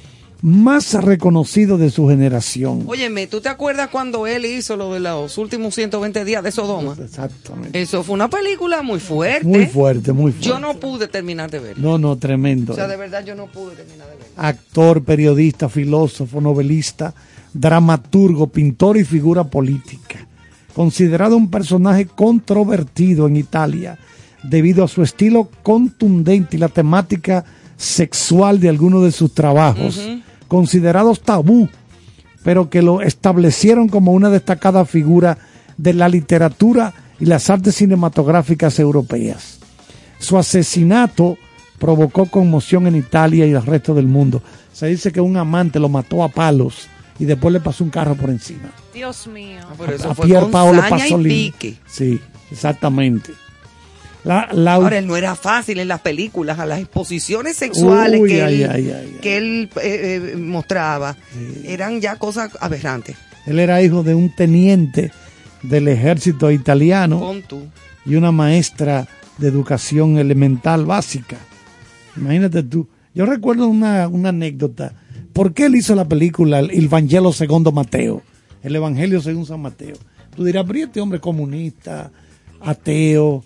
más 0.45 0.93
reconocidos 1.03 1.81
de 1.81 1.91
su 1.91 2.07
generación. 2.07 2.85
Óyeme, 2.87 3.27
¿tú 3.27 3.41
te 3.41 3.49
acuerdas 3.49 3.89
cuando 3.89 4.27
él 4.27 4.45
hizo 4.45 4.77
lo 4.77 4.93
de 4.93 5.01
los 5.01 5.39
últimos 5.39 5.75
120 5.75 6.23
días 6.27 6.45
de 6.45 6.53
Sodoma? 6.53 6.95
Exactamente. 7.03 7.81
Eso 7.81 8.03
fue 8.03 8.15
una 8.15 8.29
película 8.29 8.83
muy 8.83 9.01
fuerte. 9.01 9.47
Muy 9.47 9.65
fuerte, 9.65 10.12
muy 10.12 10.33
fuerte. 10.33 10.49
Yo 10.49 10.59
no 10.59 10.75
pude 10.79 11.09
terminar 11.09 11.51
de 11.51 11.61
verla. 11.61 11.83
No, 11.83 11.97
no, 11.97 12.16
tremendo. 12.16 12.75
O 12.75 12.77
sea, 12.77 12.89
de 12.89 12.97
verdad 12.97 13.25
yo 13.25 13.35
no 13.35 13.47
pude 13.47 13.75
terminar 13.75 14.07
de 14.07 14.16
verla. 14.16 14.27
Actor, 14.37 15.03
periodista, 15.03 15.71
filósofo, 15.71 16.43
novelista, 16.43 17.15
dramaturgo, 17.55 18.49
pintor 18.49 18.99
y 18.99 19.05
figura 19.05 19.45
política. 19.45 20.27
Considerado 20.75 21.39
un 21.39 21.51
personaje 21.51 22.05
controvertido 22.05 23.29
en 23.29 23.37
Italia 23.37 23.99
debido 24.45 24.85
a 24.85 24.89
su 24.89 25.03
estilo 25.03 25.49
contundente 25.62 26.57
y 26.57 26.61
la 26.61 26.69
temática 26.69 27.45
sexual 27.77 28.61
de 28.61 28.69
algunos 28.69 29.03
de 29.03 29.12
sus 29.12 29.35
trabajos, 29.35 30.01
considerados 30.49 31.21
tabú, 31.21 31.69
pero 32.43 32.71
que 32.71 32.83
lo 32.83 33.01
establecieron 33.01 33.89
como 33.89 34.12
una 34.12 34.31
destacada 34.31 34.85
figura 34.85 35.39
de 35.77 35.95
la 35.95 36.09
literatura 36.09 36.95
y 37.19 37.27
las 37.27 37.49
artes 37.51 37.77
cinematográficas 37.77 38.79
europeas. 38.79 39.59
Su 40.19 40.39
asesinato 40.39 41.37
provocó 41.79 42.27
conmoción 42.27 42.87
en 42.87 42.97
Italia 42.97 43.47
y 43.47 43.53
el 43.53 43.65
resto 43.65 43.95
del 43.95 44.07
mundo. 44.07 44.43
Se 44.73 44.87
dice 44.87 45.12
que 45.12 45.21
un 45.21 45.37
amante 45.37 45.79
lo 45.79 45.89
mató 45.89 46.23
a 46.23 46.29
palos 46.29 46.89
y 47.19 47.25
después 47.25 47.53
le 47.53 47.61
pasó 47.61 47.85
un 47.85 47.91
carro 47.91 48.15
por 48.15 48.31
encima. 48.31 48.71
Dios 48.93 49.27
mío. 49.27 49.61
Pero 49.79 49.93
eso 49.93 50.11
a 50.11 50.15
fue 50.15 50.27
Pier 50.27 50.51
Paolo 50.51 50.83
Pasolini. 50.89 51.51
pique. 51.51 51.77
Sí, 51.87 52.21
exactamente. 52.51 53.33
La, 54.24 54.48
la- 54.52 54.74
Ahora, 54.74 54.98
él 54.98 55.06
no 55.06 55.16
era 55.16 55.34
fácil 55.34 55.78
en 55.78 55.88
las 55.88 56.01
películas, 56.01 56.59
a 56.59 56.64
las 56.66 56.80
exposiciones 56.80 57.56
sexuales 57.56 58.20
Uy, 58.20 58.30
que 58.30 58.42
ay, 58.42 58.62
él, 58.62 58.70
ay, 58.70 58.90
ay, 58.90 59.18
que 59.20 59.36
él 59.36 59.70
eh, 59.82 60.32
eh, 60.32 60.36
mostraba. 60.36 61.16
Eran 61.64 62.01
ya 62.01 62.16
cosas 62.16 62.51
aberrantes. 62.60 63.16
él 63.46 63.59
era 63.59 63.82
hijo 63.82 64.02
de 64.02 64.14
un 64.14 64.34
teniente 64.34 65.12
del 65.62 65.88
ejército 65.88 66.51
italiano 66.51 67.34
y 68.06 68.14
una 68.16 68.32
maestra 68.32 69.06
de 69.38 69.48
educación 69.48 70.16
elemental 70.18 70.86
básica. 70.86 71.36
Imagínate 72.16 72.62
tú. 72.62 72.88
Yo 73.14 73.26
recuerdo 73.26 73.68
una, 73.68 74.09
una 74.09 74.30
anécdota. 74.30 74.92
¿Por 75.32 75.52
qué 75.52 75.66
él 75.66 75.74
hizo 75.76 75.94
la 75.94 76.06
película 76.06 76.60
El 76.60 76.84
Evangelio 76.84 77.32
segundo 77.32 77.72
Mateo? 77.72 78.22
El 78.62 78.76
Evangelio 78.76 79.20
según 79.20 79.44
San 79.46 79.60
Mateo. 79.60 79.96
Tú 80.34 80.44
dirás, 80.44 80.64
pero 80.66 80.78
¿y 80.78 80.82
este 80.82 81.01
hombre 81.01 81.20
comunista, 81.20 82.10
ateo, 82.60 83.44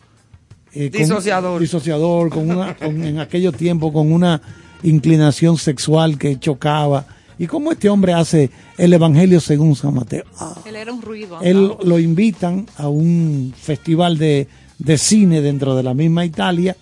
eh, 0.75 0.91
con- 0.91 1.01
Disociador. 1.01 1.61
disociador, 1.61 2.29
con 2.31 2.51
una, 2.51 2.77
con- 2.77 3.03
en 3.05 3.19
aquellos 3.21 3.55
tiempos 3.55 3.93
con 3.93 4.13
una 4.13 4.41
inclinación 4.83 5.57
sexual 5.59 6.19
que 6.19 6.39
chocaba. 6.39 7.07
¿Y 7.39 7.47
cómo 7.47 7.71
este 7.73 7.89
hombre 7.89 8.13
hace 8.13 8.51
el 8.77 8.93
Evangelio 8.93 9.41
según 9.41 9.77
San 9.77 9.95
Mateo? 9.95 10.25
Ah, 10.39 10.57
Él 10.67 10.75
era 10.77 10.93
un 10.93 11.01
ruido. 11.03 11.39
él 11.41 11.71
lo 11.85 11.99
invitan 12.01 12.67
a 12.77 12.89
un 12.89 13.55
festival 13.57 14.19
de, 14.19 14.49
de 14.79 14.99
cine 14.99 15.41
dentro 15.41 15.77
de 15.77 15.83
la 15.85 15.95
misma 15.95 16.25
Italia 16.25 16.77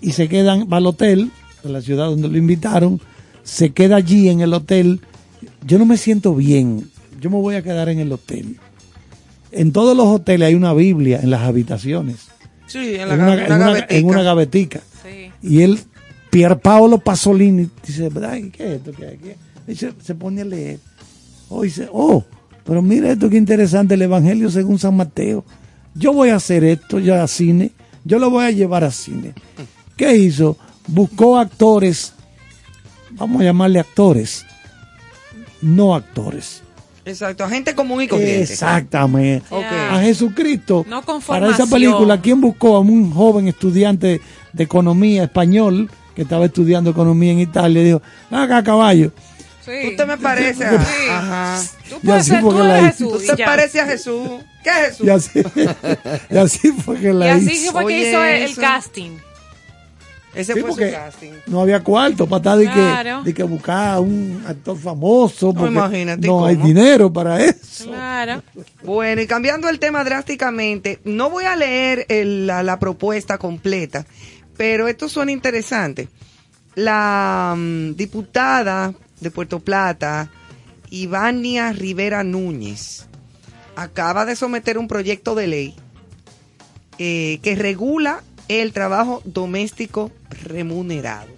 y 0.00 0.12
se 0.12 0.28
quedan, 0.28 0.66
va 0.72 0.78
al 0.78 0.86
hotel 0.86 1.30
de 1.62 1.68
la 1.70 1.82
ciudad 1.82 2.06
donde 2.06 2.28
lo 2.28 2.38
invitaron, 2.38 3.00
se 3.42 3.70
queda 3.70 3.96
allí 3.96 4.30
en 4.30 4.40
el 4.40 4.54
hotel. 4.54 5.00
Yo 5.66 5.78
no 5.78 5.84
me 5.84 5.98
siento 5.98 6.34
bien, 6.34 6.90
yo 7.20 7.28
me 7.28 7.36
voy 7.36 7.54
a 7.56 7.62
quedar 7.62 7.90
en 7.90 7.98
el 7.98 8.10
hotel. 8.12 8.56
En 9.52 9.72
todos 9.72 9.94
los 9.94 10.06
hoteles 10.06 10.48
hay 10.48 10.54
una 10.54 10.72
Biblia 10.72 11.20
en 11.22 11.28
las 11.28 11.42
habitaciones, 11.42 12.28
Sí, 12.70 12.94
en, 12.96 13.08
la, 13.08 13.14
en 13.14 13.20
una, 13.22 13.34
ga- 13.36 13.46
en 13.46 13.52
una- 13.52 13.58
gavetica. 13.66 13.94
en 13.96 14.04
una 14.06 14.22
gavetica. 14.22 14.80
Sí. 15.02 15.32
Y 15.42 15.62
él, 15.62 15.78
Pier 16.30 16.58
Paolo 16.60 16.98
Pasolini, 16.98 17.68
dice, 17.86 18.08
"Ay, 18.28 18.50
¿qué 18.50 18.64
es 18.64 18.70
esto? 18.78 18.92
¿Qué 18.92 19.06
es? 19.14 19.18
¿Qué 19.20 19.30
es?". 19.32 19.36
Y 19.66 19.74
se, 19.76 19.92
se 20.02 20.14
pone 20.14 20.42
a 20.42 20.44
leer. 20.44 20.78
Oh, 21.48 21.62
dice, 21.62 21.88
oh, 21.92 22.24
pero 22.64 22.80
mira 22.82 23.10
esto 23.10 23.28
qué 23.28 23.36
interesante, 23.36 23.94
el 23.94 24.02
Evangelio 24.02 24.50
según 24.50 24.78
San 24.78 24.96
Mateo. 24.96 25.44
Yo 25.94 26.12
voy 26.12 26.28
a 26.30 26.36
hacer 26.36 26.62
esto 26.62 27.00
ya 27.00 27.22
a 27.24 27.26
cine, 27.28 27.72
yo 28.04 28.18
lo 28.20 28.30
voy 28.30 28.44
a 28.44 28.50
llevar 28.52 28.84
a 28.84 28.92
cine. 28.92 29.34
¿Qué 29.96 30.16
hizo? 30.16 30.56
Buscó 30.86 31.36
actores, 31.38 32.12
vamos 33.10 33.40
a 33.42 33.44
llamarle 33.44 33.80
actores, 33.80 34.46
no 35.62 35.94
actores. 35.96 36.62
Exacto, 37.04 37.44
a 37.44 37.48
gente 37.48 37.74
común 37.74 38.02
y 38.02 38.08
corriente. 38.08 38.42
Exactamente. 38.52 39.44
Ok. 39.50 39.64
A 39.90 40.00
Jesucristo. 40.00 40.84
No 40.88 41.02
con 41.02 41.20
Para 41.22 41.50
esa 41.50 41.66
película, 41.66 42.20
¿quién 42.20 42.40
buscó 42.40 42.76
a 42.76 42.80
un 42.80 43.10
joven 43.10 43.48
estudiante 43.48 44.20
de 44.52 44.64
economía 44.64 45.24
español 45.24 45.90
que 46.14 46.22
estaba 46.22 46.44
estudiando 46.46 46.90
economía 46.90 47.32
en 47.32 47.40
Italia? 47.40 47.80
Y 47.82 47.84
dijo, 47.86 48.02
acá 48.30 48.62
caballo. 48.62 49.12
Sí. 49.64 49.88
Usted 49.90 50.06
me 50.06 50.16
parece 50.18 50.64
a... 50.64 50.72
Ajá. 51.10 51.62
Tú 51.88 51.96
Y 52.02 52.06
puedes 52.06 52.20
así 52.22 52.30
ser, 52.30 52.40
fue 52.40 52.50
tú 52.50 52.56
que 52.58 52.62
la. 52.64 52.82
Jesús. 52.86 53.12
y 53.12 53.16
Usted 53.16 53.36
ya. 53.36 53.44
parece 53.46 53.80
a 53.80 53.86
Jesús. 53.86 54.28
¿Qué 54.64 54.70
es 54.70 54.76
Jesús? 54.88 55.06
Y 55.06 55.10
así, 55.10 55.42
y 56.30 56.36
así 56.36 56.72
fue 56.72 56.96
que 56.98 57.10
Y 57.10 57.12
la 57.12 57.34
así 57.34 57.52
hizo. 57.52 57.72
fue 57.72 57.80
que 57.82 57.86
Oye, 57.86 58.08
hizo 58.10 58.24
el, 58.24 58.34
el 58.42 58.50
eso. 58.50 58.60
casting. 58.60 59.10
Ese 60.34 60.54
Sí, 60.54 60.60
fue 60.60 60.68
porque 60.70 60.90
su 60.90 60.94
casting. 60.96 61.32
no 61.48 61.60
había 61.60 61.82
cuarto 61.82 62.28
para 62.28 62.38
estar 62.38 62.58
de, 62.58 62.70
que, 62.70 63.28
de 63.30 63.34
que 63.34 63.42
buscar 63.42 63.94
a 63.94 64.00
un 64.00 64.42
actor 64.46 64.78
famoso. 64.78 65.52
Porque 65.52 65.72
imagínate 65.72 66.26
no 66.28 66.44
hay 66.46 66.54
dinero 66.56 67.12
para 67.12 67.42
eso. 67.44 67.86
Claro. 67.86 68.42
Bueno, 68.84 69.20
y 69.22 69.26
cambiando 69.26 69.68
el 69.68 69.78
tema 69.80 70.04
drásticamente, 70.04 71.00
no 71.04 71.30
voy 71.30 71.44
a 71.46 71.56
leer 71.56 72.06
el- 72.08 72.46
la, 72.46 72.62
la 72.62 72.78
propuesta 72.78 73.38
completa, 73.38 74.06
pero 74.56 74.86
esto 74.86 75.08
suena 75.08 75.32
interesante. 75.32 76.08
La 76.76 77.54
mm, 77.56 77.96
diputada 77.96 78.94
de 79.20 79.30
Puerto 79.32 79.58
Plata, 79.58 80.30
Ivania 80.90 81.72
Rivera 81.72 82.22
Núñez, 82.22 83.06
acaba 83.74 84.24
de 84.24 84.36
someter 84.36 84.78
un 84.78 84.86
proyecto 84.86 85.34
de 85.34 85.46
ley 85.48 85.74
eh, 86.98 87.40
que 87.42 87.54
regula 87.56 88.22
el 88.50 88.72
trabajo 88.72 89.22
doméstico 89.24 90.10
remunerado 90.44 91.28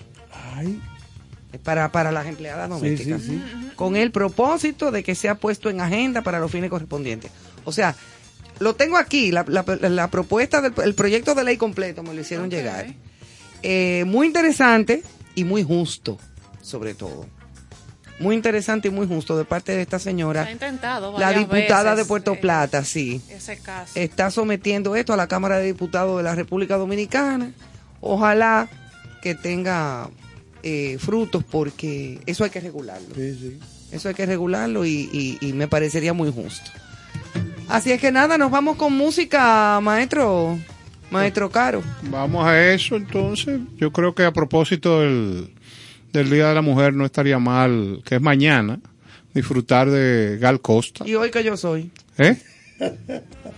Ay, 0.56 0.80
para, 1.62 1.92
para 1.92 2.10
las 2.12 2.26
empleadas 2.26 2.68
domésticas 2.68 3.20
sí, 3.22 3.28
sí. 3.28 3.68
con 3.76 3.96
el 3.96 4.10
propósito 4.10 4.90
de 4.90 5.02
que 5.02 5.14
sea 5.14 5.34
puesto 5.34 5.68
en 5.70 5.80
agenda 5.80 6.22
para 6.22 6.40
los 6.40 6.50
fines 6.50 6.70
correspondientes. 6.70 7.30
O 7.64 7.72
sea, 7.72 7.94
lo 8.58 8.74
tengo 8.74 8.96
aquí, 8.96 9.30
la, 9.32 9.44
la- 9.48 9.64
la 9.88 10.08
propuesta 10.08 10.60
del 10.60 10.72
el 10.84 10.94
proyecto 10.94 11.34
de 11.34 11.44
ley 11.44 11.56
completo 11.56 12.02
me 12.02 12.14
lo 12.14 12.20
hicieron 12.20 12.50
llegar. 12.50 12.86
Eh, 13.62 14.04
muy 14.06 14.26
interesante 14.26 15.02
y 15.34 15.44
muy 15.44 15.62
justo, 15.62 16.18
sobre 16.62 16.94
todo. 16.94 17.26
Muy 18.22 18.34
interesante 18.36 18.88
y 18.88 18.90
muy 18.90 19.06
justo 19.06 19.36
de 19.36 19.44
parte 19.44 19.72
de 19.76 19.82
esta 19.82 19.98
Se 19.98 20.04
señora, 20.04 20.44
ha 20.44 20.50
intentado 20.52 21.18
la 21.18 21.32
diputada 21.32 21.90
veces, 21.92 22.06
de 22.06 22.08
Puerto 22.08 22.32
eh, 22.34 22.38
Plata, 22.40 22.84
sí. 22.84 23.20
Ese 23.28 23.58
caso. 23.58 23.92
Está 23.94 24.30
sometiendo 24.30 24.94
esto 24.96 25.12
a 25.12 25.16
la 25.16 25.26
Cámara 25.28 25.58
de 25.58 25.66
Diputados 25.66 26.16
de 26.16 26.22
la 26.22 26.34
República 26.34 26.76
Dominicana. 26.76 27.52
Ojalá 28.00 28.68
que 29.22 29.34
tenga 29.34 30.08
eh, 30.62 30.96
frutos 31.00 31.44
porque 31.44 32.20
eso 32.26 32.44
hay 32.44 32.50
que 32.50 32.60
regularlo. 32.60 33.14
Sí, 33.14 33.36
sí. 33.40 33.58
Eso 33.90 34.08
hay 34.08 34.14
que 34.14 34.24
regularlo 34.26 34.86
y, 34.86 35.08
y- 35.12 35.38
y 35.40 35.52
me 35.52 35.68
parecería 35.68 36.12
muy 36.12 36.32
justo. 36.32 36.70
Así 37.68 37.92
es 37.92 38.00
que 38.00 38.10
nada, 38.12 38.38
nos 38.38 38.50
vamos 38.50 38.76
con 38.76 38.92
música, 38.92 39.78
maestro, 39.82 40.58
maestro 41.10 41.50
Caro. 41.50 41.82
Vamos 42.10 42.44
a 42.46 42.70
eso 42.72 42.96
entonces. 42.96 43.60
Yo 43.76 43.92
creo 43.92 44.14
que 44.14 44.24
a 44.24 44.32
propósito 44.32 45.00
del, 45.00 45.52
del 46.12 46.30
Día 46.30 46.48
de 46.48 46.54
la 46.54 46.62
Mujer 46.62 46.92
no 46.94 47.04
estaría 47.04 47.38
mal, 47.38 48.02
que 48.04 48.16
es 48.16 48.20
mañana, 48.20 48.78
disfrutar 49.34 49.90
de 49.90 50.38
Gal 50.40 50.60
Costa. 50.60 51.04
Y 51.06 51.14
hoy 51.14 51.30
que 51.30 51.42
yo 51.44 51.56
soy. 51.56 51.90
¿Eh? 52.18 52.36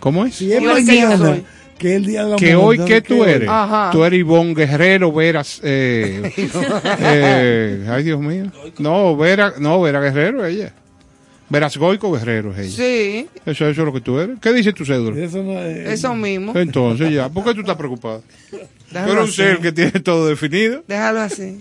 ¿Cómo 0.01 0.25
es? 0.27 0.35
Si 0.37 0.53
es 0.53 0.61
que 0.61 0.67
mañana, 0.67 1.41
que 1.79 1.97
el 1.97 2.07
día 2.07 2.25
de 2.25 2.31
la 2.31 2.37
Que 2.37 2.55
mujer, 2.57 2.81
hoy, 2.81 2.87
¿qué 2.87 3.01
tú 3.01 3.23
hoy? 3.23 3.31
eres? 3.31 3.49
Ajá. 3.49 3.91
Tú 3.91 4.05
eres 4.05 4.21
Ivonne 4.21 4.55
Guerrero, 4.55 5.13
Veras. 5.13 5.61
Eh, 5.65 6.33
eh, 7.01 7.87
ay, 7.91 8.03
Dios 8.05 8.21
mío. 8.21 8.51
No, 8.79 9.17
Vera, 9.17 9.55
no, 9.59 9.81
Vera 9.81 10.01
Guerrero, 10.01 10.45
ella. 10.45 10.73
Veras 11.49 11.77
Goico 11.77 12.11
Guerrero 12.13 12.53
es 12.53 12.59
ella. 12.59 12.77
Sí, 12.77 13.29
Eso, 13.45 13.69
eso 13.69 13.83
es 13.83 13.87
lo 13.87 13.93
que 13.93 14.01
tú 14.01 14.19
eres. 14.19 14.39
¿Qué 14.41 14.53
dice 14.53 14.73
tu 14.73 14.85
cédula? 14.85 15.21
Eso 15.23 15.43
no 15.43 15.61
es- 15.61 15.89
eso 15.91 16.15
mismo. 16.15 16.53
Entonces 16.57 17.13
ya, 17.13 17.29
¿por 17.29 17.45
qué 17.45 17.55
tú 17.55 17.61
estás 17.61 17.77
preocupado? 17.77 18.23
Tú 18.51 18.59
Déjalo 18.91 19.13
eres 19.13 19.23
un 19.25 19.29
así. 19.29 19.37
ser 19.37 19.59
que 19.59 19.73
tiene 19.73 19.91
todo 20.01 20.27
definido. 20.29 20.83
Déjalo 20.89 21.21
así. 21.21 21.61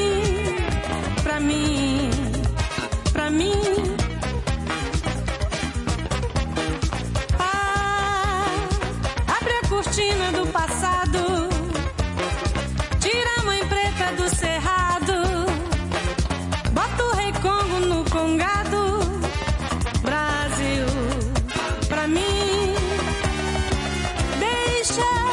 cortina 9.91 10.31
do 10.31 10.47
passado. 10.47 11.49
Tira 13.01 13.29
a 13.39 13.43
mãe 13.43 13.59
preta 13.67 14.13
do 14.15 14.29
cerrado. 14.33 15.45
Bota 16.71 17.03
o 17.03 17.11
rei 17.15 17.33
Congo 17.33 17.79
no 17.87 18.09
congado. 18.09 19.01
Brasil, 20.01 20.85
pra 21.89 22.07
mim. 22.07 22.73
Deixa 24.39 25.30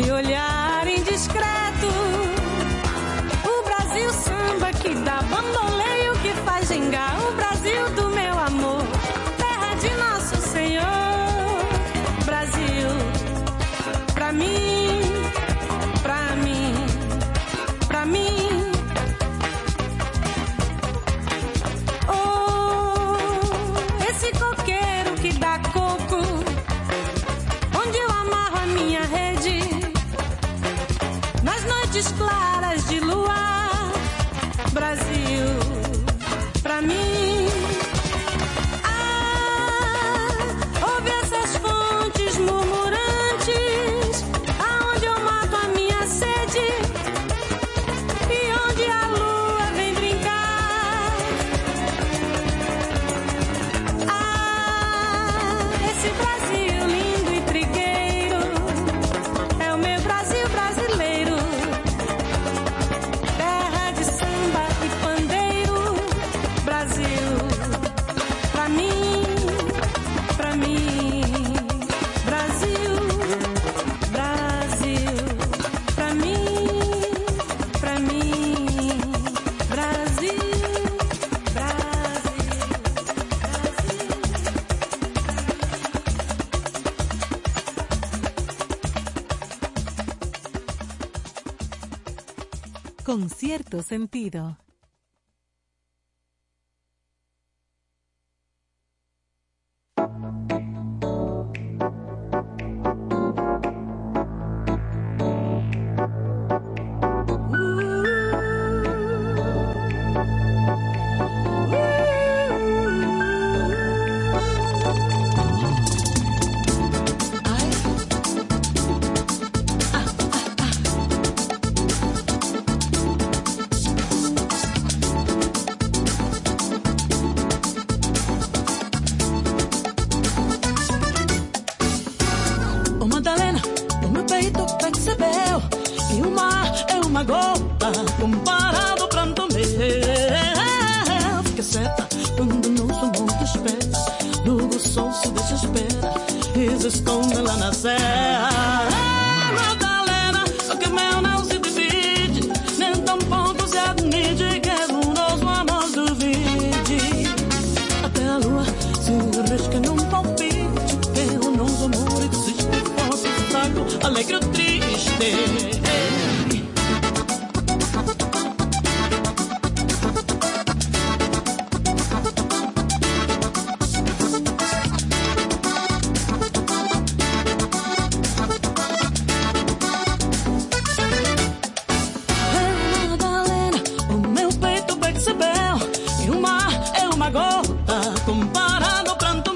Radio 0.00 0.29
rápido. 94.30 94.69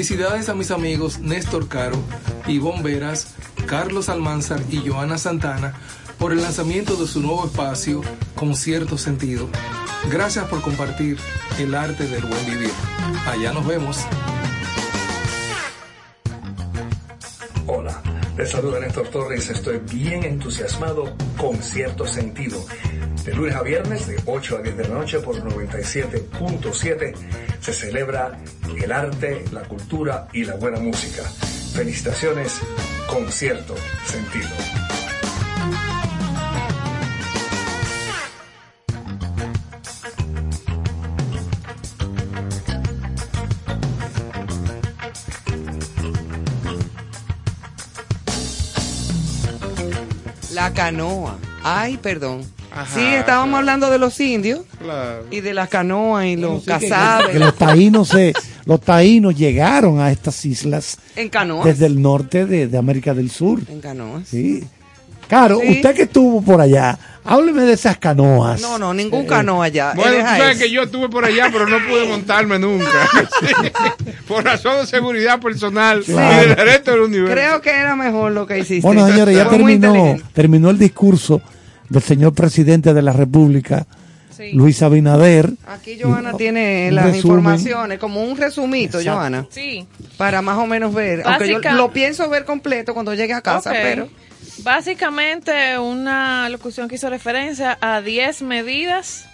Felicidades 0.00 0.48
a 0.48 0.54
mis 0.54 0.70
amigos 0.70 1.18
Néstor 1.18 1.68
Caro, 1.68 2.02
Ivonne 2.46 2.82
Veras, 2.82 3.34
Carlos 3.66 4.08
Almanzar 4.08 4.62
y 4.70 4.78
Joana 4.78 5.18
Santana 5.18 5.74
por 6.18 6.32
el 6.32 6.40
lanzamiento 6.40 6.96
de 6.96 7.06
su 7.06 7.20
nuevo 7.20 7.44
espacio 7.44 8.00
con 8.34 8.56
cierto 8.56 8.96
sentido. 8.96 9.46
Gracias 10.10 10.46
por 10.46 10.62
compartir 10.62 11.18
el 11.58 11.74
arte 11.74 12.06
del 12.08 12.24
buen 12.24 12.46
vivir. 12.46 12.70
Allá 13.26 13.52
nos 13.52 13.66
vemos. 13.66 13.98
Hola, 17.66 18.00
les 18.38 18.50
saluda 18.50 18.80
Néstor 18.80 19.08
Torres. 19.08 19.50
Estoy 19.50 19.80
bien 19.80 20.24
entusiasmado 20.24 21.14
con 21.36 21.62
cierto 21.62 22.06
sentido. 22.06 22.64
De 23.22 23.34
lunes 23.34 23.54
a 23.54 23.62
viernes, 23.62 24.06
de 24.06 24.18
8 24.24 24.56
a 24.56 24.62
10 24.62 24.76
de 24.78 24.88
la 24.88 24.94
noche 24.94 25.20
por 25.20 25.36
97.7, 25.36 27.14
se 27.60 27.72
celebra 27.74 28.38
el 28.90 28.96
arte, 28.96 29.44
la 29.52 29.62
cultura 29.62 30.26
y 30.32 30.42
la 30.44 30.56
buena 30.56 30.80
música. 30.80 31.22
Felicitaciones 31.72 32.58
con 33.06 33.30
cierto 33.30 33.76
sentido. 34.04 34.48
La 50.52 50.72
canoa. 50.72 51.36
Ay, 51.62 51.96
perdón. 51.98 52.42
Ajá, 52.72 52.86
sí, 52.94 53.04
estábamos 53.04 53.48
claro. 53.48 53.58
hablando 53.58 53.90
de 53.90 53.98
los 53.98 54.18
indios 54.20 54.60
Claro. 54.80 55.24
y 55.30 55.40
de 55.40 55.54
las 55.54 55.68
canoas 55.68 56.26
y 56.26 56.36
los 56.36 56.62
Sí, 56.64 56.70
que- 56.78 57.32
que 57.32 57.38
los 57.38 57.56
taínos 57.56 58.08
se, 58.08 58.32
los 58.66 58.80
taínos 58.80 59.36
llegaron 59.36 60.00
a 60.00 60.10
estas 60.12 60.44
islas 60.44 60.98
En 61.16 61.28
canoas. 61.28 61.64
desde 61.64 61.86
el 61.86 62.00
norte 62.00 62.46
de, 62.46 62.66
de 62.68 62.78
América 62.78 63.14
del 63.14 63.30
Sur. 63.30 63.60
En 63.68 63.80
canoas. 63.80 64.28
Sí. 64.28 64.64
Claro, 65.28 65.60
Sí. 65.62 65.70
usted 65.76 65.94
que 65.94 66.02
estuvo 66.02 66.42
por 66.42 66.60
allá, 66.60 66.98
hábleme 67.24 67.62
de 67.62 67.74
esas 67.74 67.96
canoas. 67.98 68.60
No, 68.60 68.78
no, 68.80 68.92
ningún 68.92 69.22
Eh, 69.22 69.26
canoa 69.26 69.66
allá. 69.66 69.92
Bueno, 69.94 70.16
tú 70.16 70.22
sabes 70.22 70.58
que 70.58 70.68
yo 70.70 70.82
estuve 70.82 71.08
por 71.08 71.24
allá, 71.24 71.48
pero 71.52 71.68
no 71.68 71.76
pude 71.88 72.08
montarme 72.08 72.58
nunca. 72.58 72.86
Sí. 73.40 73.46
Por 74.26 74.44
razón 74.44 74.80
de 74.80 74.86
seguridad 74.86 75.38
personal 75.40 76.02
Claro. 76.04 76.34
y 76.44 76.48
del 76.48 76.56
resto 76.56 76.90
del 76.92 77.00
universo. 77.02 77.32
Creo 77.32 77.60
que 77.60 77.70
era 77.70 77.94
mejor 77.94 78.32
lo 78.32 78.44
que 78.46 78.58
hiciste. 78.58 78.80
Bueno, 78.86 79.06
señores, 79.06 79.36
ya 79.36 79.44
Fue 79.46 79.56
terminó, 79.56 80.16
terminó 80.32 80.70
el 80.70 80.78
discurso 80.78 81.40
del 81.88 82.02
señor 82.02 82.32
presidente 82.34 82.92
de 82.92 83.02
la 83.02 83.12
República, 83.12 83.86
Luis 84.52 84.82
Abinader. 84.82 85.50
Aquí 85.66 85.98
Joana 86.00 86.32
Un- 86.32 86.36
tiene 86.38 86.90
las 86.92 87.06
resumen. 87.06 87.18
informaciones, 87.38 87.98
como 87.98 88.22
un 88.22 88.36
resumito, 88.36 88.98
Exacto. 88.98 89.18
Joana. 89.18 89.46
Sí. 89.50 89.86
Para 90.16 90.42
más 90.42 90.58
o 90.58 90.66
menos 90.66 90.92
ver. 90.94 91.22
Aunque 91.24 91.48
yo 91.48 91.60
lo 91.72 91.90
pienso 91.92 92.28
ver 92.28 92.44
completo 92.44 92.94
cuando 92.94 93.14
llegue 93.14 93.32
a 93.34 93.42
casa, 93.42 93.70
pero. 93.72 94.08
Básicamente 94.62 95.78
una 95.78 96.48
locución 96.48 96.88
que 96.88 96.96
hizo 96.96 97.08
referencia 97.10 97.78
a 97.80 98.00
10 98.02 98.42
medidas 98.42 99.26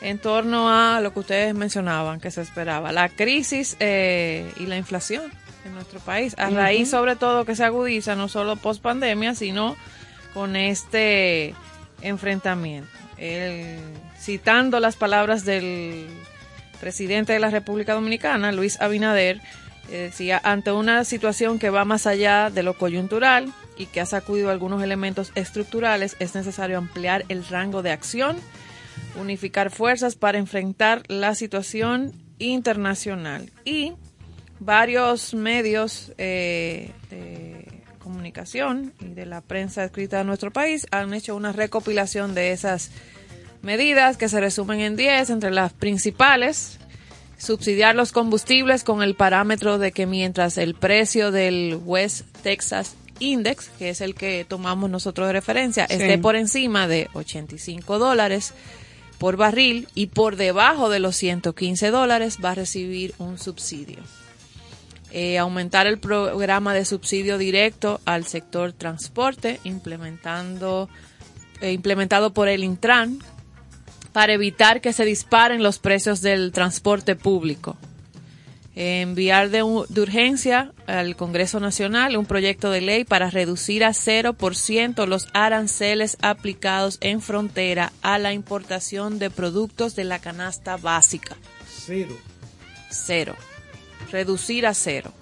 en 0.00 0.18
torno 0.18 0.68
a 0.70 1.00
lo 1.00 1.12
que 1.12 1.20
ustedes 1.20 1.54
mencionaban 1.54 2.20
que 2.20 2.30
se 2.30 2.42
esperaba, 2.42 2.92
la 2.92 3.08
crisis 3.08 3.76
eh, 3.80 4.50
y 4.58 4.66
la 4.66 4.76
inflación 4.76 5.22
en 5.64 5.74
nuestro 5.74 6.00
país, 6.00 6.34
a 6.38 6.50
raíz 6.50 6.90
sobre 6.90 7.16
todo 7.16 7.46
que 7.46 7.56
se 7.56 7.64
agudiza 7.64 8.14
no 8.14 8.28
solo 8.28 8.56
post 8.56 8.82
pandemia, 8.82 9.34
sino 9.34 9.76
con 10.34 10.56
este 10.56 11.54
enfrentamiento. 12.02 12.88
Él, 13.16 13.76
citando 14.24 14.80
las 14.80 14.96
palabras 14.96 15.44
del 15.44 16.06
presidente 16.80 17.34
de 17.34 17.40
la 17.40 17.50
República 17.50 17.92
Dominicana, 17.92 18.52
Luis 18.52 18.80
Abinader, 18.80 19.40
eh, 19.90 19.98
decía, 20.10 20.40
ante 20.42 20.72
una 20.72 21.04
situación 21.04 21.58
que 21.58 21.68
va 21.68 21.84
más 21.84 22.06
allá 22.06 22.48
de 22.48 22.62
lo 22.62 22.72
coyuntural 22.72 23.52
y 23.76 23.86
que 23.86 24.00
ha 24.00 24.06
sacudido 24.06 24.50
algunos 24.50 24.82
elementos 24.82 25.30
estructurales, 25.34 26.16
es 26.20 26.34
necesario 26.34 26.78
ampliar 26.78 27.26
el 27.28 27.44
rango 27.44 27.82
de 27.82 27.92
acción, 27.92 28.38
unificar 29.20 29.70
fuerzas 29.70 30.14
para 30.14 30.38
enfrentar 30.38 31.02
la 31.08 31.34
situación 31.34 32.12
internacional. 32.38 33.50
Y 33.66 33.92
varios 34.58 35.34
medios 35.34 36.12
eh, 36.16 36.92
de 37.10 37.82
comunicación 37.98 38.94
y 39.00 39.08
de 39.08 39.26
la 39.26 39.42
prensa 39.42 39.84
escrita 39.84 40.18
de 40.18 40.24
nuestro 40.24 40.50
país 40.50 40.86
han 40.90 41.12
hecho 41.12 41.36
una 41.36 41.52
recopilación 41.52 42.34
de 42.34 42.52
esas 42.52 42.90
medidas 43.64 44.16
que 44.16 44.28
se 44.28 44.40
resumen 44.40 44.80
en 44.80 44.96
10, 44.96 45.30
entre 45.30 45.50
las 45.50 45.72
principales, 45.72 46.78
subsidiar 47.38 47.94
los 47.94 48.12
combustibles 48.12 48.84
con 48.84 49.02
el 49.02 49.14
parámetro 49.14 49.78
de 49.78 49.92
que 49.92 50.06
mientras 50.06 50.56
el 50.58 50.74
precio 50.74 51.30
del 51.30 51.78
West 51.84 52.24
Texas 52.42 52.94
Index, 53.18 53.68
que 53.78 53.90
es 53.90 54.00
el 54.00 54.14
que 54.14 54.44
tomamos 54.48 54.90
nosotros 54.90 55.26
de 55.26 55.32
referencia, 55.32 55.86
Sí. 55.86 55.94
esté 55.94 56.18
por 56.18 56.36
encima 56.36 56.86
de 56.88 57.08
85 57.14 57.98
dólares 57.98 58.52
por 59.18 59.36
barril 59.36 59.88
y 59.94 60.06
por 60.06 60.36
debajo 60.36 60.88
de 60.90 60.98
los 60.98 61.16
115 61.16 61.90
dólares 61.90 62.38
va 62.44 62.50
a 62.50 62.54
recibir 62.56 63.14
un 63.18 63.38
subsidio. 63.38 63.98
Eh, 65.12 65.38
aumentar 65.38 65.86
el 65.86 65.98
programa 65.98 66.74
de 66.74 66.84
subsidio 66.84 67.38
directo 67.38 68.00
al 68.04 68.26
sector 68.26 68.72
transporte, 68.72 69.60
implementando 69.62 70.88
eh, 71.60 71.70
implementado 71.72 72.32
por 72.34 72.48
el 72.48 72.64
Intran 72.64 73.20
para 74.14 74.32
evitar 74.32 74.80
que 74.80 74.92
se 74.92 75.04
disparen 75.04 75.64
los 75.64 75.80
precios 75.80 76.22
del 76.22 76.52
transporte 76.52 77.16
público. 77.16 77.76
Enviar 78.76 79.50
de 79.50 79.64
urgencia 79.64 80.72
al 80.86 81.16
Congreso 81.16 81.58
Nacional 81.58 82.16
un 82.16 82.24
proyecto 82.24 82.70
de 82.70 82.80
ley 82.80 83.04
para 83.04 83.28
reducir 83.28 83.82
a 83.82 83.90
0% 83.90 85.06
los 85.08 85.26
aranceles 85.32 86.16
aplicados 86.22 86.98
en 87.00 87.20
frontera 87.20 87.92
a 88.02 88.18
la 88.18 88.32
importación 88.32 89.18
de 89.18 89.30
productos 89.30 89.96
de 89.96 90.04
la 90.04 90.20
canasta 90.20 90.76
básica. 90.76 91.36
Cero. 91.66 92.16
Cero. 92.90 93.34
Reducir 94.12 94.64
a 94.68 94.74
cero. 94.74 95.12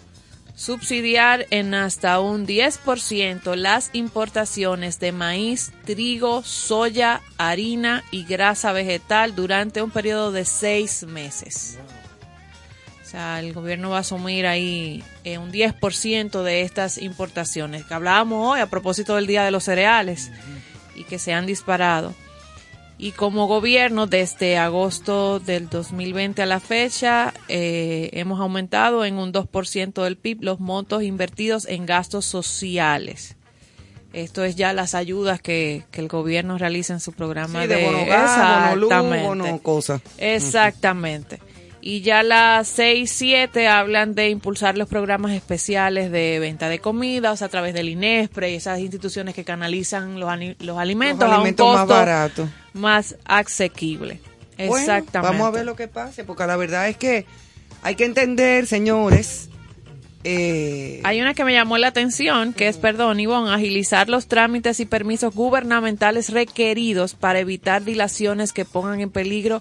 Subsidiar 0.63 1.49
en 1.51 1.75
hasta 1.75 2.21
un 2.21 2.47
10% 2.47 3.57
las 3.57 3.91
importaciones 3.95 5.01
de 5.01 5.11
maíz, 5.11 5.73
trigo, 5.85 6.45
soya, 6.45 7.21
harina 7.37 8.05
y 8.13 8.23
grasa 8.23 8.73
vegetal 8.73 9.35
durante 9.35 9.83
un 9.83 9.91
periodo 9.91 10.31
de 10.31 10.45
seis 10.45 11.03
meses. 11.03 11.81
O 13.03 13.05
sea, 13.05 13.41
el 13.41 13.55
gobierno 13.55 13.91
va 13.91 13.97
a 13.97 14.01
asumir 14.03 14.47
ahí 14.47 15.03
eh, 15.25 15.39
un 15.39 15.51
10% 15.51 16.45
de 16.45 16.61
estas 16.63 16.97
importaciones, 16.99 17.85
que 17.85 17.95
hablábamos 17.95 18.53
hoy 18.53 18.61
a 18.61 18.71
propósito 18.71 19.17
del 19.17 19.27
Día 19.27 19.45
de 19.45 19.51
los 19.51 19.65
Cereales 19.65 20.31
y 20.95 21.03
que 21.03 21.19
se 21.19 21.33
han 21.33 21.45
disparado. 21.45 22.15
Y 23.03 23.11
como 23.11 23.49
gobierno, 23.49 24.07
desde 24.07 24.59
agosto 24.59 25.41
del 25.41 25.69
2020 25.69 26.41
a 26.41 26.47
la 26.47 26.61
fecha, 26.61 27.35
eh, 27.49 28.11
hemos 28.13 28.39
aumentado 28.39 29.05
en 29.05 29.17
un 29.17 29.33
2% 29.33 30.05
del 30.05 30.17
PIB 30.17 30.45
los 30.45 30.61
montos 30.61 31.03
invertidos 31.03 31.67
en 31.67 31.85
gastos 31.85 32.27
sociales. 32.27 33.35
Esto 34.13 34.45
es 34.45 34.55
ya 34.55 34.73
las 34.73 34.95
ayudas 34.95 35.43
que, 35.43 35.83
que 35.91 36.01
el 36.01 36.07
gobierno 36.07 36.59
realiza 36.59 36.93
en 36.93 37.01
su 37.01 37.11
programa 37.13 37.63
Sí, 37.63 37.67
de, 37.67 37.75
de 37.75 37.87
bono 37.87 38.07
gas, 38.07 38.37
bono 38.37 38.77
luz, 38.77 38.93
Exactamente. 38.93 39.27
bono 39.27 39.59
cosa. 39.59 40.01
Exactamente. 40.19 41.41
Y 41.85 42.01
ya 42.03 42.23
las 42.23 42.69
6, 42.69 43.11
7 43.13 43.67
hablan 43.67 44.15
de 44.15 44.31
impulsar 44.31 44.79
los 44.79 44.89
programas 44.89 45.33
especiales 45.33 46.13
de 46.13 46.39
venta 46.39 46.69
de 46.69 46.79
comida, 46.79 47.33
o 47.33 47.37
sea, 47.37 47.49
a 47.49 47.51
través 47.51 47.75
del 47.75 47.89
INESPRE 47.89 48.53
y 48.53 48.55
esas 48.55 48.79
instituciones 48.79 49.35
que 49.35 49.43
canalizan 49.45 50.21
los, 50.21 50.31
alimentos, 50.31 50.65
Los 50.65 50.79
alimentos 50.79 51.27
a 51.29 51.39
un 51.39 51.43
más 51.43 51.81
costo 51.81 51.87
baratos. 51.95 52.49
más 52.73 53.17
asequible. 53.25 54.21
Bueno, 54.57 54.77
Exactamente. 54.77 55.33
vamos 55.33 55.49
a 55.49 55.51
ver 55.51 55.67
lo 55.67 55.75
que 55.75 55.89
pase, 55.89 56.23
porque 56.23 56.47
la 56.47 56.57
verdad 56.57 56.89
es 56.89 56.97
que 56.97 57.27
hay 57.83 57.97
que 57.97 58.05
entender, 58.05 58.69
señores. 58.69 59.49
eh, 60.23 61.01
Hay 61.03 61.21
una 61.21 61.35
que 61.35 61.45
me 61.45 61.53
llamó 61.53 61.79
la 61.79 61.89
atención, 61.89 62.53
que 62.53 62.69
es, 62.69 62.77
perdón, 62.77 63.19
Ivonne, 63.19 63.53
agilizar 63.53 64.09
los 64.09 64.29
trámites 64.29 64.79
y 64.79 64.87
permisos 64.87 65.35
gubernamentales 65.35 66.29
requeridos 66.31 67.15
para 67.15 67.41
evitar 67.41 67.83
dilaciones 67.83 68.53
que 68.53 68.65
pongan 68.65 69.01
en 69.01 69.11
peligro 69.11 69.61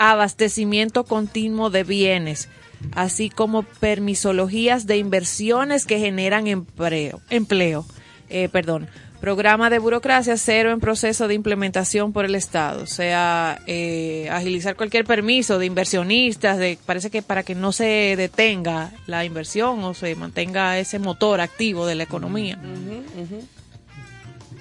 abastecimiento 0.00 1.04
continuo 1.04 1.68
de 1.68 1.84
bienes, 1.84 2.48
así 2.92 3.28
como 3.28 3.62
permisologías 3.62 4.86
de 4.86 4.96
inversiones 4.96 5.84
que 5.84 5.98
generan 5.98 6.46
empleo. 6.46 7.20
empleo 7.28 7.84
eh, 8.30 8.48
perdón, 8.48 8.88
programa 9.20 9.68
de 9.68 9.78
burocracia 9.78 10.38
cero 10.38 10.70
en 10.70 10.80
proceso 10.80 11.28
de 11.28 11.34
implementación 11.34 12.14
por 12.14 12.24
el 12.24 12.34
Estado, 12.34 12.82
o 12.82 12.86
sea, 12.86 13.60
eh, 13.66 14.28
agilizar 14.30 14.74
cualquier 14.74 15.04
permiso 15.04 15.58
de 15.58 15.66
inversionistas, 15.66 16.56
de 16.56 16.78
parece 16.86 17.10
que 17.10 17.20
para 17.20 17.42
que 17.42 17.54
no 17.54 17.72
se 17.72 18.14
detenga 18.16 18.92
la 19.06 19.26
inversión 19.26 19.84
o 19.84 19.92
se 19.92 20.14
mantenga 20.14 20.78
ese 20.78 20.98
motor 20.98 21.42
activo 21.42 21.84
de 21.84 21.96
la 21.96 22.04
economía. 22.04 22.58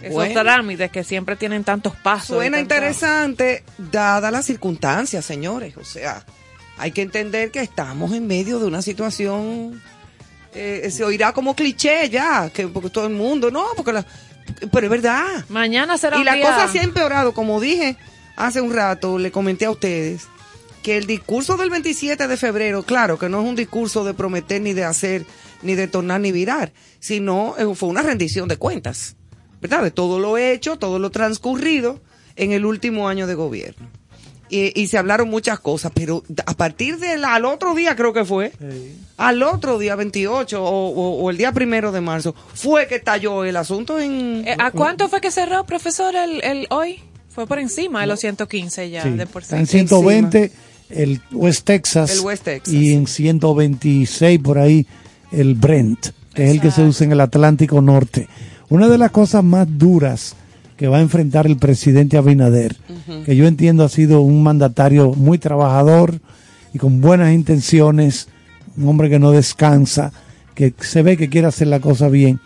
Esos 0.02 0.14
Bueno. 0.14 0.42
trámites 0.42 0.92
que 0.92 1.04
siempre 1.04 1.36
tienen 1.36 1.64
tantos 1.64 1.96
pasos. 1.96 2.38
Suena 2.38 2.60
interesante, 2.60 3.64
dadas 3.78 4.32
las 4.32 4.46
circunstancias, 4.46 5.26
señores. 5.26 5.76
O 5.78 5.84
sea, 5.84 6.26
hay 6.78 6.92
que 6.92 7.02
entender 7.02 7.52
que 7.52 7.60
estamos 7.62 8.14
en 8.14 8.26
medio 8.28 8.60
de 8.60 8.66
una 8.68 8.82
situación, 8.82 9.82
eh, 10.54 10.90
se 10.92 11.04
oirá 11.04 11.34
como 11.34 11.56
cliché 11.56 12.10
ya, 12.10 12.50
que 12.50 12.68
porque 12.68 12.90
todo 12.90 13.08
el 13.08 13.14
mundo, 13.14 13.52
no, 13.52 13.66
porque 13.76 13.92
la, 13.94 14.06
pero 14.72 14.86
es 14.88 14.90
verdad. 14.92 15.46
Mañana 15.50 15.98
será 15.98 16.18
Y 16.18 16.24
la 16.24 16.34
día- 16.36 16.46
cosa 16.50 16.68
se 16.70 16.80
ha 16.80 16.84
empeorado, 16.84 17.34
como 17.34 17.60
dije 17.60 17.98
hace 18.38 18.62
un 18.62 18.74
rato, 18.74 19.20
le 19.20 19.32
comenté 19.32 19.66
a 19.66 19.72
ustedes, 19.72 20.28
que 20.82 20.96
el 20.96 21.06
discurso 21.08 21.58
del 21.58 21.70
27 21.70 22.26
de 22.26 22.38
febrero, 22.38 22.84
claro, 22.84 23.20
que 23.20 23.28
no 23.28 23.42
es 23.42 23.48
un 23.50 23.56
discurso 23.58 24.06
de 24.06 24.14
prometer 24.14 24.62
ni 24.62 24.72
de 24.72 24.86
hacer, 24.86 25.26
ni 25.62 25.76
de 25.76 25.90
tornar 25.90 26.22
ni 26.22 26.32
virar, 26.32 26.72
sino 27.02 27.56
eh, 27.58 27.76
fue 27.76 27.90
una 27.90 28.02
rendición 28.02 28.48
de 28.48 28.56
cuentas, 28.56 29.18
¿verdad? 29.61 29.84
De 29.84 29.91
todo 29.91 30.19
lo 30.19 30.38
hecho, 30.38 30.77
todo 30.77 30.99
lo 30.99 31.10
transcurrido 31.10 31.99
en 32.36 32.52
el 32.52 32.65
último 32.65 33.07
año 33.07 33.27
de 33.27 33.36
gobierno. 33.36 33.88
Y, 34.52 34.72
y 34.81 34.88
se 34.88 34.98
hablaron 34.98 35.30
muchas 35.30 35.60
cosas, 35.60 35.91
pero 35.94 36.23
a 36.48 36.53
partir 36.56 36.98
del 36.98 37.23
al 37.23 37.45
otro 37.45 37.76
día 37.76 37.95
creo 37.95 38.14
que 38.14 38.26
fue, 38.26 38.52
al 39.18 39.44
otro 39.44 39.77
día 39.77 39.95
28 39.95 40.64
o, 40.64 40.68
o- 40.90 41.22
o 41.23 41.30
el 41.30 41.38
día 41.38 41.52
primero 41.52 41.91
de 41.91 42.02
marzo, 42.02 42.34
fue 42.56 42.88
que 42.88 42.95
estalló 42.95 43.44
el 43.45 43.56
asunto 43.57 43.99
en... 43.99 44.44
Eh, 44.48 44.56
¿A 44.57 44.72
cuánto 44.72 45.07
fue 45.07 45.22
que 45.22 45.30
cerró, 45.30 45.65
profesor, 45.65 46.15
el, 46.15 46.44
el 46.44 46.65
hoy? 46.72 46.99
Fue 47.30 47.45
por 47.45 47.60
encima 47.60 48.02
de 48.02 48.07
los 48.07 48.19
115 48.22 48.90
ya, 48.90 49.03
Sí, 49.03 49.11
de 49.11 49.27
por 49.27 49.44
en 49.52 49.68
120 49.68 50.52
el 50.90 51.22
West 51.31 51.65
Texas, 51.65 52.10
El 52.18 52.22
West 52.22 52.44
Texas, 52.45 52.73
y 52.73 52.94
en 52.94 53.06
126 53.06 54.40
por 54.40 54.57
ahí 54.57 54.88
el 55.31 55.53
Brent, 55.53 56.07
que 56.34 56.45
es 56.45 56.52
el 56.52 56.60
que 56.61 56.72
se 56.72 56.81
usa 56.84 57.06
en 57.06 57.11
el 57.11 57.22
Atlántico 57.22 57.81
Norte. 57.81 58.27
Una 58.70 58.88
de 58.88 58.98
las 58.98 59.12
cosas 59.12 59.44
más 59.44 59.68
duras 59.68 60.36
que 60.78 60.88
va 60.88 60.98
a 60.98 61.02
enfrentar 61.02 61.48
el 61.48 61.58
presidente 61.58 62.18
Abinader, 62.18 62.78
que 63.26 63.36
yo 63.36 63.48
entiendo 63.48 63.84
ha 63.84 63.90
sido 63.90 64.22
un 64.22 64.44
mandatario 64.44 65.12
muy 65.14 65.38
trabajador 65.40 66.22
y 66.74 66.78
con 66.78 67.02
buenas 67.02 67.34
intenciones, 67.34 68.28
un 68.78 68.88
hombre 68.88 69.10
que 69.10 69.20
no 69.20 69.32
descansa, 69.32 70.14
que 70.54 70.74
se 70.80 71.02
ve 71.02 71.18
que 71.18 71.30
quiere 71.30 71.48
hacer 71.48 71.68
la 71.68 71.80
cosa 71.80 72.10
bien, 72.10 72.40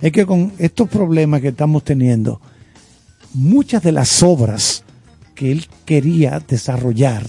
es 0.00 0.12
que 0.12 0.26
con 0.26 0.52
estos 0.58 0.88
problemas 0.88 1.40
que 1.40 1.48
estamos 1.48 1.82
teniendo, 1.82 2.40
muchas 3.34 3.82
de 3.82 3.92
las 3.92 4.22
obras 4.22 4.84
que 5.34 5.50
él 5.50 5.66
quería 5.84 6.40
desarrollar 6.46 7.26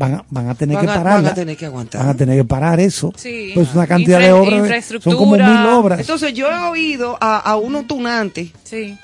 van 0.00 0.14
a, 0.14 0.24
van 0.30 0.48
a 0.48 0.54
tener 0.54 0.76
Van 0.76 0.86
que 0.86 0.92
pararla. 0.92 1.12
van 1.20 1.26
a 1.26 1.34
tener 1.34 1.56
que 1.58 1.66
aguantar. 1.66 2.00
Van 2.00 2.08
a 2.10 2.14
tener 2.16 2.36
que 2.38 2.44
parar 2.44 2.80
eso. 2.80 3.12
Sí. 3.16 3.52
Pues 3.54 3.68
una 3.74 3.86
cantidad 3.86 4.18
de 4.18 4.32
obras, 4.32 4.84
son 5.02 5.14
como 5.16 5.32
mil 5.36 5.66
obras. 5.66 6.00
Entonces 6.00 6.32
yo 6.32 6.50
he 6.50 6.58
oído 6.70 7.18
a, 7.20 7.36
a 7.38 7.56
unos 7.56 7.86
tunantes, 7.86 8.48
sí. 8.64 8.96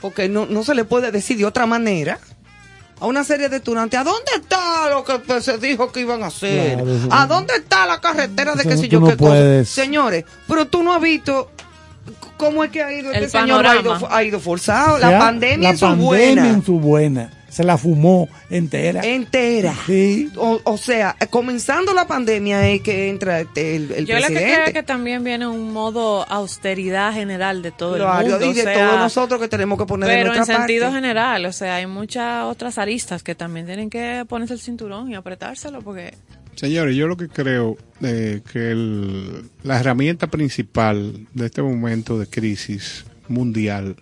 porque 0.00 0.28
no, 0.30 0.46
no 0.46 0.64
se 0.64 0.74
le 0.74 0.84
puede 0.84 1.10
decir 1.12 1.36
de 1.36 1.44
otra 1.44 1.66
manera, 1.66 2.18
a 2.98 3.06
una 3.06 3.24
serie 3.24 3.50
de 3.50 3.60
tunantes, 3.60 4.00
¿a 4.00 4.04
dónde 4.04 4.30
está 4.40 4.88
lo 4.90 5.04
que 5.04 5.18
pues, 5.18 5.44
se 5.44 5.58
dijo 5.58 5.92
que 5.92 6.00
iban 6.00 6.22
a 6.22 6.28
hacer? 6.28 6.76
Claro, 6.76 6.96
eso- 6.96 7.08
¿A 7.12 7.26
dónde 7.26 7.54
está 7.56 7.86
la 7.86 8.00
carretera 8.00 8.54
de 8.54 8.64
qué 8.64 8.76
sé 8.78 8.88
yo 8.88 9.00
no 9.00 9.06
qué 9.08 9.16
cosa? 9.18 9.30
puedes. 9.30 9.68
Señores, 9.68 10.24
pero 10.48 10.66
tú 10.66 10.82
no 10.82 10.94
has 10.94 11.00
visto 11.02 11.50
cómo 12.38 12.64
es 12.64 12.70
que 12.70 12.82
ha 12.82 12.92
ido 12.92 13.12
El 13.12 13.24
este 13.24 13.38
señor 13.38 13.66
ha 13.66 13.74
ido, 13.74 13.92
panorama. 13.92 14.16
ha 14.16 14.24
ido 14.24 14.40
forzado. 14.40 14.98
La 14.98 15.18
pandemia 15.18 15.68
la 15.68 15.70
en 15.72 15.78
su 15.78 15.84
pandemia 15.86 16.08
buena. 16.08 16.48
en 16.48 16.64
su 16.64 16.80
buena. 16.80 17.32
Se 17.48 17.64
la 17.64 17.78
fumó 17.78 18.28
entera. 18.50 19.00
Entera. 19.02 19.74
Sí. 19.86 20.30
O, 20.36 20.60
o 20.64 20.76
sea, 20.76 21.16
comenzando 21.30 21.94
la 21.94 22.06
pandemia 22.06 22.68
es 22.68 22.82
que 22.82 23.08
entra 23.08 23.40
este, 23.40 23.74
el, 23.76 23.90
el 23.92 24.06
Yo 24.06 24.18
lo 24.20 24.26
que 24.26 24.34
creo 24.34 24.64
es 24.66 24.72
que 24.74 24.82
también 24.82 25.24
viene 25.24 25.46
un 25.46 25.72
modo 25.72 26.28
austeridad 26.30 27.12
general 27.14 27.62
de 27.62 27.70
todo 27.70 27.96
Claro, 27.96 28.20
el 28.26 28.30
mundo. 28.32 28.44
y 28.46 28.50
o 28.50 28.54
de 28.54 28.62
sea, 28.62 28.74
todos 28.74 28.98
nosotros 29.00 29.40
que 29.40 29.48
tenemos 29.48 29.78
que 29.78 29.86
poner 29.86 30.08
de 30.08 30.14
Pero 30.16 30.30
en 30.32 30.36
nuestra 30.36 30.56
sentido 30.58 30.84
parte. 30.86 30.96
general, 31.00 31.46
o 31.46 31.52
sea, 31.52 31.76
hay 31.76 31.86
muchas 31.86 32.44
otras 32.44 32.76
aristas 32.76 33.22
que 33.22 33.34
también 33.34 33.64
tienen 33.66 33.88
que 33.88 34.24
ponerse 34.28 34.52
el 34.54 34.60
cinturón 34.60 35.10
y 35.10 35.14
apretárselo 35.14 35.80
porque 35.80 36.14
Señores, 36.54 36.96
yo 36.96 37.06
lo 37.06 37.16
que 37.16 37.28
creo 37.28 37.76
eh, 38.02 38.40
que 38.52 38.72
el- 38.72 39.48
la 39.62 39.78
herramienta 39.80 40.26
principal 40.26 41.26
de 41.32 41.46
este 41.46 41.62
momento 41.62 42.18
de 42.18 42.26
crisis 42.26 43.04
mundial 43.28 43.94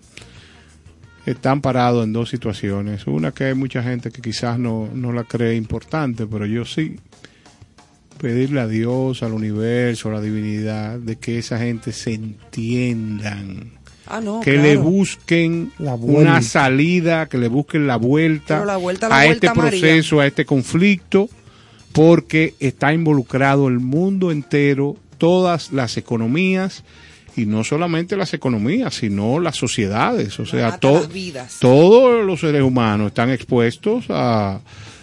está 1.26 1.50
amparado 1.50 2.04
en 2.04 2.12
dos 2.12 2.30
situaciones. 2.30 3.06
Una 3.06 3.32
que 3.32 3.44
hay 3.44 3.54
mucha 3.54 3.82
gente 3.82 4.10
que 4.10 4.22
quizás 4.22 4.58
no, 4.58 4.88
no 4.94 5.12
la 5.12 5.24
cree 5.24 5.56
importante, 5.56 6.26
pero 6.26 6.46
yo 6.46 6.64
sí. 6.64 6.96
Pedirle 8.18 8.60
a 8.60 8.68
Dios, 8.68 9.22
al 9.22 9.32
universo, 9.32 10.08
a 10.08 10.12
la 10.12 10.20
divinidad, 10.22 10.98
de 10.98 11.16
que 11.16 11.38
esa 11.38 11.58
gente 11.58 11.92
se 11.92 12.14
entiendan. 12.14 13.72
Ah, 14.06 14.20
no, 14.20 14.40
que 14.40 14.52
claro. 14.52 14.68
le 14.68 14.76
busquen 14.76 15.72
una 15.78 16.40
salida, 16.40 17.26
que 17.26 17.38
le 17.38 17.48
busquen 17.48 17.86
la 17.86 17.96
vuelta, 17.96 18.54
Pero 18.54 18.64
la 18.64 18.76
vuelta, 18.76 19.08
la 19.08 19.20
a 19.20 19.26
vuelta 19.26 19.48
este 19.48 19.60
proceso, 19.60 20.20
a 20.20 20.26
este 20.26 20.46
conflicto, 20.46 21.28
porque 21.92 22.54
está 22.60 22.94
involucrado 22.94 23.66
el 23.66 23.80
mundo 23.80 24.30
entero, 24.30 24.96
todas 25.18 25.72
las 25.72 25.96
economías, 25.96 26.84
y 27.36 27.44
no 27.46 27.62
solamente 27.64 28.16
las 28.16 28.32
economías, 28.34 28.94
sino 28.94 29.38
las 29.40 29.56
sociedades, 29.56 30.38
o 30.40 30.46
sea, 30.46 30.78
to- 30.78 31.06
vidas. 31.08 31.58
todos 31.60 32.24
los 32.24 32.40
seres 32.40 32.62
humanos 32.62 33.08
están 33.08 33.30
expuestos 33.30 34.06
a, 34.08 34.60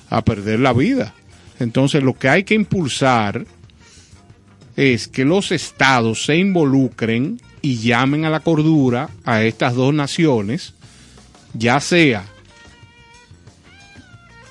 a 0.10 0.22
perder 0.24 0.60
la 0.60 0.74
vida. 0.74 1.14
Entonces, 1.60 2.02
lo 2.04 2.14
que 2.16 2.30
hay 2.30 2.44
que 2.44 2.56
impulsar 2.56 3.46
es 4.76 5.08
que 5.08 5.24
los 5.26 5.52
estados 5.52 6.26
se 6.26 6.36
involucren 6.38 7.40
y 7.62 7.78
llamen 7.78 8.26
a 8.26 8.30
la 8.32 8.40
cordura 8.40 9.10
a 9.24 9.44
estas 9.44 9.76
dos 9.76 9.94
naciones, 9.94 10.74
ya 11.54 11.80
sea 11.80 12.26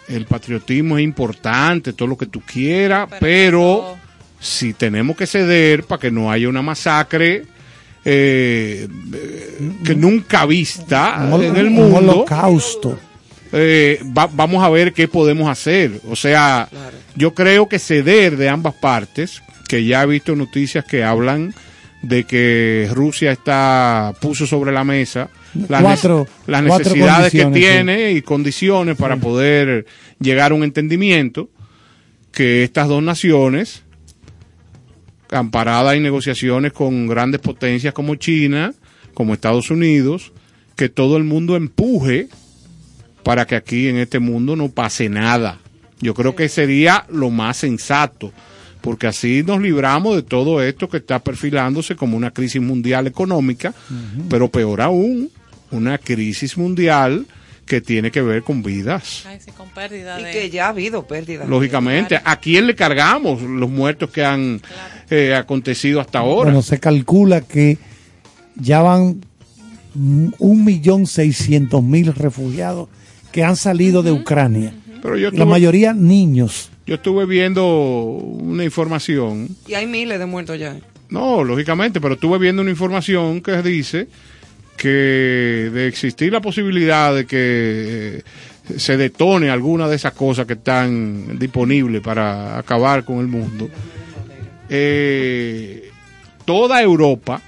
el 0.09 0.27
patriotismo 0.27 0.99
es 0.99 1.05
importante, 1.05 1.93
todo 1.93 2.09
lo 2.09 2.19
que 2.19 2.27
tú 2.27 2.41
quieras, 2.41 3.09
pero, 3.21 3.97
si 4.41 4.73
tenemos 4.75 5.17
que 5.17 5.27
ceder 5.27 5.85
para 5.85 6.01
que 6.01 6.11
no 6.11 6.31
haya 6.31 6.49
una 6.49 6.63
masacre 6.63 7.45
eh, 8.05 8.89
eh, 9.15 9.59
que 9.85 9.95
nunca 9.95 10.45
vista 10.47 11.29
Un, 11.33 11.43
en 11.45 11.57
el 11.57 11.67
un 11.67 11.73
mundo, 11.75 11.99
holocausto. 12.13 12.99
eh, 13.53 14.01
va- 14.17 14.29
vamos 14.33 14.63
a 14.65 14.69
ver 14.71 14.93
qué 14.93 15.09
podemos 15.09 15.49
hacer. 15.49 16.01
O 16.09 16.17
sea, 16.17 16.69
yo 17.15 17.35
creo 17.35 17.69
que 17.69 17.79
ceder 17.79 18.37
de 18.37 18.49
ambas 18.49 18.75
partes, 18.75 19.43
que 19.69 19.85
ya 19.85 20.03
he 20.03 20.07
visto 20.07 20.35
noticias 20.35 20.85
que 20.85 21.05
hablan 21.05 21.55
de 22.03 22.25
que 22.25 22.89
Rusia 22.93 23.31
está 23.31 24.13
puso 24.21 24.45
sobre 24.47 24.73
la 24.73 24.83
mesa 24.83 25.29
las, 25.69 25.83
Cuatro- 25.83 26.27
necesidades 26.49 27.31
que 27.31 27.45
tiene 27.47 28.11
y 28.13 28.23
condiciones 28.23 28.97
para 28.97 29.17
poder 29.19 29.87
llegar 30.19 30.51
a 30.51 30.55
un 30.57 30.65
entendimiento 30.65 31.49
que 32.33 32.65
estas 32.65 32.89
dos 32.89 33.03
naciones 33.03 33.85
amparadas 35.33 35.95
en 35.95 36.03
negociaciones 36.03 36.73
con 36.73 37.07
grandes 37.07 37.41
potencias 37.41 37.93
como 37.95 38.15
China, 38.15 38.75
como 39.15 39.35
Estados 39.35 39.71
Unidos, 39.71 40.33
que 40.77 40.89
todo 40.89 41.17
el 41.17 41.25
mundo 41.25 41.57
empuje 41.57 42.29
para 43.23 43.47
que 43.47 43.57
aquí 43.57 43.89
en 43.89 43.97
este 43.97 44.19
mundo 44.19 44.57
no 44.57 44.69
pase 44.69 45.09
nada. 45.09 45.59
Yo 46.01 46.15
creo 46.15 46.35
que 46.35 46.49
sería 46.49 47.07
lo 47.09 47.31
más 47.31 47.59
sensato, 47.59 48.33
porque 48.81 49.07
así 49.07 49.45
nos 49.47 49.61
libramos 49.61 50.17
de 50.17 50.23
todo 50.23 50.63
esto 50.63 50.89
que 50.89 50.97
está 50.97 51.21
perfilándose 51.21 51.95
como 51.95 52.17
una 52.17 52.33
crisis 52.33 52.61
mundial 52.61 53.07
económica, 53.07 53.73
pero 54.29 54.49
peor 54.49 54.81
aún, 54.81 55.31
una 55.71 55.99
crisis 55.99 56.59
mundial 56.59 57.27
que 57.73 57.81
tiene 57.81 58.11
que 58.11 58.21
ver 58.21 58.43
con 58.43 58.63
vidas. 58.63 59.25
ay, 59.27 59.39
sí, 59.43 59.51
con 59.51 59.71
pérdida 59.71 60.21
Y 60.21 60.25
de... 60.25 60.31
que 60.31 60.51
ya 60.51 60.67
ha 60.67 60.69
habido 60.69 61.07
pérdidas. 61.07 61.49
Lógicamente, 61.49 62.21
¿a 62.23 62.37
quién 62.37 62.67
le 62.67 62.75
cargamos 62.75 63.41
los 63.41 63.71
muertos 63.71 64.11
que 64.11 64.23
han 64.23 64.61
eh, 65.09 65.35
acontecido 65.35 65.99
hasta 65.99 66.19
ahora? 66.19 66.51
Bueno, 66.51 66.61
se 66.61 66.79
calcula 66.79 67.41
que 67.41 67.79
ya 68.57 68.83
van 68.83 69.25
un 69.95 70.65
millón 70.67 71.07
seiscientos 71.07 71.83
mil 71.83 72.13
refugiados 72.13 72.91
que 73.33 73.43
han 73.43 73.57
salido 73.57 74.03
de 74.03 74.13
Ucrania. 74.13 74.75
Pero 75.01 75.17
yo 75.17 75.31
la 75.31 75.47
mayoría 75.47 75.95
niños. 75.95 76.69
Yo 76.87 76.97
estuve 76.97 77.25
viendo 77.25 77.65
una 77.67 78.65
información 78.65 79.49
Y 79.67 79.73
hay 79.73 79.87
miles 79.87 80.19
de 80.19 80.27
muertos 80.27 80.59
ya. 80.59 80.77
No, 81.09 81.43
lógicamente, 81.43 82.03
pero 82.03 82.15
estuve 82.15 82.37
viendo 82.37 82.61
una 82.61 82.71
información 82.71 83.41
que 83.41 83.63
dice 83.63 84.09
que 84.77 84.89
de 85.73 85.87
existir 85.87 86.33
la 86.33 86.41
posibilidad 86.41 87.15
de 87.15 87.27
que 87.27 88.23
eh, 88.69 88.79
se 88.79 88.97
detone 88.97 89.51
alguna 89.51 89.89
de 89.89 89.97
esas 89.97 90.13
cosas 90.13 90.47
que 90.47 90.55
están 90.55 91.39
disponibles 91.39 92.01
para 92.01 92.59
acabar 92.59 93.05
con 93.05 93.19
el 93.21 93.27
mundo, 93.27 93.69
eh, 94.69 95.91
toda 96.45 96.81
Europa 96.83 97.41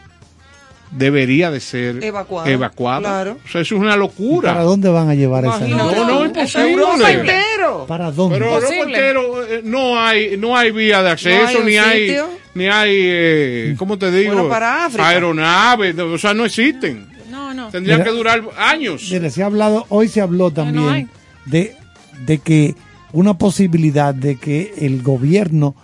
debería 0.91 1.51
de 1.51 1.61
ser 1.61 2.03
Evacuada, 2.05 2.49
evacuada. 2.51 3.01
claro. 3.01 3.39
O 3.45 3.49
sea, 3.49 3.61
eso 3.63 3.75
es 3.75 3.81
una 3.81 3.97
locura. 3.97 4.53
¿Para 4.53 4.65
dónde 4.65 4.89
van 4.89 5.09
a 5.09 5.15
llevar 5.15 5.45
esa 5.45 5.59
gente? 5.59 5.75
No, 5.75 6.07
no, 6.07 6.25
imposible. 6.25 6.73
Europa 6.73 7.11
entero. 7.13 7.85
¿Para 7.89 8.11
dónde? 8.11 8.39
Pero 8.39 8.55
Europa 8.55 8.75
entero, 8.75 9.45
eh, 9.45 9.61
no 9.65 9.99
hay 10.01 10.37
no 10.37 10.57
hay 10.57 10.71
vía 10.71 11.03
de 11.03 11.11
acceso 11.11 11.43
No 11.43 11.49
hay 11.49 11.57
un 11.57 11.67
ni 11.67 11.77
hay 11.77 12.17
ni 12.55 12.67
hay 12.67 12.97
eh, 12.97 13.75
¿cómo 13.77 13.99
te 13.99 14.11
digo? 14.11 14.35
Bueno, 14.35 14.49
para 14.49 14.87
África. 14.87 15.09
Aeronaves, 15.09 15.99
o 15.99 16.19
sea, 16.19 16.35
no 16.35 16.45
existen. 16.45 17.14
No, 17.55 17.65
no. 17.67 17.71
Tendrían 17.71 18.01
Mira. 18.01 18.11
que 18.11 18.17
durar 18.17 18.43
años. 18.59 19.09
Mire, 19.11 19.31
se 19.31 19.43
ha 19.43 19.47
hablado, 19.47 19.87
hoy 19.89 20.09
se 20.09 20.21
habló 20.21 20.51
también 20.51 21.09
de, 21.47 21.75
de 22.27 22.39
que 22.39 22.75
una 23.13 23.39
posibilidad 23.39 24.15
de 24.15 24.37
que 24.37 24.75
el 24.79 25.03
gobierno 25.03 25.75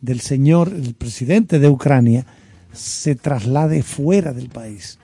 del 0.00 0.20
señor, 0.20 0.72
el 0.74 0.94
presidente 0.94 1.58
de 1.58 1.68
Ucrania, 1.68 2.26
se 2.72 3.14
traslade 3.14 3.82
fuera 3.82 4.32
del 4.32 4.48
país. 4.48 4.98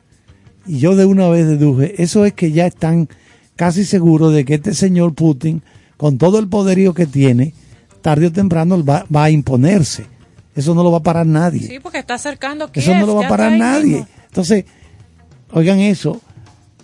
Y 0.66 0.78
yo 0.78 0.96
de 0.96 1.04
una 1.04 1.28
vez 1.28 1.46
deduje, 1.46 2.02
eso 2.02 2.24
es 2.24 2.32
que 2.32 2.50
ya 2.50 2.66
están 2.66 3.08
casi 3.54 3.84
seguros 3.84 4.34
de 4.34 4.44
que 4.44 4.54
este 4.54 4.74
señor 4.74 5.14
Putin, 5.14 5.62
con 5.96 6.18
todo 6.18 6.38
el 6.38 6.48
poderío 6.48 6.92
que 6.92 7.06
tiene, 7.06 7.54
tarde 8.02 8.26
o 8.26 8.32
temprano 8.32 8.84
va, 8.84 9.06
va 9.14 9.24
a 9.24 9.30
imponerse. 9.30 10.06
Eso 10.54 10.74
no 10.74 10.82
lo 10.82 10.90
va 10.90 10.98
a 10.98 11.02
parar 11.02 11.26
nadie. 11.26 11.68
Sí, 11.68 11.78
porque 11.80 11.98
está 11.98 12.14
acercando 12.14 12.70
Eso 12.72 12.94
no 12.94 13.06
lo 13.06 13.16
va 13.16 13.26
a 13.26 13.28
parar 13.28 13.52
nadie. 13.52 14.06
Entonces, 14.28 14.64
oigan 15.56 15.80
eso. 15.80 16.20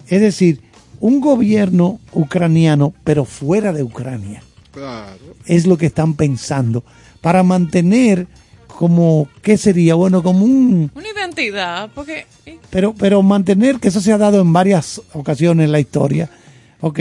Es 0.09 0.21
decir, 0.21 0.61
un 1.01 1.21
gobierno 1.21 2.01
ucraniano, 2.13 2.95
pero 3.05 3.25
fuera 3.25 3.73
de 3.73 3.83
Ucrania, 3.83 4.43
Claro. 4.73 5.19
es 5.47 5.67
lo 5.67 5.77
que 5.77 5.87
están 5.87 6.15
pensando. 6.15 6.83
Para 7.21 7.43
mantener 7.43 8.27
como, 8.67 9.29
¿qué 9.43 9.57
sería? 9.59 9.95
Bueno, 9.95 10.23
como 10.23 10.45
un... 10.45 10.91
Una 10.95 11.07
identidad, 11.15 11.91
porque 11.95 12.27
Pero, 12.71 12.95
pero 12.95 13.23
mantener, 13.23 13.79
que 13.79 13.89
eso 13.89 14.01
se 14.01 14.13
ha 14.13 14.19
dado 14.19 14.41
en 14.41 14.53
varias 14.53 15.01
ocasiones 15.13 15.67
en 15.67 15.73
la 15.73 15.81
historia. 15.81 16.31
Ok, 16.81 16.99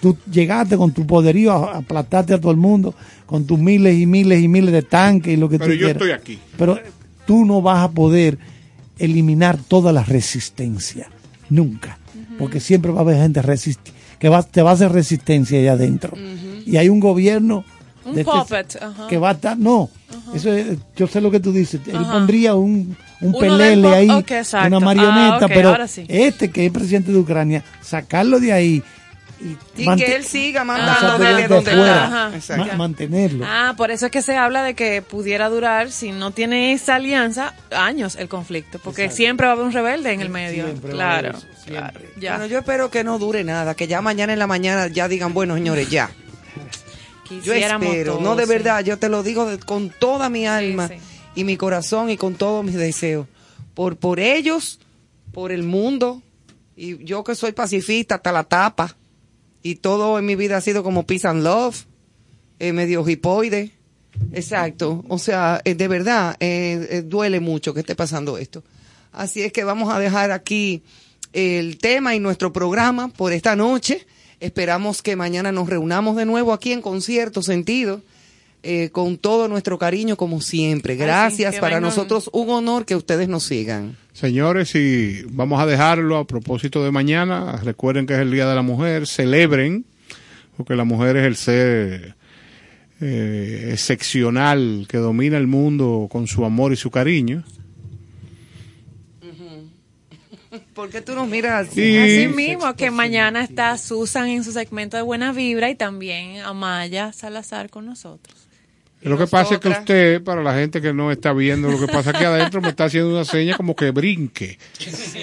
tú 0.00 0.16
llegaste 0.30 0.76
con 0.76 0.92
tu 0.92 1.06
poderío 1.06 1.52
a 1.52 1.76
aplastarte 1.78 2.34
a 2.34 2.40
todo 2.40 2.50
el 2.50 2.56
mundo, 2.58 2.94
con 3.26 3.46
tus 3.46 3.58
miles 3.58 3.98
y 3.98 4.06
miles 4.06 4.42
y 4.42 4.48
miles 4.48 4.72
de 4.72 4.82
tanques 4.82 5.34
y 5.34 5.36
lo 5.36 5.48
que 5.48 5.58
Pero 5.58 5.70
tú 5.70 5.76
yo 5.76 5.86
quieras. 5.86 6.02
estoy 6.02 6.10
aquí. 6.12 6.38
Pero 6.56 6.78
tú 7.26 7.44
no 7.44 7.60
vas 7.62 7.84
a 7.84 7.90
poder 7.90 8.38
eliminar 9.04 9.58
toda 9.58 9.92
la 9.92 10.02
resistencia, 10.04 11.08
nunca. 11.50 11.98
Porque 12.38 12.60
siempre 12.60 12.92
va 12.92 12.98
a 12.98 13.02
haber 13.02 13.16
gente 13.20 13.42
resisti- 13.42 13.92
que 14.18 14.28
va, 14.28 14.42
te 14.42 14.62
va 14.62 14.70
a 14.70 14.74
hacer 14.74 14.90
resistencia 14.92 15.58
allá 15.58 15.72
adentro. 15.72 16.16
Y 16.64 16.76
hay 16.76 16.88
un 16.88 17.00
gobierno 17.00 17.64
un 18.04 18.14
de 18.14 18.20
este- 18.22 18.32
puppet. 18.32 18.78
que 19.08 19.18
va 19.18 19.30
a 19.30 19.32
estar, 19.32 19.58
no, 19.58 19.90
eso 20.34 20.52
es- 20.52 20.78
yo 20.96 21.06
sé 21.06 21.20
lo 21.20 21.30
que 21.30 21.40
tú 21.40 21.52
dices, 21.52 21.80
él 21.86 21.98
pondría 22.10 22.54
un, 22.54 22.96
un 23.20 23.32
pelele 23.38 23.88
ahí, 23.94 24.08
una 24.66 24.80
marioneta, 24.80 25.44
Ah, 25.44 25.48
pero 25.48 25.86
sí. 25.88 26.04
este 26.08 26.50
que 26.50 26.66
es 26.66 26.72
presidente 26.72 27.12
de 27.12 27.18
Ucrania, 27.18 27.62
sacarlo 27.80 28.40
de 28.40 28.52
ahí 28.52 28.82
Y 29.76 29.96
que 29.96 30.14
él 30.14 30.24
siga 30.24 30.64
desde 30.64 31.34
desde 31.34 31.48
donde 31.48 31.70
fuera, 31.72 32.32
está. 32.36 32.56
Ma- 32.56 32.72
mantenerlo. 32.74 33.44
Ah, 33.48 33.74
por 33.76 33.90
eso 33.90 34.06
es 34.06 34.12
que 34.12 34.22
se 34.22 34.36
habla 34.36 34.62
de 34.62 34.74
que 34.74 35.02
pudiera 35.02 35.48
durar, 35.48 35.90
si 35.90 36.12
no 36.12 36.30
tiene 36.30 36.72
esa 36.72 36.94
alianza, 36.94 37.54
años 37.70 38.14
el 38.16 38.28
conflicto, 38.28 38.78
porque 38.78 39.10
siempre 39.10 39.46
va 39.46 39.52
a 39.52 39.54
haber 39.54 39.66
un 39.66 39.72
rebelde 39.72 40.12
en 40.12 40.20
el 40.20 40.28
medio. 40.28 40.66
Siempre 40.66 40.94
va 40.94 41.04
a 41.04 41.18
haber 41.18 41.32
claro, 41.32 41.38
eso, 41.38 41.64
claro, 41.66 42.00
ya. 42.20 42.32
Bueno, 42.36 42.46
yo 42.46 42.58
espero 42.60 42.90
que 42.90 43.02
no 43.02 43.18
dure 43.18 43.42
nada, 43.42 43.74
que 43.74 43.86
ya 43.88 44.00
mañana 44.00 44.32
en 44.32 44.38
la 44.38 44.46
mañana 44.46 44.86
ya 44.86 45.08
digan, 45.08 45.34
bueno, 45.34 45.54
señores, 45.54 45.90
ya. 45.90 46.10
Yo 47.42 47.54
espero, 47.54 48.12
todos, 48.12 48.22
no 48.22 48.36
de 48.36 48.44
sí. 48.44 48.48
verdad, 48.50 48.84
yo 48.84 48.98
te 48.98 49.08
lo 49.08 49.22
digo 49.22 49.46
de- 49.46 49.58
con 49.58 49.88
toda 49.90 50.28
mi 50.28 50.46
alma 50.46 50.88
sí. 50.88 50.94
y 51.34 51.44
mi 51.44 51.56
corazón 51.56 52.10
y 52.10 52.16
con 52.18 52.34
todos 52.34 52.62
mis 52.64 52.74
deseos. 52.74 53.26
Por, 53.74 53.96
por 53.96 54.20
ellos, 54.20 54.78
por 55.32 55.50
el 55.50 55.62
mundo, 55.62 56.20
y 56.76 57.02
yo 57.04 57.24
que 57.24 57.34
soy 57.34 57.52
pacifista 57.52 58.16
hasta 58.16 58.32
la 58.32 58.44
tapa, 58.44 58.94
y 59.62 59.76
todo 59.76 60.18
en 60.18 60.26
mi 60.26 60.36
vida 60.36 60.56
ha 60.56 60.60
sido 60.60 60.82
como 60.82 61.06
peace 61.06 61.26
and 61.26 61.42
love, 61.42 61.86
eh, 62.58 62.72
medio 62.72 63.08
hipoide. 63.08 63.72
Exacto, 64.32 65.04
o 65.08 65.18
sea, 65.18 65.60
eh, 65.64 65.74
de 65.74 65.88
verdad, 65.88 66.36
eh, 66.40 66.86
eh, 66.90 67.02
duele 67.02 67.40
mucho 67.40 67.72
que 67.72 67.80
esté 67.80 67.94
pasando 67.94 68.38
esto. 68.38 68.62
Así 69.12 69.42
es 69.42 69.52
que 69.52 69.64
vamos 69.64 69.92
a 69.92 69.98
dejar 69.98 70.30
aquí 70.30 70.82
el 71.32 71.78
tema 71.78 72.14
y 72.14 72.20
nuestro 72.20 72.52
programa 72.52 73.08
por 73.08 73.32
esta 73.32 73.56
noche. 73.56 74.06
Esperamos 74.40 75.02
que 75.02 75.16
mañana 75.16 75.52
nos 75.52 75.68
reunamos 75.68 76.16
de 76.16 76.24
nuevo 76.24 76.52
aquí 76.52 76.72
en 76.72 76.82
Concierto 76.82 77.42
Sentido, 77.42 78.02
eh, 78.62 78.90
con 78.90 79.16
todo 79.16 79.48
nuestro 79.48 79.78
cariño 79.78 80.16
como 80.16 80.40
siempre. 80.40 80.96
Gracias, 80.96 81.56
para 81.56 81.80
nosotros 81.80 82.28
un 82.32 82.50
honor 82.50 82.84
que 82.84 82.96
ustedes 82.96 83.28
nos 83.28 83.44
sigan. 83.44 83.96
Señores, 84.22 84.72
y 84.76 85.22
vamos 85.30 85.60
a 85.60 85.66
dejarlo 85.66 86.16
a 86.16 86.24
propósito 86.28 86.84
de 86.84 86.92
mañana. 86.92 87.56
Recuerden 87.64 88.06
que 88.06 88.12
es 88.14 88.20
el 88.20 88.30
Día 88.30 88.46
de 88.46 88.54
la 88.54 88.62
Mujer. 88.62 89.08
Celebren, 89.08 89.84
porque 90.56 90.76
la 90.76 90.84
mujer 90.84 91.16
es 91.16 91.26
el 91.26 91.34
ser 91.34 92.14
eh, 93.00 93.70
excepcional 93.72 94.86
que 94.88 94.98
domina 94.98 95.38
el 95.38 95.48
mundo 95.48 96.06
con 96.08 96.28
su 96.28 96.44
amor 96.44 96.72
y 96.72 96.76
su 96.76 96.88
cariño. 96.88 97.42
¿Por 100.72 100.88
qué 100.90 101.00
tú 101.00 101.16
nos 101.16 101.26
miras 101.28 101.68
así? 101.68 101.82
Y- 101.82 101.96
Así 101.96 102.28
mismo, 102.32 102.72
que 102.76 102.92
mañana 102.92 103.42
está 103.42 103.76
Susan 103.76 104.28
en 104.28 104.44
su 104.44 104.52
segmento 104.52 104.96
de 104.96 105.02
Buena 105.02 105.32
Vibra 105.32 105.68
y 105.68 105.74
también 105.74 106.42
Amaya 106.42 107.12
Salazar 107.12 107.70
con 107.70 107.86
nosotros. 107.86 108.41
Lo 109.04 109.18
que 109.18 109.26
pasa 109.26 109.54
es 109.54 109.60
que 109.60 109.68
usted, 109.68 110.22
para 110.22 110.42
la 110.42 110.54
gente 110.54 110.80
que 110.80 110.92
no 110.92 111.10
está 111.10 111.32
viendo 111.32 111.68
lo 111.68 111.78
que 111.78 111.92
pasa 111.92 112.10
aquí 112.10 112.22
adentro, 112.24 112.60
me 112.60 112.68
está 112.68 112.84
haciendo 112.84 113.10
una 113.10 113.24
seña 113.24 113.56
como 113.56 113.74
que 113.74 113.90
brinque. 113.90 114.58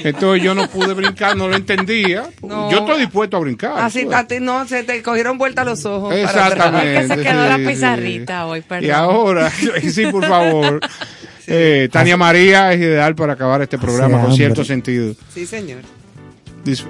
Entonces 0.04 0.44
yo 0.44 0.54
no 0.54 0.68
pude 0.70 0.94
brincar, 0.94 1.38
no 1.38 1.48
lo 1.48 1.56
entendía. 1.56 2.30
No. 2.42 2.70
Yo 2.70 2.80
estoy 2.80 3.00
dispuesto 3.00 3.38
a 3.38 3.40
brincar. 3.40 3.80
Así, 3.80 4.06
a 4.14 4.28
ti 4.28 4.40
no, 4.42 4.68
se 4.68 4.84
te 4.84 5.02
cogieron 5.02 5.38
vuelta 5.38 5.64
los 5.64 5.86
ojos. 5.86 6.10
para. 6.14 6.22
Exactamente. 6.22 6.96
Es 7.00 7.08
que 7.08 7.16
se 7.16 7.22
quedó 7.24 7.44
sí, 7.44 7.50
la 7.50 7.56
sí. 7.58 7.66
pizarrita 7.68 8.46
hoy, 8.48 8.62
perdón. 8.62 8.86
Y 8.86 8.92
ahora, 8.92 9.50
sí, 9.92 10.06
por 10.08 10.26
favor. 10.28 10.80
Eh, 11.48 11.88
Tania 11.92 12.18
María 12.18 12.74
es 12.74 12.80
ideal 12.82 13.16
para 13.16 13.34
acabar 13.34 13.62
este 13.62 13.78
programa 13.78 14.18
con 14.18 14.22
hambre. 14.26 14.36
cierto 14.38 14.64
sentido. 14.66 15.16
Sí, 15.34 15.46
señor. 15.46 15.82
Dis- 16.66 16.86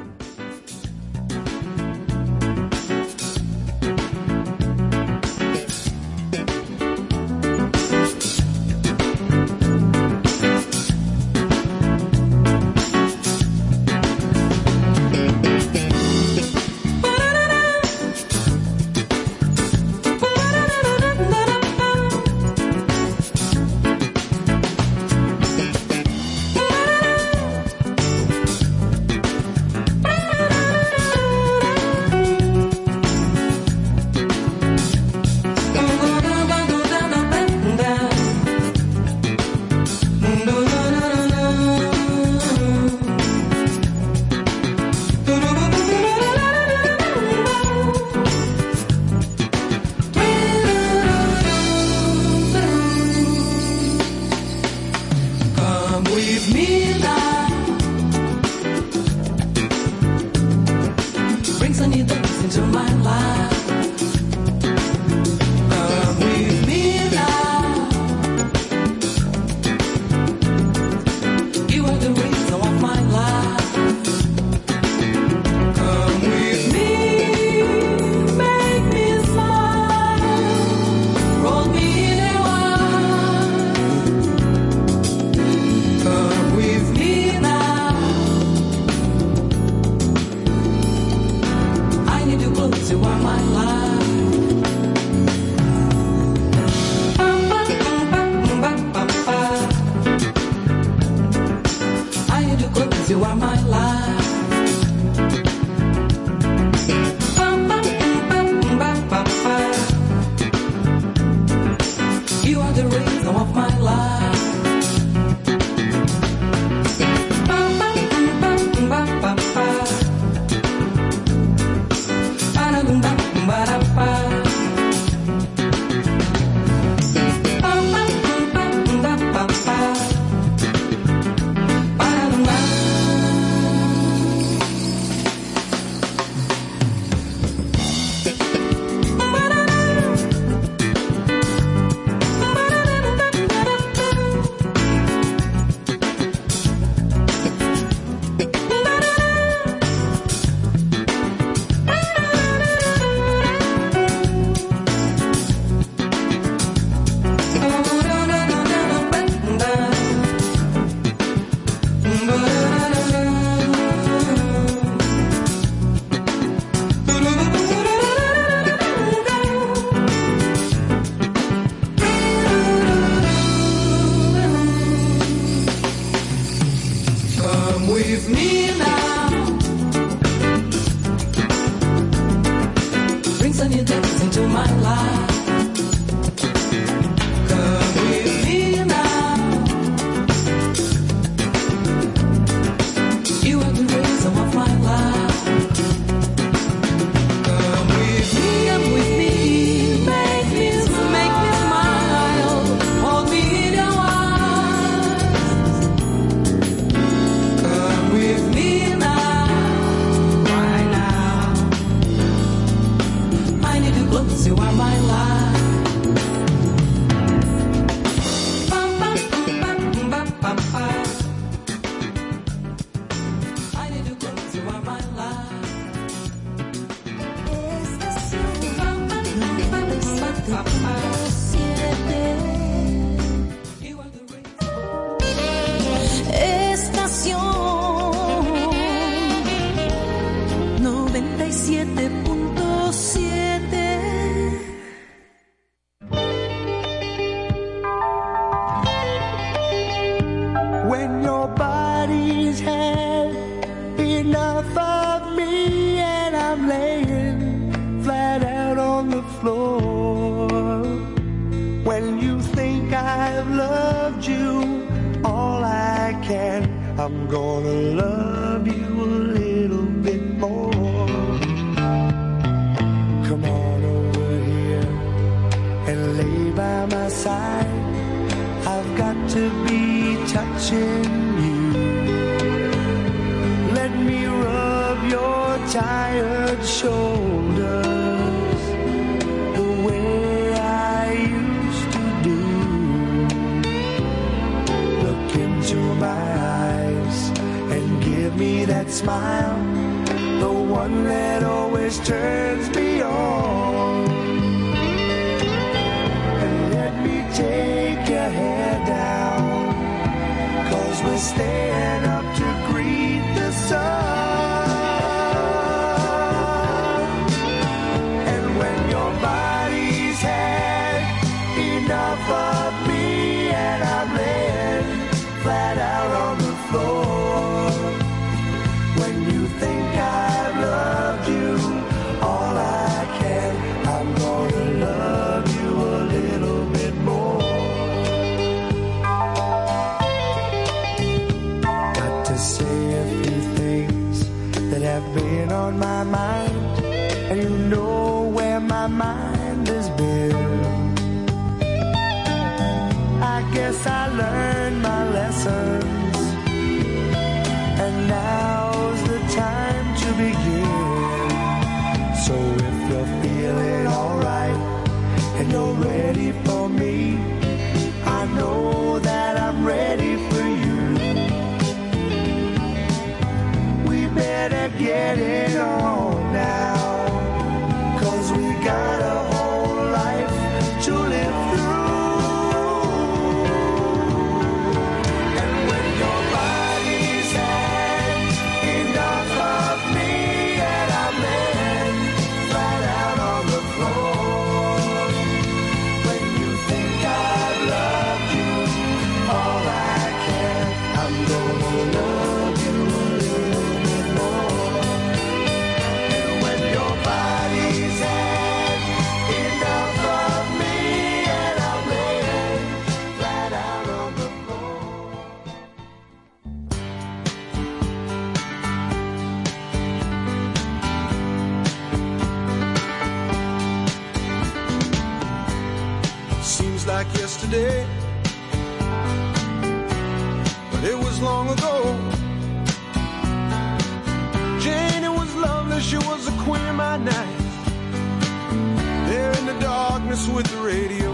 dance 440.19 440.35
with 440.35 440.47
the 440.47 440.57
radio 440.57 441.13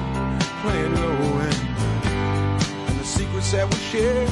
playing 0.62 0.96
low 0.96 1.40
end 1.40 1.56
and 2.88 3.00
the 3.00 3.04
secrets 3.04 3.52
that 3.52 3.68
we 3.70 3.78
share. 3.92 4.26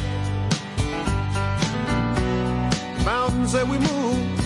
The 2.97 3.03
mountains 3.05 3.51
that 3.53 3.67
we 3.67 3.77
move, 3.77 4.39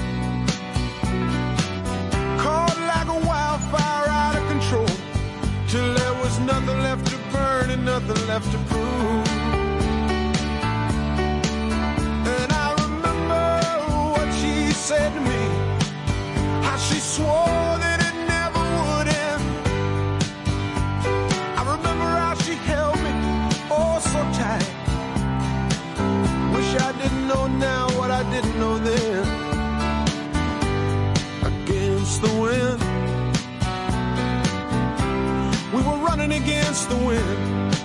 caught 2.39 2.77
like 2.93 3.07
a 3.07 3.19
wildfire 3.27 4.09
out 4.09 4.35
of 4.35 4.47
control 4.49 4.87
till 5.67 5.93
there 5.93 6.13
was 6.15 6.39
nothing 6.39 6.79
left 6.81 7.05
to 7.07 7.17
burn 7.31 7.69
and 7.69 7.85
nothing 7.85 8.27
left 8.27 8.51
to 8.51 8.57
prove. 8.69 9.27
And 12.35 12.51
I 12.51 12.73
remember 12.83 13.47
what 14.13 14.33
she 14.33 14.71
said 14.71 15.13
to 15.13 15.21
me, 15.21 16.63
how 16.63 16.77
she 16.77 16.99
swore. 16.99 17.66
against 36.77 36.89
the 36.89 37.05
wind. 37.07 37.75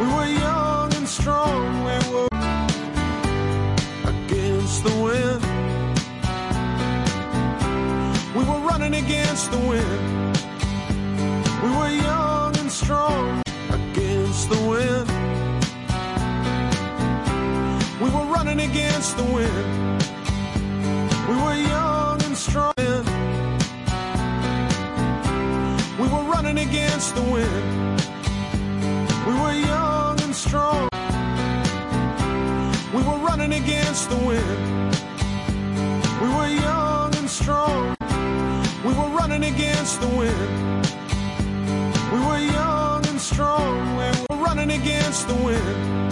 We 0.00 0.06
were 0.06 0.26
young 0.26 0.94
and 0.94 1.06
strong, 1.06 1.84
we 1.84 1.96
were 2.10 2.28
against 4.12 4.82
the 4.82 4.94
wind. 5.04 5.42
We 8.34 8.44
were 8.44 8.60
running 8.66 8.94
against 8.94 9.50
the 9.50 9.58
wind. 9.58 10.38
We 11.62 11.70
were 11.76 11.90
young 11.90 12.56
and 12.56 12.72
strong, 12.72 13.42
against 13.70 14.48
the 14.48 14.60
wind. 14.70 15.08
We 18.00 18.08
were 18.10 18.26
running 18.32 18.60
against 18.60 19.16
the 19.18 19.24
wind. 19.24 19.85
Running 26.56 26.70
against 26.70 27.14
the 27.14 27.20
wind. 27.20 28.00
We 29.26 29.34
were 29.34 29.52
young 29.52 30.18
and 30.22 30.34
strong. 30.34 30.88
We 32.94 33.02
were 33.02 33.18
running 33.18 33.52
against 33.52 34.08
the 34.08 34.16
wind. 34.16 34.96
We 36.22 36.28
were 36.28 36.48
young 36.48 37.14
and 37.14 37.28
strong. 37.28 37.94
We 38.86 38.94
were 38.94 39.10
running 39.18 39.44
against 39.44 40.00
the 40.00 40.08
wind. 40.08 40.86
We 42.10 42.20
were 42.26 42.38
young 42.38 43.06
and 43.06 43.20
strong. 43.20 43.96
We 43.98 44.04
were 44.30 44.42
running 44.42 44.70
against 44.70 45.28
the 45.28 45.34
wind. 45.34 46.05